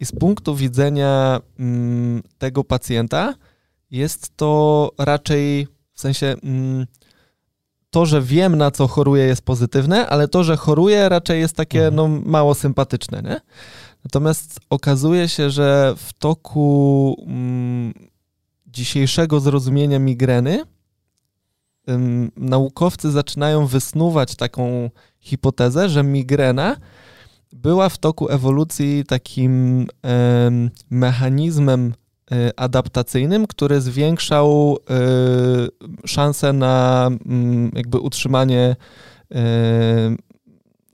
I 0.01 0.07
z 0.07 0.13
punktu 0.13 0.55
widzenia 0.55 1.41
mm, 1.59 2.23
tego 2.39 2.65
pacjenta 2.65 3.35
jest 3.91 4.37
to 4.37 4.91
raczej 4.99 5.67
w 5.93 6.01
sensie 6.01 6.27
mm, 6.43 6.87
to, 7.91 8.07
że 8.07 8.23
wiem 8.23 8.57
na 8.57 8.71
co 8.71 8.87
choruję 8.87 9.25
jest 9.25 9.43
pozytywne, 9.43 10.07
ale 10.07 10.29
to, 10.29 10.45
że 10.45 10.57
choruję 10.57 11.09
raczej 11.09 11.41
jest 11.41 11.57
takie 11.57 11.87
Mhm. 11.87 11.95
no, 11.95 12.31
mało 12.31 12.55
sympatyczne, 12.55 13.23
nie? 13.23 13.41
Natomiast 14.05 14.61
okazuje 14.71 15.29
się, 15.29 15.51
że 15.51 15.95
w 15.97 16.13
toku 16.13 17.17
mm, 17.27 17.95
dzisiejszego 18.67 19.41
zrozumienia 19.41 19.99
migreny 19.99 20.63
ym, 21.91 22.33
naukowcy 22.37 23.11
zaczynają 23.11 23.67
wysnuwać 23.67 24.37
taką 24.37 24.91
hipotezę, 25.21 25.89
że 25.89 26.03
migrena 26.03 26.77
była 27.53 27.89
w 27.89 27.99
toku 27.99 28.29
ewolucji 28.29 29.05
takim 29.05 29.87
em, 30.03 30.71
mechanizmem 30.91 31.95
adaptacyjnym, 32.57 33.47
który 33.47 33.81
zwiększał 33.81 34.79
e, 34.91 36.07
szanse 36.07 36.53
na 36.53 37.07
mm, 37.27 37.71
jakby 37.75 37.99
utrzymanie 37.99 38.77
e, 39.35 40.17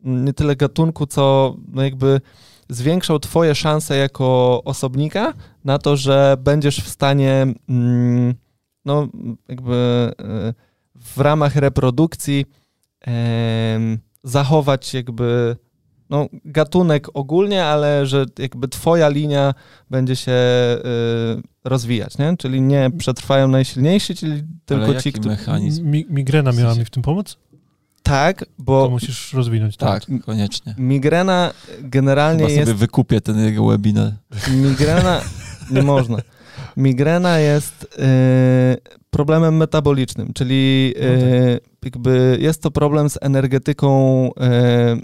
nie 0.04 0.32
tyle 0.32 0.56
gatunku, 0.56 1.06
co 1.06 1.56
no 1.68 1.82
jakby 1.82 2.20
zwiększał 2.68 3.18
twoje 3.18 3.54
szanse 3.54 3.96
jako 3.96 4.62
osobnika 4.64 5.34
na 5.64 5.78
to, 5.78 5.96
że 5.96 6.36
będziesz 6.40 6.80
w 6.80 6.88
stanie 6.88 7.46
mm, 7.68 8.34
no 8.84 9.08
jakby 9.48 10.12
w 10.94 11.20
ramach 11.20 11.56
reprodukcji 11.56 12.46
zachować 14.24 14.94
jakby 14.94 15.56
no, 16.10 16.26
gatunek 16.44 17.06
ogólnie, 17.14 17.64
ale 17.64 18.06
że 18.06 18.26
jakby 18.38 18.68
twoja 18.68 19.08
linia 19.08 19.54
będzie 19.90 20.16
się 20.16 20.32
y, 20.32 21.42
rozwijać, 21.64 22.18
nie? 22.18 22.36
Czyli 22.36 22.60
nie 22.60 22.90
przetrwają 22.98 23.48
najsilniejsi, 23.48 24.14
czyli 24.14 24.42
tylko 24.64 24.84
Ale 24.84 25.02
ci, 25.02 25.12
którzy... 25.12 25.28
mechanizm? 25.28 25.84
Mi, 25.86 26.06
migrena 26.08 26.52
miała 26.52 26.74
mi 26.74 26.84
w 26.84 26.90
tym 26.90 27.02
pomóc? 27.02 27.36
Tak, 28.02 28.38
To 28.38 28.46
bo 28.58 28.90
musisz 28.90 29.32
rozwinąć. 29.32 29.76
Tak, 29.76 30.02
koniecznie. 30.24 30.74
migrena 30.78 31.52
generalnie 31.80 32.38
Chyba 32.44 32.50
jest... 32.50 32.66
sobie 32.68 32.78
wykupię 32.78 33.20
ten 33.20 33.38
jego 33.38 33.66
webinar. 33.66 34.12
Migrena 34.62 35.20
nie 35.70 35.82
można. 35.82 36.16
Migrena 36.77 37.39
jest 37.39 37.85
y, 37.85 38.97
problemem 39.11 39.57
metabolicznym, 39.57 40.32
czyli 40.35 40.94
y, 40.97 41.61
jakby 41.85 42.39
jest 42.40 42.62
to 42.62 42.70
problem 42.70 43.11
z 43.11 43.19
energetyką 43.20 44.31
y, 44.31 44.32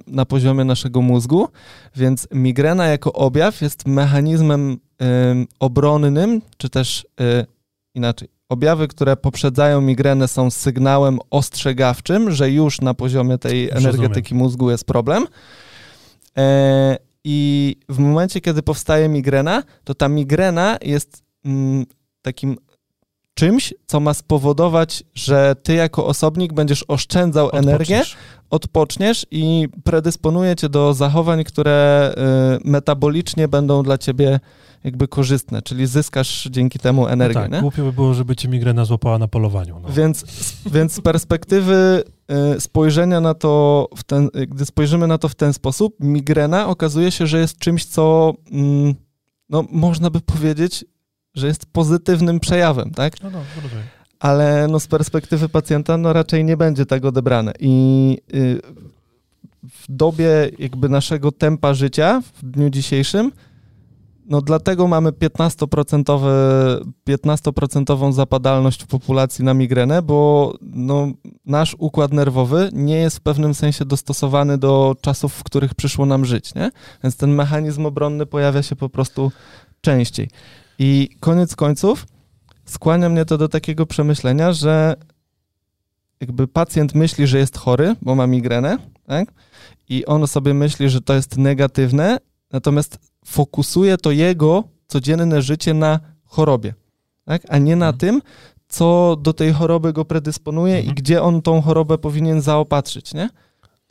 na 0.07 0.25
poziomie 0.27 0.65
naszego 0.65 1.03
mózgu, 1.03 1.49
więc 1.97 2.29
migrena 2.33 2.87
jako 2.87 3.13
objaw 3.13 3.61
jest 3.61 3.87
mechanizmem 3.87 4.73
y, 4.73 4.77
obronnym, 5.61 6.43
czy 6.57 6.69
też 6.69 7.07
y, 7.21 7.47
inaczej. 7.95 8.29
Objawy, 8.49 8.89
które 8.89 9.17
poprzedzają 9.17 9.81
migrenę 9.81 10.29
są 10.29 10.51
sygnałem 10.51 11.19
ostrzegawczym, 11.31 12.31
że 12.31 12.51
już 12.51 12.81
na 12.81 12.95
poziomie 12.95 13.39
tej 13.39 13.71
energetyki 13.71 14.35
mózgu 14.35 14.71
jest 14.71 14.85
problem. 14.85 15.27
E, 16.39 16.97
I 17.25 17.77
w 17.89 17.99
momencie, 17.99 18.41
kiedy 18.41 18.63
powstaje 18.63 19.09
migrena, 19.09 19.63
to 19.85 19.95
ta 19.95 20.09
migrena 20.09 20.79
jest 20.83 21.22
takim 22.23 22.57
czymś, 23.35 23.75
co 23.87 24.01
ma 24.01 24.15
spowodować, 24.15 25.05
że 25.15 25.57
ty 25.63 25.75
jako 25.75 26.07
osobnik 26.07 26.53
będziesz 26.53 26.85
oszczędzał 26.89 27.51
energię, 27.53 27.97
Odpoczniesz. 27.97 28.17
odpoczniesz 28.51 29.27
i 29.31 29.69
predysponuje 29.85 30.57
cię 30.57 30.69
do 30.69 30.95
zachowań, 30.95 31.45
które 31.45 32.15
y, 32.65 32.71
metabolicznie 32.71 33.49
będą 33.49 33.83
dla 33.83 33.99
ciebie 33.99 34.41
jakby 34.85 35.09
korzystne, 35.09 35.63
czyli 35.63 35.87
zyskasz 35.87 36.49
dzięki 36.51 36.79
temu 36.79 37.07
energię. 37.07 37.35
no 37.35 37.43
tak, 37.43 37.53
nie? 37.53 37.61
głupio 37.61 37.85
by 37.85 37.93
było, 37.93 38.15
żeby 38.15 38.37
cię 38.37 38.49
migrena 38.49 38.85
złapała 38.85 39.19
na 39.19 39.29
polowaniu. 39.29 39.81
No. 39.83 39.89
Więc, 39.89 40.25
więc 40.67 40.93
z 40.93 41.01
perspektywy 41.01 42.05
y, 42.57 42.61
spojrzenia 42.61 43.21
na 43.21 43.35
to, 43.35 43.89
ten, 44.07 44.29
gdy 44.49 44.67
spojrzymy 44.67 45.07
na 45.07 45.19
to 45.19 45.29
w 45.29 45.35
ten 45.35 45.53
sposób, 45.53 45.97
migrena 46.01 46.69
okazuje 46.69 47.11
się, 47.11 47.27
że 47.27 47.39
jest 47.39 47.59
czymś, 47.59 47.85
co 47.85 48.35
mm, 48.53 48.95
no, 49.49 49.65
można 49.71 50.11
by 50.11 50.21
powiedzieć, 50.21 50.85
że 51.35 51.47
jest 51.47 51.67
pozytywnym 51.67 52.41
przejawem, 52.41 52.91
tak? 52.91 53.23
No, 53.23 53.31
no, 53.31 53.39
rozumiem. 53.63 53.85
Ale 54.21 54.69
no, 54.71 54.81
z 54.81 54.87
perspektywy 54.87 55.49
pacjenta 55.49 55.97
no, 55.97 56.13
raczej 56.13 56.45
nie 56.45 56.57
będzie 56.57 56.87
tak 56.87 57.05
odebrane. 57.05 57.53
I 57.61 58.19
y, 58.35 58.61
w 59.65 59.85
dobie 59.89 60.51
jakby 60.59 60.89
naszego 60.89 61.33
tempa 61.33 61.75
życia 61.75 62.23
w 62.35 62.51
dniu 62.51 62.71
dzisiejszym, 62.71 63.33
no 64.27 64.41
dlatego 64.41 64.89
mamy 64.89 65.11
15%, 65.11 66.83
15% 67.09 68.13
zapadalność 68.13 68.83
w 68.83 68.87
populacji 68.87 69.45
na 69.45 69.55
migrenę, 69.55 70.03
bo 70.03 70.53
no, 70.61 71.09
nasz 71.47 71.77
układ 71.79 72.13
nerwowy 72.13 72.71
nie 72.73 72.97
jest 72.97 73.17
w 73.17 73.21
pewnym 73.21 73.55
sensie 73.55 73.85
dostosowany 73.85 74.59
do 74.59 74.97
czasów, 75.01 75.35
w 75.35 75.43
których 75.43 75.75
przyszło 75.75 76.07
nam 76.07 76.25
żyć, 76.25 76.55
nie? 76.55 76.71
Więc 77.03 77.17
ten 77.17 77.35
mechanizm 77.35 77.87
obronny 77.87 78.27
pojawia 78.27 78.63
się 78.63 78.77
po 78.77 78.89
prostu 78.89 79.33
częściej. 79.81 80.29
I 80.79 81.09
koniec 81.21 81.57
końców 81.57 82.07
skłania 82.65 83.09
mnie 83.09 83.25
to 83.25 83.39
do 83.39 83.49
takiego 83.49 83.87
przemyślenia, 83.87 84.53
że 84.53 84.95
jakby 86.21 86.49
pacjent 86.49 86.95
myśli, 86.95 87.27
że 87.27 87.39
jest 87.39 87.59
chory, 87.59 87.97
bo 88.03 88.15
ma 88.15 88.27
migrenę, 88.27 88.79
tak? 89.07 89.33
I 89.89 90.07
on 90.07 90.27
sobie 90.27 90.55
myśli, 90.55 90.91
że 90.91 91.01
to 91.01 91.15
jest 91.15 91.37
negatywne, 91.37 92.19
natomiast 92.53 92.99
fokusuje 93.25 93.99
to 93.99 94.11
jego 94.11 94.65
codzienne 94.87 95.43
życie 95.43 95.75
na 95.75 96.01
chorobie, 96.25 96.75
tak? 97.25 97.43
a 97.49 97.59
nie 97.59 97.77
na 97.77 97.87
Mhm. 97.87 97.99
tym, 97.99 98.23
co 98.69 99.17
do 99.23 99.33
tej 99.33 99.53
choroby 99.53 99.93
go 99.93 100.05
predysponuje 100.05 100.77
Mhm. 100.77 100.93
i 100.93 100.95
gdzie 101.01 101.23
on 101.23 101.43
tą 101.43 101.63
chorobę 101.63 101.99
powinien 101.99 102.41
zaopatrzyć, 102.43 103.15
nie? 103.15 103.29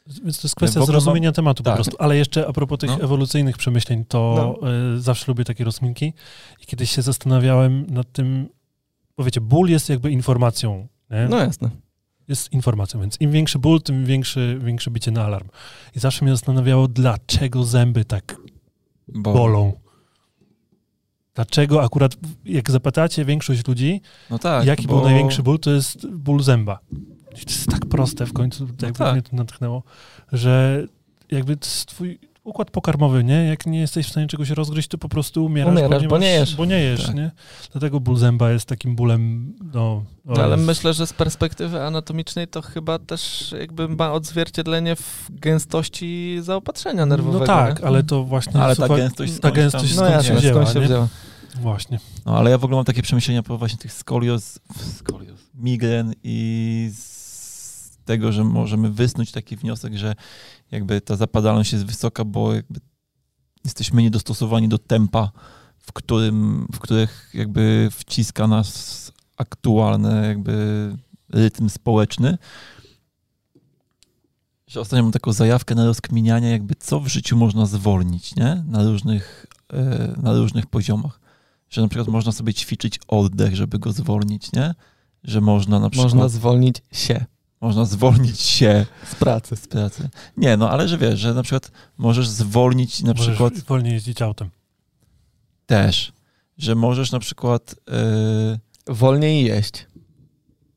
Więc 0.08 0.42
to 0.42 0.48
jest 0.48 0.56
kwestia 0.56 0.80
ogóle 0.80 0.94
mam- 0.94 1.02
zrozumienia 1.02 1.32
tematu 1.32 1.64
tak. 1.64 1.74
po 1.74 1.76
prostu. 1.84 1.96
Ale 2.00 2.18
jeszcze 2.18 2.48
a 2.48 2.54
propos 2.54 2.80
tych 2.80 2.90
No. 2.90 3.02
ewolucyjnych 3.02 3.58
przemyśleń, 3.58 4.06
to 4.06 4.56
y, 4.96 5.02
zawsze 5.02 5.26
lubię 5.28 5.44
takie 5.46 5.64
rozminki. 5.64 6.14
I 6.62 6.66
kiedyś 6.66 6.92
się 6.92 7.02
zastanawiałem 7.02 7.86
nad 7.90 8.12
tym, 8.12 8.48
bo 9.18 9.24
wiecie, 9.24 9.42
ból 9.42 9.70
jest 9.70 9.90
jakby 9.90 10.12
informacją. 10.12 10.88
Nie? 11.10 11.28
No 11.30 11.38
jasne. 11.38 11.70
Jest 12.28 12.54
informacją, 12.54 13.00
więc 13.02 13.18
im 13.22 13.32
większy 13.32 13.60
ból, 13.60 13.82
tym 13.82 14.06
większy, 14.06 14.60
większe 14.64 14.92
bicie 14.92 15.12
na 15.12 15.26
alarm. 15.26 15.48
I 15.96 16.00
zawsze 16.00 16.26
mnie 16.26 16.34
zastanawiało, 16.34 16.88
dlaczego 16.88 17.64
zęby 17.64 18.06
tak 18.06 18.38
Bo, 19.08 19.34
bolą. 19.34 19.74
Dlaczego 21.36 21.84
akurat, 21.84 22.16
jak 22.46 22.72
zapytacie 22.72 23.26
większość 23.26 23.68
ludzi, 23.68 24.02
no 24.30 24.40
tak, 24.40 24.66
jaki 24.66 24.88
bo, 24.88 24.96
był 24.96 25.06
największy 25.06 25.44
ból, 25.44 25.60
to 25.60 25.72
jest 25.72 26.08
ból 26.08 26.44
zęba. 26.44 26.80
To 27.32 27.38
jest 27.38 27.68
tak 27.70 27.86
proste 27.86 28.26
w 28.26 28.34
końcu, 28.34 28.68
jakby 28.82 28.98
tak. 29.00 29.14
mnie 29.14 29.22
to 29.22 29.36
natchnęło, 29.36 29.84
że 30.32 30.84
jakby 31.32 31.58
twój 31.58 32.20
układ 32.44 32.72
pokarmowy, 32.72 33.24
nie? 33.24 33.46
Jak 33.46 33.66
nie 33.66 33.80
jesteś 33.80 34.08
w 34.08 34.10
stanie 34.10 34.28
czegoś 34.28 34.50
rozgryźć, 34.50 34.88
to 34.88 34.98
po 34.98 35.10
prostu 35.10 35.46
umierasz, 35.46 35.74
Umierasz, 35.74 36.04
bo, 36.04 36.10
bo 36.10 36.18
nie, 36.18 36.34
nie 36.34 36.40
masz, 36.40 36.50
jesz. 36.50 36.56
Bo 36.58 36.66
nie 36.66 36.80
jesz, 36.80 37.06
Tak. 37.06 37.16
nie? 37.16 37.32
Dlatego 37.72 38.00
ból 38.00 38.18
zęba 38.18 38.52
jest 38.52 38.66
takim 38.66 38.96
bólem, 38.96 39.54
no... 39.74 40.04
No, 40.26 40.44
ale 40.44 40.56
jest- 40.56 40.68
myślę, 40.68 40.94
że 40.94 41.08
z 41.08 41.14
perspektywy 41.14 41.82
anatomicznej 41.82 42.48
to 42.48 42.62
chyba 42.62 43.00
też 43.00 43.54
jakby 43.60 43.88
ma 43.90 44.14
odzwierciedlenie 44.14 44.96
w 44.96 45.28
gęstości 45.30 46.38
zaopatrzenia 46.42 47.06
nerwowego. 47.06 47.40
No 47.40 47.46
tak, 47.46 47.80
nie? 47.80 47.88
ale 47.88 48.04
to 48.04 48.24
właśnie... 48.24 48.62
Ale 48.62 48.76
ta 48.76 48.88
suwa- 48.88 48.98
gęstość 48.98 49.40
ta 49.40 49.52
gęstość 49.52 49.96
No 49.96 50.02
skąd 50.02 50.12
jasne, 50.12 50.34
się 50.34 50.36
wzięła, 50.40 50.62
skąd 50.62 50.74
się 50.74 50.80
nie? 50.80 50.86
wzięła. 50.86 51.08
Właśnie. 51.62 52.00
No, 52.26 52.38
ale 52.38 52.52
ja 52.52 52.58
w 52.58 52.64
ogóle 52.64 52.76
mam 52.76 52.86
takie 52.86 53.02
przemyślenia 53.02 53.44
po 53.44 53.58
właśnie 53.58 53.78
tych 53.78 53.94
skolioz, 53.94 54.60
skolioz 54.98 55.40
migren 55.56 56.14
i 56.24 56.90
z 56.94 57.11
tego, 58.12 58.32
że 58.32 58.44
możemy 58.44 58.92
wysnuć 58.92 59.32
taki 59.32 59.58
wniosek, 59.58 59.96
że 59.96 60.16
jakby 60.72 61.02
ta 61.02 61.16
zapadalność 61.16 61.74
jest 61.74 61.86
wysoka, 61.86 62.26
bo 62.26 62.54
jakby 62.54 62.80
jesteśmy 63.66 64.02
niedostosowani 64.02 64.70
do 64.70 64.78
tempa, 64.78 65.32
w 65.80 65.94
którym, 65.94 66.68
w 66.74 66.80
których 66.80 67.30
jakby 67.34 67.90
wciska 67.92 68.48
nas 68.48 69.12
aktualny 69.38 70.28
jakby 70.28 70.56
rytm 71.30 71.70
społeczny. 71.70 72.38
Że 74.68 74.80
ostatnio 74.82 75.04
mam 75.04 75.12
taką 75.12 75.34
zajawkę 75.34 75.76
na 75.76 75.86
rozkminianie, 75.86 76.52
jakby 76.52 76.76
co 76.76 77.00
w 77.00 77.08
życiu 77.08 77.38
można 77.38 77.66
zwolnić, 77.66 78.36
nie? 78.36 78.64
Na 78.68 78.84
różnych, 78.84 79.46
e, 79.74 80.14
na 80.22 80.34
różnych 80.34 80.66
poziomach 80.66 81.22
że 81.72 81.82
na 81.82 81.88
przykład 81.88 82.08
można 82.08 82.32
sobie 82.32 82.54
ćwiczyć 82.54 83.00
oddech, 83.08 83.56
żeby 83.56 83.80
go 83.80 83.92
zwolnić, 83.92 84.54
nie? 84.54 84.76
Że 85.24 85.42
można 85.42 85.80
na 85.80 85.90
przykład... 85.90 86.14
Można 86.14 86.30
zwolnić 86.30 86.82
się 86.92 87.26
można 87.62 87.86
zwolnić 87.86 88.40
się 88.42 88.86
z 89.12 89.16
pracy. 89.16 89.56
z 89.56 89.68
pracy. 89.68 90.10
Nie, 90.38 90.58
no 90.58 90.70
ale 90.70 90.88
że 90.88 90.98
wiesz, 90.98 91.20
że 91.20 91.34
na 91.34 91.44
przykład 91.44 91.72
możesz 91.98 92.28
zwolnić 92.30 93.04
na 93.04 93.12
Możesz 93.14 93.28
przykład 93.28 93.60
wolniej 93.60 93.94
jeździć 93.94 94.22
autem. 94.22 94.50
też, 95.66 96.12
że 96.58 96.76
możesz 96.76 97.12
na 97.12 97.20
przykład 97.20 97.76
yy, 98.88 98.94
Wolniej 98.94 99.46
jeść. 99.46 99.88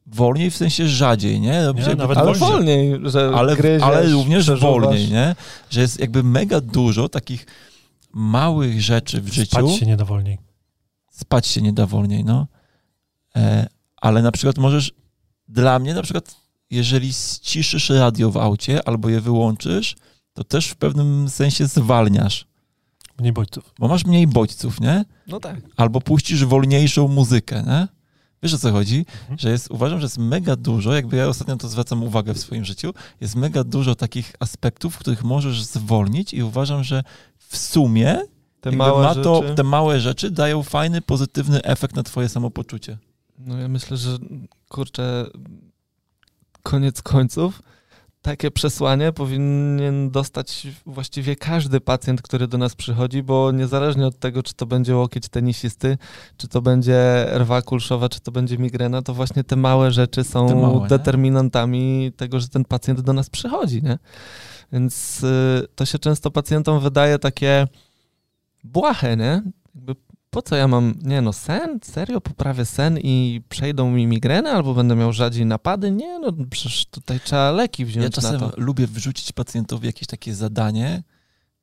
wolniej, 0.07 0.51
w 0.51 0.57
sensie 0.57 0.89
rzadziej, 0.89 1.41
nie? 1.41 1.67
Robić 1.67 1.83
Nie, 1.83 1.89
jakby 1.89 2.03
nawet 2.03 2.19
Ale 2.19 2.35
wolniej. 2.35 2.91
wolniej, 2.91 3.11
że 3.11 3.31
ale, 3.35 3.57
gryziesz, 3.57 3.83
ale 3.83 4.09
również 4.11 4.51
wolniej, 4.51 5.11
nie? 5.11 5.37
Że 5.71 5.81
jest 5.81 6.01
jakby 6.01 6.23
mega 6.23 6.61
dużo 6.61 7.09
takich 7.09 7.47
małych 8.13 8.83
rzeczy 8.83 9.21
w 9.21 9.33
życiu. 9.33 9.51
Spać 9.57 9.71
się 9.79 9.87
nie 9.87 9.97
da 9.97 10.05
wolniej. 10.05 10.39
spać 11.11 11.47
się 11.47 11.63
nie 11.63 11.73
da 11.73 11.87
wolniej, 11.87 12.25
no. 12.25 12.47
E, 13.37 13.67
ale 13.97 14.23
na 14.23 14.33
przykład 14.33 14.59
możesz, 14.59 14.93
dla 15.49 15.79
mnie 15.79 15.95
na 15.95 16.03
przykład, 16.03 16.37
jeżeli 16.71 17.13
ściszysz 17.13 17.91
radio 17.91 18.31
w 18.31 18.37
aucie 18.37 18.89
albo 18.89 19.09
je 19.09 19.21
wyłączysz, 19.21 19.97
to 20.33 20.45
też 20.45 20.69
w 20.69 20.77
pewnym 20.77 21.29
sensie 21.29 21.67
zwalniasz, 21.67 22.47
Mniej 23.19 23.33
bodźców. 23.33 23.75
bo 23.79 23.89
masz 23.89 24.05
mniej 24.05 24.27
bodźców, 24.27 24.81
nie? 24.81 25.05
No 25.27 25.41
tak. 25.41 25.57
Albo 25.77 26.01
puścisz 26.01 26.45
wolniejszą 26.45 27.09
muzykę, 27.09 27.63
nie? 27.67 27.89
Wiesz 28.43 28.55
o 28.55 28.59
co 28.59 28.73
chodzi? 28.73 28.99
Mhm. 29.23 29.39
Że 29.39 29.51
jest, 29.51 29.71
uważam, 29.71 30.01
że 30.01 30.05
jest 30.05 30.19
mega 30.19 30.57
dużo, 30.57 30.93
jakby 30.95 31.17
ja 31.17 31.29
ostatnio 31.29 31.57
to 31.57 31.69
zwracam 31.69 32.03
uwagę 32.03 32.35
w 32.35 32.39
swoim 32.39 32.65
życiu, 32.65 32.95
jest 33.21 33.35
mega 33.37 33.65
dużo 33.65 33.95
takich 33.95 34.33
aspektów, 34.41 34.95
w 34.95 34.99
których 34.99 35.25
możesz 35.25 35.63
zwolnić 35.63 36.35
i 36.35 36.43
uważam, 36.43 36.85
że 36.85 37.03
w 37.39 37.57
sumie 37.57 38.19
Te 38.61 38.71
małe 38.73 39.03
ma 39.03 39.15
to, 39.15 39.43
rzeczy. 39.43 39.55
te 39.55 39.63
małe 39.63 40.01
rzeczy 40.01 40.31
dają 40.31 40.63
fajny, 40.63 41.03
pozytywny 41.03 41.63
efekt 41.63 41.97
na 41.97 42.03
twoje 42.03 42.29
samopoczucie. 42.29 42.99
No 43.39 43.59
ja 43.59 43.69
myślę, 43.69 43.97
że 43.97 44.19
kurczę, 44.69 45.27
koniec 46.65 47.03
końców 47.03 47.61
takie 48.25 48.51
przesłanie 48.51 49.13
powinien 49.13 50.11
dostać 50.11 50.67
właściwie 50.87 51.37
każdy 51.37 51.81
pacjent, 51.81 52.23
który 52.23 52.49
do 52.49 52.59
nas 52.59 52.75
przychodzi, 52.75 53.23
bo 53.23 53.53
niezależnie 53.53 54.07
od 54.07 54.19
tego, 54.19 54.43
czy 54.43 54.55
to 54.55 54.67
będzie 54.67 54.97
łokieć 54.97 55.29
tenisisty, 55.29 55.99
czy 56.37 56.49
to 56.49 56.63
będzie 56.63 57.27
rwa 57.35 57.63
kulszowa, 57.63 58.09
czy 58.09 58.21
to 58.21 58.33
będzie 58.33 58.59
migrena, 58.59 59.03
to 59.03 59.15
właśnie 59.15 59.45
te 59.45 59.57
małe 59.57 59.93
rzeczy 59.93 60.25
są 60.25 60.61
małe, 60.61 60.81
nie? 60.81 60.89
determinantami 60.89 62.13
tego, 62.17 62.41
że 62.41 62.49
ten 62.49 62.65
pacjent 62.65 63.01
do 63.01 63.13
nas 63.13 63.31
przychodzi, 63.31 63.83
nie? 63.83 63.99
Więc 64.73 65.23
y, 65.25 65.67
to 65.75 65.87
się 65.87 65.99
często 65.99 66.31
pacjentom 66.31 66.81
wydaje 66.81 67.19
takie 67.19 67.67
błahe, 68.65 69.17
nie? 69.17 69.43
Jakby 69.75 69.95
po 70.35 70.43
co 70.43 70.57
ja 70.57 70.69
mam, 70.69 70.95
nie 71.03 71.23
no, 71.23 71.33
sen? 71.33 71.79
Serio 71.83 72.21
poprawię 72.21 72.65
sen 72.65 72.99
i 72.99 73.43
przejdą 73.49 73.91
mi 73.91 74.07
migreny 74.07 74.51
albo 74.51 74.75
będę 74.75 74.97
miał 74.97 75.13
rzadziej 75.13 75.47
napady? 75.47 75.91
Nie 75.91 76.19
no, 76.19 76.33
przecież 76.51 76.87
tutaj 76.87 77.21
trzeba 77.21 77.51
leki 77.51 77.83
Ja 77.83 77.89
wziąć 77.89 78.15
czasem 78.15 78.41
na 78.41 78.49
to. 78.49 78.61
lubię 78.61 78.87
wrzucić 78.87 79.33
pacjentowi 79.33 79.87
jakieś 79.87 80.09
takie 80.09 80.35
zadanie, 80.35 81.03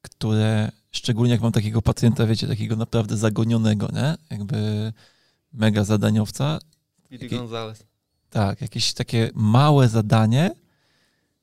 które, 0.01 0.71
szczególnie 0.91 1.31
jak 1.31 1.41
mam 1.41 1.51
takiego 1.51 1.81
pacjenta, 1.81 2.25
wiecie, 2.25 2.47
takiego 2.47 2.75
naprawdę 2.75 3.17
zagonionego, 3.17 3.87
nie? 3.93 4.15
Jakby 4.29 4.93
mega 5.53 5.83
zadaniowca. 5.83 6.59
Billy 7.09 7.23
Jaki- 7.25 7.37
Gonzalez. 7.37 7.83
Tak, 8.29 8.61
jakieś 8.61 8.93
takie 8.93 9.29
małe 9.33 9.89
zadanie, 9.89 10.51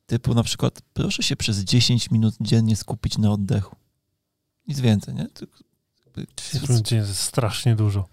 typu 0.06 0.34
na 0.34 0.42
przykład 0.42 0.82
proszę 0.92 1.22
się 1.22 1.36
przez 1.36 1.58
10 1.58 2.10
minut 2.10 2.34
dziennie 2.40 2.76
skupić 2.76 3.18
na 3.18 3.30
oddechu. 3.32 3.76
Nic 4.68 4.80
więcej, 4.80 5.14
nie? 5.14 5.28
Tylko 5.28 5.67
jakby 6.54 6.82
To 6.82 6.94
jest 6.94 7.14
strasznie 7.14 7.76
dużo. 7.76 8.08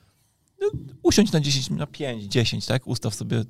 usiądź 1.04 1.32
na 1.32 1.40
10, 1.40 1.70
na 1.70 1.88
5, 1.88 2.24
10, 2.24 2.66
tak? 2.66 2.88
Ustaw 2.88 3.16
sobie 3.16 3.44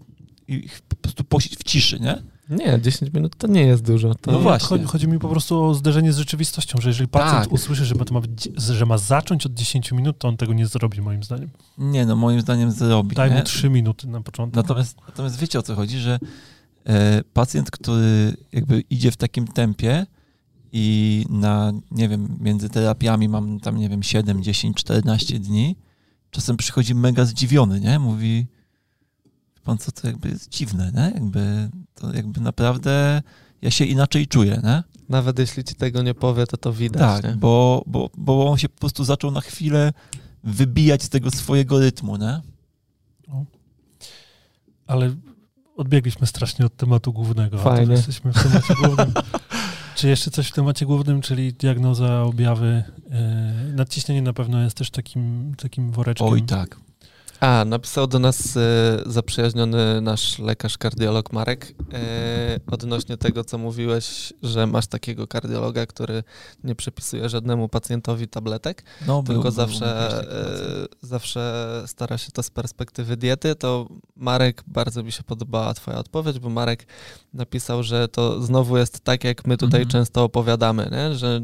i 0.47 0.69
po 0.89 0.95
prostu 0.95 1.23
posiedź 1.23 1.55
w 1.57 1.63
ciszy, 1.63 1.99
nie? 1.99 2.23
Nie, 2.49 2.81
10 2.81 3.13
minut 3.13 3.35
to 3.37 3.47
nie 3.47 3.61
jest 3.61 3.83
dużo. 3.83 4.15
To 4.15 4.31
No 4.31 4.39
właśnie. 4.39 4.67
Chodzi, 4.67 4.83
chodzi 4.85 5.07
mi 5.07 5.19
po 5.19 5.29
prostu 5.29 5.63
o 5.63 5.73
zderzenie 5.73 6.13
z 6.13 6.17
rzeczywistością, 6.17 6.77
że 6.81 6.89
jeżeli 6.89 7.07
pacjent 7.07 7.43
Tak. 7.43 7.53
usłyszy, 7.53 7.85
że, 7.85 7.95
ma, 7.95 8.21
że 8.57 8.85
ma 8.85 8.97
zacząć 8.97 9.45
od 9.45 9.53
10 9.53 9.91
minut, 9.91 10.17
to 10.19 10.27
on 10.27 10.37
tego 10.37 10.53
nie 10.53 10.67
zrobi, 10.67 11.01
moim 11.01 11.23
zdaniem. 11.23 11.49
Nie, 11.77 12.05
no 12.05 12.15
moim 12.15 12.41
zdaniem 12.41 12.71
zrobi. 12.71 13.15
Daj 13.15 13.29
nie? 13.31 13.37
mu 13.37 13.43
3 13.43 13.69
minuty 13.69 14.07
na 14.07 14.21
początek. 14.21 14.55
Natomiast, 14.55 14.97
natomiast 15.07 15.39
wiecie 15.39 15.59
o 15.59 15.61
co 15.61 15.75
chodzi, 15.75 15.99
że 15.99 16.19
e, 16.85 17.23
pacjent, 17.33 17.71
który 17.71 18.33
jakby 18.51 18.83
idzie 18.89 19.11
w 19.11 19.17
takim 19.17 19.47
tempie 19.47 20.05
i 20.77 21.25
na, 21.29 21.73
nie 21.91 22.09
wiem, 22.09 22.37
między 22.39 22.69
terapiami 22.69 23.29
mam 23.29 23.59
tam, 23.59 23.77
nie 23.77 23.89
wiem, 23.89 24.03
7, 24.03 24.43
10, 24.43 24.77
14 24.77 25.39
dni, 25.39 25.75
czasem 26.31 26.57
przychodzi 26.57 26.95
mega 26.95 27.25
zdziwiony, 27.25 27.79
nie? 27.79 27.99
Mówi, 27.99 28.47
"Wie 29.55 29.61
pan 29.63 29.77
co, 29.77 29.91
to 29.91 30.07
jakby 30.07 30.29
jest 30.29 30.49
dziwne, 30.49 30.91
nie? 30.95 31.11
Jakby, 31.13 31.69
to 31.93 32.13
jakby 32.13 32.41
naprawdę 32.41 33.21
ja 33.61 33.71
się 33.71 33.85
inaczej 33.85 34.27
czuję, 34.27 34.61
nie? 34.63 34.83
Nawet 35.09 35.39
jeśli 35.39 35.63
ci 35.63 35.75
tego 35.75 36.01
nie 36.01 36.13
powie, 36.13 36.47
to 36.47 36.57
to 36.57 36.73
widać. 36.73 37.01
Tak, 37.01 37.23
nie? 37.23 37.39
bo, 37.39 37.83
bo, 37.87 38.09
bo 38.17 38.51
on 38.51 38.57
się 38.57 38.69
po 38.69 38.79
prostu 38.79 39.03
zaczął 39.03 39.31
na 39.31 39.41
chwilę 39.41 39.93
wybijać 40.43 41.03
z 41.03 41.09
tego 41.09 41.31
swojego 41.31 41.79
rytmu, 41.79 42.17
nie? 42.17 42.41
Ale 44.87 45.15
odbiegliśmy 45.77 46.27
strasznie 46.27 46.65
od 46.65 46.75
tematu 46.77 47.13
głównego. 47.13 47.59
A 47.59 47.63
Fajnie. 47.63 47.93
jesteśmy 47.93 48.33
w 48.33 48.43
temacie 48.43 48.73
głównym. 48.83 49.13
Czy 49.95 50.07
jeszcze 50.09 50.31
coś 50.31 50.47
w 50.47 50.53
temacie 50.53 50.85
głównym, 50.85 51.21
czyli 51.21 51.53
diagnoza, 51.53 52.23
objawy? 52.23 52.83
Yy, 53.67 53.73
nadciśnienie 53.73 54.21
na 54.21 54.33
pewno 54.33 54.63
jest 54.63 54.77
też 54.77 54.89
takim, 54.89 55.55
takim 55.57 55.91
woreczkiem. 55.91 56.27
Oj 56.27 56.41
tak. 56.41 56.77
A, 57.45 57.65
napisał 57.65 58.07
do 58.07 58.19
nas 58.19 58.57
e, 58.57 58.61
zaprzyjaźniony 59.05 60.01
nasz 60.01 60.39
lekarz 60.39 60.77
kardiolog 60.77 61.33
Marek 61.33 61.73
e, 61.93 62.59
odnośnie 62.71 63.17
tego, 63.17 63.43
co 63.43 63.57
mówiłeś, 63.57 64.33
że 64.43 64.67
masz 64.67 64.87
takiego 64.87 65.27
kardiologa, 65.27 65.85
który 65.85 66.23
nie 66.63 66.75
przepisuje 66.75 67.29
żadnemu 67.29 67.69
pacjentowi 67.69 68.27
tabletek, 68.27 68.83
No, 69.07 69.23
tylko 69.23 69.41
był 69.41 69.51
zawsze, 69.51 70.09
e, 70.21 70.85
zawsze 71.01 71.83
stara 71.85 72.17
się 72.17 72.31
to 72.31 72.43
z 72.43 72.49
perspektywy 72.49 73.17
diety, 73.17 73.55
to 73.55 73.87
Marek, 74.15 74.63
bardzo 74.67 75.03
mi 75.03 75.11
się 75.11 75.23
podobała 75.23 75.73
twoja 75.73 75.97
odpowiedź, 75.97 76.39
bo 76.39 76.49
Marek 76.49 76.87
napisał, 77.33 77.83
że 77.83 78.07
to 78.07 78.41
znowu 78.41 78.77
jest 78.77 78.99
tak, 78.99 79.23
jak 79.23 79.47
my 79.47 79.57
tutaj 79.57 79.81
Mhm. 79.81 79.91
często 79.91 80.23
opowiadamy, 80.23 80.89
nie? 80.91 81.15
że 81.15 81.41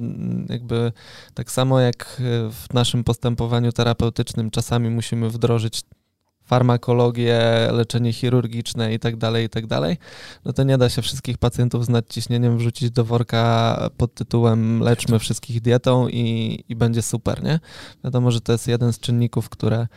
jakby 0.49 0.91
tak 1.33 1.51
samo 1.51 1.79
jak 1.79 2.21
w 2.51 2.73
naszym 2.73 3.03
postępowaniu 3.03 3.71
terapeutycznym 3.71 4.51
czasami 4.51 4.89
musimy 4.89 5.29
wdrożyć 5.29 5.81
farmakologię, 6.51 7.39
leczenie 7.71 8.13
chirurgiczne 8.13 8.93
i 8.93 8.99
tak 8.99 9.15
dalej, 9.17 9.45
i 9.45 9.49
tak 9.49 9.67
dalej, 9.67 9.97
no 10.45 10.53
to 10.53 10.63
nie 10.63 10.77
da 10.77 10.89
się 10.89 11.01
wszystkich 11.01 11.37
pacjentów 11.37 11.85
z 11.85 11.89
nadciśnieniem 11.89 12.57
wrzucić 12.57 12.91
do 12.91 13.05
worka 13.05 13.89
pod 13.97 14.13
tytułem 14.13 14.79
leczmy 14.79 15.19
wszystkich 15.19 15.61
dietą 15.61 16.07
i, 16.07 16.63
i 16.69 16.75
będzie 16.75 17.01
super, 17.01 17.43
nie? 17.43 17.59
Wiadomo, 18.03 18.31
że 18.31 18.41
to 18.41 18.51
jest 18.51 18.67
jeden 18.67 18.93
z 18.93 18.99
czynników, 18.99 19.49
które 19.49 19.87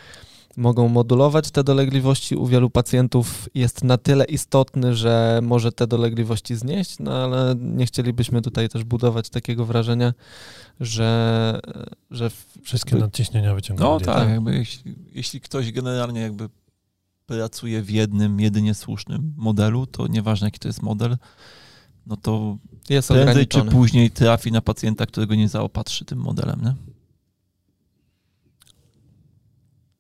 mogą 0.56 0.89
modulować 0.89 1.51
te 1.51 1.64
dolegliwości. 1.64 2.36
U 2.36 2.47
wielu 2.47 2.70
pacjentów 2.70 3.48
jest 3.55 3.85
na 3.85 3.98
tyle 3.98 4.24
istotny, 4.24 4.97
że 4.97 5.40
może 5.43 5.72
te 5.72 5.86
dolegliwości 5.86 6.56
znieść, 6.56 6.98
no 6.98 7.12
ale 7.12 7.55
nie 7.59 7.86
chcielibyśmy 7.86 8.43
tutaj 8.43 8.68
też 8.68 8.85
budować 8.85 9.31
takiego 9.31 9.64
wrażenia, 9.64 10.14
że, 10.81 11.60
że 12.10 12.31
Wszystkie 12.62 12.97
nadciśnienia 12.97 13.55
wyciągamy. 13.55 13.90
No 13.90 14.01
tak, 14.01 14.28
jakby 14.28 14.55
jeśli, 14.55 14.94
jeśli 15.12 15.40
ktoś 15.40 15.72
generalnie 15.72 16.20
jakby 16.20 16.48
pracuje 17.26 17.82
w 17.82 17.90
jednym, 17.90 18.40
jedynie 18.40 18.74
słusznym 18.74 19.35
modelu, 19.36 19.86
to 19.86 20.06
nieważne 20.06 20.47
jaki 20.47 20.59
to 20.59 20.68
jest 20.68 20.82
model, 20.82 21.16
no 22.06 22.16
to 22.16 22.56
jest 22.89 23.09
prędzej 23.09 23.47
czy 23.47 23.62
później 23.62 24.10
trafi 24.10 24.52
na 24.52 24.60
pacjenta, 24.60 25.06
którego 25.06 25.35
nie 25.35 25.48
zaopatrzy 25.48 26.05
tym 26.05 26.18
modelem, 26.18 26.60
nie? 26.62 26.74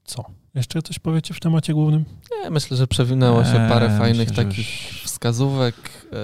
Co? 0.04 0.24
Jeszcze 0.54 0.82
coś 0.82 0.98
powiecie 0.98 1.34
w 1.34 1.40
temacie 1.40 1.72
głównym? 1.74 2.04
Nie, 2.42 2.50
myślę, 2.50 2.76
że 2.76 2.86
przewinęło 2.86 3.44
się 3.44 3.60
Eee, 3.60 3.68
parę 3.70 3.98
fajnych 3.98 4.28
myślę, 4.28 4.44
takich 4.44 4.92
już- 4.92 5.02
wskazówek, 5.04 5.74
e, 6.12 6.16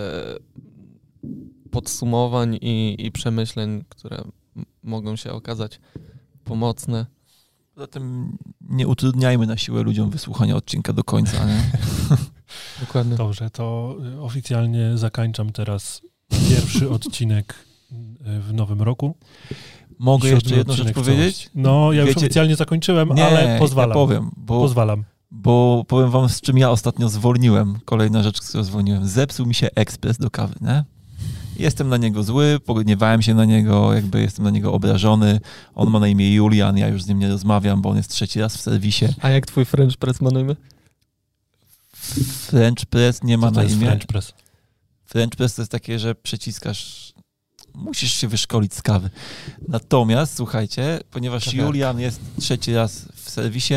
podsumowań 1.71 2.59
i, 2.61 2.97
i 2.99 3.13
przemyśleń, 3.13 3.85
które 3.89 4.23
mogą 4.83 5.17
się 5.17 5.33
okazać 5.33 5.81
pomocne. 6.45 7.07
Poza 7.75 7.87
tym 7.87 8.37
nie 8.61 8.89
utrudniajmy 8.89 9.47
na 9.47 9.57
siłę 9.57 9.83
ludziom 9.83 10.11
wysłuchania 10.11 10.57
odcinka 10.57 10.93
do 10.93 11.05
końca, 11.05 11.45
nie? 11.47 11.63
Dokładnie. 12.81 13.17
Dobrze, 13.17 13.51
to 13.51 13.97
y, 14.15 14.21
oficjalnie 14.21 14.99
zakańczam 14.99 15.53
teraz 15.53 16.03
pierwszy 16.49 16.91
odcinek 16.97 17.55
y, 17.93 18.41
w 18.41 18.53
nowym 18.53 18.83
roku. 18.83 19.17
Mogę 20.01 20.23
Siódmy 20.23 20.35
jeszcze 20.35 20.55
jedną 20.57 20.75
rzecz 20.75 20.93
powiedzieć? 20.93 21.51
No, 21.55 21.93
ja 21.93 22.01
już 22.01 22.09
Wiecie- 22.09 22.21
oficjalnie 22.21 22.57
zakończyłem, 22.57 23.09
Nie, 23.09 23.27
ale 23.27 23.59
pozwalam. 23.59 23.89
ja 23.91 23.95
powiem, 23.95 24.31
bo, 24.37 24.61
Pozwalam. 24.61 25.05
bo 25.31 25.85
powiem 25.89 26.11
wam, 26.11 26.29
z 26.29 26.41
czym 26.41 26.59
ja 26.59 26.71
ostatnio 26.71 27.09
zwolniłem. 27.09 27.79
Kolejna 27.85 28.23
rzecz, 28.23 28.43
z 28.43 28.49
którą 28.49 28.65
zwolniłem. 28.65 29.09
Zepsuł 29.09 29.47
mi 29.47 29.55
się 29.55 29.69
ekspres 29.75 30.19
do 30.19 30.31
kawy, 30.31 30.55
nie? 30.61 30.85
Jestem 31.59 31.89
na 31.89 31.97
niego 31.97 32.23
zły, 32.23 32.59
pogniewałem 32.67 33.23
się 33.23 33.35
na 33.35 33.45
niego, 33.45 33.95
jakby 33.95 34.21
jestem 34.21 34.45
na 34.45 34.51
niego 34.51 34.73
obrażony. 34.73 35.41
On 35.75 35.91
ma 35.91 36.01
na 36.01 36.09
imię 36.09 36.35
Julian, 36.35 36.77
ja 36.79 36.89
już 36.89 37.03
z 37.03 37.09
nim 37.09 37.19
nie 37.19 37.29
rozmawiam, 37.29 37.83
bo 37.83 37.89
on 37.91 37.97
jest 37.97 38.11
trzeci 38.11 38.41
raz 38.41 38.57
w 38.57 38.61
serwisie. 38.61 39.07
A 39.21 39.31
jak 39.31 39.47
twój 39.47 39.65
French 39.65 39.97
press 39.97 40.21
ma 40.21 40.31
na 40.31 40.41
imię? 40.41 40.57
French 42.47 42.87
press 42.91 43.23
nie 43.23 43.39
ma 43.39 43.47
Co 43.47 43.53
to 43.53 43.57
na 43.57 43.63
jest 43.63 43.77
imię. 43.77 43.87
French 43.87 44.07
press? 44.07 44.33
French 45.05 45.37
press 45.37 45.55
to 45.55 45.63
jest 45.63 45.73
takie, 45.73 45.99
że 45.99 46.15
przyciskasz, 46.15 47.13
musisz 47.81 48.13
się 48.13 48.29
wyszkolić 48.29 48.75
z 48.75 48.83
kawy. 48.83 49.11
Natomiast, 49.69 50.37
słuchajcie, 50.37 51.01
ponieważ 51.11 51.45
Kawiarka. 51.45 51.67
Julian 51.67 52.01
jest 52.01 52.21
trzeci 52.41 52.75
raz 52.75 53.09
w 53.15 53.31
serwisie 53.31 53.75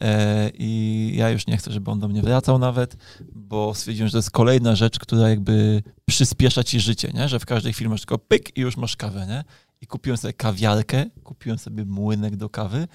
e, 0.00 0.50
i 0.54 1.12
ja 1.16 1.30
już 1.30 1.46
nie 1.46 1.56
chcę, 1.56 1.72
żeby 1.72 1.90
on 1.90 2.00
do 2.00 2.08
mnie 2.08 2.22
wracał 2.22 2.58
nawet, 2.58 2.96
bo 3.32 3.74
stwierdziłem, 3.74 4.08
że 4.08 4.12
to 4.12 4.18
jest 4.18 4.30
kolejna 4.30 4.76
rzecz, 4.76 4.98
która 4.98 5.28
jakby 5.28 5.82
przyspiesza 6.06 6.64
ci 6.64 6.80
życie, 6.80 7.10
nie? 7.14 7.28
że 7.28 7.38
w 7.38 7.46
każdej 7.46 7.72
chwili 7.72 7.90
masz 7.90 8.00
tylko 8.00 8.18
pyk 8.18 8.56
i 8.56 8.60
już 8.60 8.76
masz 8.76 8.96
kawę, 8.96 9.26
nie? 9.26 9.44
I 9.80 9.86
kupiłem 9.86 10.16
sobie 10.16 10.32
kawiarkę, 10.32 11.04
kupiłem 11.24 11.58
sobie 11.58 11.84
młynek 11.84 12.36
do 12.36 12.48
kawy. 12.48 12.88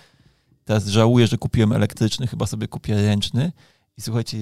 Teraz 0.65 0.87
żałuję, 0.87 1.27
że 1.27 1.37
kupiłem 1.37 1.71
elektryczny, 1.71 2.27
chyba 2.27 2.45
sobie 2.45 2.67
kupię 2.67 2.95
ręczny. 2.95 3.51
I 3.97 4.01
słuchajcie, 4.01 4.37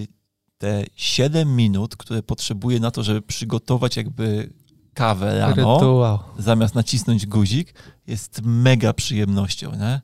te 0.57 0.85
7 0.95 1.55
minut, 1.55 1.95
które 1.95 2.23
potrzebuję 2.23 2.79
na 2.79 2.91
to, 2.91 3.03
żeby 3.03 3.21
przygotować 3.21 3.97
jakby 3.97 4.49
kawę 4.93 5.39
rano, 5.39 5.55
Rytuał. 5.55 6.19
zamiast 6.37 6.75
nacisnąć 6.75 7.25
guzik, 7.25 7.73
jest 8.07 8.41
mega 8.43 8.93
przyjemnością, 8.93 9.71
nie? 9.75 10.01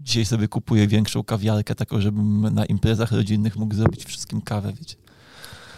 Dzisiaj 0.00 0.24
sobie 0.24 0.48
kupuję 0.48 0.88
większą 0.88 1.24
kawiarkę, 1.24 1.74
taką, 1.74 2.00
żebym 2.00 2.54
na 2.54 2.64
imprezach 2.64 3.12
rodzinnych 3.12 3.56
mógł 3.56 3.74
zrobić 3.74 4.04
wszystkim 4.04 4.40
kawę, 4.40 4.72
wiecie. 4.72 4.96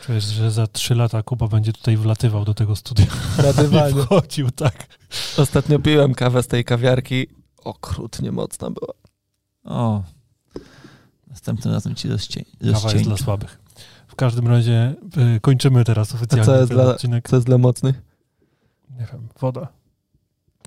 Czujesz, 0.07 0.25
że 0.25 0.51
za 0.51 0.67
trzy 0.67 0.95
lata 0.95 1.23
Kuba 1.23 1.49
będzie 1.49 1.73
tutaj 1.73 1.97
wlatywał 1.97 2.45
do 2.45 2.55
tego 2.55 2.77
studia. 2.77 3.07
Nie 3.39 3.43
Radywanie. 3.45 3.95
wchodził, 4.05 4.51
tak. 4.51 4.87
Ostatnio 5.37 5.79
piłem 5.79 6.15
kawę 6.15 6.43
z 6.43 6.47
tej 6.47 6.65
kawiarki. 6.65 7.27
Okrutnie 7.65 8.33
mocna 8.33 8.71
była. 8.71 8.95
O, 9.65 10.03
następnym 11.27 11.75
razem 11.75 11.95
ci 11.95 12.09
rozcię- 12.09 12.45
Kawa 12.73 12.93
jest 12.93 13.05
dla 13.05 13.17
słabych. 13.17 13.61
W 14.09 14.15
każdym 14.15 14.49
razie 14.49 14.95
y, 15.37 15.41
kończymy 15.41 15.85
teraz 15.85 16.15
oficjalnie 16.15 16.47
co 16.47 16.57
jest 16.57 16.69
ten 16.69 16.77
dla- 16.79 16.91
odcinek. 16.91 17.29
Co 17.29 17.37
jest 17.37 17.47
dla 17.47 17.59
mocnych? 17.59 18.03
Nie 18.99 19.07
wiem, 19.13 19.29
woda. 19.41 19.69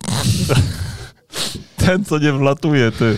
Ten, 1.77 2.05
co 2.05 2.17
nie 2.19 2.31
wlatuje, 2.33 2.91
ty. 2.91 3.17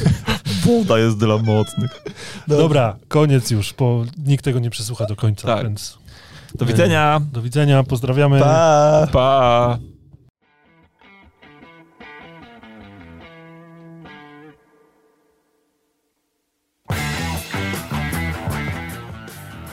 Woda 0.64 0.98
jest 0.98 1.18
dla 1.18 1.38
mocnych. 1.38 2.02
Dobra, 2.48 2.96
koniec 3.08 3.50
już, 3.50 3.74
bo 3.74 4.04
nikt 4.26 4.44
tego 4.44 4.58
nie 4.58 4.70
przesłucha 4.70 5.06
do 5.06 5.16
końca, 5.16 5.46
Tak. 5.48 5.62
więc 5.62 5.98
Do 6.54 6.66
widzenia. 6.66 7.20
do 7.32 7.42
widzenia, 7.42 7.82
pozdrawiamy. 7.82 8.40
Pa! 8.40 9.06
Pa! 9.12 9.78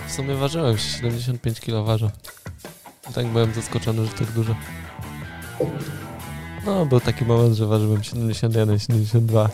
W 0.07 0.11
sumie 0.11 0.35
ważyłem 0.35 0.77
się, 0.77 0.83
75 0.89 1.59
kg. 1.59 2.11
Tak 3.01 3.27
byłem 3.27 3.53
zaskoczony, 3.53 4.05
że 4.05 4.11
tak 4.11 4.31
dużo. 4.31 4.55
No, 6.65 6.85
był 6.85 6.99
taki 6.99 7.25
moment, 7.25 7.55
że 7.55 7.65
ważyłem 7.65 8.03
71, 8.03 8.79
72. 8.79 9.49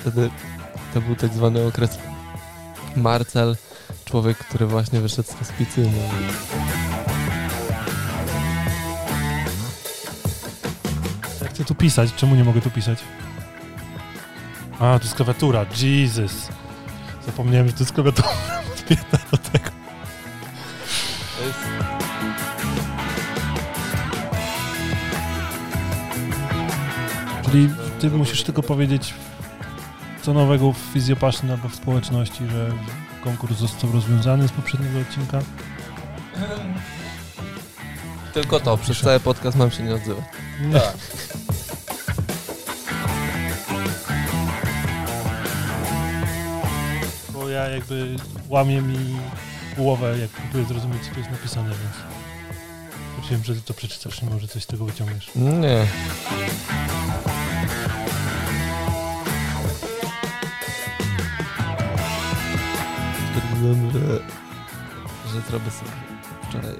Wtedy 0.00 0.30
to 0.94 1.00
był 1.00 1.16
tak 1.16 1.34
zwany 1.34 1.66
okres 1.66 1.98
Marcel, 2.96 3.56
człowiek, 4.04 4.38
który 4.38 4.66
właśnie 4.66 5.00
wyszedł 5.00 5.28
z 5.28 5.34
hospicjum. 5.34 5.92
Ja 11.42 11.48
chcę 11.48 11.64
tu 11.64 11.74
pisać, 11.74 12.14
czemu 12.14 12.34
nie 12.34 12.44
mogę 12.44 12.60
tu 12.60 12.70
pisać? 12.70 12.98
A, 14.78 14.98
to 14.98 15.04
jest 15.04 15.14
klawiatura, 15.14 15.66
Jesus. 15.82 16.48
Zapomniałem, 17.26 17.66
że 17.66 17.72
to 17.72 17.78
jest 17.78 17.92
klawiatura. 17.92 18.28
Odpięta 18.74 19.18
do. 19.30 19.61
Czyli 27.52 27.68
ty 28.00 28.10
musisz 28.10 28.42
tylko 28.42 28.62
powiedzieć, 28.62 29.14
co 30.22 30.34
nowego 30.34 30.72
w 30.72 30.76
Fizjopaszyn 30.76 31.50
albo 31.50 31.68
w 31.68 31.74
społeczności, 31.74 32.46
że 32.50 32.72
konkurs 33.24 33.58
został 33.58 33.92
rozwiązany 33.92 34.48
z 34.48 34.52
poprzedniego 34.52 34.98
odcinka. 34.98 35.38
Tylko 38.34 38.60
to, 38.60 38.76
przez 38.76 39.00
cały 39.00 39.20
podcast 39.20 39.56
mam 39.56 39.70
się 39.70 39.82
nie 39.82 39.94
odzywać. 39.94 40.24
Nie. 40.60 40.80
Tak. 40.80 40.96
Bo 47.32 47.48
ja 47.48 47.68
jakby 47.68 48.16
łamię 48.48 48.82
mi 48.82 49.16
głowę, 49.76 50.18
jak 50.18 50.30
próbuję 50.30 50.64
zrozumieć, 50.64 51.02
co 51.02 51.10
tu 51.14 51.18
jest 51.18 51.30
napisane, 51.30 51.68
więc 51.68 52.12
Wiem, 53.30 53.44
że 53.44 53.54
ty 53.54 53.60
to 53.60 53.74
przeczytasz, 53.74 54.22
nie 54.22 54.30
może 54.30 54.48
coś 54.48 54.62
z 54.62 54.66
tego 54.66 54.84
wyciągniesz. 54.84 55.30
Nie. 55.36 55.86
Stwierdziłem, 63.30 63.90
że, 63.90 64.00
że 65.32 65.40
zrobię 65.48 65.70
sobie 65.70 65.90
wczoraj 66.48 66.74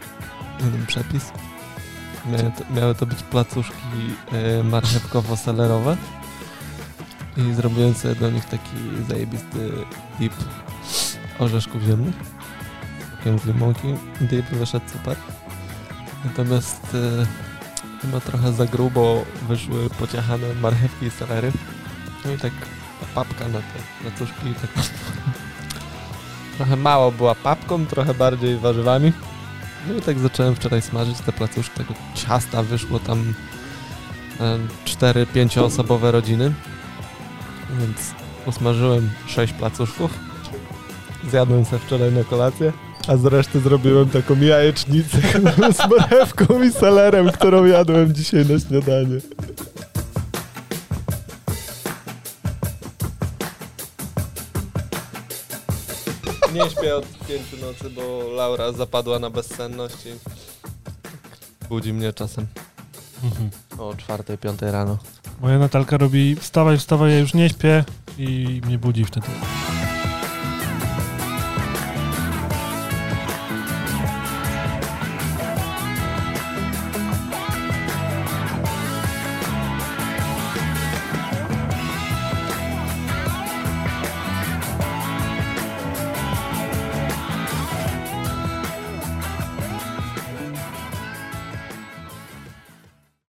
jeden 0.65 0.87
przepis. 0.87 1.33
Miały 2.27 2.53
to, 2.59 2.81
miały 2.81 2.95
to 2.95 3.07
być 3.07 3.23
placuszki 3.23 3.77
e, 4.33 4.63
marchewkowo-selerowe 4.65 5.97
i 7.37 7.55
zrobiłem 7.55 7.95
sobie 7.95 8.15
do 8.15 8.31
nich 8.31 8.45
taki 8.45 8.77
zajebisty 9.09 9.73
dip 10.19 10.33
orzeszków 11.39 11.83
ziemnych. 11.83 12.15
Takim 13.19 13.39
z 13.39 13.45
limonki. 13.45 13.95
Dip 14.21 14.47
wyszedł 14.47 14.91
super. 14.93 15.17
Natomiast 16.25 16.95
e, 16.95 17.27
chyba 18.03 18.21
trochę 18.21 18.53
za 18.53 18.67
grubo 18.67 19.25
wyszły 19.49 19.91
pociachane 19.91 20.55
marchewki 20.55 21.07
i 21.07 21.11
selery. 21.11 21.53
No 22.25 22.33
i 22.33 22.39
tak 22.39 22.53
papka 23.15 23.49
na 23.49 23.59
te 23.59 24.03
placuszki. 24.03 24.55
Tak 24.61 24.85
trochę 26.57 26.77
mało 26.77 27.13
była 27.13 27.35
papką, 27.35 27.87
trochę 27.87 28.15
bardziej 28.15 28.59
warzywami. 28.59 29.13
No 29.89 29.95
i 29.95 30.01
tak 30.01 30.19
zacząłem 30.19 30.55
wczoraj 30.55 30.83
smażyć 30.83 31.19
te 31.19 31.33
placuszki. 31.33 31.77
Tego 31.77 31.95
ciasta 32.15 32.63
wyszło 32.63 32.99
tam 32.99 33.35
4-5 34.85 35.61
osobowe 35.61 36.11
rodziny. 36.13 36.55
Więc 37.79 38.15
usmażyłem 38.47 39.11
6 39.27 39.53
placuszków. 39.53 40.11
Zjadłem 41.31 41.65
sobie 41.65 41.79
wczoraj 41.79 42.13
na 42.13 42.25
kolację. 42.25 42.73
A 43.09 43.17
zresztą 43.17 43.61
zrobiłem 43.61 44.09
taką 44.09 44.41
jajecznicę 44.41 45.19
z 45.79 45.91
marchewką 45.91 46.63
i 46.63 46.71
selerem, 46.73 47.31
którą 47.33 47.65
jadłem 47.65 48.15
dzisiaj 48.15 48.47
na 48.47 48.59
śniadanie. 48.61 49.21
Nie 56.55 56.71
śpię 56.71 56.97
od 56.97 57.07
pięciu 57.29 57.57
nocy, 57.67 57.91
bo 57.91 58.23
Laura 58.37 58.73
zapadła 58.73 59.19
na 59.19 59.31
bezsenność 59.31 60.07
i 60.07 60.11
budzi 61.69 61.93
mnie 61.93 62.13
czasem 62.13 62.47
Mhm. 63.25 63.51
o 63.79 63.95
czwartej, 63.95 64.39
piątej 64.39 64.71
rano. 64.71 64.99
Moja 65.41 65.59
Natalka 65.59 65.97
robi 65.97 66.37
wstawaj, 66.37 66.79
wstawaj, 66.79 67.11
ja 67.13 67.19
już 67.19 67.35
nie 67.35 67.49
śpię 67.49 67.85
i 68.19 68.61
mnie 68.67 68.79
budzi 68.79 69.05
wtedy. 69.05 69.27